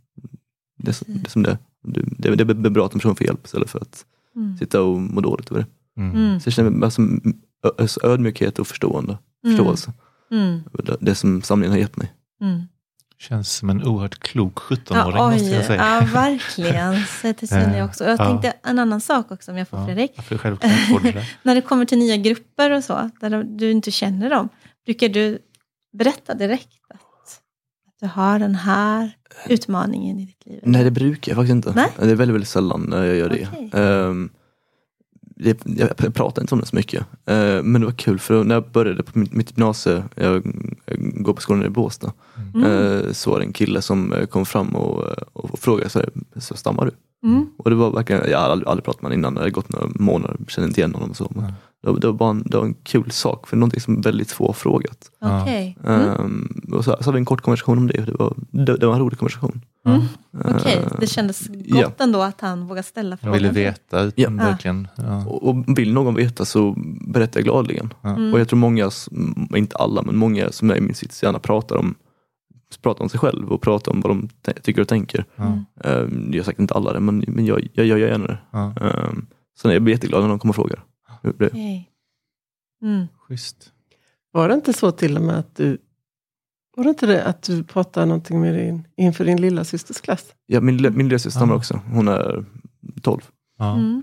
det, 0.78 0.90
är 0.90 0.92
som- 0.92 1.06
det 1.14 1.26
är 1.28 1.30
som 1.30 1.42
det. 1.42 1.58
Det, 1.82 2.34
det, 2.34 2.44
det 2.44 2.68
är 2.68 2.70
bra 2.70 2.86
att 2.86 2.92
en 2.94 2.98
person 3.00 3.16
får 3.16 3.26
hjälp 3.26 3.44
istället 3.46 3.70
för 3.70 3.78
att 3.80 4.04
Mm. 4.36 4.56
sitta 4.58 4.82
och 4.82 5.00
må 5.00 5.20
dåligt 5.20 5.50
över 5.50 5.60
det. 5.60 6.40
Så 6.40 6.46
jag 6.48 6.54
känner 6.54 6.84
alltså, 6.84 8.06
ödmjukhet 8.06 8.58
och 8.58 8.66
förstående. 8.66 9.18
Förståelse. 9.44 9.92
Mm. 10.30 10.60
Det, 10.72 10.96
det 11.00 11.14
som 11.14 11.42
samlingen 11.42 11.72
har 11.72 11.78
gett 11.78 11.96
mig. 11.96 12.12
Mm. 12.40 12.62
Känns 13.18 13.52
som 13.56 13.70
en 13.70 13.84
oerhört 13.84 14.18
klok 14.18 14.58
17-åring 14.58 15.16
Ja, 15.16 15.30
måste 15.30 15.46
jag 15.46 15.64
säga. 15.64 16.00
ja, 16.00 16.06
verkligen. 16.12 17.04
Så 17.06 17.34
det 17.40 17.46
känner 17.46 17.78
jag 17.78 17.88
också. 17.88 18.04
Och 18.04 18.10
jag 18.10 18.20
Ja. 18.20 18.26
tänkte 18.26 18.52
en 18.62 18.78
annan 18.78 19.00
sak 19.00 19.30
också 19.30 19.50
om 19.50 19.56
jag 19.56 19.68
får 19.68 19.78
Ja, 19.78 19.86
Fredrik. 19.86 20.22
får 20.22 21.00
du 21.02 21.12
det. 21.12 21.24
När 21.42 21.54
det 21.54 21.60
kommer 21.60 21.84
till 21.84 21.98
nya 21.98 22.16
grupper 22.16 22.70
och 22.70 22.84
så, 22.84 23.10
där 23.20 23.44
du 23.58 23.70
inte 23.70 23.90
känner 23.90 24.30
dem, 24.30 24.48
brukar 24.86 25.08
du 25.08 25.38
berätta 25.98 26.34
direkt 26.34 26.68
att, 26.88 27.00
att 27.88 27.94
du 28.00 28.06
har 28.06 28.38
den 28.38 28.54
här 28.54 29.10
utmaningen 29.48 30.18
i 30.20 30.24
ditt 30.26 30.46
liv? 30.46 30.60
Nej 30.62 30.84
det 30.84 30.90
brukar 30.90 31.32
jag 31.32 31.36
faktiskt 31.36 31.52
inte. 31.52 31.72
Nej. 31.76 31.88
Det 31.96 32.02
är 32.02 32.06
väldigt, 32.14 32.34
väldigt 32.34 32.48
sällan 32.48 32.86
när 32.90 33.04
jag 33.04 33.16
gör 33.16 33.28
det. 33.28 33.48
Det 33.72 34.28
jag 35.36 35.56
pr- 35.56 36.10
pratar 36.10 36.42
inte 36.42 36.54
om 36.54 36.60
det 36.60 36.66
så 36.66 36.76
mycket. 36.76 37.06
Ehm, 37.26 37.72
men 37.72 37.80
det 37.80 37.86
var 37.86 37.92
kul 37.92 38.18
för 38.18 38.44
när 38.44 38.54
jag 38.54 38.70
började 38.70 39.02
på 39.02 39.18
mitt, 39.18 39.50
gymnasie, 39.50 40.04
jag, 40.14 40.42
går 40.96 41.32
på 41.32 41.40
skolan 41.40 41.64
i 41.64 41.68
Båstad. 41.68 42.12
Mm. 42.54 42.64
Eh, 42.64 43.12
så 43.12 43.30
var 43.30 43.38
det 43.38 43.44
en 43.44 43.52
kille 43.52 43.82
som 43.82 44.12
eh, 44.12 44.26
kom 44.26 44.46
fram 44.46 44.68
och, 44.68 45.04
och 45.32 45.58
frågade 45.58 45.90
så, 45.90 45.98
här, 45.98 46.08
så 46.36 46.56
stammar 46.56 46.84
du? 46.84 46.92
Mm. 47.28 47.46
Och 47.56 47.70
det 47.70 47.76
var 47.76 47.90
verkligen, 47.90 48.30
jag 48.30 48.38
hade 48.38 48.52
aldrig, 48.52 48.68
aldrig 48.68 48.84
pratat 48.84 49.02
med 49.02 49.10
honom 49.10 49.18
innan, 49.18 49.34
det 49.34 49.40
hade 49.40 49.50
gått 49.50 49.72
några 49.72 49.88
månader, 49.94 50.36
kände 50.48 50.68
inte 50.68 50.80
igen 50.80 50.94
honom 50.94 51.10
och 51.10 51.16
så. 51.16 51.32
Men. 51.34 51.52
Det, 51.86 51.92
var- 51.92 52.00
det 52.00 52.06
var 52.06 52.14
bara 52.14 52.30
en, 52.30 52.42
det 52.46 52.56
var 52.56 52.64
en 52.64 52.74
kul 52.74 53.10
sak, 53.10 53.46
för 53.46 53.56
någonting 53.56 53.80
som 53.80 54.00
väldigt 54.00 54.32
få 54.32 54.46
har 54.46 54.52
frågat. 54.52 55.10
Ja. 55.20 55.42
Okej. 55.42 55.78
Mm. 55.84 56.00
Ehm, 56.00 56.60
och 56.72 56.84
så, 56.84 56.90
så 57.00 57.04
hade 57.04 57.12
vi 57.12 57.18
en 57.18 57.24
kort 57.24 57.40
konversation 57.40 57.78
om 57.78 57.86
det, 57.86 58.04
det 58.04 58.12
var, 58.18 58.34
det, 58.50 58.76
det 58.76 58.86
var 58.86 58.94
en 58.94 59.00
rolig 59.00 59.18
konversation. 59.18 59.60
Mm. 59.86 60.00
Eh, 60.44 60.56
Okej, 60.56 60.84
det 61.00 61.06
kändes 61.06 61.48
gott 61.48 61.64
ja. 61.66 61.90
ändå 61.98 62.22
att 62.22 62.40
han 62.40 62.66
vågade 62.66 62.82
ställa 62.86 63.10
Jag 63.10 63.20
frågan. 63.20 63.32
ville 63.34 63.50
veta, 63.50 64.12
Ja. 64.14 64.30
verkligen. 64.30 64.88
Ja. 64.96 65.26
och, 65.26 65.48
och 65.48 65.78
vill 65.78 65.92
någon 65.92 66.14
veta 66.14 66.44
så 66.44 66.74
berättar 67.06 67.40
jag 67.40 67.44
gladeligen. 67.44 67.94
Mm. 68.04 68.34
Och 68.34 68.40
jag 68.40 68.48
tror 68.48 68.58
många, 68.58 68.90
inte 69.54 69.76
alla, 69.76 70.02
men 70.02 70.16
många 70.16 70.52
som 70.52 70.70
är 70.70 70.76
i 70.76 70.80
min 70.80 70.94
sits 70.94 71.22
gärna 71.22 71.38
pratar 71.38 71.76
om 71.76 71.94
pratar 72.82 73.02
om 73.02 73.08
sig 73.08 73.20
själv 73.20 73.52
och 73.52 73.62
pratar 73.62 73.92
om 73.92 74.00
vad 74.00 74.10
de 74.10 74.28
tycker 74.62 74.82
och 74.82 74.88
tänker. 74.88 75.24
Ja. 75.36 75.44
Um, 75.84 76.28
jag 76.32 76.38
har 76.40 76.44
sagt 76.44 76.58
inte 76.58 76.74
alla 76.74 76.92
det, 76.92 77.00
men, 77.00 77.24
men 77.28 77.46
jag, 77.46 77.68
jag, 77.74 77.86
jag 77.86 77.98
gör 77.98 78.08
gärna 78.08 78.26
det. 78.26 78.38
Ja. 78.50 78.74
Um, 78.80 79.26
sen 79.60 79.70
är 79.70 79.74
jag 79.74 79.88
jätteglad 79.88 80.20
när 80.20 80.28
någon 80.28 80.38
kommer 80.38 80.52
och 80.52 80.56
frågar. 80.56 80.82
Okej. 81.22 81.90
Mm. 82.82 83.06
Schysst. 83.28 83.72
Var 84.32 84.48
det 84.48 84.54
inte 84.54 84.72
så 84.72 84.90
till 84.90 85.16
och 85.16 85.22
med 85.22 85.38
att 85.38 85.56
du 85.56 85.78
var 86.76 86.84
det 86.84 86.90
inte 86.90 87.06
det 87.06 87.24
att 87.24 87.42
du 87.42 87.64
pratade 87.64 88.06
någonting 88.06 88.40
med 88.40 88.54
din, 88.54 88.86
inför 88.96 89.24
din 89.24 89.40
lilla 89.40 89.64
systers 89.64 90.00
klass? 90.00 90.24
Ja, 90.46 90.60
min, 90.60 90.76
lilla- 90.76 90.90
min 90.90 91.08
lillasyster 91.08 91.30
stammar 91.30 91.54
Ja. 91.54 91.58
också. 91.58 91.80
Hon 91.92 92.08
är 92.08 92.44
12. 93.02 93.20
Ja. 93.58 93.74
Mm. 93.76 94.02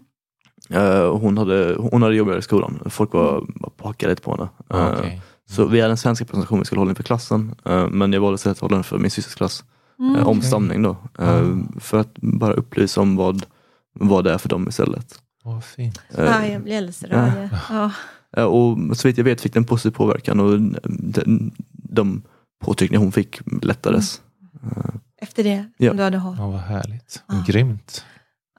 Uh, 0.76 1.02
och 1.02 1.20
hon, 1.20 1.38
hade, 1.38 1.76
hon 1.80 2.02
hade 2.02 2.16
jobbigare 2.16 2.40
i 2.40 2.42
skolan. 2.42 2.80
Folk 2.86 3.14
var, 3.14 3.46
var 3.56 3.70
packade 3.70 4.12
lite 4.12 4.22
på 4.22 4.32
henne. 4.36 4.50
Ja, 4.70 4.76
Uh, 4.90 5.00
okej. 5.00 5.22
Så 5.46 5.66
vi 5.66 5.82
hade 5.82 5.92
en 5.92 5.98
svenska 5.98 6.26
presentation 6.26 6.60
vi 6.60 6.66
skulle 6.66 6.80
hålla 6.82 6.92
inför 6.92 7.04
klassen. 7.04 7.56
uh, 7.70 7.88
men 7.90 8.14
jag 8.14 8.22
valde 8.22 8.36
istället 8.36 8.58
att 8.58 8.62
hålla 8.62 8.76
den 8.76 8.84
för 8.84 8.98
min 9.00 9.12
systers 9.12 9.36
klass. 9.36 9.64
Mm. 10.00 10.16
uh, 10.16 10.28
om 10.28 10.42
stamning 10.42 10.82
då. 10.82 10.90
Uh, 10.90 10.98
Ah. 11.16 11.80
För 11.80 12.00
att 12.00 12.14
bara 12.18 12.54
upplysa 12.54 13.02
om 13.02 13.16
vad, 13.16 13.46
vad 13.94 14.24
det 14.24 14.34
är 14.34 14.38
för 14.38 14.50
dem 14.50 14.68
istället. 14.68 15.23
Vad 15.44 15.64
fint. 15.64 16.02
Uh, 16.20 16.26
Ja, 16.26 16.46
jag 16.48 16.64
blir 16.64 16.78
alldeles 16.78 17.04
rörd. 17.04 17.50
Ja. 17.70 17.92
Ja, 18.36 18.46
och 18.46 18.98
så 18.98 19.08
vitt 19.08 19.18
jag 19.18 19.26
vet 19.26 19.42
fick 19.42 19.54
den 19.54 19.66
positiv 19.66 19.92
påverkan 19.96 20.40
och 20.40 20.60
den, 20.84 21.52
de 21.72 22.22
påtryckningar 22.64 23.00
hon 23.04 23.12
fick 23.12 23.40
lättades. 23.62 24.22
Eh, 24.64 24.84
Efter 25.22 25.44
det 25.44 25.66
Ja. 25.78 25.90
som 25.90 25.98
du 25.98 26.04
hade 26.04 26.18
hållit. 26.18 26.40
Ja, 26.40 26.48
vad 26.50 26.60
härligt. 26.60 27.24
Ja. 27.28 27.44
Grymt. 27.48 28.06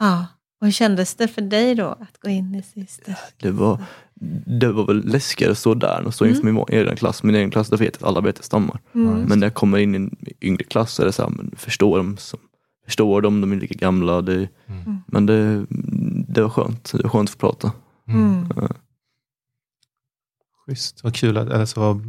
Ja. 0.01 0.27
Och 0.61 0.67
hur 0.67 0.73
kändes 0.73 1.15
det 1.15 1.29
för 1.29 1.43
dig 1.43 1.75
då 1.75 1.87
att 1.89 2.19
gå 2.23 2.31
in 2.31 2.55
i 2.55 2.63
syster? 2.63 3.17
Det 3.37 3.51
var, 3.51 3.79
det 4.61 4.73
var 4.73 4.87
väl 4.87 5.05
läskigare 5.09 5.53
att 5.53 5.59
stå 5.59 5.75
där 5.75 6.03
och 6.07 6.15
stå 6.15 6.27
inför 6.27 6.43
min 6.45 6.65
egen 6.69 6.97
klass. 6.97 7.23
Min 7.23 7.35
egen 7.35 7.51
klass, 7.51 7.69
där 7.69 7.77
vet 7.77 7.97
jag 8.01 8.07
att 8.09 8.09
alla 8.09 8.21
vet 8.21 8.39
att 8.39 8.45
stammar. 8.45 8.81
Mm. 8.95 9.21
Men 9.21 9.41
när 9.41 9.47
jag 9.47 9.55
kommer 9.55 9.79
in 9.79 9.95
i 9.95 9.97
en 9.97 10.17
yngre 10.41 10.65
klass 10.65 10.93
så 10.93 11.03
är 11.03 11.07
det 11.07 11.13
så 11.13 11.23
här, 11.23 11.31
men 11.31 11.53
förstår 11.57 11.97
de, 11.97 12.17
som, 12.17 12.39
förstår 12.87 13.23
de, 13.23 13.41
de 13.41 13.53
är 13.53 13.57
lika 13.57 13.75
gamla. 13.75 14.23
Det, 14.23 14.49
Mm. 14.69 14.99
Men 15.07 15.27
det, 15.27 15.67
det 16.35 16.43
var 16.43 16.51
skönt, 16.51 16.93
det 16.93 17.03
var 17.03 17.11
skönt 17.11 17.29
att 17.29 17.33
få 17.33 17.39
prata. 17.39 17.73
Mm. 18.09 18.49
Schysst. 20.67 21.05
Vad 21.05 21.15
kul. 21.15 21.37
Att, 21.37 21.51
alltså, 21.51 21.81
vad, 21.81 22.01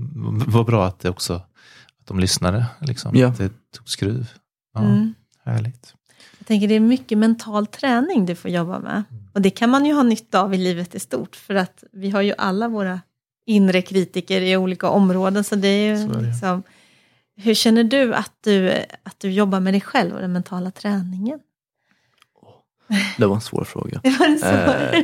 vad 0.47 0.65
bra 0.65 0.85
att 0.85 0.99
det 0.99 1.09
också 1.09 1.33
att 1.33 2.07
de 2.07 2.19
lyssnade. 2.19 2.65
Liksom. 2.81 3.15
Ja. 3.15 3.27
Att 3.27 3.37
det 3.37 3.51
tog 3.71 3.89
skruv. 3.89 4.31
Ja, 4.73 4.81
Mm. 4.81 5.13
Härligt. 5.43 5.93
Jag 6.39 6.47
tänker 6.47 6.67
det 6.67 6.75
är 6.75 6.79
mycket 6.79 7.17
mental 7.17 7.67
träning 7.67 8.25
du 8.25 8.35
får 8.35 8.51
jobba 8.51 8.79
med. 8.79 9.03
Mm. 9.11 9.23
Och 9.33 9.41
det 9.41 9.49
kan 9.49 9.69
man 9.69 9.85
ju 9.85 9.93
ha 9.93 10.03
nytta 10.03 10.41
av 10.41 10.53
i 10.53 10.57
livet 10.57 10.95
i 10.95 10.99
stort. 10.99 11.35
För 11.35 11.55
att 11.55 11.83
vi 11.91 12.09
har 12.09 12.21
ju 12.21 12.33
alla 12.37 12.67
våra 12.67 13.01
inre 13.45 13.81
kritiker 13.81 14.41
i 14.41 14.57
olika 14.57 14.89
områden. 14.89 15.43
Så 15.43 15.55
det 15.55 15.67
är 15.67 15.97
ju 15.97 16.07
det. 16.07 16.21
liksom, 16.21 16.63
hur 17.35 17.53
känner 17.53 17.83
du 17.83 18.13
att, 18.13 18.33
du 18.41 18.71
att 19.03 19.19
du 19.19 19.31
jobbar 19.31 19.59
med 19.59 19.73
dig 19.73 19.81
själv 19.81 20.13
och 20.13 20.21
den 20.21 20.33
mentala 20.33 20.71
träningen? 20.71 21.39
Det 23.17 23.25
var 23.25 23.35
en 23.35 23.41
svår 23.41 23.63
fråga. 23.63 23.99
Det 24.03 24.17
var. 24.41 24.93
Eh, 24.93 25.03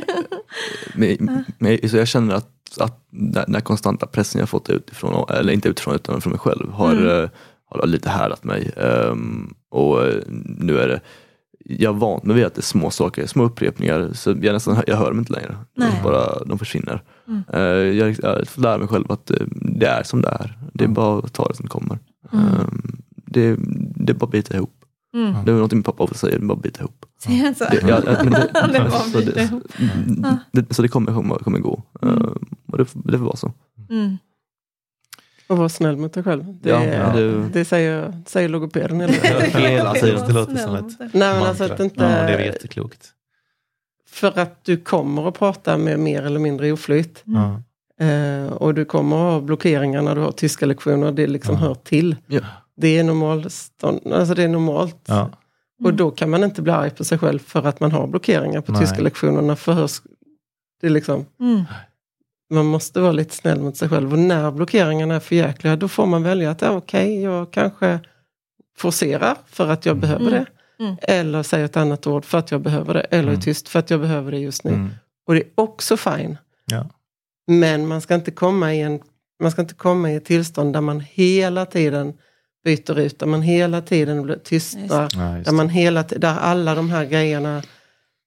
men, 0.94 1.44
men, 1.58 1.88
så 1.88 1.96
jag 1.96 2.08
känner 2.08 2.34
att, 2.34 2.50
att 2.80 3.04
den 3.10 3.54
här 3.54 3.60
konstanta 3.60 4.06
pressen 4.06 4.38
jag 4.38 4.48
fått 4.48 4.70
utifrån, 4.70 5.26
eller 5.30 5.52
inte 5.52 5.68
utifrån 5.68 5.94
utan 5.94 6.20
från 6.20 6.30
mig 6.30 6.40
själv, 6.40 6.70
har, 6.72 6.92
Mm. 6.92 7.06
eh, 7.24 7.30
har 7.70 7.86
lite 7.86 8.10
härdat 8.10 8.44
mig. 8.44 8.70
Ehm, 8.76 9.54
och 9.70 10.04
eh, 10.04 10.22
nu 10.58 10.78
är 10.78 10.88
det, 10.88 11.00
jag 11.64 11.92
vant 11.92 12.24
mig 12.24 12.36
vid 12.36 12.44
att 12.44 12.54
det 12.54 12.60
är 12.60 12.62
små 12.62 12.90
saker, 12.90 13.26
små 13.26 13.44
upprepningar, 13.44 14.10
så 14.12 14.30
jag, 14.30 14.52
nästan, 14.52 14.82
jag 14.86 14.96
hör 14.96 15.08
dem 15.08 15.18
inte 15.18 15.32
längre. 15.32 15.56
Nej. 15.76 15.90
De, 15.96 16.02
bara, 16.04 16.44
de 16.44 16.58
försvinner. 16.58 17.02
Mm. 17.28 17.42
Eh, 17.52 17.62
jag, 17.98 18.16
jag 18.22 18.48
får 18.48 18.62
lära 18.62 18.78
mig 18.78 18.88
själv 18.88 19.12
att 19.12 19.30
det 19.50 19.86
är 19.86 20.02
som 20.02 20.22
det 20.22 20.28
är. 20.28 20.58
Det 20.74 20.84
är 20.84 20.88
bara 20.88 21.18
att 21.18 21.32
ta 21.32 21.48
det 21.48 21.54
som 21.56 21.66
kommer. 21.68 21.98
Mm. 22.32 22.44
Ehm, 22.46 22.96
det, 23.26 23.56
det 23.96 24.12
är 24.12 24.16
bara 24.16 24.24
att 24.26 24.30
bita 24.32 24.56
ihop. 24.56 24.74
Mm. 25.14 25.34
Det 25.44 25.50
är 25.52 25.54
något 25.56 25.72
min 25.72 25.82
pappa 25.82 26.02
ofta 26.04 26.16
säger, 26.16 26.38
det 26.38 26.44
är 26.44 26.46
bara 26.46 26.56
att 26.56 26.62
bita 26.62 26.80
ihop. 26.80 27.06
Säger 27.24 27.44
han 27.44 27.54
så? 27.54 27.64
Det, 27.64 27.80
ja, 27.88 28.00
men 28.24 28.32
det, 28.72 28.90
så, 29.12 29.18
lite 29.18 29.32
det, 29.32 29.42
ihop. 29.42 29.62
det, 30.52 30.74
så 30.74 30.82
det 30.82 30.88
kommer, 30.88 31.38
kommer, 31.38 31.58
gå. 31.58 31.82
Mm. 32.02 32.14
Eh, 32.18 32.24
och 32.72 32.78
det, 32.78 32.86
det 32.94 33.18
får 33.18 33.24
vara 33.24 33.36
så. 33.36 33.52
Mm. 33.90 34.18
Och 35.48 35.56
vara 35.58 35.68
snäll 35.68 35.96
mot 35.96 36.12
dig 36.12 36.22
själv. 36.22 36.44
Det, 36.62 36.68
Ja, 36.70 36.82
är- 36.82 37.16
det- 37.16 37.48
det 37.52 37.64
säger, 37.64 38.22
säger 38.26 38.48
logopeden 38.48 39.00
hela 39.00 39.12
tiden. 39.12 39.50
Hela 39.62 39.92
tiden. 39.94 40.26
Det 40.26 40.32
låter 40.32 40.56
som 40.56 40.74
ett. 40.74 40.98
Nej 40.98 41.10
men 41.12 41.42
alltså 41.42 41.64
att 41.64 41.80
inte... 41.80 42.02
Ja, 42.04 42.08
det 42.08 42.34
är 42.34 42.38
jätteklokt. 42.40 43.08
För 44.10 44.38
att 44.38 44.64
du 44.64 44.76
kommer 44.76 45.28
att 45.28 45.38
prata 45.38 45.78
med 45.78 45.98
mer 45.98 46.22
eller 46.22 46.40
mindre 46.40 46.72
oflyt. 46.72 47.22
Ja. 47.24 47.62
Eh, 48.06 48.52
och 48.52 48.74
du 48.74 48.84
kommer 48.84 49.16
att 49.16 49.32
ha 49.32 49.40
blockeringar 49.40 50.02
när 50.02 50.14
du 50.14 50.20
har 50.20 50.32
tyska 50.32 50.66
lektioner. 50.66 51.12
Det 51.12 51.26
liksom 51.26 51.54
Ja. 51.54 51.60
hör 51.60 51.74
till. 51.74 52.16
Ja. 52.26 52.40
Det 52.76 52.98
är 52.98 53.04
normalt. 53.04 53.44
Alltså 54.12 54.34
det 54.34 54.42
är 54.42 54.48
normalt. 54.48 55.08
Och 55.84 55.94
då 55.94 56.10
kan 56.10 56.30
man 56.30 56.44
inte 56.44 56.62
bli 56.62 56.72
arg 56.72 56.90
på 56.90 57.04
sig 57.04 57.18
själv 57.18 57.38
för 57.38 57.66
att 57.66 57.80
man 57.80 57.92
har 57.92 58.06
blockeringar 58.06 58.60
på 58.60 58.72
Nej. 58.72 58.80
tyska 58.80 59.00
lektionerna. 59.02 59.56
För 59.56 59.74
det 60.80 60.86
är 60.86 60.90
liksom, 60.90 61.26
Mm. 61.40 61.62
man 62.50 62.66
måste 62.66 63.00
vara 63.00 63.12
lite 63.12 63.34
snäll 63.34 63.60
mot 63.60 63.76
sig 63.76 63.88
själv. 63.88 64.12
Och 64.12 64.18
när 64.18 64.50
blockeringarna 64.50 65.14
är 65.14 65.20
för 65.20 65.36
jäkliga, 65.36 65.76
då 65.76 65.88
får 65.88 66.06
man 66.06 66.22
välja 66.22 66.50
att 66.50 66.62
ja, 66.62 66.70
okej, 66.70 67.22
jag 67.22 67.50
kanske 67.50 68.00
forcerar 68.76 69.36
för 69.46 69.68
att 69.68 69.86
jag 69.86 69.92
Mm. 69.92 70.00
behöver 70.00 70.26
Mm. 70.26 70.32
det. 70.78 70.84
Mm. 70.84 70.96
Eller 71.02 71.42
säger 71.42 71.64
ett 71.64 71.76
annat 71.76 72.06
ord 72.06 72.24
för 72.24 72.38
att 72.38 72.50
jag 72.50 72.60
behöver 72.60 72.94
det. 72.94 73.00
Eller 73.00 73.22
är 73.28 73.28
Mm. 73.28 73.40
tyst 73.40 73.68
för 73.68 73.78
att 73.78 73.90
jag 73.90 74.00
behöver 74.00 74.30
det 74.32 74.38
just 74.38 74.64
nu. 74.64 74.70
Mm. 74.72 74.90
Och 75.26 75.34
det 75.34 75.40
är 75.40 75.48
också 75.54 75.96
fine. 75.96 76.38
Ja. 76.66 76.86
Men 77.46 77.86
man 77.86 78.00
ska 78.00 78.14
inte 78.14 78.30
komma 78.30 78.74
i 78.74 78.80
en 78.80 79.00
man 79.42 79.50
ska 79.50 79.62
inte 79.62 79.74
komma 79.74 80.10
i 80.10 80.14
ett 80.14 80.24
tillstånd 80.24 80.72
där 80.72 80.80
man 80.80 81.00
hela 81.00 81.66
tiden 81.66 82.12
byter 82.64 82.98
ut, 82.98 83.18
där 83.18 83.26
man 83.26 83.42
hela 83.42 83.80
tiden 83.80 84.22
blir 84.22 84.36
tystar. 84.36 85.08
Ja, 85.12 85.42
Där, 85.44 85.52
man 85.52 85.68
hela, 85.68 86.02
där 86.02 86.38
alla 86.38 86.74
de 86.74 86.90
här 86.90 87.04
grejerna 87.04 87.62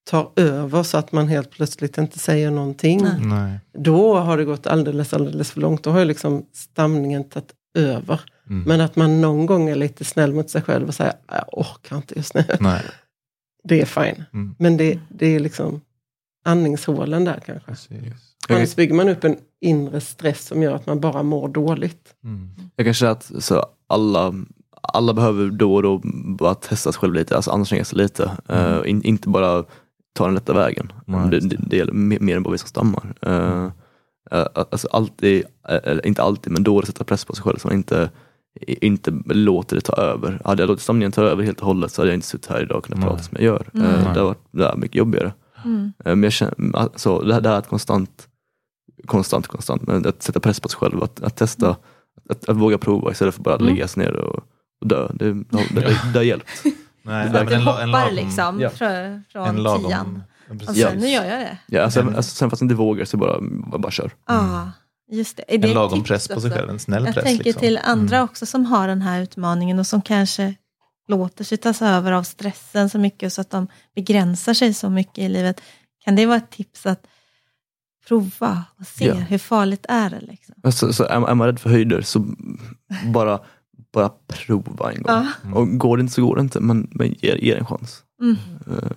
tar 0.10 0.32
över 0.36 0.84
så 0.84 0.98
att 0.98 1.12
man 1.12 1.28
helt 1.28 1.50
plötsligt 1.52 1.98
inte 1.98 2.20
säger 2.20 2.52
någonting. 2.52 3.08
Nej. 3.20 3.60
Då 3.74 4.16
har 4.16 4.38
det 4.38 4.46
gått 4.46 4.68
alldeles, 4.68 5.14
alldeles 5.14 5.52
för 5.52 5.62
långt. 5.62 5.84
Då 5.84 5.90
har 5.92 6.00
ju 6.00 6.06
liksom 6.06 6.46
stamningen 6.54 7.24
tagit 7.24 7.54
över. 7.78 8.22
Mm. 8.50 8.64
Men 8.64 8.82
att 8.82 8.96
man 8.96 9.22
någon 9.22 9.46
gång 9.46 9.70
är 9.70 9.76
lite 9.76 10.06
snäll 10.06 10.34
mot 10.34 10.50
sig 10.50 10.62
själv 10.62 10.88
och 10.88 10.96
säger, 10.96 11.14
jag 11.28 11.46
orkar 11.52 11.98
inte 11.98 12.16
just 12.16 12.34
nu. 12.34 12.44
Nej. 12.60 12.82
Det 13.68 13.82
är 13.82 13.86
fine. 13.86 14.26
Mm. 14.34 14.56
Men 14.60 14.78
det, 14.78 15.00
det 15.10 15.28
är 15.28 15.40
liksom 15.40 15.82
andningshålen 16.44 17.26
där 17.26 17.40
kanske. 17.46 17.68
Precis. 17.68 18.25
Annars 18.50 18.76
bygger 18.76 18.96
man 18.96 19.10
upp 19.10 19.24
en 19.24 19.38
inre 19.62 20.02
stress 20.02 20.46
som 20.48 20.64
gör 20.64 20.76
att 20.76 20.86
man 20.86 21.00
bara 21.00 21.24
mår 21.24 21.48
dåligt. 21.48 22.16
Mm. 22.24 22.50
Jag 22.76 22.86
kan 22.86 22.94
säga 22.94 23.12
att 23.12 23.32
så 23.40 23.66
alla, 23.88 24.34
alla 24.82 25.14
behöver 25.14 25.50
då 25.50 25.76
och 25.76 25.84
då 25.84 26.02
bara 26.38 26.56
testa 26.56 26.92
sig 26.92 27.00
själv 27.00 27.14
lite, 27.14 27.36
alltså 27.36 27.52
anstränga 27.52 27.86
sig 27.86 27.98
lite. 27.98 28.32
Mm. 28.48 28.74
Eh, 28.74 28.90
in, 28.90 29.04
inte 29.04 29.30
bara 29.30 29.64
ta 30.14 30.26
den 30.26 30.34
lätta 30.34 30.54
vägen. 30.54 30.92
Nej, 31.06 31.30
det, 31.30 31.40
det, 31.40 31.58
det 31.60 31.78
gäller 31.78 31.94
mer, 31.94 32.36
än 32.36 32.44
bara 32.44 32.52
vi 32.52 32.58
som 32.58 32.68
stammar. 32.68 33.14
Uh, 33.28 33.70
alltså 34.54 34.88
alltid, 34.92 35.44
eller 35.64 36.08
inte 36.08 36.24
alltid, 36.24 36.54
men 36.54 36.64
då 36.64 36.78
är 36.78 36.82
det 36.82 36.88
sätta 36.88 37.04
press 37.04 37.26
på 37.26 37.36
sig 37.36 37.44
själv 37.44 37.58
så 37.58 37.68
man 37.68 37.78
inte, 37.78 38.10
inte 38.68 39.12
låter 39.26 39.76
det 39.76 39.82
ta 39.82 39.94
över. 39.94 40.42
Hade 40.46 40.62
jag 40.62 40.68
låtit 40.68 40.84
stamningen 40.84 41.12
ta 41.12 41.22
över 41.22 41.44
helt 41.44 41.60
och 41.60 41.68
hållet 41.68 41.92
så 41.92 42.02
hade 42.02 42.12
jag 42.12 42.18
inte 42.18 42.28
suttit 42.28 42.50
här 42.50 42.62
idag 42.62 42.78
och 42.78 42.86
kunnat 42.86 43.00
Nej. 43.00 43.10
prata 43.10 43.24
som 43.24 43.38
jag 43.40 43.44
gör. 43.44 43.70
Mm. 43.74 43.88
Det 43.88 43.98
hade 43.98 44.22
varit 44.22 44.46
det 44.52 44.74
mycket 44.78 44.96
jobbigare. 44.96 45.34
Mm. 45.66 45.94
Men 46.06 46.24
jag 46.24 46.34
känner, 46.34 46.78
alltså, 46.78 47.20
det, 47.20 47.34
här, 47.34 47.42
det 47.42 47.50
här 47.50 47.60
ett 47.60 47.68
konstant, 47.68 48.28
konstant, 49.06 49.48
konstant, 49.48 49.82
men 49.82 50.08
att 50.08 50.24
sätta 50.24 50.40
press 50.40 50.60
på 50.60 50.70
sig 50.70 50.78
själv, 50.80 51.04
att, 51.04 51.22
att 51.24 51.36
testa, 51.36 51.76
att, 52.30 52.50
att 52.50 52.58
våga 52.58 52.78
prova 52.78 53.12
istället 53.12 53.36
för 53.36 53.42
bara 53.42 53.56
att 53.56 53.62
Mm. 53.62 53.74
lägga 53.74 53.88
sig 53.88 54.04
ner 54.04 54.12
och, 54.16 54.36
och 54.82 54.88
dö. 54.88 55.08
Det, 55.14 55.34
det, 55.34 55.44
det, 55.74 55.82
det 56.14 56.20
har 56.20 56.24
hjälpt. 56.24 56.48
Nej, 57.04 57.30
nej, 57.34 57.54
en, 57.54 57.62
hoppar 57.62 57.82
en 57.82 57.92
lagom, 57.92 58.16
liksom 58.16 58.60
ja. 58.60 58.70
från, 58.70 59.24
från 59.32 59.48
en 59.48 59.64
lagom, 59.64 59.86
tian. 59.86 60.24
Och 60.70 60.76
sen, 60.76 60.98
nu 60.98 61.08
gör 61.08 61.24
jag 61.26 61.40
det. 61.40 61.58
Ja, 61.68 61.82
alltså, 61.84 62.00
Mm. 62.02 62.16
alltså, 62.16 62.36
sen 62.36 62.50
fast 62.50 62.62
jag 62.62 62.66
inte 62.66 62.76
vågar 62.76 63.06
så 63.06 63.18
bara, 63.18 63.38
bara, 63.80 63.92
kör. 63.92 64.12
Ja, 64.28 64.72
just 65.12 65.38
det. 65.38 65.44
Är 65.48 65.58
det 65.58 65.68
en 65.68 65.74
lagom 65.74 66.04
press 66.04 66.28
på 66.28 66.42
sig 66.42 66.52
själv, 66.52 66.70
en 66.70 66.80
snäll 66.80 67.06
Jag 67.06 67.14
press. 67.14 67.24
tänker 67.24 67.44
liksom. 67.44 67.60
till 67.60 67.80
andra 67.84 68.16
Mm. 68.16 68.26
också 68.26 68.46
som 68.46 68.66
har 68.66 68.88
den 68.88 69.02
här 69.02 69.22
utmaningen 69.22 69.80
och 69.80 69.88
som 69.88 70.02
kanske 70.02 70.56
låter 71.08 71.44
sig 71.44 71.58
tas 71.58 71.82
över 71.82 72.12
av 72.12 72.24
stressen 72.24 72.90
så 72.90 72.98
mycket 73.00 73.34
så 73.34 73.42
att 73.42 73.50
de 73.50 73.68
begränsar 73.96 74.54
sig 74.54 74.74
så 74.74 74.90
mycket 74.90 75.18
i 75.18 75.30
livet. 75.30 75.62
Kan 76.06 76.16
det 76.16 76.26
vara 76.26 76.38
ett 76.38 76.52
tips 76.52 76.86
att 76.86 77.08
prova 78.08 78.64
och 78.80 78.88
se 78.88 79.06
Ja. 79.06 79.14
hur 79.14 79.38
farligt 79.38 79.86
är 79.90 80.10
det? 80.10 80.20
Liksom? 80.22 80.56
Alltså, 80.64 80.94
så 80.94 81.04
är, 81.04 81.10
är 81.28 81.36
man 81.36 81.48
rädd 81.48 81.60
för 81.60 81.70
höjder 81.70 82.02
så 82.02 82.26
bara, 83.14 83.40
bara 83.94 84.10
prova 84.28 84.92
en 84.92 85.04
gång. 85.04 85.28
Ja. 85.44 85.54
Och 85.60 85.78
går 85.78 85.98
det 85.98 86.02
inte 86.02 86.14
så 86.14 86.26
går 86.28 86.36
det 86.36 86.42
inte, 86.42 86.60
men, 86.60 86.88
men 86.92 87.16
ge, 87.22 87.36
ge 87.38 87.54
en 87.54 87.66
chans. 87.66 88.04
Mm. 88.22 88.36
Eh, 88.68 88.90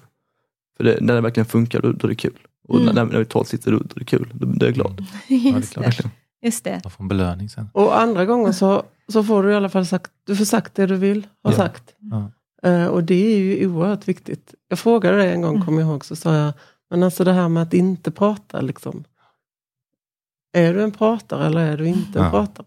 för 0.76 0.84
det, 0.84 0.98
när 1.00 1.14
det 1.14 1.20
verkligen 1.20 1.46
funkar, 1.46 1.80
då, 1.82 1.92
då 1.92 2.06
är 2.06 2.08
det 2.08 2.14
kul. 2.16 2.38
Och 2.68 2.80
Mm. 2.80 2.94
när, 2.94 3.04
när 3.04 3.18
det 3.18 3.24
totalt 3.24 3.48
sitter, 3.48 3.72
då, 3.72 3.78
då 3.78 3.94
är 3.94 3.98
det 3.98 4.04
kul. 4.04 4.28
Då, 4.34 4.46
då 4.46 4.66
är 4.66 4.68
jag 4.68 4.74
glad. 4.74 5.04
Just, 5.28 5.72
klart. 5.72 5.74
det. 5.74 5.80
Verkligen. 5.80 6.10
Just 6.42 6.64
det. 6.64 6.80
Man 6.84 6.90
får 6.90 7.04
en 7.04 7.08
belöning 7.08 7.48
sen. 7.48 7.68
Och 7.72 8.00
andra 8.00 8.24
gånger 8.24 8.52
så, 8.52 8.82
så 9.12 9.24
får 9.24 9.42
du 9.42 9.52
i 9.52 9.54
alla 9.54 9.68
fall 9.68 9.86
sagt, 9.86 10.10
du 10.26 10.36
får 10.36 10.44
sagt 10.44 10.74
det 10.74 10.86
du 10.86 10.96
vill 10.96 11.26
ha 11.42 11.50
Ja. 11.50 11.56
sagt. 11.56 11.84
Ja. 11.98 12.30
Eh, 12.70 12.86
och 12.86 13.04
det 13.04 13.34
är 13.34 13.38
ju 13.38 13.66
oerhört 13.66 14.08
viktigt. 14.08 14.54
Jag 14.68 14.78
frågade 14.78 15.16
dig 15.16 15.32
en 15.32 15.42
gång, 15.42 15.54
Mm. 15.54 15.66
kommer 15.66 15.80
jag 15.80 15.90
ihåg, 15.90 16.04
så 16.04 16.16
sa 16.16 16.34
jag, 16.36 16.52
men 16.90 17.02
alltså 17.02 17.24
det 17.24 17.32
här 17.32 17.48
med 17.48 17.62
att 17.62 17.74
inte 17.74 18.10
prata, 18.10 18.60
liksom. 18.60 19.04
Är 20.52 20.74
du 20.74 20.82
en 20.82 20.90
pratare 20.92 21.46
eller 21.46 21.60
är 21.60 21.76
du 21.76 21.86
inte 21.86 22.18
en 22.18 22.24
Ja. 22.24 22.30
pratare? 22.30 22.66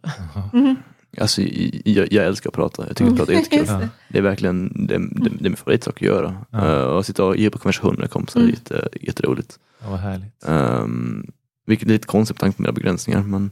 Mm. 0.54 0.76
Alltså, 1.22 1.42
jag, 1.86 2.14
jag 2.14 2.26
älskar 2.26 2.50
att 2.50 2.54
prata, 2.54 2.88
jag 2.88 2.98
tycker 2.98 3.12
att 3.12 3.18
prata 3.18 3.32
är 3.32 3.36
jättekul. 3.36 3.60
Just 3.60 3.72
Ja. 3.72 3.78
det. 3.80 3.90
Det 4.10 4.18
är 4.18 4.22
verkligen 4.22 4.88
det, 4.88 4.98
det, 4.98 5.30
det 5.30 5.40
är 5.46 5.50
min 5.50 5.56
favoritsak 5.56 5.96
att 5.96 6.02
göra. 6.02 6.46
Ja. 6.50 6.58
Uh, 6.66 6.84
och 6.84 7.06
sitta 7.06 7.26
och 7.26 7.38
ge 7.38 7.50
på 7.50 7.58
konversationer 7.60 7.98
med 8.00 8.10
kompisar 8.12 8.40
Mm. 8.40 8.50
är 8.50 8.54
jätte, 8.54 8.90
jätteroligt. 9.02 9.60
Ja, 9.82 9.90
vad 9.90 10.00
härligt. 10.00 10.44
Um, 10.48 11.32
vilket 11.66 11.88
är 11.88 11.92
lite 11.92 12.08
konstigt 12.08 12.36
med 12.36 12.40
tanke 12.40 12.56
på 12.58 12.62
mina 12.62 12.72
begränsningar. 12.74 13.24
Men, 13.24 13.52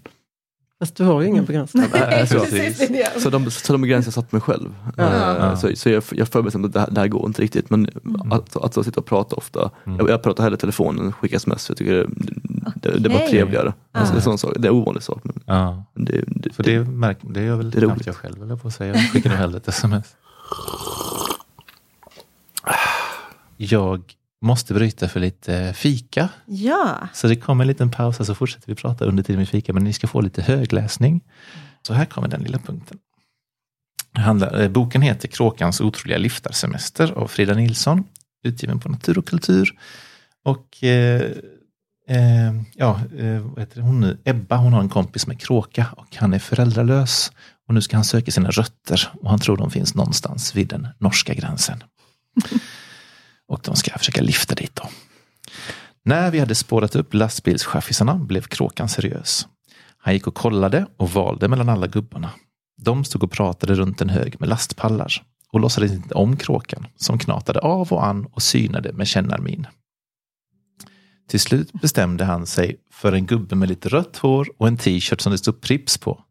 Fast 0.80 0.96
du 0.96 1.04
har 1.04 1.22
ju 1.22 1.28
inga 1.28 1.42
begränsningar. 1.42 1.88
Nej, 1.94 2.28
så- 2.28 2.40
Precis, 2.40 2.78
det 2.78 2.86
är 2.86 3.14
det. 3.14 3.20
så, 3.22 3.30
de, 3.30 3.52
så 3.52 3.74
de 3.74 3.82
begränsningar 3.82 4.08
jag 4.08 4.14
satt 4.14 4.32
mig 4.32 4.42
själv. 4.42 4.76
Ja. 4.98 5.36
Ja. 5.38 5.56
Så, 5.58 5.76
så 5.76 5.90
jag, 5.90 6.04
jag 6.12 6.28
mig 6.44 6.52
att 6.68 6.74
det 6.74 6.80
här, 6.80 6.90
det 6.92 7.02
här 7.02 7.08
går 7.08 7.26
inte 7.28 7.42
riktigt. 7.42 7.70
Men 7.70 7.90
Mm. 8.06 8.32
att, 8.32 8.56
att, 8.56 8.78
att 8.78 8.86
sitta 8.86 9.00
och 9.00 9.06
prata 9.06 9.36
ofta. 9.36 9.72
Mm. 9.86 10.00
Jag, 10.00 10.10
jag 10.10 10.24
pratar 10.24 10.44
hellre 10.44 10.56
i 10.56 10.60
telefonen 10.60 11.12
skickar 11.12 11.38
sms. 11.38 11.66
för 11.66 11.72
Jag 11.72 11.78
tycker 11.78 11.94
det, 11.94 12.08
det, 12.92 13.00
det 13.00 13.10
var 13.10 13.20
trevligare. 13.28 13.74
Alltså, 13.92 14.14
Ja. 14.14 14.16
det, 14.16 14.20
är 14.20 14.22
sån 14.24 14.38
sak, 14.38 14.54
det 14.58 14.68
är 14.68 14.72
en 14.72 14.78
ovanlig 14.78 15.04
sak. 15.04 15.20
Men 15.24 15.40
Ja, 15.46 15.84
det, 15.94 16.24
det, 16.28 16.54
för 16.54 16.64
det, 16.64 16.80
märk, 16.80 17.18
det 17.22 17.42
gör 17.44 17.56
väl 17.56 17.72
Det 17.72 17.82
knappt 17.82 18.06
jag 18.06 18.16
själv, 18.16 18.44
eller 18.44 18.56
på 18.56 18.68
att 18.68 18.74
säga. 18.74 18.94
Jag 18.96 19.02
skickar 19.12 19.30
nog 19.30 19.40
hellre 19.40 19.58
ett 19.58 19.68
sms. 19.68 20.06
Jag 23.58 24.02
måste 24.42 24.74
bryta 24.74 25.08
för 25.08 25.20
lite 25.20 25.74
fika. 25.74 26.30
Ja, 26.46 27.08
Så 27.14 27.28
det 27.28 27.36
kommer 27.36 27.64
en 27.64 27.68
liten 27.68 27.92
paus 27.92 28.20
och 28.20 28.26
så 28.26 28.36
fortsätter 28.36 28.68
vi 28.68 28.76
prata 28.76 29.06
under 29.06 29.24
tiden 29.24 29.40
vi 29.40 29.46
fika. 29.46 29.74
Men 29.74 29.84
ni 29.84 29.94
ska 29.94 30.08
få 30.08 30.22
lite 30.22 30.42
högläsning. 30.42 31.22
Så 31.82 31.94
här 31.94 32.06
kommer 32.06 32.28
den 32.28 32.44
lilla 32.44 32.58
punkten. 32.60 32.98
Handlar, 34.14 34.62
eh, 34.62 34.70
boken 34.70 35.02
heter 35.02 35.28
Kråkans 35.28 35.82
otroliga 35.82 36.18
liftarsemester 36.18 37.12
av 37.12 37.28
Frida 37.28 37.54
Nilsson. 37.54 38.04
Utgiven 38.44 38.80
på 38.80 38.90
Natur 38.90 39.18
och 39.18 39.28
kultur. 39.28 39.80
Och 40.46 40.84
eh, 40.84 41.22
eh, 42.08 42.54
ja, 42.76 43.00
eh, 43.18 43.40
vad 43.40 43.60
heter 43.60 43.82
hon 43.82 44.00
nu? 44.00 44.18
Ebba 44.24 44.58
hon 44.58 44.74
har 44.74 44.82
en 44.82 44.90
kompis 44.90 45.28
med 45.28 45.42
kråka 45.42 45.86
och 45.98 46.16
han 46.16 46.34
är 46.34 46.40
föräldralös. 46.40 47.32
Och 47.68 47.74
nu 47.74 47.82
ska 47.82 47.98
han 47.98 48.04
söka 48.04 48.32
sina 48.32 48.50
rötter 48.50 49.12
och 49.22 49.30
han 49.30 49.40
tror 49.40 49.58
de 49.58 49.72
finns 49.72 49.96
någonstans 49.96 50.56
vid 50.56 50.68
den 50.68 50.88
norska 51.00 51.34
gränsen 51.34 51.84
och 53.50 53.62
de 53.64 53.76
ska 53.76 53.98
försöka 53.98 54.22
lifta 54.22 54.56
dit 54.56 54.76
då. 54.76 54.90
När 56.04 56.32
vi 56.32 56.40
hade 56.40 56.56
spårat 56.56 56.96
upp 56.96 57.14
lastbilschaffisarna 57.14 58.16
blev 58.16 58.42
kråkan 58.42 58.90
seriös. 58.90 59.48
Han 59.98 60.14
gick 60.14 60.28
och 60.28 60.36
kollade 60.36 60.86
och 60.98 61.12
valde 61.12 61.48
mellan 61.48 61.70
alla 61.70 61.88
gubbarna. 61.88 62.32
De 62.82 63.06
stod 63.06 63.24
och 63.24 63.32
pratade 63.32 63.76
runt 63.76 64.02
en 64.02 64.10
hög 64.10 64.40
med 64.40 64.50
lastpallar 64.50 65.24
och 65.52 65.60
låtsades 65.60 65.92
inte 65.92 66.16
om 66.16 66.38
kråkan 66.38 66.88
som 66.96 67.20
knatade 67.20 67.60
av 67.60 67.94
och 67.94 68.06
an 68.06 68.26
och 68.32 68.42
synade 68.42 68.94
med 68.94 69.08
kännarmin. 69.08 69.68
Till 71.30 71.40
slut 71.40 71.72
bestämde 71.72 72.26
han 72.26 72.48
sig 72.48 72.76
för 72.92 73.14
en 73.14 73.26
gubbe 73.26 73.56
med 73.56 73.70
lite 73.70 73.90
rött 73.90 74.18
hår 74.18 74.48
och 74.58 74.68
en 74.68 74.78
t-shirt 74.78 75.22
som 75.22 75.32
det 75.32 75.38
stod 75.38 75.62
Prips 75.62 75.98
på. 75.98 76.24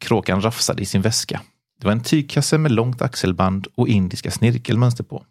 Kråkan 0.00 0.40
rafsade 0.40 0.82
i 0.82 0.86
sin 0.86 1.02
väska. 1.02 1.40
Det 1.80 1.86
var 1.86 1.92
en 1.92 2.02
tygkasse 2.02 2.58
med 2.58 2.72
långt 2.72 3.02
axelband 3.02 3.66
och 3.74 3.88
indiska 3.88 4.30
snirkelmönster 4.30 5.04
på. 5.04 5.24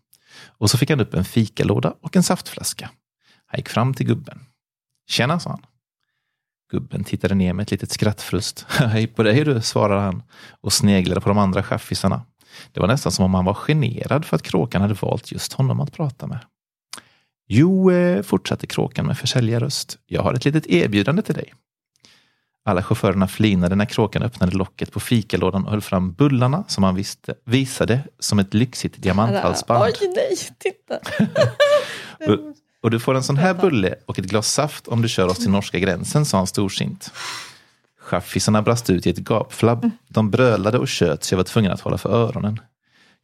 Och 0.48 0.70
så 0.70 0.78
fick 0.78 0.90
han 0.90 1.00
upp 1.00 1.14
en 1.14 1.26
fikalåda 1.26 1.94
och 2.02 2.16
en 2.16 2.24
saftflaska. 2.24 2.90
Han 3.46 3.58
gick 3.58 3.70
fram 3.70 3.94
till 3.94 4.06
gubben. 4.06 4.40
Tjena, 5.10 5.40
sa 5.40 5.50
han. 5.50 5.66
Gubben 6.72 7.04
tittade 7.04 7.36
ner 7.36 7.54
med 7.54 7.64
ett 7.64 7.72
litet 7.72 7.92
skrattfrust. 7.92 8.66
Hej 8.70 9.08
på 9.08 9.24
dig 9.24 9.44
du, 9.44 9.62
svarade 9.62 10.02
han 10.02 10.24
och 10.62 10.74
sneglade 10.74 11.22
på 11.22 11.30
de 11.30 11.38
andra 11.38 11.64
chaffisarna. 11.64 12.22
Det 12.72 12.80
var 12.80 12.88
nästan 12.88 13.12
som 13.12 13.26
om 13.26 13.34
han 13.34 13.46
var 13.46 13.54
generad 13.54 14.26
för 14.26 14.36
att 14.36 14.44
kråkan 14.44 14.82
hade 14.82 14.94
valt 14.94 15.32
just 15.32 15.54
honom 15.54 15.80
att 15.80 15.94
prata 15.94 16.28
med. 16.28 16.40
Jo, 17.48 17.92
eh, 17.92 18.22
fortsatte 18.22 18.68
kråkan 18.68 19.06
med 19.06 19.18
försäljarröst. 19.18 19.98
Jag 20.06 20.22
har 20.22 20.34
ett 20.34 20.46
litet 20.46 20.68
erbjudande 20.68 21.22
till 21.22 21.36
dig. 21.36 21.54
Alla 22.70 22.84
chaufförerna 22.84 23.28
flinade 23.28 23.76
när 23.76 23.86
kråkan 23.86 24.24
öppnade 24.24 24.58
locket 24.58 24.92
på 24.92 25.00
fikalådan 25.00 25.66
och 25.66 25.72
höll 25.72 25.82
fram 25.82 26.14
bullarna 26.14 26.64
som 26.68 26.84
han 26.84 26.96
visste, 26.96 27.36
visade 27.46 28.00
som 28.20 28.40
ett 28.40 28.54
lyxigt 28.54 29.02
diamanthalsband. 29.02 29.84
Oj, 29.84 29.94
nej, 30.16 30.38
titta. 30.58 31.00
Och 32.82 32.92
du 32.92 33.00
får 33.00 33.16
en 33.16 33.24
sån 33.24 33.38
här 33.38 33.54
bulle 33.54 33.96
och 34.06 34.20
ett 34.20 34.26
glas 34.26 34.54
saft 34.54 34.88
om 34.88 35.02
du 35.02 35.10
kör 35.10 35.28
oss 35.28 35.38
till 35.38 35.50
norska 35.50 35.80
gränsen, 35.80 36.26
sa 36.26 36.38
han 36.38 36.48
storsint. 36.48 37.12
Chaffisarna 38.00 38.62
brast 38.62 38.90
ut 38.90 39.08
i 39.08 39.10
ett 39.10 39.18
gapflabb. 39.18 39.90
De 40.08 40.32
brölade 40.32 40.78
och 40.78 40.88
tjöt 40.88 41.24
så 41.24 41.34
jag 41.34 41.38
var 41.38 41.44
tvungen 41.44 41.72
att 41.72 41.82
hålla 41.82 41.98
för 41.98 42.10
öronen. 42.10 42.60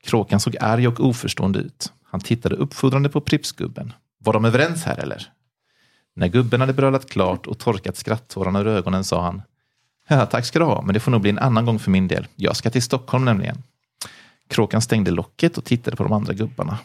Kråkan 0.03 0.39
såg 0.39 0.57
arg 0.59 0.87
och 0.87 0.99
oförstående 0.99 1.59
ut. 1.59 1.93
Han 2.11 2.21
tittade 2.21 2.55
uppfordrande 2.55 3.09
på 3.09 3.21
Pripsgubben. 3.21 3.93
Var 4.19 4.33
de 4.33 4.45
överens 4.45 4.83
här 4.83 4.99
eller? 4.99 5.31
När 6.15 6.27
gubben 6.27 6.61
hade 6.61 6.73
brölat 6.73 7.09
klart 7.09 7.47
och 7.47 7.59
torkat 7.59 7.97
skrattårarna 7.97 8.59
ur 8.59 8.67
ögonen 8.67 9.03
sa 9.03 9.21
han 9.21 9.41
Ja, 10.07 10.25
tack 10.25 10.45
ska 10.45 10.59
du 10.59 10.65
ha, 10.65 10.81
men 10.81 10.93
det 10.93 10.99
får 10.99 11.11
nog 11.11 11.21
bli 11.21 11.29
en 11.29 11.39
annan 11.39 11.65
gång 11.65 11.79
för 11.79 11.91
min 11.91 12.07
del. 12.07 12.27
Jag 12.35 12.55
ska 12.55 12.69
till 12.69 12.83
Stockholm 12.83 13.25
nämligen. 13.25 13.63
Kråkan 14.47 14.81
stängde 14.81 15.11
locket 15.11 15.57
och 15.57 15.65
tittade 15.65 15.97
på 15.97 16.03
de 16.03 16.13
andra 16.13 16.33
gubbarna. 16.33 16.77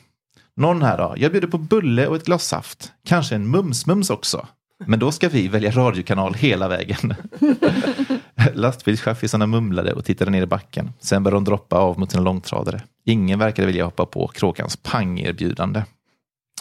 Någon 0.57 0.83
här 0.83 0.99
då? 0.99 1.15
Jag 1.17 1.33
bjuder 1.33 1.49
på 1.49 1.59
bulle 1.59 2.07
och 2.07 2.17
ett 2.17 2.25
glas 2.25 2.45
saft. 2.45 2.93
Kanske 3.05 3.35
en 3.35 3.57
mums-mums 3.57 4.13
också. 4.13 4.47
Men 4.87 4.99
då 4.99 5.13
ska 5.13 5.29
vi 5.29 5.49
välja 5.49 5.71
radiokanal 5.71 6.35
hela 6.35 6.69
vägen. 6.69 7.15
Lastbilschaffisarna 8.55 9.47
mumlade 9.47 9.93
och 9.93 10.05
tittade 10.05 10.31
ner 10.31 10.43
i 10.43 10.47
backen. 10.47 10.93
Sen 11.01 11.23
började 11.23 11.37
de 11.37 11.45
droppa 11.45 11.77
av 11.77 11.99
mot 11.99 12.11
sina 12.11 12.23
långtradare. 12.23 12.83
Ingen 13.05 13.39
verkade 13.39 13.67
vilja 13.67 13.85
hoppa 13.85 14.07
på 14.07 14.29
kråkans 14.29 14.77
pangerbjudande. 14.77 15.83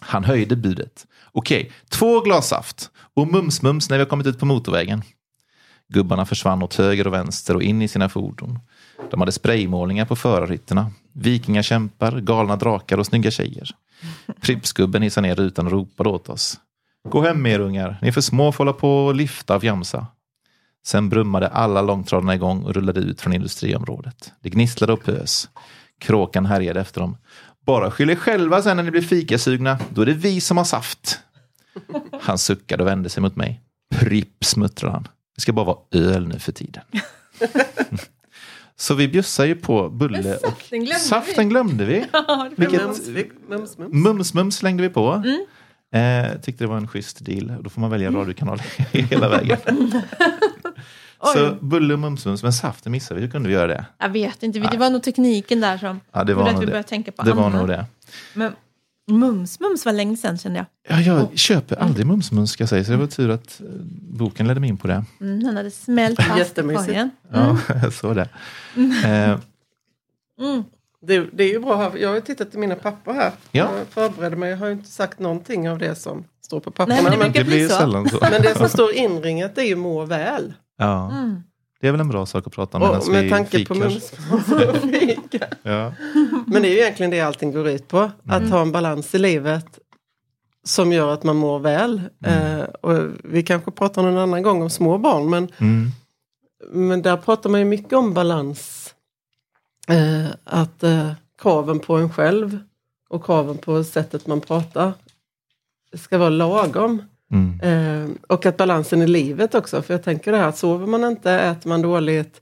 Han 0.02 0.24
höjde 0.24 0.56
budet. 0.56 1.08
Okej, 1.32 1.72
två 1.90 2.22
glas 2.22 2.48
saft 2.48 2.90
och 3.14 3.28
mums-mums 3.28 3.90
när 3.90 3.98
vi 3.98 4.04
har 4.04 4.10
kommit 4.10 4.28
ut 4.28 4.40
på 4.40 4.46
motorvägen. 4.46 5.04
Gubbarna 5.88 6.26
försvann 6.26 6.64
åt 6.64 6.76
höger 6.76 7.08
och 7.08 7.14
vänster 7.14 7.56
och 7.56 7.64
in 7.64 7.82
i 7.82 7.88
sina 7.88 8.10
fordon. 8.10 8.60
De 9.12 9.20
hade 9.20 9.32
spraymålningar 9.32 10.06
på 10.06 10.16
förarhytterna. 10.16 10.92
Vikingakämpar, 11.14 12.20
galna 12.20 12.56
drakar 12.56 12.98
och 12.98 13.06
snygga 13.06 13.32
tjejer. 13.32 13.70
Pripsgubben 14.42 15.02
hissade 15.02 15.28
ner 15.28 15.36
rutan 15.36 15.66
och 15.66 15.72
ropade 15.72 16.10
åt 16.10 16.30
oss. 16.30 16.58
Gå 17.10 17.22
hem 17.22 17.42
med 17.42 17.52
er 17.52 17.60
ungar, 17.60 17.98
ni 18.02 18.08
är 18.08 18.12
för 18.12 18.22
små 18.22 18.52
för 18.52 18.56
att 18.56 18.58
hålla 18.58 18.74
på 18.74 19.06
och 19.06 19.16
lifta 19.16 19.56
och 19.56 19.62
fjamsa. 19.62 20.08
Sen 20.86 21.10
brummade 21.10 21.48
alla 21.48 21.82
långtradarna 21.82 22.36
igång 22.36 22.64
och 22.64 22.74
rullade 22.74 23.00
ut 23.00 23.22
från 23.22 23.34
industriområdet. 23.34 24.34
Det 24.42 24.50
gnisslade 24.50 24.94
och 24.94 25.04
pös. 25.04 25.50
Kråkan 26.00 26.46
härjade 26.46 26.80
efter 26.80 27.02
dem. 27.02 27.18
Bara 27.70 27.92
skyll 27.92 28.10
er 28.10 28.16
själva 28.16 28.62
sen 28.62 28.78
när 28.78 28.84
ni 28.84 28.92
blir 28.92 29.02
fikasugna. 29.02 29.80
Då 29.90 30.02
är 30.02 30.06
det 30.06 30.14
vi 30.14 30.42
som 30.42 30.58
har 30.58 30.64
saft. 30.64 31.20
Han 32.22 32.38
suckade 32.38 32.84
och 32.84 32.90
vände 32.90 33.10
sig 33.10 33.22
mot 33.22 33.36
mig. 33.36 33.62
Pripp, 33.96 34.44
muttrade 34.58 34.94
han. 34.94 35.08
Det 35.36 35.42
ska 35.42 35.54
bara 35.54 35.66
vara 35.66 35.78
öl 35.92 36.28
nu 36.28 36.40
för 36.40 36.52
tiden. 36.52 36.84
Så 38.76 38.94
vi 38.94 39.08
bjussar 39.08 39.46
ju 39.46 39.56
på 39.56 39.90
bulle 39.90 40.36
och 40.36 40.42
saften 40.52 40.80
glömde 40.86 41.00
saften 41.00 41.44
vi. 41.48 41.50
glömde 41.50 41.86
vi. 41.92 42.06
Ja, 42.14 42.50
Vilket- 42.56 42.82
Mums, 42.82 43.08
mums, 43.50 43.78
mums. 43.78 43.94
Mums 43.94 44.34
mums 44.34 44.56
slängde 44.56 44.84
vi 44.84 44.90
på. 44.90 45.12
Mm. 45.12 45.46
Eh, 45.94 46.40
tyckte 46.42 46.64
det 46.64 46.68
var 46.68 46.78
en 46.78 46.88
schysst 46.88 47.26
deal. 47.26 47.54
Då 47.62 47.70
får 47.70 47.82
man 47.82 47.90
välja 47.92 48.12
radiokanal 48.12 48.62
hela 48.92 49.30
vägen. 49.30 49.58
Så 51.24 51.56
bulle 51.62 51.94
och 51.94 52.00
mums 52.00 52.26
mums, 52.26 52.44
men 52.44 52.54
saften 52.54 52.92
missade 52.92 53.20
vi. 53.20 53.26
Hur 53.26 53.32
kunde 53.32 53.50
vi 53.50 53.56
göra 53.56 53.68
det? 53.68 53.86
Jag 53.98 54.10
vet 54.10 54.44
inte, 54.44 54.60
det 54.60 54.78
var 54.78 54.90
nog 54.90 55.04
tekniken 55.04 55.62
där 55.62 55.78
som 55.78 56.00
Ja, 56.12 56.24
det 56.24 56.32
gjorde 56.32 56.44
var 56.44 56.50
att 56.50 56.54
nog 56.54 56.60
vi 56.60 56.66
det. 56.66 56.72
började 56.72 56.88
tänka 56.90 57.12
på 57.12 57.24
Det 57.24 57.34
var 57.34 57.44
annat. 57.46 57.60
nog 57.60 57.68
det. 57.68 57.86
Men 58.34 58.54
mums 59.12 59.60
mums 59.60 59.86
var 59.86 59.94
länge 59.94 60.18
sedan 60.18 60.38
kände 60.38 60.66
jag. 60.88 60.98
Ja, 60.98 61.02
jag 61.02 61.38
köper 61.38 61.76
aldrig 61.76 62.06
mums 62.06 62.32
mums 62.32 62.52
ska 62.52 62.62
jag 62.62 62.70
säga. 62.70 62.84
Så 62.84 62.92
det 62.92 62.98
var 62.98 63.08
tur 63.08 63.30
att 63.30 63.62
eh, 63.62 63.66
boken 64.10 64.48
ledde 64.48 64.60
mig 64.60 64.70
in 64.70 64.78
på 64.78 64.88
det. 64.88 65.04
Mm, 65.22 65.44
den 65.44 65.58
hade 65.58 65.72
smält 65.72 66.22
fast 66.24 66.58
i 66.58 66.62
korgen. 66.62 67.12
Ja, 67.34 67.58
jag 67.84 67.94
såg 67.94 68.16
det. 68.16 68.30
Eh, 69.06 69.38
Mm. 70.42 70.64
Det, 71.02 71.20
det 71.34 71.44
är 71.44 71.48
ju 71.48 71.60
bra. 71.60 71.76
här. 71.78 71.98
Jag 71.98 72.10
har 72.14 72.20
tittat 72.20 72.56
i 72.56 72.58
mina 72.58 72.76
papper 72.76 73.14
här. 73.14 73.32
Ja. 73.52 73.70
Jag 73.78 73.88
förberedde 73.88 74.36
mig. 74.36 74.50
Jag 74.50 74.58
har 74.58 74.66
ju 74.68 74.72
inte 74.74 74.90
sagt 74.90 75.20
någonting 75.20 75.70
av 75.70 75.78
det 75.80 75.96
som 75.96 76.24
står 76.46 76.60
på 76.60 76.72
papperna. 76.72 76.96
Nej, 76.96 77.04
men 77.04 77.12
det 77.12 77.18
men, 77.18 77.32
det 77.32 77.44
blir 77.44 77.68
så. 77.68 77.76
sällan 77.76 78.10
så. 78.10 78.18
men 78.22 78.42
det 78.42 78.58
som 78.58 78.70
står 78.70 78.92
inringat 78.94 79.58
är 79.58 79.62
ju 79.64 79.76
må 79.76 80.06
väl. 80.06 80.54
Ja, 80.80 81.12
Mm. 81.12 81.44
det 81.82 81.88
är 81.88 81.92
väl 81.92 82.02
en 82.02 82.08
bra 82.10 82.26
sak 82.26 82.48
att 82.48 82.54
prata 82.54 82.78
om 82.78 82.84
medan 82.84 83.02
Och 83.02 83.08
med 83.08 83.24
vi 83.24 83.30
tanke 83.30 83.58
fikar. 83.58 83.76
på 83.76 83.80
mums 83.80 84.12
fika. 84.82 85.48
Ja. 85.64 85.94
Men 86.48 86.62
det 86.62 86.68
är 86.68 86.72
ju 86.72 86.80
egentligen 86.80 87.12
det 87.12 87.22
allting 87.22 87.52
går 87.52 87.68
ut 87.68 87.88
på. 87.88 88.00
Att 88.26 88.40
Mm. 88.42 88.52
ha 88.52 88.62
en 88.62 88.72
balans 88.72 89.16
i 89.16 89.20
livet 89.20 89.80
som 90.64 90.92
gör 90.94 91.14
att 91.14 91.24
man 91.24 91.36
mår 91.36 91.60
väl. 91.60 92.02
Mm. 92.26 92.60
Eh, 92.60 92.64
och 92.64 92.98
vi 93.24 93.44
kanske 93.44 93.72
pratar 93.72 94.02
någon 94.04 94.18
annan 94.18 94.44
gång 94.44 94.62
om 94.62 94.70
små 94.70 94.98
barn. 94.98 95.30
Men, 95.30 95.48
Mm. 95.58 95.90
men 96.72 97.02
där 97.02 97.18
pratar 97.18 97.50
man 97.50 97.60
ju 97.60 97.66
mycket 97.66 97.94
om 97.94 98.14
balans. 98.14 98.94
Eh, 99.88 100.26
att 100.44 100.84
eh, 100.84 101.12
kraven 101.42 101.80
på 101.80 101.96
en 101.98 102.10
själv 102.14 102.60
och 103.10 103.26
kraven 103.26 103.58
på 103.58 103.84
sättet 103.84 104.28
man 104.28 104.42
pratar 104.42 104.94
ska 105.98 106.18
vara 106.18 106.30
lagom. 106.30 107.04
Mm. 107.32 107.60
Eh, 107.60 108.10
och 108.28 108.46
att 108.46 108.58
balansen 108.58 109.02
i 109.02 109.08
livet 109.08 109.56
också. 109.56 109.82
För 109.82 109.94
jag 109.94 110.04
tänker 110.04 110.32
det 110.32 110.38
här, 110.38 110.52
sover 110.52 110.88
man 110.88 111.04
inte, 111.04 111.32
äter 111.32 111.70
man 111.70 111.82
dåligt, 111.82 112.42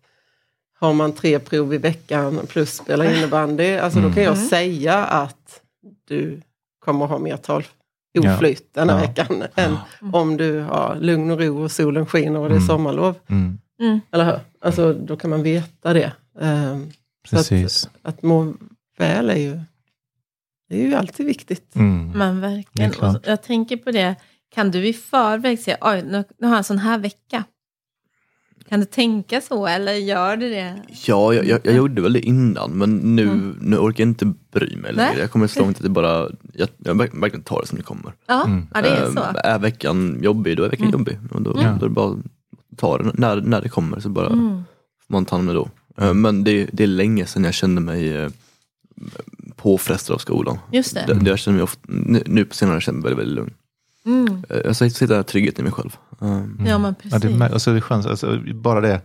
har 0.79 0.93
man 0.93 1.11
tre 1.13 1.39
prov 1.39 1.73
i 1.73 1.77
veckan 1.77 2.39
plus 2.49 2.73
spela 2.77 3.13
innebandy. 3.15 3.75
Alltså 3.77 3.99
då 3.99 4.11
kan 4.13 4.23
jag 4.23 4.33
Mm. 4.35 4.45
säga 4.47 5.05
att 5.05 5.61
du 6.07 6.41
kommer 6.79 7.05
ha 7.05 7.19
mer 7.19 7.37
tal 7.37 7.63
oflyt 8.19 8.73
den 8.73 8.89
här 8.89 8.99
Ja. 8.99 9.01
veckan 9.07 9.43
än 9.55 9.77
om 10.13 10.37
du 10.37 10.59
har 10.59 10.95
lugn 10.95 11.31
och 11.31 11.39
ro 11.39 11.63
och 11.63 11.71
solen 11.71 12.05
skiner 12.05 12.39
och 12.39 12.49
det 12.49 12.53
är 12.55 12.57
Mm. 12.57 12.67
sommarlov. 12.67 13.15
Mm. 13.27 13.57
Mm. 13.79 13.99
Eller 14.11 14.25
hur? 14.25 14.39
Alltså 14.61 14.93
då 14.93 15.17
kan 15.17 15.29
man 15.29 15.43
veta 15.43 15.93
det. 15.93 16.11
Eh, 16.39 16.77
så 17.29 17.35
att, 17.35 17.49
Precis. 17.49 17.89
att 18.01 18.23
må 18.23 18.53
väl 18.97 19.29
är 19.29 19.35
ju, 19.35 19.59
det 20.69 20.81
är 20.83 20.87
ju 20.87 20.95
alltid 20.95 21.25
viktigt. 21.25 21.75
Mm. 21.75 22.11
Men 22.11 22.41
verkligen. 22.41 22.93
jag 23.23 23.43
tänker 23.43 23.77
på 23.77 23.91
det, 23.91 24.15
kan 24.55 24.71
du 24.71 24.87
i 24.87 24.93
förväg 24.93 25.59
säga, 25.59 25.77
oj, 25.81 26.03
nu, 26.03 26.23
nu 26.39 26.47
har 26.47 26.53
jag 26.53 26.57
en 26.57 26.63
sån 26.63 26.77
här 26.77 26.97
vecka. 26.99 27.43
Kan 28.69 28.79
du 28.79 28.85
tänka 28.85 29.41
så 29.41 29.67
eller 29.67 29.93
gör 29.93 30.37
du 30.37 30.49
det? 30.49 30.81
Ja, 31.05 31.33
jag, 31.33 31.45
jag, 31.45 31.59
jag 31.63 31.75
gjorde 31.75 32.01
väl 32.01 32.13
det 32.13 32.19
innan 32.19 32.71
men 32.71 32.95
nu, 33.15 33.23
Mm. 33.23 33.57
nu 33.61 33.77
orkar 33.77 34.03
jag 34.03 34.09
inte 34.09 34.25
bry 34.51 34.75
mig 34.75 34.93
längre. 34.93 35.09
Nej. 35.11 35.19
Jag 35.19 35.31
kommer 35.31 35.47
så 35.47 35.59
långt 35.59 35.77
att 35.77 35.83
det 35.83 35.89
bara, 35.89 36.29
jag, 36.53 36.69
jag 36.77 36.95
verk- 36.95 37.21
verkligen 37.21 37.43
tar 37.43 37.61
det 37.61 37.67
som 37.67 37.77
det 37.77 37.83
kommer. 37.83 38.13
Ja, 38.27 38.43
Mm. 38.45 38.67
ja 38.73 38.81
det 38.81 38.89
är 38.89 39.11
så. 39.11 39.19
Är 39.43 39.59
veckan 39.59 40.19
jobbig, 40.21 40.57
då 40.57 40.63
är 40.63 40.69
veckan 40.69 40.87
Mm. 40.87 40.99
jobbig. 40.99 41.19
Och 41.31 41.41
då, 41.41 41.53
Ja. 41.55 41.77
då 41.79 41.85
är 41.85 41.89
det 41.89 41.95
bara 41.95 42.11
att 42.11 42.17
ta 42.77 42.97
det 42.97 43.11
när, 43.13 43.41
när 43.41 43.61
det 43.61 43.69
kommer 43.69 43.99
så 43.99 44.09
bara 44.09 44.27
Mm. 44.27 44.63
får 45.07 45.13
man 45.13 45.25
ta 45.25 45.35
hand 45.35 45.49
om 45.49 45.55
det 45.55 45.61
då. 45.61 45.69
Ehm, 46.05 46.21
men 46.21 46.43
det, 46.43 46.69
det 46.73 46.83
är 46.83 46.87
länge 46.87 47.25
sedan 47.25 47.43
jag 47.43 47.53
kände 47.53 47.81
mig 47.81 48.15
eh, 48.17 48.29
påfrestad 49.55 50.13
av 50.13 50.17
skolan. 50.17 50.57
Just 50.71 50.93
det. 50.93 51.03
Det, 51.07 51.13
det 51.13 51.29
jag 51.29 51.39
känner 51.39 51.55
mig 51.55 51.63
ofta, 51.63 51.81
nu, 51.87 52.23
nu 52.25 52.45
på 52.45 52.55
senare 52.55 52.81
känner 52.81 52.97
jag 52.97 53.03
mig 53.03 53.09
väldigt, 53.09 53.19
väldigt 53.27 53.35
lugn. 53.35 53.53
Mm. 54.07 54.43
Eh, 54.49 54.71
sitter 54.73 55.07
där 55.07 55.23
trygghet 55.23 55.59
i 55.59 55.63
mig 55.63 55.71
själv. 55.71 55.97
Ehm, 56.21 56.61
Ja 56.67 56.77
men 56.77 56.95
Ja, 57.03 57.09
precis. 57.19 57.21
det, 57.39 57.45
är- 57.45 57.53
och 57.53 57.61
så 57.61 57.71
är 57.71 57.75
det 57.75 57.81
skönt, 57.81 58.05
alltså, 58.05 58.39
bara 58.53 58.81
det, 58.81 59.01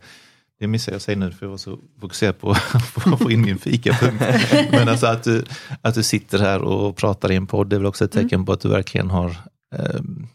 det 0.61 0.67
missade 0.67 0.95
jag 0.95 1.03
säga 1.03 1.19
nu 1.19 1.31
för 1.33 1.47
jag 1.47 1.51
var 1.51 1.57
så 1.57 1.79
fokuserad 2.01 2.39
på, 2.39 2.55
på 2.95 3.15
att 3.15 3.23
få 3.23 3.31
in 3.31 3.41
min 3.43 3.59
fikapunkt. 3.59 4.25
Men 4.71 4.89
alltså 4.89 5.07
att 5.07 5.23
du, 5.25 5.45
att 5.83 5.95
du 5.95 6.03
sitter 6.03 6.39
här 6.39 6.63
och 6.63 6.97
pratar 6.97 7.33
i 7.33 7.37
en 7.37 7.47
podd, 7.47 7.69
det 7.71 7.77
är 7.77 7.79
väl 7.79 7.87
också 7.87 8.05
ett 8.05 8.13
tecken 8.13 8.45
på 8.45 8.53
att 8.53 8.61
du 8.61 8.69
verkligen 8.69 9.11
har 9.11 9.37
ehm, 9.77 10.27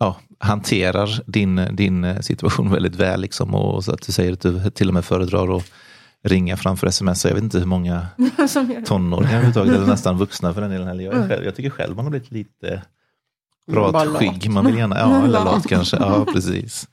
ja, 0.00 0.16
hanterar 0.38 1.22
din, 1.26 1.60
din 1.72 2.22
situation 2.22 2.70
väldigt 2.70 2.94
väl. 2.96 3.20
Liksom, 3.20 3.54
och 3.54 3.84
så 3.84 3.92
att 3.92 4.06
du 4.06 4.12
säger 4.12 4.32
att 4.32 4.40
du 4.40 4.70
till 4.70 4.88
och 4.88 4.94
med 4.94 5.04
föredrar 5.04 5.56
att 5.56 5.64
ringa 6.24 6.56
framför 6.56 6.86
sms. 6.86 7.24
Jag 7.24 7.34
vet 7.34 7.42
inte 7.44 7.58
hur 7.58 7.66
många 7.66 8.06
det. 8.16 8.82
tonåringar 8.86 9.30
överhuvudtaget, 9.32 9.74
eller 9.74 9.86
nästan 9.86 10.18
vuxna 10.18 10.54
för 10.54 10.60
den 10.60 10.70
delen. 10.70 11.00
Jag, 11.00 11.14
är 11.14 11.28
själv, 11.28 11.44
jag 11.44 11.54
tycker 11.54 11.70
själv 11.70 11.96
man 11.96 12.04
har 12.04 12.10
blivit 12.10 12.30
lite 12.30 12.82
pratskygg. 13.72 14.50
Man 14.50 14.66
vill 14.66 14.76
gärna, 14.76 14.98
ja, 14.98 15.18
eller 15.24 15.44
Lat. 15.44 15.66
kanske. 15.66 15.96
Ja, 15.96 16.26
precis. 16.32 16.88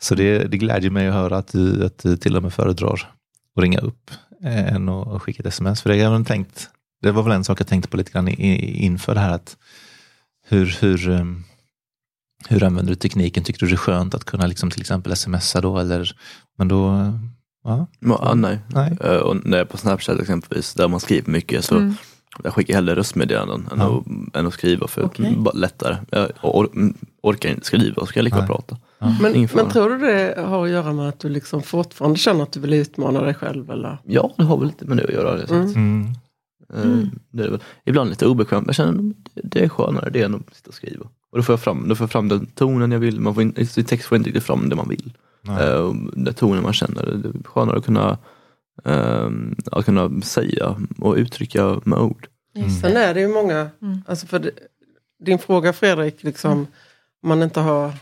Så 0.00 0.14
det, 0.14 0.38
det 0.38 0.58
glädjer 0.58 0.90
mig 0.90 1.08
att 1.08 1.14
höra 1.14 1.36
att 1.36 1.52
du, 1.52 1.84
att 1.84 1.98
du 1.98 2.16
till 2.16 2.36
och 2.36 2.42
med 2.42 2.52
föredrar 2.52 3.12
att 3.56 3.62
ringa 3.62 3.78
upp 3.78 4.10
eh, 4.44 4.74
än 4.74 4.88
att 4.88 5.22
skicka 5.22 5.40
ett 5.40 5.46
sms. 5.46 5.82
För 5.82 5.90
det, 5.90 5.96
jag 5.96 6.26
tänkt, 6.26 6.68
det 7.02 7.10
var 7.10 7.22
väl 7.22 7.32
en 7.32 7.44
sak 7.44 7.60
jag 7.60 7.66
tänkte 7.66 7.88
på 7.88 7.96
lite 7.96 8.12
grann 8.12 8.28
inför 8.28 9.14
det 9.14 9.20
här. 9.20 9.32
att 9.32 9.56
hur, 10.48 10.78
hur, 10.80 11.08
um, 11.08 11.44
hur 12.48 12.64
använder 12.64 12.92
du 12.92 12.96
tekniken? 12.96 13.44
Tycker 13.44 13.60
du 13.60 13.66
det 13.66 13.74
är 13.74 13.76
skönt 13.76 14.14
att 14.14 14.24
kunna 14.24 14.46
liksom 14.46 14.70
till 14.70 14.80
exempel 14.80 15.16
smsa 15.16 15.60
då? 15.60 15.78
Eller, 15.78 16.12
men 16.58 16.68
då, 16.68 16.94
eh, 16.94 17.14
ja, 17.64 17.86
ah, 18.08 18.34
nej. 18.34 18.58
nej. 18.66 18.98
Eh, 19.00 19.16
och 19.16 19.46
när 19.46 19.58
jag 19.58 19.66
är 19.66 19.70
på 19.70 19.76
Snapchat 19.76 20.20
exempelvis, 20.20 20.74
där 20.74 20.88
man 20.88 21.00
skriver 21.00 21.32
mycket, 21.32 21.64
så 21.64 21.76
Mm. 21.76 21.94
Jag 22.44 22.52
skickar 22.54 22.74
hellre 22.74 22.94
röstmeddelanden 22.94 23.68
än, 23.72 23.78
Ja. 23.78 24.02
att, 24.30 24.36
än 24.36 24.46
att 24.46 24.54
skriva 24.54 24.86
för 24.88 25.10
bara 25.36 25.54
lättare. 25.54 25.96
Jag 26.10 26.30
or, 26.42 26.68
mm, 26.74 26.94
orkar 27.22 27.48
inte 27.50 27.66
skriva, 27.66 27.94
så 28.00 28.06
ska 28.06 28.18
jag 28.18 28.24
lika 28.24 28.46
prata. 28.46 28.76
Men, 29.22 29.34
Ingen 29.34 29.48
fara. 29.48 29.62
men 29.62 29.72
tror 29.72 29.90
du 29.90 29.98
det 29.98 30.40
har 30.42 30.64
att 30.64 30.70
göra 30.70 30.92
med 30.92 31.08
att 31.08 31.18
du 31.20 31.28
liksom 31.28 31.62
fortfarande 31.62 32.18
känner 32.18 32.42
att 32.42 32.52
du 32.52 32.60
vill 32.60 32.72
utmana 32.72 33.20
dig 33.22 33.34
själv? 33.34 33.70
Eller? 33.70 33.98
Ja, 34.04 34.32
det 34.36 34.42
har 34.44 34.56
väl 34.56 34.66
lite 34.66 34.84
med 34.84 34.96
det 34.96 35.04
att 35.04 35.10
göra. 35.12 35.36
Det, 35.36 35.50
Mm. 35.54 36.06
Mm. 36.74 37.00
Eh, 37.00 37.08
det 37.30 37.44
är 37.44 37.48
väl, 37.50 37.60
ibland 37.84 38.10
lite 38.10 38.26
obekvämt, 38.26 38.60
men 38.66 38.68
jag 38.68 38.74
känner 38.74 39.12
det- 39.34 39.64
är 39.64 39.68
skönare 39.68 40.10
det 40.10 40.22
än 40.22 40.34
att 40.34 40.54
sitta 40.56 40.68
och 40.68 40.74
skriva. 40.74 41.04
Och 41.32 41.38
då 41.38 41.42
får 41.42 41.52
jag 41.52 41.60
fram, 41.60 41.88
då 41.88 41.94
får 41.94 42.04
jag 42.04 42.10
fram 42.10 42.28
den 42.28 42.46
tonen 42.46 42.92
jag 42.92 42.98
vill, 42.98 43.20
man 43.20 43.34
får 43.34 43.42
in, 43.42 43.54
i 43.56 43.66
text 43.66 44.06
får 44.08 44.16
jag 44.16 44.20
inte 44.20 44.28
riktigt 44.28 44.44
fram 44.44 44.68
det 44.68 44.76
man 44.76 44.88
vill. 44.88 45.12
Och 45.86 45.94
den 46.12 46.34
tonen 46.34 46.62
man 46.62 46.72
känner, 46.72 47.02
det 47.06 47.28
är 47.28 47.32
skönare 47.44 47.78
att 47.78 47.84
kunna, 47.84 48.18
eh, 48.84 49.30
att 49.72 49.84
kunna 49.84 50.20
säga 50.20 50.76
och 51.00 51.14
uttrycka 51.16 51.80
med 51.84 51.98
ord. 51.98 52.28
Just 52.54 52.80
Sen 52.80 52.96
är 52.96 53.14
det 53.14 53.20
ju 53.20 53.28
många, 53.28 53.70
Mm. 53.82 54.02
alltså 54.06 54.26
för 54.26 54.50
din 55.24 55.38
fråga 55.38 55.72
Fredrik, 55.72 56.22
liksom, 56.22 56.52
om 57.22 57.28
man 57.28 57.42
inte 57.42 57.60
har 57.60 57.92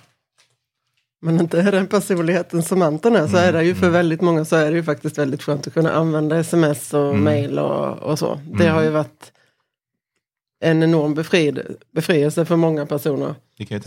man 1.22 1.40
inte 1.40 1.60
är 1.60 1.72
den 1.72 1.86
personligheten 1.86 2.62
som 2.62 2.82
Anton 2.82 3.16
är, 3.16 3.26
så 3.26 3.36
är 3.36 3.52
det 3.52 3.64
ju 3.64 3.74
för 3.74 3.90
väldigt 3.90 4.20
många 4.20 4.44
så 4.44 4.56
är 4.56 4.70
det 4.70 4.76
ju 4.76 4.82
faktiskt 4.82 5.18
väldigt 5.18 5.42
skönt 5.42 5.66
att 5.66 5.74
kunna 5.74 5.92
använda 5.92 6.36
sms 6.38 6.94
och 6.94 7.08
Mm. 7.08 7.24
mail 7.24 7.58
och, 7.58 7.98
och 7.98 8.18
så. 8.18 8.40
Det 8.52 8.64
Mm. 8.64 8.74
har 8.76 8.82
ju 8.82 8.90
varit 8.90 9.32
en 10.60 10.82
enorm 10.82 11.14
befrid, 11.14 11.60
befrielse 11.92 12.44
för 12.44 12.56
många 12.56 12.86
personer 12.86 13.34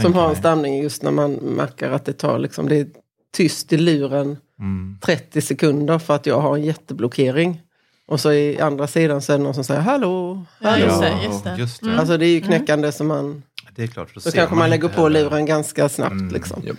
som 0.02 0.14
har 0.14 0.24
en 0.24 0.28
mig. 0.30 0.36
stämning 0.38 0.82
just 0.84 1.04
när 1.04 1.12
man 1.12 1.32
märker 1.34 1.89
att 1.89 2.06
det 2.06 2.14
tar 2.14 2.39
liksom, 2.39 2.68
det 2.70 2.76
är 2.76 2.88
tyst 3.34 3.73
i 3.73 3.77
luren 3.77 4.38
Mm. 4.59 4.97
30 5.01 5.41
sekunder 5.41 5.99
för 5.99 6.15
att 6.15 6.25
jag 6.25 6.41
har 6.41 6.55
en 6.57 6.63
jätteblockering. 6.63 7.61
Och 8.07 8.19
så 8.19 8.32
i 8.32 8.59
andra 8.59 8.88
sidan 8.88 9.21
så 9.21 9.34
är 9.34 9.38
det 9.38 9.43
någon 9.43 9.53
som 9.53 9.63
säger 9.63 9.82
hallå. 9.82 10.45
Ja, 10.59 10.69
hallå. 10.69 10.86
just 10.86 11.01
det. 11.01 11.13
Just 11.23 11.43
det. 11.43 11.55
just 11.57 11.82
det. 11.82 11.88
Mm. 11.88 11.99
Alltså 11.99 12.17
det 12.17 12.25
är 12.25 12.29
ju 12.29 12.41
knäckande 12.41 12.91
som 12.91 13.07
man, 13.07 13.43
Det 13.75 13.84
är 13.84 13.88
klart. 13.88 14.13
Då 14.13 14.19
så 14.19 14.32
ser 14.32 14.38
kanske 14.38 14.55
man 14.55 14.69
lägger 14.69 14.84
inte 14.84 14.95
på 14.95 15.03
heller- 15.03 15.23
luren 15.23 15.45
ganska 15.45 15.89
snabbt. 15.89 16.11
Mm, 16.11 16.34
liksom. 16.34 16.63
ja. 16.65 16.73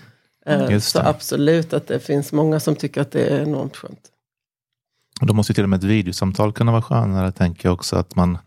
Eh, 0.46 0.70
Just 0.70 0.88
så 0.90 0.98
det. 0.98 1.08
absolut 1.08 1.72
att 1.72 1.86
det 1.86 2.00
finns 2.00 2.32
många 2.32 2.60
som 2.60 2.76
tycker 2.76 3.00
att 3.00 3.10
det 3.10 3.24
är 3.26 3.42
enormt 3.42 3.76
skönt. 3.76 4.00
Och 5.20 5.26
då 5.26 5.34
måste 5.34 5.52
ju 5.52 5.54
till 5.54 5.64
och 5.64 5.70
med 5.70 5.76
ett 5.78 5.84
videosamtal 5.84 6.52
kunna 6.52 6.72
vara 6.72 6.82
skönare, 6.82 7.32
tänker 7.32 7.68
jag 7.68 7.74
också. 7.74 7.96
att 7.96 8.16
man 8.16 8.38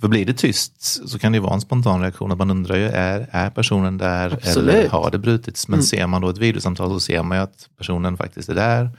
för 0.00 0.08
blir 0.08 0.24
det 0.26 0.32
tyst 0.34 1.08
så 1.10 1.18
kan 1.18 1.32
det 1.32 1.36
ju 1.36 1.42
vara 1.42 1.54
en 1.54 1.60
spontan 1.60 2.00
reaktion. 2.02 2.32
Att 2.32 2.38
man 2.38 2.50
undrar 2.50 2.76
ju, 2.76 2.84
är, 2.84 3.28
är 3.30 3.50
personen 3.50 3.98
där 3.98 4.32
Absolut. 4.32 4.74
eller 4.74 4.88
har 4.88 5.10
det 5.10 5.18
brutits? 5.18 5.68
Men 5.68 5.74
Mm. 5.74 5.84
ser 5.84 6.06
man 6.06 6.22
då 6.22 6.28
ett 6.28 6.38
videosamtal 6.38 6.88
så 6.90 7.00
ser 7.00 7.22
man 7.22 7.38
ju 7.38 7.42
att 7.44 7.68
personen 7.78 8.16
faktiskt 8.16 8.48
är 8.48 8.54
där, 8.54 8.90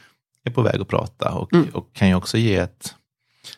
är 0.46 0.52
på 0.52 0.62
väg 0.62 0.82
att 0.82 0.88
prata 0.88 1.32
och, 1.32 1.54
Mm. 1.54 1.68
och 1.74 1.94
kan 1.94 2.08
ju 2.08 2.16
också 2.16 2.38
ge 2.38 2.56
ett 2.56 2.96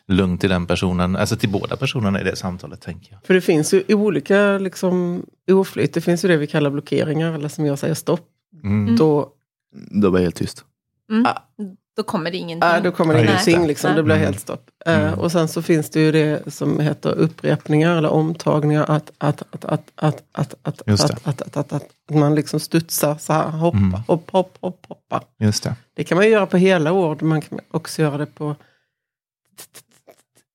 lugn 0.08 0.38
till 0.38 0.50
den 0.50 0.66
personen, 0.66 1.16
alltså 1.16 1.36
till 1.36 1.48
båda 1.48 1.76
personerna 1.76 2.20
i 2.20 2.24
det 2.24 2.36
samtalet 2.36 2.80
tänker 2.80 3.12
jag. 3.12 3.20
För 3.26 3.34
det 3.34 3.40
finns 3.40 3.74
ju 3.74 3.84
olika 3.88 4.58
liksom, 4.58 5.26
oflyt. 5.50 5.94
Det 5.94 6.00
finns 6.00 6.24
ju 6.24 6.28
det 6.28 6.36
vi 6.36 6.46
kallar 6.46 6.70
blockeringar 6.70 7.32
eller 7.32 7.48
som 7.48 7.66
jag 7.66 7.78
säger 7.78 7.94
stopp. 7.94 8.28
Mm. 8.64 8.96
Då 8.96 9.28
Då 9.90 10.10
var 10.10 10.18
jag 10.18 10.22
helt 10.24 10.36
tyst. 10.36 10.64
Mm. 11.10 11.26
Ah. 11.26 11.38
Då 11.96 12.02
kommer 12.02 12.30
det 12.30 12.36
ingenting. 12.36 12.68
Ja, 12.70 12.80
då 12.80 12.92
kommer 12.92 13.14
det 13.14 13.22
ingenting, 13.22 13.60
det. 13.60 13.66
liksom, 13.66 13.94
det 13.96 14.02
blir 14.02 14.14
Mm. 14.14 14.24
helt 14.26 14.40
stopp. 14.40 14.70
Eh, 14.86 15.00
Mm. 15.00 15.18
och 15.18 15.32
sen 15.32 15.48
så 15.48 15.62
finns 15.62 15.90
det 15.90 16.00
ju 16.00 16.12
det 16.12 16.54
som 16.54 16.80
heter 16.80 17.10
upprepningar 17.18 17.96
eller 17.96 18.08
omtagningar. 18.08 18.84
Att, 18.88 19.10
att, 19.18 19.42
att, 19.50 19.64
att, 19.64 19.92
att, 19.96 20.22
att, 20.32 20.54
att, 20.62 20.82
att, 20.88 21.26
att, 21.26 21.56
att, 21.56 21.72
att, 21.72 21.84
man 22.10 22.34
liksom 22.34 22.60
studsar 22.60 23.14
så 23.20 23.32
här, 23.32 23.48
hoppa, 23.48 23.76
Mm. 23.78 23.92
hopp, 24.08 24.30
hopp, 24.30 24.56
hopp, 24.60 24.84
hoppa. 24.88 25.22
Just 25.38 25.62
det. 25.62 25.74
Det 25.94 26.04
kan 26.04 26.16
man 26.16 26.24
ju 26.24 26.30
göra 26.32 26.46
på 26.46 26.56
hela 26.56 26.92
ord, 26.92 27.22
man 27.22 27.40
kan 27.40 27.60
också 27.70 28.02
göra 28.02 28.18
det 28.18 28.26
på 28.26 28.56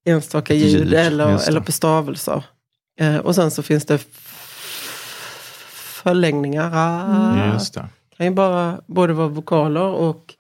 enstaka 0.06 0.54
ljud, 0.54 0.94
eller, 0.94 1.48
eller 1.48 1.60
på 1.62 1.72
stavelser. 1.72 2.44
Eh, 3.00 3.18
och 3.18 3.36
sen 3.36 3.52
så 3.52 3.64
finns 3.64 3.86
det 3.86 4.02
förlängningar. 6.04 6.72
Ah. 6.74 7.54
Just 7.54 7.74
det. 7.74 7.88
kan 8.18 8.26
ju 8.26 8.32
bara 8.32 8.82
både 8.88 9.14
vara 9.14 9.28
vokaler 9.28 9.82
och 9.82 10.34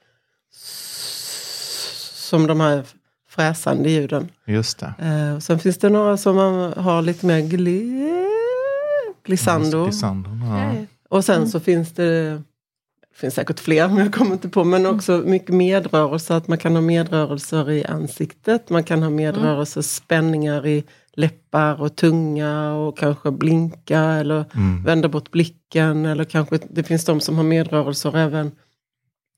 som 2.27 2.47
de 2.47 2.59
här 2.59 2.83
fräsande 3.29 3.89
ljuden. 3.89 4.29
Just 4.45 4.79
det. 4.79 4.93
Eh, 4.99 5.39
sen 5.39 5.59
finns 5.59 5.77
det 5.77 5.89
några 5.89 6.17
som 6.17 6.35
man 6.35 6.73
har 6.73 7.01
lite 7.01 7.25
mer 7.25 7.39
gli, 7.39 8.07
glissando. 9.25 9.83
Glissando, 9.83 10.29
ja. 10.29 10.71
Och 11.09 11.25
sen 11.25 11.35
Mm. 11.35 11.47
så 11.49 11.59
finns 11.59 11.93
det, 11.93 12.29
det 12.31 13.19
finns 13.19 13.33
säkert 13.35 13.59
fler 13.59 13.87
men 13.87 13.97
jag 13.97 14.13
kommer 14.13 14.31
inte 14.31 14.49
på, 14.49 14.63
men 14.63 14.85
också 14.85 15.11
mycket 15.25 15.55
medrörelser. 15.55 16.35
Att 16.35 16.47
man 16.47 16.57
kan 16.57 16.75
ha 16.75 16.81
medrörelser 16.81 17.71
i 17.71 17.85
ansiktet, 17.85 18.69
man 18.69 18.83
kan 18.83 19.03
ha 19.03 19.09
medrörelser, 19.09 19.81
spänningar 19.81 20.67
i 20.67 20.83
läppar 21.13 21.81
och 21.81 21.95
tunga 21.95 22.73
och 22.73 22.97
kanske 22.97 23.31
blinka 23.31 23.99
eller 24.01 24.45
Mm. 24.55 24.83
vända 24.83 25.09
bort 25.09 25.31
blicken. 25.31 26.05
Eller 26.05 26.23
kanske, 26.23 26.59
det 26.69 26.83
finns 26.83 27.05
de 27.05 27.19
som 27.19 27.35
har 27.37 27.43
medrörelser 27.43 28.17
även 28.17 28.51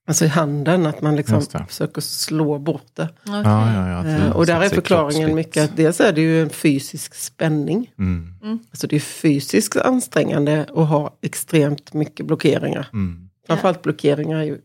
alltså 0.09 0.25
i 0.25 0.27
handen, 0.27 0.85
att 0.85 1.01
man 1.01 1.15
liksom 1.15 1.41
försöker 1.67 2.01
slå 2.01 2.59
bort 2.59 2.85
det. 2.93 3.09
Okej. 3.21 3.41
Ja, 3.43 3.73
ja, 3.73 3.89
ja. 3.89 4.05
Eh, 4.05 4.25
det 4.25 4.31
och 4.31 4.45
där 4.45 4.61
är 4.61 4.69
förklaringen 4.69 5.35
mycket 5.35 5.63
att 5.63 5.77
dels 5.77 5.99
är 5.99 6.13
det 6.13 6.21
ju 6.21 6.41
en 6.41 6.49
fysisk 6.49 7.15
spänning. 7.15 7.91
Mm. 7.99 8.59
Alltså 8.69 8.87
det 8.87 8.95
är 8.95 8.99
fysiskt 8.99 9.77
ansträngande 9.77 10.65
att 10.75 10.87
ha 10.87 11.17
extremt 11.21 11.93
mycket 11.93 12.25
blockeringar. 12.25 12.87
Mm. 12.93 13.29
Framförallt 13.47 13.81
blockeringar 13.81 14.37
är 14.37 14.43
ju 14.43 14.57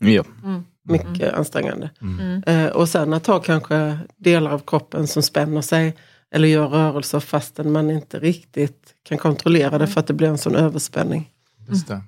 Ja. 0.00 0.24
Mm. 0.44 0.64
mycket 0.82 1.34
ansträngande. 1.34 1.90
Mm. 2.02 2.20
Mm. 2.20 2.66
Eh, 2.66 2.72
och 2.72 2.88
sen 2.88 3.12
att 3.12 3.26
ha 3.26 3.40
kanske 3.40 3.98
delar 4.16 4.50
av 4.50 4.58
kroppen 4.66 5.06
som 5.06 5.22
spänner 5.22 5.60
sig 5.60 5.96
eller 6.34 6.48
gör 6.48 6.68
rörelser 6.68 7.20
fastän 7.20 7.72
man 7.72 7.90
inte 7.90 8.18
riktigt 8.18 8.94
kan 9.02 9.18
kontrollera 9.18 9.78
det 9.78 9.86
för 9.86 10.00
att 10.00 10.06
det 10.06 10.14
blir 10.14 10.28
en 10.28 10.38
sån 10.38 10.54
överspänning. 10.56 11.30
Just 11.68 11.88
det. 11.88 12.02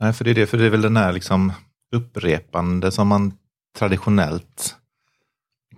Nej, 0.00 0.12
för 0.12 0.24
det 0.24 0.30
är 0.30 0.34
det, 0.34 0.46
för 0.46 0.58
det 0.58 0.64
är 0.66 0.70
väl 0.70 0.82
den 0.82 0.96
här 0.96 1.12
liksom 1.12 1.52
upprepande 1.92 2.90
som 2.90 3.08
man 3.08 3.32
traditionellt 3.78 4.76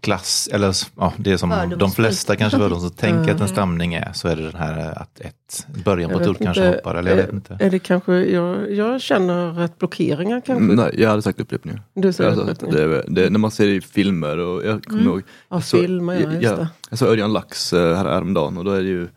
klass, 0.00 0.48
eller 0.52 0.74
ja, 0.96 1.12
det 1.16 1.38
som 1.38 1.74
de 1.78 1.90
flesta 1.90 2.36
kanske 2.36 2.58
för 2.58 2.70
de 2.70 2.80
som 2.80 2.90
tänker 2.90 3.20
att 3.22 3.28
en 3.28 3.36
Mm. 3.36 3.48
stamning 3.48 3.94
är, 3.94 4.12
så 4.12 4.28
är 4.28 4.36
det 4.36 4.42
den 4.42 4.54
här 4.54 4.98
att 5.02 5.20
ett 5.20 5.66
början 5.84 6.10
på 6.10 6.14
Jag 6.16 6.22
ett 6.22 6.28
ord 6.28 6.38
kanske 6.38 6.66
inte, 6.66 6.76
hoppar, 6.78 6.94
eller 6.94 7.10
jag 7.10 7.16
vet 7.16 7.32
inte. 7.32 7.56
Är 7.60 7.70
det 7.70 7.78
kanske, 7.78 8.12
jag, 8.24 8.72
jag 8.72 9.00
känner 9.00 9.60
att 9.60 9.78
blockeringar 9.78 10.40
kanske... 10.40 10.64
Mm, 10.64 10.76
Nej, 10.76 10.94
jag 10.98 11.08
hade 11.10 11.22
sagt 11.22 11.40
upprepningar. 11.40 11.82
Du 11.94 12.12
säger 12.12 12.40
upprepningar. 12.40 12.76
det, 12.76 13.04
det, 13.08 13.30
när 13.30 13.38
man 13.38 13.50
ser 13.50 13.66
det 13.66 13.72
i 13.74 13.80
filmer 13.80 14.38
och 14.38 14.64
jag 14.66 14.84
kommer 14.84 15.00
Mm. 15.00 15.12
ihåg 15.12 15.22
Ja, 15.48 15.60
så- 15.60 15.76
filmer, 15.78 16.14
ja, 16.14 16.30
just 16.32 16.42
ja. 16.42 16.56
det. 16.56 16.68
Jag 16.90 16.98
såg 16.98 17.08
Örjan 17.08 17.32
Lax 17.32 17.72
eh, 17.72 17.96
här 17.96 18.04
häromdagen 18.04 18.58
och 18.58 18.64
då 18.64 18.70
är 18.70 18.82
det 18.82 18.88
ju 18.88 19.08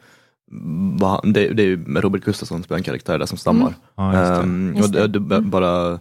det, 1.23 1.49
det 1.53 1.63
är 1.63 1.67
ju 1.67 1.85
Robert 2.01 2.23
Gustafsson 2.23 2.57
som 2.57 2.63
spelar 2.63 2.77
en 2.77 2.83
karaktär 2.83 3.19
där 3.19 3.25
som 3.25 3.37
stammar. 3.37 3.73
Ja, 3.95 4.13
just 4.19 4.41
det. 4.43 4.77
Just 4.77 4.87
och 4.87 5.09
det, 5.09 5.19
det. 5.19 5.35
det, 5.35 5.41
bara, 5.41 5.99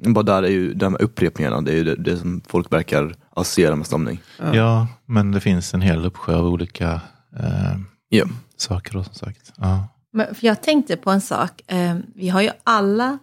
bara 0.00 0.22
där 0.22 0.42
är 0.42 0.48
ju 0.50 0.74
de 0.74 0.92
här 0.92 1.02
upprepningarna, 1.02 1.60
det 1.60 1.72
är 1.72 1.76
ju 1.76 1.84
det, 1.84 1.94
det 1.94 2.16
som 2.16 2.40
folk 2.46 2.72
verkar 2.72 3.14
associera 3.30 3.76
med 3.76 3.86
stamning. 3.86 4.20
Ja, 4.52 4.86
men 5.06 5.32
det 5.32 5.40
finns 5.40 5.74
en 5.74 5.80
hel 5.80 6.06
uppsjö 6.06 6.36
av 6.36 6.46
olika 6.46 7.00
eh, 7.38 7.78
Ja. 8.08 8.24
saker 8.56 8.92
då, 8.92 9.04
som 9.04 9.14
sagt. 9.14 9.52
Ja. 9.56 9.88
Men, 10.12 10.34
för 10.34 10.46
jag 10.46 10.62
tänkte 10.62 10.96
på 10.96 11.10
en 11.10 11.20
sak. 11.20 11.62
Eh, 11.72 11.96
vi 12.14 12.28
har 12.28 12.42
ju 12.42 12.50
alla 12.64 13.18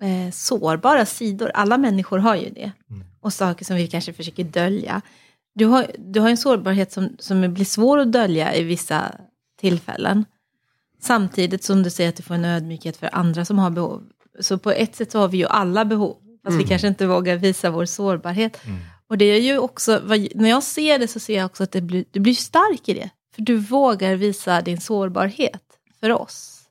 eh, 0.00 0.32
sårbara 0.32 1.06
sidor. 1.06 1.50
Alla 1.54 1.78
människor 1.78 2.18
har 2.18 2.36
ju 2.36 2.50
det. 2.50 2.72
Mm. 2.90 3.04
Och 3.20 3.32
saker 3.32 3.64
som 3.64 3.76
vi 3.76 3.86
kanske 3.86 4.12
försöker 4.12 4.44
dölja. 4.44 5.00
Du 5.54 5.66
har, 5.66 5.86
du 5.98 6.20
har 6.20 6.28
en 6.28 6.36
sårbarhet 6.36 6.92
som, 6.92 7.16
som 7.18 7.54
blir 7.54 7.64
svår 7.64 7.98
att 7.98 8.12
dölja 8.12 8.54
i 8.54 8.64
vissa 8.64 9.14
tillfällen. 9.60 10.24
Samtidigt 11.00 11.64
som 11.64 11.82
du 11.82 11.90
säger 11.90 12.08
att 12.08 12.16
du 12.16 12.22
får 12.22 12.34
en 12.34 12.44
ödmjukhet 12.44 12.96
för 12.96 13.10
andra 13.12 13.44
som 13.44 13.58
har 13.58 13.70
behov. 13.70 14.02
Så 14.40 14.58
på 14.58 14.70
ett 14.70 14.96
sätt 14.96 15.12
så 15.12 15.18
har 15.18 15.28
vi 15.28 15.38
ju 15.38 15.46
alla 15.46 15.84
behov. 15.84 16.16
Fast 16.44 16.58
vi 16.58 16.64
kanske 16.64 16.88
inte 16.88 17.06
vågar 17.06 17.36
visa 17.36 17.70
vår 17.70 17.84
sårbarhet. 17.84 18.64
Mm. 18.64 18.78
Och 19.08 19.18
det 19.18 19.24
är 19.24 19.40
ju 19.40 19.58
också, 19.58 20.00
när 20.34 20.50
jag 20.50 20.62
ser 20.62 20.98
det 20.98 21.08
så 21.08 21.20
ser 21.20 21.36
jag 21.36 21.46
också 21.46 21.62
att 21.62 21.72
det 21.72 21.80
blir, 21.80 22.04
du 22.10 22.20
blir 22.20 22.34
stark 22.34 22.88
i 22.88 22.94
det. 22.94 23.10
För 23.34 23.42
du 23.42 23.56
vågar 23.56 24.14
visa 24.14 24.60
din 24.60 24.80
sårbarhet 24.80 25.62
för 26.00 26.10
oss. 26.10 26.62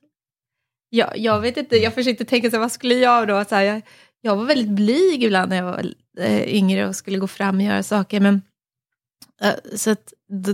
Jag, 0.90 1.18
jag 1.18 1.40
vet 1.40 1.58
inte, 1.58 1.78
jag 1.78 1.94
försökte 1.94 2.26
tänka 2.26 2.50
så 2.50 2.56
här, 2.56 2.62
vad 2.62 2.72
skulle 2.72 2.96
jag 2.96 3.28
då? 3.28 3.46
Så 3.50 3.56
här, 3.56 3.64
jag, 3.64 3.82
jag 4.22 4.36
var 4.36 4.46
väldigt 4.46 4.70
blyg 4.70 5.24
ibland 5.24 5.50
när 5.50 5.58
jag 5.58 5.64
var 5.64 5.94
eh, 6.20 6.56
yngre 6.56 6.88
och 6.88 6.96
skulle 6.96 7.18
gå 7.18 7.28
fram 7.28 7.56
och 7.56 7.62
göra 7.62 7.84
saker. 7.84 8.20
Men, 8.20 8.42
så 9.76 9.92
att, 9.92 10.14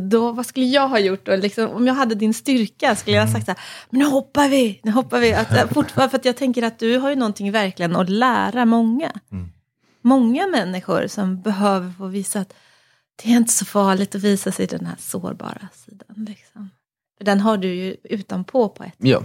då, 0.09 0.31
vad 0.31 0.45
skulle 0.45 0.65
jag 0.65 0.87
ha 0.87 0.99
gjort 0.99 1.25
då? 1.25 1.35
Liksom, 1.35 1.69
om 1.69 1.87
jag 1.87 1.93
hade 1.93 2.15
din 2.15 2.33
styrka 2.33 2.95
skulle 2.95 3.15
jag 3.15 3.25
ha 3.25 3.33
sagt 3.33 3.45
så 3.45 3.51
här, 3.51 3.59
men 3.89 3.99
nu 3.99 4.05
hoppar 4.05 4.49
vi, 4.49 4.79
nu 4.83 4.91
hoppar 4.91 5.19
vi. 5.19 5.33
Att, 5.33 5.51
eh, 5.53 5.67
fortfarande, 5.73 6.09
för 6.09 6.17
att 6.17 6.25
jag 6.25 6.37
tänker 6.37 6.63
att 6.63 6.79
du 6.79 6.97
har 6.97 7.09
ju 7.09 7.15
någonting 7.15 7.51
verkligen 7.51 7.95
att 7.95 8.09
lära 8.09 8.65
många. 8.65 9.11
Mm. 9.31 9.49
Många 10.01 10.47
människor 10.47 11.07
som 11.07 11.41
behöver 11.41 11.91
få 11.91 12.07
visa 12.07 12.39
att 12.39 12.53
det 13.23 13.31
är 13.31 13.37
inte 13.37 13.53
så 13.53 13.65
farligt 13.65 14.15
att 14.15 14.23
visa 14.23 14.51
sig 14.51 14.67
den 14.67 14.85
här 14.85 14.95
sårbara 14.99 15.67
sidan. 15.73 16.25
Liksom. 16.29 16.69
För 17.17 17.25
den 17.25 17.39
har 17.39 17.57
du 17.57 17.75
ju 17.75 17.95
utanpå 18.03 18.69
på 18.69 18.83
ett 18.83 18.95
Ja. 18.97 19.23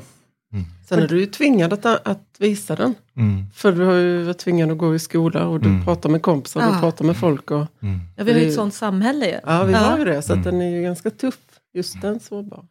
Sen 0.89 0.99
är 0.99 1.09
du 1.09 1.21
ju 1.21 1.27
tvingad 1.27 1.73
att, 1.73 1.87
att 1.87 2.27
visa 2.39 2.77
den. 2.77 2.95
Mm. 3.17 3.45
För 3.55 3.73
du 3.73 3.85
har 3.85 3.95
ju 3.95 4.23
varit 4.23 4.39
tvingad 4.39 4.71
att 4.71 4.79
gå 4.79 4.95
i 4.95 4.99
skola 4.99 5.47
och 5.49 5.61
du 5.61 5.69
Mm. 5.69 5.85
pratar 5.85 6.09
med 6.11 6.23
kompisar, 6.23 6.61
du 6.61 6.67
Ah. 6.67 6.81
pratar 6.81 7.05
med 7.05 7.17
folk. 7.17 7.51
Och, 7.51 7.67
Mm. 7.81 8.01
Ja, 8.17 8.25
vi 8.25 8.33
har 8.33 8.41
ju 8.41 8.49
ett 8.49 8.55
sånt 8.55 8.75
samhälle 8.75 9.27
ju. 9.27 9.39
ja, 9.47 9.65
vi 9.65 9.73
Ja. 9.73 9.79
har 9.79 9.99
ju 9.99 10.05
det. 10.05 10.23
Så 10.23 10.33
att 10.33 10.39
Mm. 10.47 10.51
den 10.59 10.63
är 10.63 10.77
ju 10.77 10.83
ganska 10.83 11.11
tuff. 11.11 11.39
Just 11.75 12.03
den 12.03 12.21
sårbar. 12.21 12.65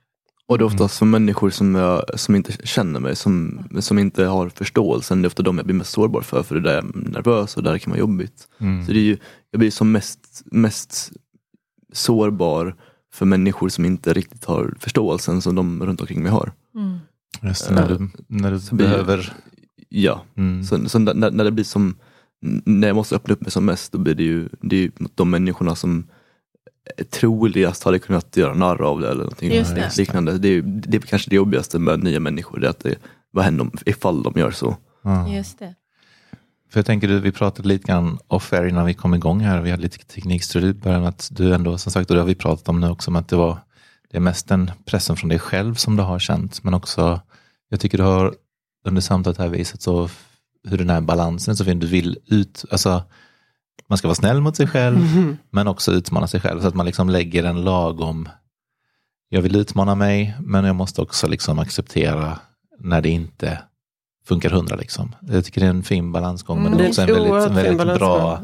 Och 0.47 0.57
det 0.57 0.61
är 0.63 0.65
oftast 0.65 0.97
för 0.99 1.05
människor 1.05 1.49
som, 1.49 1.75
jag, 1.75 2.19
som 2.19 2.35
inte 2.35 2.51
känner 2.67 2.99
mig, 2.99 3.15
som, 3.15 3.63
som 3.79 3.99
inte 3.99 4.25
har 4.25 4.49
förståelsen, 4.49 5.21
det 5.21 5.25
är 5.25 5.27
ofta 5.27 5.43
de 5.43 5.57
jag 5.57 5.65
blir 5.65 5.75
mest 5.75 5.91
sårbar 5.91 6.21
för, 6.21 6.43
för 6.43 6.55
det 6.55 6.61
där 6.61 6.73
jag 6.75 6.83
är 6.85 7.09
nervös 7.11 7.57
och 7.57 7.63
det 7.63 7.69
där 7.71 7.77
kan 7.77 7.91
vara 7.91 7.99
jobbigt. 7.99 8.47
Mm. 8.59 8.85
Så 8.85 8.91
det 8.91 8.99
är 8.99 9.03
ju, 9.03 9.17
jag 9.51 9.59
blir 9.59 9.71
som 9.71 9.91
mest, 9.91 10.41
mest 10.45 11.11
sårbar 11.93 12.75
för 13.13 13.25
människor 13.25 13.69
som 13.69 13.85
inte 13.85 14.13
riktigt 14.13 14.45
har 14.45 14.73
förståelsen 14.79 15.41
som 15.41 15.55
de 15.55 15.85
runt 15.85 16.01
omkring 16.01 16.23
mig 16.23 16.31
har. 16.31 16.51
Mm. 16.75 16.99
Just 17.41 17.67
det, 17.69 17.75
när 17.75 17.89
du, 17.89 18.09
när 18.27 18.51
du 18.51 18.59
Så 18.59 18.75
blir- 18.75 18.87
behöver... 18.87 19.33
Ja, 19.89 20.23
Mm. 20.37 20.63
så, 20.63 20.89
så 20.89 20.99
när, 20.99 21.31
när 21.31 21.43
det 21.43 21.51
blir 21.51 21.63
som, 21.65 21.95
när 22.65 22.87
jag 22.87 22.95
måste 22.95 23.15
öppna 23.15 23.33
upp 23.33 23.41
mig 23.41 23.51
som 23.51 23.65
mest, 23.65 23.91
då 23.91 23.97
blir 23.97 24.15
det 24.15 24.23
ju, 24.23 24.49
det 24.61 24.75
är 24.75 24.79
ju 24.81 24.91
de 25.15 25.29
människorna 25.29 25.75
som 25.75 26.07
troligast 27.09 27.83
hade 27.83 27.99
kunnat 27.99 28.37
göra 28.37 28.53
narr 28.53 28.81
av 28.81 28.99
det 29.01 29.07
eller 29.09 29.23
någonting 29.23 29.51
Just 29.53 29.75
det. 29.75 29.97
liknande. 29.97 30.37
Det 30.37 30.47
är, 30.47 30.61
det 30.61 30.97
är 30.97 31.01
kanske 31.01 31.29
det 31.29 31.35
jobbigaste 31.35 31.79
med 31.79 32.03
nya 32.03 32.19
människor, 32.19 32.59
det 32.59 32.67
är 32.67 32.69
att 32.69 32.79
det, 32.79 32.95
vad 33.31 33.45
händer 33.45 33.61
om, 33.63 33.71
ifall 33.85 34.23
de 34.23 34.33
gör 34.35 34.51
så? 34.51 34.77
Ja. 35.03 35.29
Just 35.29 35.59
det. 35.59 35.75
För 36.69 36.79
jag 36.79 36.85
tänker, 36.85 37.07
vi 37.07 37.31
pratade 37.31 37.67
lite 37.67 37.87
grann 37.87 38.17
off-air 38.27 38.67
innan 38.67 38.85
vi 38.85 38.93
kom 38.93 39.13
igång 39.13 39.39
här. 39.39 39.61
Vi 39.61 39.71
hade 39.71 39.83
lite 39.83 39.97
teknikstrul 39.97 40.63
i 40.65 40.73
början. 40.73 41.05
Att 41.05 41.29
du 41.31 41.53
ändå, 41.53 41.77
som 41.77 41.91
sagt, 41.91 42.09
och 42.09 42.15
det 42.15 42.21
har 42.21 42.27
vi 42.27 42.35
pratat 42.35 42.69
om 42.69 42.79
nu 42.79 42.89
också, 42.89 43.11
men 43.11 43.19
att 43.19 43.27
det 43.27 43.35
var 43.35 43.57
det 44.11 44.17
är 44.17 44.21
mest 44.21 44.47
den 44.47 44.71
pressen 44.85 45.15
från 45.15 45.29
dig 45.29 45.39
själv 45.39 45.75
som 45.75 45.95
du 45.95 46.03
har 46.03 46.19
känt. 46.19 46.63
Men 46.63 46.73
också, 46.73 47.21
jag 47.69 47.79
tycker 47.79 47.97
du 47.97 48.03
har 48.03 48.35
under 48.85 49.01
samtalet 49.01 49.37
här 49.37 49.47
visat 49.47 49.81
så 49.81 50.09
hur 50.63 50.77
den 50.77 50.89
här 50.89 51.01
balansen 51.01 51.55
så 51.55 51.65
fin. 51.65 51.79
Du 51.79 51.87
vill 51.87 52.17
ut, 52.25 52.65
alltså 52.71 53.03
man 53.87 53.97
ska 53.97 54.07
vara 54.07 54.15
snäll 54.15 54.41
mot 54.41 54.55
sig 54.55 54.67
själv, 54.67 54.97
men 55.49 55.67
också 55.67 55.91
utmana 55.91 56.27
sig 56.27 56.39
själv. 56.39 56.61
Så 56.61 56.67
att 56.67 56.75
man 56.75 56.85
liksom 56.85 57.09
lägger 57.09 57.43
en 57.43 57.61
lagom, 57.61 58.29
jag 59.29 59.41
vill 59.41 59.55
utmana 59.55 59.95
mig, 59.95 60.35
men 60.39 60.65
jag 60.65 60.75
måste 60.75 61.01
också 61.01 61.27
liksom 61.27 61.59
acceptera 61.59 62.39
när 62.79 63.01
det 63.01 63.09
inte 63.09 63.59
funkar 64.25 64.49
hundra. 64.49 64.75
Liksom. 64.75 65.15
Jag 65.21 65.45
tycker 65.45 65.61
det 65.61 65.67
är 65.67 65.71
en 65.71 65.83
fin 65.83 66.11
balansgång, 66.11 66.57
Mm, 66.57 66.69
men 66.69 66.77
det 66.77 66.85
är 66.85 66.89
också 66.89 67.01
en 67.01 67.07
väldigt, 67.07 67.33
en 67.33 67.77
väldigt 67.77 67.99
bra 67.99 68.41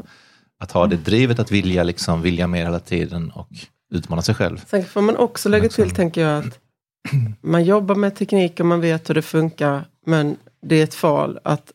att 0.58 0.72
ha 0.72 0.86
det 0.86 0.96
drivet 0.96 1.38
att 1.38 1.50
vilja, 1.50 1.82
liksom, 1.82 2.22
vilja 2.22 2.46
mer 2.46 2.64
hela 2.64 2.80
tiden 2.80 3.30
och 3.30 3.50
utmana 3.90 4.22
sig 4.22 4.34
själv. 4.34 4.64
Sen 4.66 4.84
får 4.84 5.00
man 5.00 5.16
också 5.16 5.48
lägga 5.48 5.68
till, 5.68 5.90
tänker 5.90 6.20
jag, 6.20 6.38
att 6.38 6.58
man 7.40 7.64
jobbar 7.64 7.94
med 7.94 8.16
teknik 8.16 8.60
och 8.60 8.66
man 8.66 8.80
vet 8.80 9.10
hur 9.10 9.14
det 9.14 9.22
funkar. 9.22 9.84
Men 10.06 10.36
det 10.62 10.76
är 10.76 10.84
ett 10.84 11.02
val 11.02 11.38
att 11.42 11.72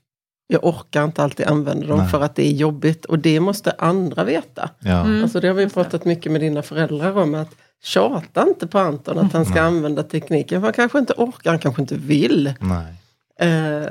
jag 0.48 0.64
orkar 0.64 1.04
inte 1.04 1.24
alltid 1.24 1.46
använda 1.46 1.88
dem 1.88 1.98
Nej. 1.98 2.08
för 2.08 2.22
att 2.22 2.36
det 2.36 2.48
är 2.48 2.52
jobbigt. 2.52 3.06
Och 3.06 3.20
det 3.20 3.40
måste 3.40 3.72
andra 3.72 4.24
veta. 4.24 4.70
Ja. 4.80 5.06
Mm. 5.06 5.24
Alltså 5.24 5.40
det 5.40 5.48
har 5.48 5.56
vi 5.56 5.70
pratat 5.70 6.06
mycket 6.06 6.32
med 6.32 6.42
dina 6.42 6.62
föräldrar 6.62 7.18
om. 7.18 7.36
att 7.36 7.56
Tjata 7.84 8.48
inte 8.48 8.68
på 8.68 8.80
Anton 8.80 9.20
att 9.20 9.34
han 9.34 9.46
ska 9.46 9.54
Nej. 9.54 9.64
använda 9.64 10.04
tekniken. 10.04 10.62
För 10.62 10.68
han 10.68 10.74
kanske 10.74 11.00
inte 11.00 11.14
orkar, 11.14 11.50
han 11.50 11.60
kanske 11.60 11.82
inte 11.82 11.96
vill. 11.96 12.54
Nej. 12.60 12.94
Eh, 13.40 13.88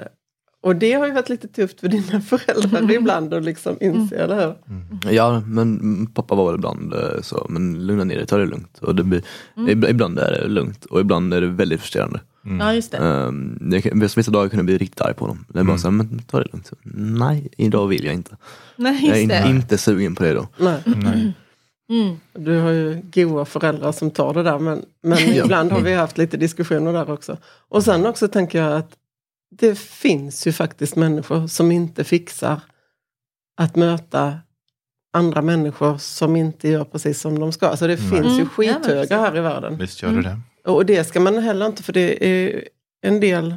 Och 0.63 0.77
det 0.77 0.93
har 0.93 1.07
ju 1.07 1.13
varit 1.13 1.29
lite 1.29 1.49
tufft 1.49 1.81
för 1.81 1.89
dina 1.89 2.21
föräldrar 2.27 2.91
ibland 2.93 3.35
att 3.35 3.45
liksom 3.45 3.77
inse 3.81 4.27
det 4.27 4.35
här. 4.35 4.55
Ja, 5.11 5.41
men 5.47 6.07
pappa 6.07 6.35
var 6.35 6.47
väl 6.47 6.55
ibland 6.55 6.95
eh, 6.95 7.21
så, 7.23 7.47
men 7.49 7.87
lugna 7.87 8.05
ner 8.05 8.17
dig, 8.17 8.27
ta 8.27 8.37
det 8.39 8.47
lugnt. 8.47 8.79
Och 8.79 8.95
det 8.95 9.05
blir, 9.05 9.23
ib- 9.57 9.91
Ibland 9.91 10.19
är 10.19 10.31
det 10.33 10.49
lugnt 10.49 10.85
och 10.85 11.01
ibland 11.01 11.35
är 11.35 11.41
det 11.41 11.47
väldigt 11.47 11.81
frustrerande. 11.81 12.21
Ja, 12.61 12.75
just 12.75 12.93
det. 12.93 12.99
Um, 12.99 13.59
det 13.71 13.81
kan- 13.83 14.01
vissa 14.01 14.31
dagar 14.31 14.49
kunde 14.49 14.59
jag 14.61 14.65
bli 14.67 14.79
riktigt 14.79 15.01
arg 15.01 15.15
på 15.15 15.27
dem. 15.27 15.45
Det 15.49 15.59
är 15.61 15.65
bara 15.65 15.79
så 15.79 15.87
här, 15.87 15.93
men 15.93 16.19
ta 16.19 16.39
det 16.39 16.47
lugnt. 16.53 16.71
Nej, 16.95 17.49
idag 17.57 17.87
vill 17.87 18.05
jag 18.05 18.15
inte. 18.15 18.37
Nej, 18.77 19.07
Jag 19.09 19.19
är 19.23 19.27
det. 19.45 19.51
inte 19.51 19.79
sugen 19.79 20.15
på 20.15 20.23
det 20.23 20.33
då. 20.35 20.49
Nej. 20.57 20.81
Nej. 20.87 21.33
Mm. 21.91 22.17
Du 22.35 22.59
har 22.59 22.71
ju 22.71 23.01
goa 23.15 23.45
föräldrar 23.45 23.93
som 23.93 24.11
tar 24.11 24.35
det 24.35 24.43
där 24.43 24.59
men, 24.59 24.83
men 25.03 25.19
Ja. 25.35 25.45
ibland 25.45 25.73
har 25.73 25.81
vi 25.81 25.95
haft 25.95 26.19
lite 26.19 26.37
diskussioner 26.37 26.93
där 26.93 27.11
också. 27.11 27.37
Och 27.69 27.85
sen 27.85 28.07
också 28.07 28.29
tänker 28.29 28.63
jag 28.63 28.73
att 28.77 28.91
det 29.59 29.79
finns 29.79 30.47
ju 30.47 30.53
faktiskt 30.53 30.97
människor 30.97 31.47
som 31.47 31.73
inte 31.73 32.05
fixar 32.05 32.61
att 33.57 33.77
möta 33.77 34.39
andra 35.13 35.43
människor 35.43 35.99
som 35.99 36.37
inte 36.37 36.69
gör 36.69 36.85
precis 36.85 37.21
som 37.21 37.39
de 37.39 37.53
ska. 37.53 37.67
Alltså 37.67 37.87
det 37.87 38.01
Nej. 38.01 38.11
finns 38.11 38.27
ju 38.27 38.29
Mm. 38.29 38.39
Ja, 38.39 38.45
men 38.45 38.47
skithöga 38.47 39.01
precis. 39.01 39.11
här 39.11 39.37
i 39.37 39.41
världen. 39.41 39.77
Visst 39.77 40.03
gör 40.03 40.13
du 40.13 40.23
det. 40.23 40.41
Och 40.65 40.87
det 40.87 41.05
ska 41.05 41.21
man 41.21 41.39
heller 41.39 41.67
inte, 41.67 41.83
för 41.83 41.93
det 41.93 42.27
är 42.27 42.69
en 43.03 43.21
del, 43.21 43.55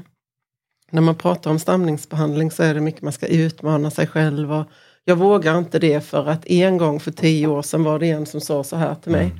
när 0.91 1.01
man 1.01 1.15
pratar 1.15 1.51
om 1.51 1.59
stamningsbehandling 1.59 2.51
så 2.51 2.63
är 2.63 2.73
det 2.73 2.81
mycket 2.81 3.01
man 3.01 3.13
ska 3.13 3.27
utmana 3.27 3.91
sig 3.91 4.07
själv. 4.07 4.53
Och 4.53 4.65
jag 5.03 5.15
vågar 5.15 5.57
inte 5.57 5.79
det 5.79 6.01
för 6.01 6.27
att 6.27 6.47
en 6.47 6.77
gång 6.77 6.99
för 6.99 7.11
tio 7.11 7.47
år 7.47 7.61
sedan 7.61 7.83
var 7.83 7.99
det 7.99 8.09
en 8.09 8.25
som 8.25 8.41
sa 8.41 8.63
så 8.63 8.75
här 8.75 8.95
till 8.95 9.11
mig. 9.11 9.25
Mm. 9.25 9.39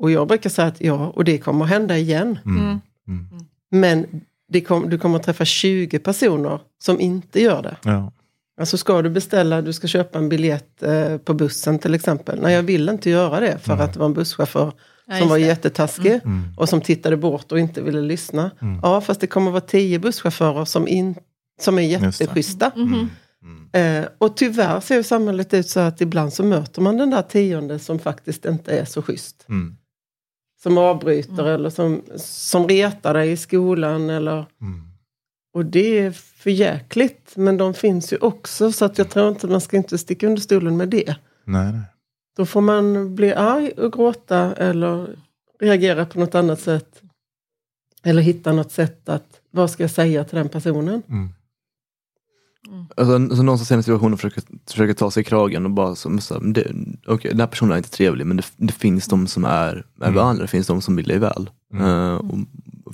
Och 0.00 0.10
jag 0.10 0.28
brukar 0.28 0.50
säga 0.50 0.68
att 0.68 0.80
ja, 0.80 1.08
och 1.08 1.24
det 1.24 1.38
kommer 1.38 1.64
att 1.64 1.70
hända 1.70 1.98
igen. 1.98 2.38
Mm. 2.44 2.58
Mm. 2.58 2.80
Mm. 3.08 3.46
Men 3.70 4.02
det 4.02 4.20
kom, 4.66 4.90
du 4.90 4.98
kommer 4.98 5.16
att 5.18 5.22
träffa 5.24 5.44
20 5.44 5.98
personer 5.98 6.60
som 6.82 7.00
inte 7.00 7.40
gör 7.40 7.62
det. 7.62 7.76
Ja. 7.84 8.12
Alltså 8.60 8.76
ska 8.78 9.02
du 9.02 9.10
beställa, 9.10 9.62
du 9.62 9.72
ska 9.72 9.86
köpa 9.86 10.18
en 10.18 10.28
biljett 10.28 10.82
eh, 10.82 11.16
på 11.18 11.34
bussen 11.34 11.78
till 11.78 11.94
exempel. 11.94 12.40
Nej, 12.42 12.54
jag 12.54 12.62
vill 12.62 12.88
inte 12.88 13.10
göra 13.10 13.40
det 13.40 13.58
för 13.58 13.72
Mm. 13.72 13.84
att 13.84 13.92
det 13.92 13.98
var 13.98 14.06
en 14.06 14.14
busschaufför 14.14 14.72
Ja, 15.06 15.12
som 15.12 15.18
just 15.18 15.30
var 15.30 15.38
det. 15.38 15.44
jättetaskig 15.44 16.20
Mm. 16.24 16.42
och 16.56 16.68
som 16.68 16.80
tittade 16.80 17.16
bort 17.16 17.52
och 17.52 17.58
inte 17.58 17.82
ville 17.82 18.00
lyssna. 18.00 18.50
Mm. 18.62 18.80
Ja, 18.82 19.00
fast 19.00 19.20
det 19.20 19.26
kommer 19.26 19.46
att 19.46 19.52
vara 19.52 19.60
tio 19.60 19.98
busschaufförer 19.98 20.64
som, 20.64 20.88
in, 20.88 21.14
som 21.60 21.78
är 21.78 21.82
jätteschyssta. 21.82 22.72
Mhm. 22.76 23.10
Mm. 23.72 24.02
Eh, 24.02 24.08
och 24.18 24.36
tyvärr 24.36 24.80
ser 24.80 24.96
ju 24.96 25.02
samhället 25.02 25.54
ut 25.54 25.68
så 25.68 25.80
att 25.80 26.00
ibland 26.00 26.32
så 26.32 26.42
möter 26.44 26.82
man 26.82 26.96
den 26.96 27.10
där 27.10 27.22
tionde 27.22 27.78
som 27.78 27.98
faktiskt 27.98 28.44
inte 28.44 28.78
är 28.78 28.84
så 28.84 29.02
schysst. 29.02 29.46
Mm. 30.66 30.76
Som 30.76 30.78
avbryter 30.78 31.44
eller 31.44 31.70
som, 31.70 32.02
som 32.16 32.68
retar 32.68 33.14
dig 33.14 33.30
i 33.32 33.36
skolan. 33.36 34.10
Eller, 34.10 34.46
Mm. 34.60 34.80
och 35.54 35.64
det 35.66 35.98
är 35.98 36.10
för 36.10 36.50
jäkligt. 36.50 37.32
Men 37.36 37.56
de 37.56 37.74
finns 37.74 38.12
ju 38.12 38.16
också 38.16 38.72
så 38.72 38.84
att 38.84 38.98
jag 38.98 39.10
tror 39.10 39.28
inte 39.28 39.46
man 39.46 39.60
ska 39.60 39.76
inte 39.76 39.98
sticka 39.98 40.26
under 40.26 40.42
stolen 40.42 40.76
med 40.76 40.88
det. 40.88 41.16
Nej, 41.44 41.72
nej. 41.72 41.82
Då 42.36 42.46
får 42.46 42.60
man 42.60 43.14
bli 43.14 43.32
arg 43.34 43.70
och 43.70 43.92
gråta 43.92 44.54
eller 44.54 45.16
reagera 45.60 46.06
på 46.06 46.18
något 46.20 46.34
annat 46.34 46.60
sätt. 46.60 47.02
Eller 48.02 48.22
hitta 48.22 48.52
något 48.52 48.72
sätt 48.72 49.08
att, 49.08 49.40
vad 49.50 49.70
ska 49.70 49.82
jag 49.82 49.90
säga 49.90 50.24
till 50.24 50.36
den 50.38 50.48
personen? 50.48 51.02
Mm. 51.08 51.28
Alltså, 52.96 53.14
alltså 53.14 53.42
någon 53.42 53.58
som 53.58 53.66
ser 53.66 53.74
en 53.76 53.82
situation 53.82 54.12
och 54.12 54.20
försöker, 54.20 54.42
försöker 54.70 54.94
ta 54.94 55.10
sig 55.10 55.20
i 55.20 55.24
kragen 55.24 55.64
och 55.64 55.70
bara 55.70 55.94
så, 55.94 56.18
så, 56.18 56.34
här, 56.34 56.40
det, 56.52 56.72
okej, 57.06 57.30
den 57.30 57.40
här 57.40 57.46
personen 57.46 57.72
är 57.72 57.76
inte 57.76 57.90
trevlig 57.90 58.26
men 58.26 58.36
det, 58.36 58.42
det 58.56 58.72
finns 58.72 59.06
de 59.08 59.26
som 59.26 59.44
är, 59.44 59.50
är 60.00 60.02
Mm. 60.02 60.14
varandra, 60.14 60.42
det 60.42 60.48
finns 60.48 60.66
de 60.66 60.80
som 60.82 60.96
vill 60.96 61.08
dig 61.08 61.18
väl. 61.18 61.50
Mm. 61.72 61.86
Eh, 61.86 62.14
och, 62.14 62.38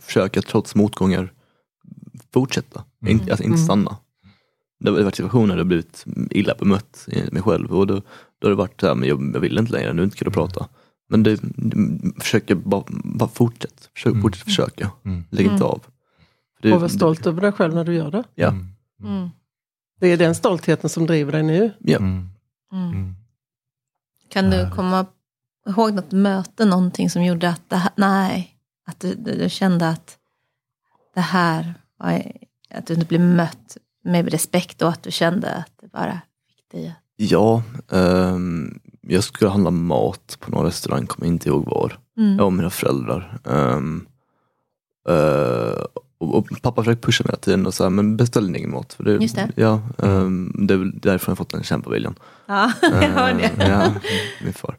försöka 0.02 0.42
trots 0.42 0.74
motgångar 0.74 1.32
fortsätta, 2.32 2.84
Mm. 3.02 3.12
inte, 3.12 3.24
alltså, 3.32 3.44
inte 3.44 3.54
Mm. 3.54 3.64
stanna. 3.64 3.96
Det 4.80 4.90
har 4.90 5.02
varit 5.02 5.14
situationer 5.16 5.48
där 5.54 5.56
jag 5.60 5.66
blivit 5.66 6.04
illa 6.30 6.54
bemött 6.58 7.06
i 7.08 7.32
mig 7.32 7.42
själv 7.42 7.72
och 7.72 7.86
då, 7.86 7.94
då 8.38 8.46
har 8.46 8.50
det 8.50 8.54
varit 8.56 8.80
såhär, 8.80 8.94
men 8.94 9.08
jag, 9.08 9.30
jag 9.34 9.40
vill 9.40 9.58
inte 9.58 9.72
längre, 9.72 9.92
nu 9.92 10.00
är 10.02 10.04
inte 10.04 10.16
kul 10.16 10.28
att 10.28 10.34
prata. 10.34 10.68
Men 11.08 11.22
det, 11.22 11.40
det 11.42 11.76
försöker 12.22 12.54
bara, 12.54 12.84
bara 12.90 13.28
fortsätt, 13.28 13.88
försök, 13.94 14.10
Mm. 14.12 14.22
fortsätt 14.22 14.44
försöka, 14.44 14.90
Mm. 15.04 15.24
lägg 15.30 15.46
inte 15.46 15.54
Mm. 15.54 15.66
av. 15.66 15.80
Det- 16.62 16.72
och 16.72 16.80
var 16.80 16.88
stolt 16.88 17.26
över 17.26 17.40
dig 17.40 17.52
själv 17.52 17.74
när 17.74 17.84
du 17.84 17.94
gör 17.94 18.10
det. 18.10 18.24
Ja. 18.34 18.48
Mm. 19.02 19.28
Det 20.00 20.08
är 20.08 20.16
den 20.16 20.34
stoltheten 20.34 20.90
som 20.90 21.06
driver 21.06 21.32
dig 21.32 21.42
nu. 21.42 21.72
Ja. 21.78 21.98
Mm. 21.98 22.30
Mm. 22.72 22.88
Mm. 22.92 23.14
Kan 24.28 24.50
du 24.50 24.70
komma 24.70 25.06
ihåg 25.66 25.94
något 25.94 26.12
möte, 26.12 26.64
någonting 26.64 27.10
som 27.10 27.24
gjorde 27.24 27.48
att 27.48 27.62
det 27.68 27.76
här, 27.76 27.92
nej, 27.96 28.56
att 28.86 29.00
du, 29.00 29.14
du, 29.14 29.50
kände 29.50 29.88
att 29.88 30.18
det 31.14 31.20
här 31.20 31.74
var, 31.96 32.32
att 32.74 32.86
du 32.86 32.94
inte 32.94 33.06
blev 33.06 33.20
mött 33.20 33.76
med 34.04 34.30
respekt 34.30 34.82
och 34.82 34.88
att 34.88 35.02
du 35.02 35.10
kände 35.10 35.54
att 35.54 35.72
det 35.80 35.92
bara 35.92 36.20
fick 36.48 36.70
dig 36.70 36.88
att... 36.88 36.94
Ja, 37.16 37.62
ehm, 37.92 38.80
jag 39.00 39.24
skulle 39.24 39.50
handla 39.50 39.70
mat 39.70 40.36
på 40.40 40.50
någon 40.50 40.64
restaurang, 40.64 41.06
kommer 41.06 41.28
inte 41.28 41.48
ihåg 41.48 41.64
var. 41.64 41.98
Mm. 42.16 42.36
Jag 42.36 42.46
och 42.46 42.52
mina 42.52 42.70
föräldrar. 42.70 43.40
Ehm, 43.44 44.06
eh, 45.08 45.84
och, 46.20 46.34
och 46.34 46.62
pappa 46.62 46.82
försökte 46.82 47.06
pusha 47.06 47.24
mig 47.24 47.30
hela 47.30 47.40
tiden 47.40 47.66
och 47.66 47.74
sa, 47.74 47.90
men 47.90 48.16
beställ 48.16 48.46
din 48.46 48.56
egen 48.56 48.70
mat. 48.70 48.92
För 48.92 49.04
det, 49.04 49.12
Just 49.12 49.34
det. 49.34 49.48
Ja, 49.54 49.82
ehm, 49.98 50.52
det 50.58 50.74
är 50.74 50.78
väl 50.78 51.00
därför 51.00 51.30
jag 51.30 51.38
fått 51.38 51.50
den 51.50 51.62
kämpaviljan. 51.62 52.14
Ja, 52.46 52.72
jag 52.82 52.90
hör 52.90 53.34
det. 53.34 53.62
Eh, 53.64 53.68
ja, 53.68 53.92
min 54.44 54.52
far. 54.52 54.76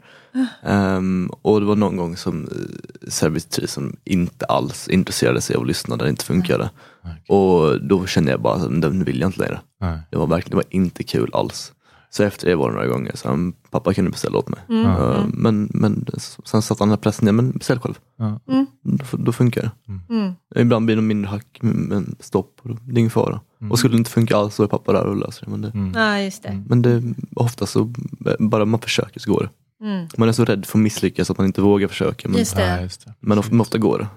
Ehm, 0.63 1.29
och 1.41 1.59
det 1.59 1.65
var 1.65 1.75
någon 1.75 1.97
gång 1.97 2.17
som 2.17 2.43
uh, 2.43 3.09
servitrisen 3.09 3.97
inte 4.03 4.45
alls 4.45 4.87
intresserade 4.87 5.41
sig 5.41 5.55
av 5.55 5.61
att 5.61 5.67
lyssna, 5.67 5.97
där 5.97 6.05
det 6.05 6.09
inte 6.09 6.25
funkade. 6.25 6.69
Okej. 7.01 7.37
Och 7.37 7.81
då 7.81 8.05
kände 8.05 8.31
jag 8.31 8.41
bara, 8.41 8.55
att 8.55 8.71
nu 8.71 9.03
vill 9.03 9.19
jag 9.19 9.27
inte 9.27 9.39
längre. 9.39 9.61
Nej. 9.79 9.99
Det 10.09 10.17
var 10.17 10.27
verkligen 10.27 10.49
det 10.49 10.55
var 10.55 10.75
inte 10.75 11.03
kul 11.03 11.29
alls. 11.33 11.73
Så 12.13 12.23
efter 12.23 12.47
det 12.47 12.55
var 12.55 12.69
det 12.69 12.73
några 12.75 12.87
gånger, 12.87 13.11
så 13.15 13.29
han, 13.29 13.53
pappa 13.69 13.93
kunde 13.93 14.11
beställa 14.11 14.37
åt 14.37 14.49
mig. 14.49 14.59
Mm. 14.69 14.85
Eh, 14.85 15.25
men, 15.27 15.69
men 15.73 16.05
sen 16.45 16.61
satte 16.61 16.81
han 16.83 16.89
den 16.89 16.97
här 16.97 17.01
pressen, 17.01 17.27
ja, 17.27 17.31
men 17.33 17.51
beställ 17.51 17.79
själv. 17.79 17.99
Mm. 18.47 18.65
Då, 18.81 19.17
då 19.17 19.31
funkar 19.31 19.61
det. 19.61 19.71
Mm. 20.13 20.33
Ibland 20.55 20.85
blir 20.85 20.95
det 20.95 21.01
mindre 21.01 21.29
hack, 21.29 21.57
men 21.61 22.15
stopp, 22.19 22.59
och 22.63 22.69
det 22.69 22.93
är 22.93 22.97
ingen 22.99 23.11
fara. 23.11 23.41
Mm. 23.61 23.71
Och 23.71 23.79
skulle 23.79 23.93
det 23.93 23.97
inte 23.97 24.11
funka 24.11 24.37
alls 24.37 24.55
så 24.55 24.63
är 24.63 24.67
pappa 24.67 24.93
där 24.93 25.05
och 25.05 25.15
löser 25.15 25.45
det. 25.45 25.51
Men, 25.51 25.61
det, 25.61 25.67
Mm. 25.67 25.91
Ja, 25.95 26.19
just 26.19 26.43
det. 26.43 26.63
men 26.67 26.81
det, 26.81 27.03
ofta 27.35 27.65
så, 27.65 27.93
bara 28.39 28.65
man 28.65 28.79
försöker 28.79 29.19
så 29.19 29.31
går 29.33 29.41
det. 29.79 29.85
Mm. 29.85 30.07
Man 30.17 30.29
är 30.29 30.33
så 30.33 30.45
rädd 30.45 30.65
för 30.65 30.77
att 30.77 30.83
misslyckas 30.83 31.31
att 31.31 31.37
man 31.37 31.47
inte 31.47 31.61
vågar 31.61 31.87
försöka. 31.87 32.29
Men, 32.29 32.37
Just 32.39 32.55
det. 32.55 32.67
Ja, 32.67 32.81
just 32.81 33.05
det. 33.05 33.13
men, 33.19 33.39
ofta, 33.39 33.55
ofta 33.59 33.77
går 33.77 33.99
det. 33.99 34.07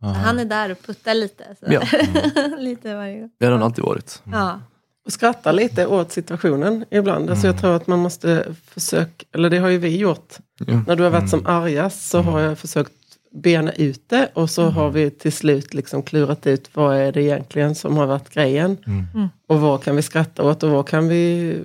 Ja. 0.00 0.08
Han 0.08 0.38
är 0.38 0.44
där 0.44 0.70
och 0.72 0.82
puttar 0.86 1.14
lite. 1.14 1.44
Så. 1.60 1.72
Ja. 1.72 1.82
lite 2.58 2.94
varje 2.94 3.20
gång. 3.20 3.30
Det 3.38 3.44
har 3.46 3.52
han 3.52 3.62
alltid 3.62 3.84
varit. 3.84 4.22
Ja. 4.24 4.60
Och 5.06 5.12
skratta 5.12 5.52
lite 5.52 5.86
åt 5.86 6.12
situationen 6.12 6.84
ibland. 6.90 7.30
Alltså 7.30 7.46
jag 7.46 7.58
tror 7.60 7.76
att 7.76 7.86
man 7.86 7.98
måste 7.98 8.54
försöka, 8.68 9.24
eller 9.34 9.50
det 9.50 9.58
har 9.58 9.68
ju 9.68 9.78
vi 9.78 9.96
gjort. 9.96 10.34
Ja. 10.66 10.80
När 10.86 10.96
du 10.96 11.02
har 11.02 11.10
varit 11.10 11.30
som 11.30 11.46
argast 11.46 12.08
så 12.08 12.20
har 12.22 12.40
jag 12.40 12.58
försökt 12.58 12.92
bena 13.34 13.72
ut 13.72 14.08
det 14.08 14.30
och 14.34 14.50
så 14.50 14.64
har 14.70 14.90
vi 14.90 15.10
till 15.10 15.32
slut 15.32 15.74
liksom 15.74 16.02
klurat 16.02 16.46
ut 16.46 16.70
vad 16.72 16.96
är 16.96 17.12
det 17.12 17.22
egentligen 17.22 17.74
som 17.74 17.96
har 17.96 18.06
varit 18.06 18.30
grejen. 18.30 18.76
Mm. 18.86 19.28
Och 19.48 19.60
vad 19.60 19.82
kan 19.84 19.96
vi 19.96 20.02
skratta 20.02 20.42
åt 20.42 20.62
och 20.62 20.70
vad 20.70 20.88
kan 20.88 21.08
vi 21.08 21.58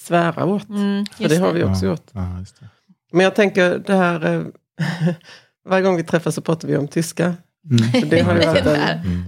svära 0.00 0.44
åt. 0.44 0.68
Mm, 0.68 1.06
För 1.06 1.28
det 1.28 1.36
har 1.36 1.52
vi 1.52 1.60
Ja. 1.60 1.70
också 1.70 1.86
gjort. 1.86 2.06
Ja, 2.12 2.38
just 2.38 2.60
det. 2.60 2.68
Men 3.12 3.24
jag 3.24 3.34
tänker 3.34 3.78
det 3.86 3.94
här, 3.94 4.34
eh, 4.34 4.42
varje 5.68 5.82
gång 5.82 5.96
vi 5.96 6.04
träffas 6.04 6.34
så 6.34 6.40
pratar 6.40 6.68
vi 6.68 6.76
om 6.76 6.88
tyska. 6.88 7.24
Mm. 7.70 8.08
Det 8.10 8.20
har 8.20 8.34
ju 8.34 8.40
varit 8.46 8.66
en 8.66 8.76
Mm. 8.76 9.24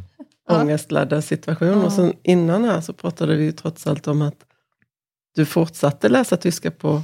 Ja. 0.49 0.61
ångestladdad 0.61 1.25
situation. 1.25 1.69
Ja. 1.69 1.85
Och 1.85 1.93
sen 1.93 2.13
innan 2.23 2.65
här 2.65 2.81
så 2.81 2.93
pratade 2.93 3.37
vi 3.37 3.45
ju 3.45 3.53
trots 3.53 3.87
allt 3.87 4.07
om 4.07 4.23
att 4.23 4.37
du 5.35 5.45
fortsatte 5.45 6.09
läsa 6.09 6.37
tyska 6.37 6.71
på 6.71 7.03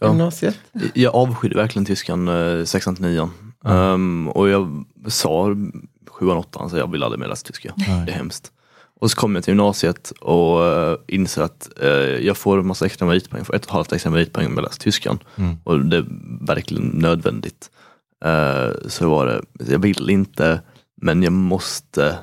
Ja. 0.00 0.08
gymnasiet. 0.08 0.58
Jag 0.94 1.14
avskydde 1.14 1.56
verkligen 1.56 1.86
tyskan 1.86 2.28
eh, 2.28 2.64
sexan 2.64 2.94
till 2.96 3.04
nian. 3.04 3.30
Ja. 3.64 3.94
Ehm, 3.94 4.28
och 4.28 4.48
jag 4.48 4.84
sa 5.08 5.56
sjuan, 6.10 6.36
åttan, 6.36 6.70
så 6.70 6.76
jag 6.76 6.90
vill 6.90 7.02
aldrig 7.02 7.20
mer 7.20 7.28
läsa 7.28 7.46
tyska. 7.46 7.72
Nej. 7.76 8.06
Det 8.06 8.12
är 8.12 8.16
hemskt. 8.16 8.52
Och 9.00 9.10
så 9.10 9.16
kom 9.16 9.34
jag 9.34 9.44
till 9.44 9.50
gymnasiet 9.52 10.10
och 10.20 10.60
uh, 10.60 10.96
inser 11.06 11.42
att 11.42 11.70
eh, 11.80 11.88
jag 12.26 12.36
får 12.36 12.58
en 12.58 12.66
massa 12.66 12.86
extra 12.86 13.06
meritpoäng, 13.06 13.44
får 13.44 13.54
ett 13.54 13.62
och 13.62 13.68
ett 13.68 13.72
halvt 13.72 13.92
extra 13.92 14.10
meritpoäng 14.10 14.46
om 14.46 14.54
jag 14.54 14.62
läser 14.62 14.80
tyskan. 14.80 15.18
Mm. 15.36 15.56
Och 15.64 15.84
det 15.84 15.96
är 15.96 16.06
verkligen 16.46 16.82
nödvändigt. 16.84 17.70
Eh, 18.24 18.70
så 18.88 19.10
var 19.10 19.26
det, 19.26 19.42
jag 19.72 19.78
vill 19.78 20.10
inte, 20.10 20.60
men 21.02 21.22
jag 21.22 21.32
måste. 21.32 22.18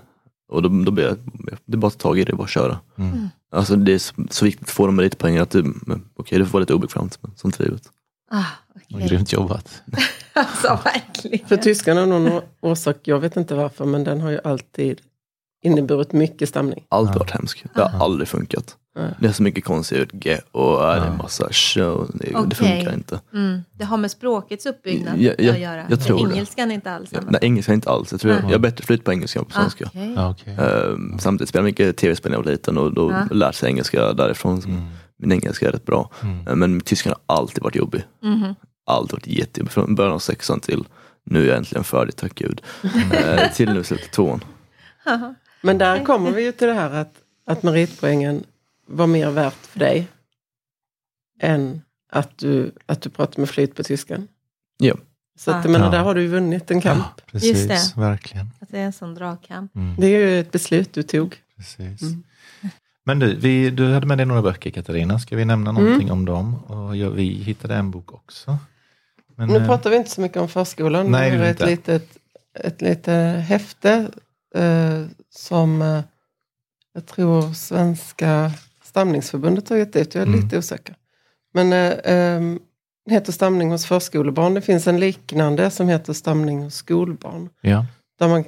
Och 0.49 0.61
då, 0.61 0.69
då 0.69 0.91
blir 0.91 1.05
jag, 1.05 1.17
det 1.65 1.73
är 1.73 1.77
bara 1.77 1.87
att 1.87 1.93
ta 1.93 2.09
tag 2.09 2.19
i 2.19 2.23
det, 2.23 2.35
bara 2.35 2.47
köra. 2.47 2.79
Mm. 2.95 3.29
Alltså 3.51 3.75
det 3.75 3.93
är 3.93 3.99
så, 3.99 4.13
så 4.29 4.45
viktigt 4.45 4.67
att 4.67 4.71
få 4.73 4.85
de 4.85 4.95
meritpoängen 4.95 5.41
att 5.41 5.49
du, 5.49 5.73
okej 6.15 6.39
det 6.39 6.45
får 6.45 6.51
vara 6.53 6.59
lite 6.59 6.73
obekvämt, 6.73 7.17
men 7.21 7.31
sånt 7.35 7.59
är 7.59 7.63
livet. 7.63 7.89
Ah, 8.31 8.43
okej. 8.75 9.07
Grymt 9.07 9.33
jobbat. 9.33 9.81
Alltså 10.33 10.79
verkligen. 10.83 11.47
För 11.47 11.57
tyskan 11.57 11.97
av 11.97 12.07
någon 12.07 12.41
orsak, 12.59 12.97
jag 13.03 13.19
vet 13.19 13.37
inte 13.37 13.55
varför, 13.55 13.85
men 13.85 14.03
den 14.03 14.21
har 14.21 14.29
ju 14.29 14.39
alltid 14.43 15.01
inneburit 15.63 16.11
mycket 16.11 16.49
stamning. 16.49 16.85
Alltid 16.89 17.15
varit 17.15 17.31
hemsk. 17.31 17.65
Det 17.73 17.81
har 17.81 18.05
aldrig 18.05 18.27
funkat. 18.27 18.77
Det 19.19 19.27
är 19.27 19.31
så 19.31 19.43
mycket 19.43 19.63
konstiga 19.65 20.01
utg 20.01 20.39
och 20.51 20.91
är 20.93 20.99
det 20.99 21.05
en 21.07 21.17
massa 21.17 21.47
show. 21.51 22.11
Det, 22.13 22.31
Okej. 22.35 22.47
det 22.49 22.55
funkar 22.55 22.93
inte. 22.93 23.19
Mm. 23.33 23.61
Det 23.73 23.85
har 23.85 23.97
med 23.97 24.11
språkets 24.11 24.65
uppbyggnad 24.65 25.17
Ja, 25.21 25.33
ja, 25.37 25.51
att 25.53 25.59
göra. 25.59 25.85
jag 25.89 26.03
tror 26.03 26.27
det. 26.27 26.33
Engelskan 26.33 26.71
är 26.71 26.75
inte 26.75 26.91
alls 26.91 27.09
Ja, 27.13 27.19
nej, 27.29 27.39
engelska 27.43 27.73
inte 27.73 27.89
alls. 27.89 28.11
Jag 28.11 28.21
tror 28.21 28.33
jag, 28.33 28.43
jag 28.43 28.49
har 28.49 28.59
bättre 28.59 28.85
flyt 28.85 29.03
på 29.03 29.11
engelska 29.11 29.39
än 29.39 29.45
på 29.45 29.51
svenska. 29.51 29.89
Ja, 30.15 30.29
okej. 30.31 30.53
Ehm, 30.59 31.19
samtidigt 31.19 31.49
spelade 31.49 31.67
jag 31.67 31.71
mycket 31.71 31.97
tv-spel 31.97 32.31
när 32.31 32.37
jag 32.37 32.43
var 32.43 32.51
liten 32.51 32.77
och 32.77 32.93
då 32.93 33.11
Ja. 33.11 33.35
lärt 33.35 33.55
sig 33.55 33.69
engelska 33.69 34.13
därifrån. 34.13 34.61
Mm. 34.65 34.81
Min 35.19 35.31
engelska 35.31 35.67
är 35.67 35.71
rätt 35.71 35.85
bra. 35.85 36.09
Mm. 36.21 36.47
Ehm, 36.47 36.59
men 36.59 36.81
tyskan 36.81 37.13
har 37.27 37.35
alltid 37.35 37.63
varit 37.63 37.75
jobbig. 37.75 38.03
Mhm. 38.23 38.55
Alltid 38.85 39.11
varit 39.11 39.27
jättejobbig. 39.27 39.71
Från 39.71 39.95
början 39.95 40.13
av 40.13 40.19
sexan 40.19 40.59
till 40.59 40.83
nu 41.25 41.43
är 41.43 41.47
jag 41.47 41.57
äntligen 41.57 41.83
färdig, 41.83 42.15
tack 42.15 42.35
gud. 42.35 42.61
Ehm, 42.83 43.39
till 43.55 43.73
nu 43.73 43.83
slutet 43.83 44.11
tvåan. 44.11 44.43
Haha. 45.05 45.35
Men 45.61 45.77
där 45.77 46.05
kommer 46.05 46.31
vi 46.31 46.43
ju 46.45 46.51
till 46.51 46.67
det 46.67 46.73
här 46.73 46.91
att, 46.93 47.13
att 47.47 47.63
meritpoängen 47.63 48.43
var 48.87 49.07
mer 49.07 49.29
värt 49.31 49.53
för 49.65 49.79
dig 49.79 50.07
än 51.41 51.81
att 52.11 52.37
du, 52.37 52.71
att 52.85 53.01
du 53.01 53.09
pratar 53.09 53.39
med 53.39 53.49
flyt 53.49 53.75
på 53.75 53.83
tyskan. 53.83 54.27
Ja. 54.77 54.95
Så 55.37 55.51
att, 55.51 55.55
Ja. 55.57 55.61
jag 55.63 55.71
menar, 55.71 55.91
där 55.91 55.99
har 56.03 56.15
du 56.15 56.27
vunnit 56.27 56.71
en 56.71 56.81
kamp. 56.81 57.03
Ja, 57.17 57.23
precis, 57.31 57.49
Just 57.69 57.95
det. 57.95 58.01
verkligen. 58.01 58.49
Att 58.59 58.69
det 58.69 58.79
är 58.79 58.83
en 58.85 58.93
sån 58.93 59.15
dragkamp. 59.15 59.75
Mm. 59.75 59.95
Det 59.99 60.07
är 60.07 60.19
ju 60.19 60.39
ett 60.39 60.51
beslut 60.51 60.93
du 60.93 61.03
tog. 61.03 61.35
Precis. 61.57 62.01
Mm. 62.01 62.23
Men 63.05 63.19
du, 63.19 63.35
vi, 63.35 63.69
du 63.69 63.93
hade 63.93 64.05
med 64.07 64.17
dig 64.17 64.25
några 64.25 64.41
böcker 64.41 64.69
Katarina, 64.71 65.19
ska 65.19 65.35
vi 65.35 65.45
nämna 65.45 65.69
Mm. 65.69 65.83
någonting 65.83 66.11
om 66.11 66.25
dem? 66.25 66.55
Och 66.63 66.95
jag, 66.97 67.09
vi 67.11 67.23
hittade 67.29 67.75
en 67.75 67.91
bok 67.91 68.13
också. 68.13 68.57
Men, 69.35 69.47
Nu 69.47 69.55
eh, 69.57 69.65
pratar 69.67 69.89
vi 69.89 69.95
inte 69.95 70.09
så 70.09 70.21
mycket 70.21 70.37
om 70.37 70.47
förskolan. 70.49 71.11
Nej, 71.11 71.31
Nu 71.31 71.37
det 71.37 71.43
är 71.43 71.49
är 71.49 71.53
det 71.53 71.63
ett 71.63 71.69
litet, 71.69 72.17
ett 72.53 72.81
litet 72.81 73.43
häfte 73.45 74.11
eh, 74.55 75.05
som 75.29 75.81
eh, 75.81 76.01
jag 76.93 77.05
tror 77.05 77.53
Svenska 77.53 78.51
stamningsförbundet 79.01 79.69
har 79.69 79.77
gett 79.77 79.95
ut. 79.95 80.15
Jag 80.15 80.21
är 80.21 80.27
Mm. 80.27 80.39
lite 80.41 80.57
osäker. 80.57 80.95
Men 81.53 81.73
eh, 81.73 81.93
ehm, 82.03 82.59
det 83.05 83.13
heter 83.13 83.31
Stamning 83.31 83.71
hos 83.71 83.85
förskolebarn. 83.85 84.53
Det 84.53 84.61
finns 84.61 84.87
en 84.87 84.99
liknande 84.99 85.69
som 85.69 85.87
heter 85.89 86.13
Stamning 86.13 86.63
hos 86.63 86.75
skolbarn. 86.75 87.49
ja. 87.61 87.85
Där 88.19 88.27
man, 88.27 88.43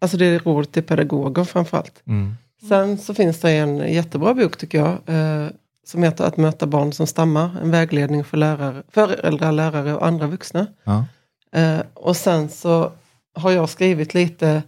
alltså 0.00 0.16
det 0.16 0.26
är 0.26 0.38
råd 0.38 0.72
till 0.72 0.82
pedagoger 0.82 1.44
framförallt. 1.44 2.02
Mm. 2.06 2.34
Sen 2.68 2.98
så 2.98 3.14
finns 3.14 3.40
det 3.40 3.50
en 3.50 3.92
jättebra 3.92 4.34
bok 4.34 4.56
tycker 4.56 4.78
jag. 4.78 4.92
Eh, 5.06 5.48
som 5.84 6.02
heter 6.02 6.24
Att 6.24 6.36
möta 6.36 6.66
barn 6.66 6.92
som 6.92 7.06
stammar. 7.06 7.50
En 7.62 7.70
vägledning 7.70 8.24
för 8.24 8.36
lärare, 8.36 8.82
föräldrar, 8.88 9.52
lärare 9.52 9.94
och 9.94 10.06
andra 10.06 10.26
vuxna. 10.26 10.66
Ja. 10.84 11.04
Eh, 11.52 11.80
och 11.94 12.16
sen 12.16 12.48
så 12.48 12.92
har 13.34 13.50
jag 13.50 13.68
skrivit 13.68 14.14
lite 14.14 14.62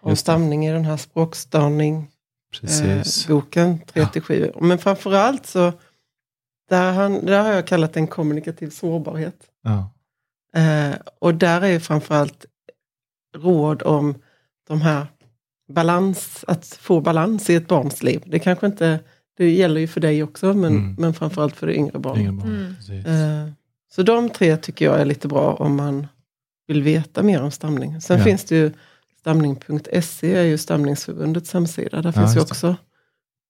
om 0.00 0.16
stamning 0.16 0.66
i 0.66 0.72
den 0.72 0.84
här 0.84 0.96
språkstörning 0.96 2.08
Precis. 2.60 3.24
eh, 3.28 3.34
boken 3.36 3.78
37. 3.86 4.52
Men 4.60 4.78
framförallt 4.78 5.46
så 5.46 5.72
där, 6.68 6.92
han, 6.92 7.26
där 7.26 7.42
har 7.42 7.52
jag 7.52 7.66
kallat 7.66 7.92
den 7.92 8.06
kommunikativ 8.06 8.70
sårbarhet. 8.70 9.36
ja. 9.62 9.90
Eh, 10.60 10.94
och 11.18 11.34
där 11.34 11.60
är 11.60 11.66
ju 11.68 11.80
framförallt 11.80 12.44
råd 13.36 13.82
om 13.82 14.14
de 14.68 14.82
här 14.82 15.06
balans, 15.72 16.44
att 16.48 16.66
få 16.66 17.00
balans 17.00 17.50
i 17.50 17.54
ett 17.54 17.68
barns 17.68 18.02
liv. 18.02 18.22
Det 18.26 18.38
kanske 18.38 18.66
inte, 18.66 19.00
det 19.36 19.50
gäller 19.50 19.80
ju 19.80 19.86
för 19.88 20.00
dig 20.00 20.22
också, 20.22 20.54
men, 20.54 20.72
Mm. 20.76 20.94
men 20.98 21.14
framförallt 21.14 21.56
för 21.56 21.66
det 21.66 21.74
yngre 21.76 21.98
barnet. 21.98 22.34
Barn. 22.34 22.76
Mm. 22.88 23.06
Eh, 23.46 23.52
Så 23.92 24.02
de 24.02 24.30
tre 24.30 24.56
tycker 24.56 24.84
jag 24.84 25.00
är 25.00 25.04
lite 25.04 25.28
bra 25.28 25.54
om 25.54 25.76
man 25.76 26.06
vill 26.66 26.82
veta 26.82 27.22
mer 27.22 27.42
om 27.42 27.50
stamning. 27.50 28.00
Sen 28.00 28.18
Ja. 28.18 28.24
finns 28.24 28.44
det 28.44 28.56
ju 28.56 28.72
stamning.se 29.22 30.34
är 30.34 30.42
ju 30.42 30.58
Stamningsförbundets 30.58 31.52
hemsida. 31.52 32.02
Där 32.02 32.08
Ja, 32.08 32.12
finns 32.12 32.34
ju 32.36 32.40
just 32.40 32.48
det. 32.48 32.52
också 32.52 32.76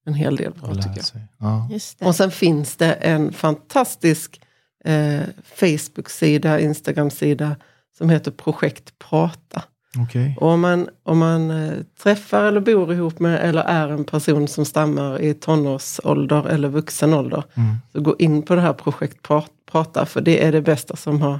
en 0.05 0.13
hel 0.13 0.35
del 0.35 0.51
bra 0.53 0.75
tycker 0.75 0.89
jag. 1.13 1.21
Ja. 1.39 1.69
Och 2.07 2.15
sen 2.15 2.31
finns 2.31 2.75
det 2.75 2.91
en 2.93 3.33
fantastisk 3.33 4.41
eh, 4.85 5.21
Facebook-sida, 5.55 6.59
Instagram-sida 6.59 7.55
som 7.97 8.09
heter 8.09 8.31
Projekt 8.31 8.93
Prata. 8.99 9.63
Okej. 9.99 10.37
Och 10.41 10.47
om 10.47 10.61
man, 10.61 10.89
om 11.03 11.17
man 11.17 11.51
eh, 11.51 11.73
träffar 12.03 12.43
eller 12.45 12.59
bor 12.61 12.93
ihop 12.93 13.19
med 13.19 13.39
eller 13.49 13.61
är 13.61 13.89
en 13.89 14.03
person 14.03 14.47
som 14.47 14.65
stammar 14.65 15.21
i 15.21 15.33
tonårsålder 15.33 16.45
eller 16.47 16.67
vuxen 16.69 17.13
ålder 17.13 17.43
Mm. 17.55 17.75
så 17.91 18.01
gå 18.01 18.15
in 18.19 18.41
på 18.43 18.55
det 18.55 18.61
här 18.61 18.73
projekt 18.73 19.27
Pra- 19.27 19.47
Prata, 19.71 20.05
för 20.05 20.21
det 20.21 20.43
är 20.45 20.51
det 20.51 20.61
bästa 20.61 20.95
som 20.95 21.21
har, 21.21 21.39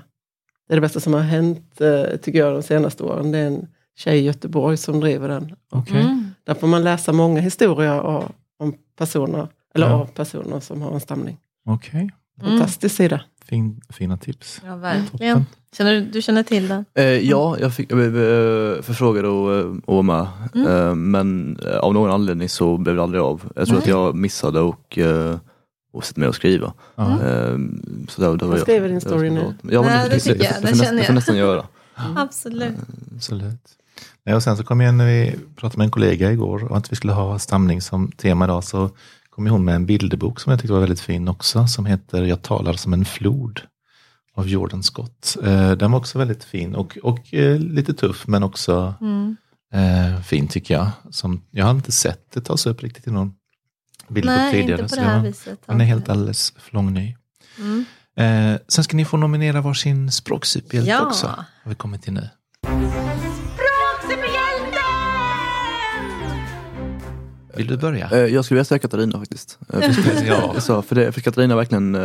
det 0.67 0.73
är 0.73 0.75
det 0.77 0.81
bästa 0.81 0.99
som 0.99 1.13
har 1.13 1.21
hänt, 1.21 1.81
eh, 1.81 2.17
tycker 2.21 2.39
jag, 2.39 2.53
de 2.53 2.63
senaste 2.63 3.03
åren. 3.03 3.31
Det 3.31 3.37
är 3.37 3.47
en 3.47 3.67
tjej 3.95 4.19
i 4.19 4.23
Göteborg 4.23 4.77
som 4.77 4.99
driver 4.99 5.27
den. 5.27 5.55
Okej. 5.71 6.01
Mm. 6.01 6.31
Där 6.43 6.53
får 6.53 6.67
man 6.67 6.83
läsa 6.83 7.11
många 7.13 7.41
historier 7.41 7.91
av, 7.91 8.31
om 8.59 8.73
personer, 8.97 9.47
eller 9.75 9.87
Ja. 9.89 9.93
av 9.93 10.05
personer 10.05 10.59
som 10.59 10.81
har 10.81 10.91
en 10.93 10.99
stamning. 10.99 11.37
Mm. 11.93 12.09
Fantastisk 12.41 12.95
sida. 12.95 13.21
Fin, 13.45 13.81
fina 13.89 14.17
tips. 14.17 14.61
Ja, 14.65 14.75
verkligen. 14.75 15.35
Toppen. 15.37 15.45
Känner 15.77 15.93
du, 15.93 16.01
du 16.01 16.21
känner 16.21 16.43
till 16.43 16.67
den? 16.67 16.85
Eh, 16.93 17.03
ja, 17.05 17.57
jag, 17.59 17.73
fick, 17.73 17.91
jag 17.91 17.97
blev 17.97 18.15
eh, 18.17 18.81
förfrågad 18.81 19.25
att 19.25 19.65
eh, 19.65 19.71
att 19.77 19.87
vara 19.87 20.01
med. 20.01 20.27
Mm. 20.55 20.67
Eh, 20.67 20.95
men 20.95 21.57
eh, 21.65 21.77
av 21.77 21.93
någon 21.93 22.11
anledning 22.11 22.49
så 22.49 22.77
blev 22.77 22.95
det 22.95 23.03
aldrig 23.03 23.21
av. 23.21 23.51
Jag 23.55 23.65
tror 23.67 23.75
Nej. 23.77 23.81
att 23.83 23.89
jag 23.89 24.15
missade 24.15 24.59
och, 24.59 24.97
eh, 24.97 25.37
och 25.93 26.05
sätta 26.05 26.19
med 26.19 26.29
och 26.29 26.35
skriva. 26.35 26.73
Mm. 26.95 27.11
Eh, 27.11 28.07
så 28.09 28.21
där, 28.21 28.37
där 28.37 28.45
var 28.45 28.53
Jag 28.53 28.53
jag, 28.53 28.61
skriver 28.61 28.87
din 28.87 28.93
jag 28.95 29.01
story 29.01 29.29
var 29.29 29.35
nu. 29.35 29.53
Ja, 29.61 29.81
men 29.81 29.91
Nej, 29.91 30.09
det 30.09 30.19
tycker 30.19 30.43
jag. 30.43 30.55
får 30.55 30.61
Det 30.61 30.69
nästan- 30.69 30.85
känner 30.85 30.91
det 30.93 30.99
jag. 30.99 31.07
får 31.07 31.13
nästan 31.13 31.37
göra. 31.37 31.65
Absolut. 32.15 32.75
Absolut. 33.15 33.61
Nej, 34.25 34.35
och 34.35 34.43
sen 34.43 34.57
så 34.57 34.63
kom 34.63 34.81
jag 34.81 34.95
när 34.95 35.05
vi 35.05 35.35
pratade 35.55 35.77
med 35.77 35.85
en 35.85 35.91
kollega 35.91 36.31
igår 36.31 36.63
och 36.71 36.77
att 36.77 36.91
vi 36.91 36.95
skulle 36.95 37.13
ha 37.13 37.39
stamning 37.39 37.81
som 37.81 38.11
tema 38.11 38.45
idag 38.45 38.63
så 38.63 38.89
kom 39.29 39.47
hon 39.47 39.65
med 39.65 39.75
en 39.75 39.85
bilderbok 39.85 40.39
som 40.39 40.49
jag 40.51 40.59
tyckte 40.59 40.73
var 40.73 40.79
väldigt 40.79 40.99
fin 41.01 41.27
också 41.27 41.67
som 41.67 41.85
heter 41.85 42.23
Jag 42.23 42.41
talar 42.41 42.73
som 42.73 42.93
en 42.93 43.05
flod 43.05 43.61
av 44.35 44.49
Jordan 44.49 44.83
Scott. 44.83 45.37
Eh, 45.43 45.71
den 45.71 45.91
var 45.91 45.99
också 45.99 46.17
väldigt 46.19 46.43
fin 46.43 46.75
och, 46.75 46.97
och 47.03 47.33
eh, 47.33 47.59
lite 47.59 47.93
tuff 47.93 48.27
men 48.27 48.43
också 48.43 48.93
Mm. 49.01 49.35
eh, 49.73 50.21
fin 50.21 50.47
tycker 50.47 50.73
jag. 50.73 50.89
Som, 51.11 51.41
jag 51.51 51.65
har 51.65 51.71
inte 51.71 51.91
sett 51.91 52.31
det 52.31 52.41
tas 52.41 52.65
upp 52.65 52.83
riktigt 52.83 53.07
i 53.07 53.11
någon 53.11 53.33
bildbok 54.09 54.35
Nej, 54.35 54.51
tidigare. 54.51 54.81
inte 54.81 54.95
på 54.95 55.01
det 55.01 55.07
här 55.07 55.17
var- 55.17 55.25
viset. 55.25 55.59
Den 55.65 55.81
är 55.81 55.85
helt 55.85 56.09
alldeles 56.09 56.53
för 56.57 56.73
lång 56.73 56.93
ny. 56.93 57.15
Mm. 57.59 57.85
Eh, 58.15 58.59
sen 58.67 58.83
ska 58.83 58.97
ni 58.97 59.05
få 59.05 59.17
nominera 59.17 59.61
varsin 59.61 60.11
språksuperhjälte 60.11 60.91
Ja. 60.91 61.05
också. 61.07 61.27
Har 61.63 61.69
vi 61.69 61.75
kommit 61.75 62.01
till 62.01 62.13
nu. 62.13 62.29
Vill 67.57 67.67
du 67.67 67.77
börja? 67.77 68.09
Eh, 68.09 68.17
jag 68.19 68.45
skulle 68.45 68.55
vilja 68.55 68.65
säga 68.65 68.79
Katarina 68.79 69.19
faktiskt. 69.19 69.59
Eh, 69.73 69.91
för- 69.91 70.25
Ja. 70.67 70.81
För, 70.81 70.95
det, 70.95 71.11
för 71.11 71.21
Katarina 71.21 71.53
har 71.53 71.57
verkligen, 71.61 71.95
eh, 71.95 72.01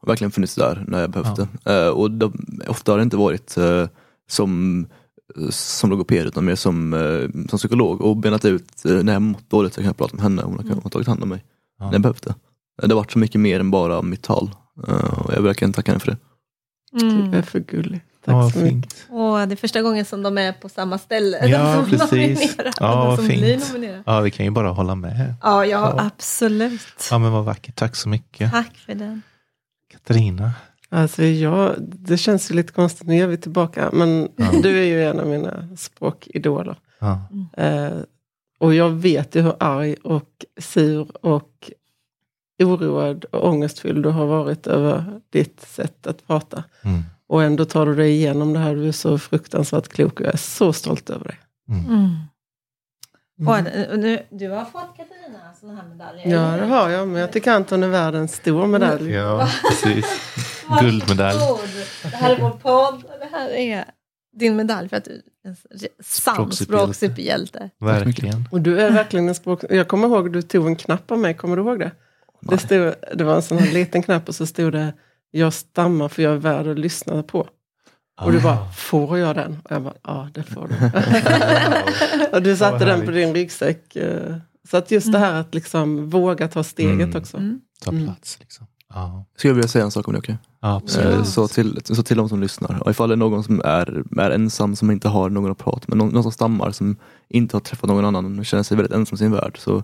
har 0.00 0.06
verkligen 0.06 0.30
funnits 0.30 0.54
där 0.54 0.84
när 0.88 1.00
jag 1.00 1.10
behövt 1.10 1.36
det. 1.64 1.72
Eh, 1.74 1.88
och 1.88 2.10
de, 2.10 2.32
ofta 2.68 2.92
har 2.92 2.98
det 2.98 3.02
inte 3.02 3.16
varit 3.16 3.56
eh, 3.56 3.86
som, 4.30 4.86
som 5.50 5.90
logoped 5.90 6.26
utan 6.26 6.44
mer 6.44 6.54
som, 6.54 6.94
eh, 6.94 7.46
som 7.48 7.58
psykolog 7.58 8.00
och 8.00 8.16
benat 8.16 8.44
ut 8.44 8.84
eh, 8.84 8.92
när 9.02 9.12
jag 9.12 9.22
mått 9.22 9.50
dåligt 9.50 9.74
så 9.74 9.80
kan 9.80 9.86
jag 9.86 9.96
prata 9.96 10.14
med 10.16 10.22
henne. 10.22 10.42
Hon 10.42 10.56
har, 10.58 10.62
hon 10.74 10.80
har 10.82 10.90
tagit 10.90 11.08
hand 11.08 11.22
om 11.22 11.28
mig 11.28 11.44
Ja. 11.78 11.84
när 11.84 11.92
jag 11.92 12.02
behövt 12.02 12.22
det. 12.22 12.34
Det 12.82 12.88
har 12.88 12.94
varit 13.00 13.12
så 13.12 13.18
mycket 13.18 13.40
mer 13.40 13.60
än 13.60 13.70
bara 13.70 14.02
mitt 14.02 14.22
tal. 14.22 14.50
Eh, 14.88 15.18
och 15.18 15.32
jag 15.32 15.36
vill 15.36 15.44
verkligen 15.46 15.72
tacka 15.72 15.90
henne 15.92 16.00
för 16.00 16.10
det. 16.10 16.16
Du 16.92 17.06
Mm. 17.08 17.34
är 17.34 17.42
för 17.42 17.60
gullig. 17.60 18.00
Tack 18.24 18.34
Ja, 18.34 18.50
så 18.50 18.58
mycket. 18.58 18.70
fint. 18.70 19.06
Åh, 19.10 19.46
det 19.46 19.54
är 19.54 19.56
första 19.56 19.82
gången 19.82 20.04
som 20.04 20.22
de 20.22 20.38
är 20.38 20.52
på 20.52 20.68
samma 20.68 20.98
ställe. 20.98 21.46
Ja, 21.48 21.84
de 21.90 21.98
som 21.98 22.08
precis. 22.08 22.56
Ja, 22.58 22.72
de 22.80 23.06
vad 23.06 23.18
som 23.18 23.28
fint. 23.28 23.64
Ja, 24.06 24.20
vi 24.20 24.30
kan 24.30 24.44
ju 24.46 24.50
bara 24.50 24.68
hålla 24.68 24.94
med. 24.94 25.34
Ja, 25.42 25.66
ja, 25.66 25.94
Ja. 25.96 26.04
absolut. 26.06 27.08
Ja, 27.10 27.18
men 27.18 27.32
vad 27.32 27.44
vackert. 27.44 27.76
Tack 27.76 27.96
så 27.96 28.08
mycket. 28.08 28.50
Tack 28.52 28.76
för 28.76 28.94
den. 28.94 29.22
Katarina. 29.92 30.52
Alltså 30.88 31.22
jag, 31.24 31.74
det 31.78 32.16
känns 32.16 32.50
ju 32.50 32.54
lite 32.54 32.72
konstigt, 32.72 33.06
nu 33.06 33.22
är 33.22 33.26
vi 33.26 33.36
tillbaka. 33.36 33.90
Men 33.92 34.28
Ja. 34.36 34.50
du 34.62 34.78
är 34.78 34.84
ju 34.84 35.04
en 35.04 35.20
av 35.20 35.26
mina 35.26 35.68
språkidoler. 35.76 36.76
Ja. 36.98 37.20
Eh, 37.56 37.92
och 38.58 38.74
jag 38.74 38.90
vet 38.90 39.34
ju 39.34 39.40
hur 39.42 39.54
arg 39.60 39.94
och 40.04 40.44
sur 40.60 41.26
och 41.26 41.70
oroad 42.62 43.24
och 43.24 43.48
ångestfylld 43.48 44.02
du 44.02 44.08
har 44.08 44.26
varit 44.26 44.66
över 44.66 45.20
ditt 45.32 45.60
sätt 45.60 46.06
att 46.06 46.26
prata. 46.26 46.64
Mm. 46.82 47.02
Och 47.28 47.42
ändå 47.42 47.64
tar 47.64 47.86
du 47.86 47.94
dig 47.94 48.10
igenom 48.10 48.52
det 48.52 48.58
här. 48.58 48.74
Du 48.74 48.88
är 48.88 48.92
så 48.92 49.18
fruktansvärt 49.18 49.88
klok 49.88 50.20
och 50.20 50.26
jag 50.26 50.34
är 50.34 50.38
så 50.38 50.72
stolt 50.72 51.10
över 51.10 51.24
dig. 51.24 51.38
Mm. 51.68 51.84
Mm. 51.86 52.16
Mm. 53.40 53.48
Och, 53.48 53.92
och 53.92 53.98
nu, 53.98 54.22
du 54.30 54.50
har 54.50 54.64
fått 54.64 54.96
Katarina 54.96 55.38
sådana 55.60 55.82
här 55.82 55.88
medaljer. 55.88 56.28
Ja, 56.30 56.56
det 56.56 56.66
har 56.66 56.90
jag. 56.90 57.08
Men 57.08 57.20
jag 57.20 57.32
tycker 57.32 57.52
Anton 57.52 57.82
är 57.82 57.88
värd 57.88 58.14
en 58.14 58.28
stor 58.28 58.66
medalj. 58.66 59.10
Ja, 59.12 59.48
precis. 59.70 60.06
Guldmedalj. 60.80 61.38
Det 62.02 62.08
här 62.08 62.30
är 62.36 62.40
vår 62.40 62.50
podd. 62.50 62.94
och 63.04 63.18
Det 63.20 63.28
här 63.36 63.48
är 63.48 63.84
din 64.36 64.56
medalj 64.56 64.88
för 64.88 64.96
att 64.96 65.04
du 65.04 65.10
är 65.44 65.48
en 65.48 65.56
sann 65.56 66.34
Språksuperhjälte. 66.34 66.64
språksuperhjälte. 66.64 67.70
Verkligen. 67.80 68.48
Och 68.50 68.60
du 68.60 68.80
är 68.80 68.90
verkligen 68.90 69.28
en 69.28 69.34
språk... 69.34 69.64
Jag 69.70 69.88
kommer 69.88 70.08
ihåg 70.08 70.32
du 70.32 70.42
tog 70.42 70.66
en 70.66 70.76
knapp 70.76 71.10
av 71.10 71.18
mig. 71.18 71.34
Kommer 71.34 71.56
du 71.56 71.62
ihåg 71.62 71.78
det? 71.78 71.90
Det, 72.40 72.58
stod, 72.58 72.94
det 73.14 73.24
var 73.24 73.34
en 73.36 73.42
sån 73.42 73.58
här 73.58 73.72
liten 73.72 74.02
knapp 74.02 74.28
och 74.28 74.34
så 74.34 74.46
stod 74.46 74.72
det 74.72 74.92
Jag 75.36 75.52
stammar 75.52 76.08
för 76.08 76.22
jag 76.22 76.32
är 76.32 76.36
värd 76.38 76.66
att 76.66 76.78
lyssna 76.78 77.22
på. 77.22 77.46
Och 78.20 78.32
du 78.32 78.40
bara, 78.40 78.68
får 78.72 79.18
jag 79.18 79.36
den? 79.36 79.58
Och 79.64 79.72
jag 79.72 79.82
bara, 79.82 79.94
ja 80.02 80.28
det 80.34 80.42
får 80.42 80.68
du. 80.68 80.74
och 82.36 82.42
du 82.42 82.56
satte 82.56 82.84
den 82.84 83.04
på 83.04 83.10
din 83.10 83.34
ryggsäck. 83.34 83.96
eh, 83.96 84.36
Så 84.70 84.76
att 84.76 84.90
just 84.90 85.12
det 85.12 85.18
här 85.18 85.40
att 85.40 85.54
liksom 85.54 86.10
våga 86.10 86.48
ta 86.48 86.62
steget 86.62 86.92
Mm. 87.08 87.16
också. 87.22 87.36
Mm. 87.36 87.60
Ta 87.84 87.90
Mm. 87.90 88.04
plats. 88.04 88.36
Liksom. 88.40 88.66
Ja, 88.94 89.24
Skulle 89.36 89.50
jag 89.50 89.54
vilja 89.54 89.68
säga 89.68 89.84
en 89.84 89.90
sak 89.90 90.08
om 90.08 90.14
det, 90.14 90.38
ja, 90.60 90.76
absolut. 90.76 91.14
Eh, 91.14 91.22
Så 91.24 91.48
till, 91.48 91.80
så 91.84 92.02
till 92.02 92.16
de 92.16 92.28
som 92.28 92.40
lyssnar. 92.40 92.82
Och 92.82 92.90
ifall 92.90 93.08
det 93.08 93.14
är 93.14 93.16
någon 93.16 93.44
som 93.44 93.60
är, 93.64 94.02
är 94.20 94.30
ensam, 94.30 94.76
som 94.76 94.90
inte 94.90 95.08
har 95.08 95.30
någon 95.30 95.50
att 95.50 95.58
prata 95.58 95.84
med, 95.88 95.98
någon, 95.98 96.08
någon 96.08 96.22
som 96.22 96.32
stammar, 96.32 96.70
som 96.70 96.96
inte 97.28 97.56
har 97.56 97.60
träffat 97.60 97.88
någon 97.90 98.04
annan 98.04 98.38
och 98.38 98.46
känner 98.46 98.62
sig 98.62 98.76
väldigt 98.76 98.94
ensam 98.96 99.14
i 99.14 99.18
sin 99.18 99.32
värld. 99.32 99.58
Så 99.58 99.82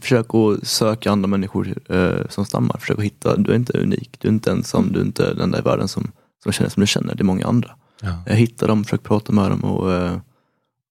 försök 0.00 0.26
att 0.34 0.66
söka 0.66 1.12
andra 1.12 1.26
människor 1.26 1.74
eh, 1.88 2.28
som 2.28 2.44
stammar. 2.44 2.76
Försök 2.78 2.98
att 2.98 3.04
hitta, 3.04 3.36
du 3.36 3.52
är 3.52 3.56
inte 3.56 3.78
unik, 3.78 4.16
du 4.18 4.28
är 4.28 4.32
inte 4.32 4.50
ensam, 4.50 4.92
du 4.92 5.00
är 5.00 5.04
inte 5.04 5.34
den 5.34 5.40
enda 5.40 5.58
i 5.58 5.62
världen 5.62 5.88
som, 5.88 6.12
som 6.42 6.52
känner 6.52 6.70
som 6.70 6.80
du 6.80 6.86
känner, 6.86 7.14
det 7.14 7.22
är 7.22 7.24
många 7.24 7.46
andra. 7.46 7.70
Ja. 8.02 8.34
Hitta 8.34 8.66
dem, 8.66 8.84
försök 8.84 9.02
prata 9.02 9.32
med 9.32 9.50
dem 9.50 9.64
och, 9.64 9.92
eh, 9.92 10.16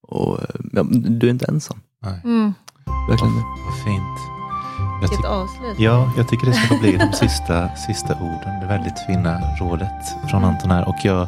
och 0.01 0.39
eh, 0.39 0.45
ja, 0.71 0.83
du 0.91 1.27
är 1.27 1.31
inte 1.31 1.45
ensam. 1.45 1.79
Nej. 2.01 2.21
Mm. 2.23 2.53
Verkligen. 3.09 3.33
Vad 3.33 3.83
fint. 3.85 4.19
Jag 5.01 5.09
Vilket 5.09 5.25
avslut. 5.25 5.79
Ja, 5.79 6.13
jag 6.17 6.27
tycker 6.27 6.47
det 6.47 6.53
ska 6.53 6.77
bli 6.77 6.97
de 6.97 7.13
sista, 7.13 7.75
sista 7.75 8.15
orden. 8.15 8.59
Det 8.61 8.67
väldigt 8.67 8.99
fina 9.07 9.41
rådet 9.59 10.29
från 10.29 10.43
Anton 10.43 10.71
här. 10.71 10.87
Och 10.87 10.95
jag 11.03 11.27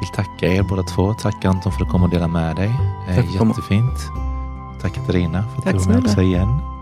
vill 0.00 0.08
tacka 0.14 0.46
er 0.46 0.62
båda 0.62 0.82
två. 0.82 1.14
Tack 1.14 1.44
Anton 1.44 1.72
för 1.72 1.84
att 1.84 1.90
komma 1.90 2.04
och 2.04 2.10
dela 2.10 2.28
med 2.28 2.56
dig. 2.56 2.74
Tack. 3.06 3.24
Jättefint. 3.34 3.98
Tack 4.80 4.94
Katarina 4.94 5.42
för 5.42 5.58
att 5.58 5.64
Tack 5.64 5.74
du 5.74 5.78
var 5.78 5.94
med 5.94 6.04
också 6.04 6.22
igen. 6.22 6.77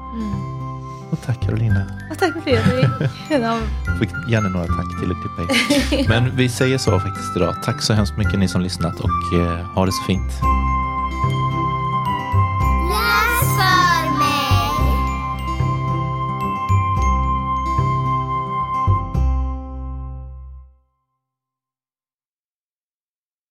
Och 1.10 1.22
tack 1.22 1.40
Carolina. 1.42 1.82
Och 2.10 2.18
tack 2.18 2.32
Fredrik. 2.44 2.86
Fick 4.00 4.10
gärna 4.28 4.48
några 4.48 4.66
tack 4.66 5.00
till 5.00 5.10
och 5.10 5.16
klippa 5.22 5.54
Men 6.08 6.36
vi 6.36 6.48
säger 6.48 6.78
så 6.78 7.00
faktiskt 7.00 7.36
idag. 7.36 7.54
Tack 7.64 7.82
så 7.82 7.92
hemskt 7.92 8.16
mycket 8.16 8.38
ni 8.38 8.48
som 8.48 8.60
lyssnat 8.60 9.00
och 9.00 9.38
eh, 9.40 9.66
ha 9.74 9.86
det 9.86 9.92
så 9.92 10.02
fint. 10.02 10.32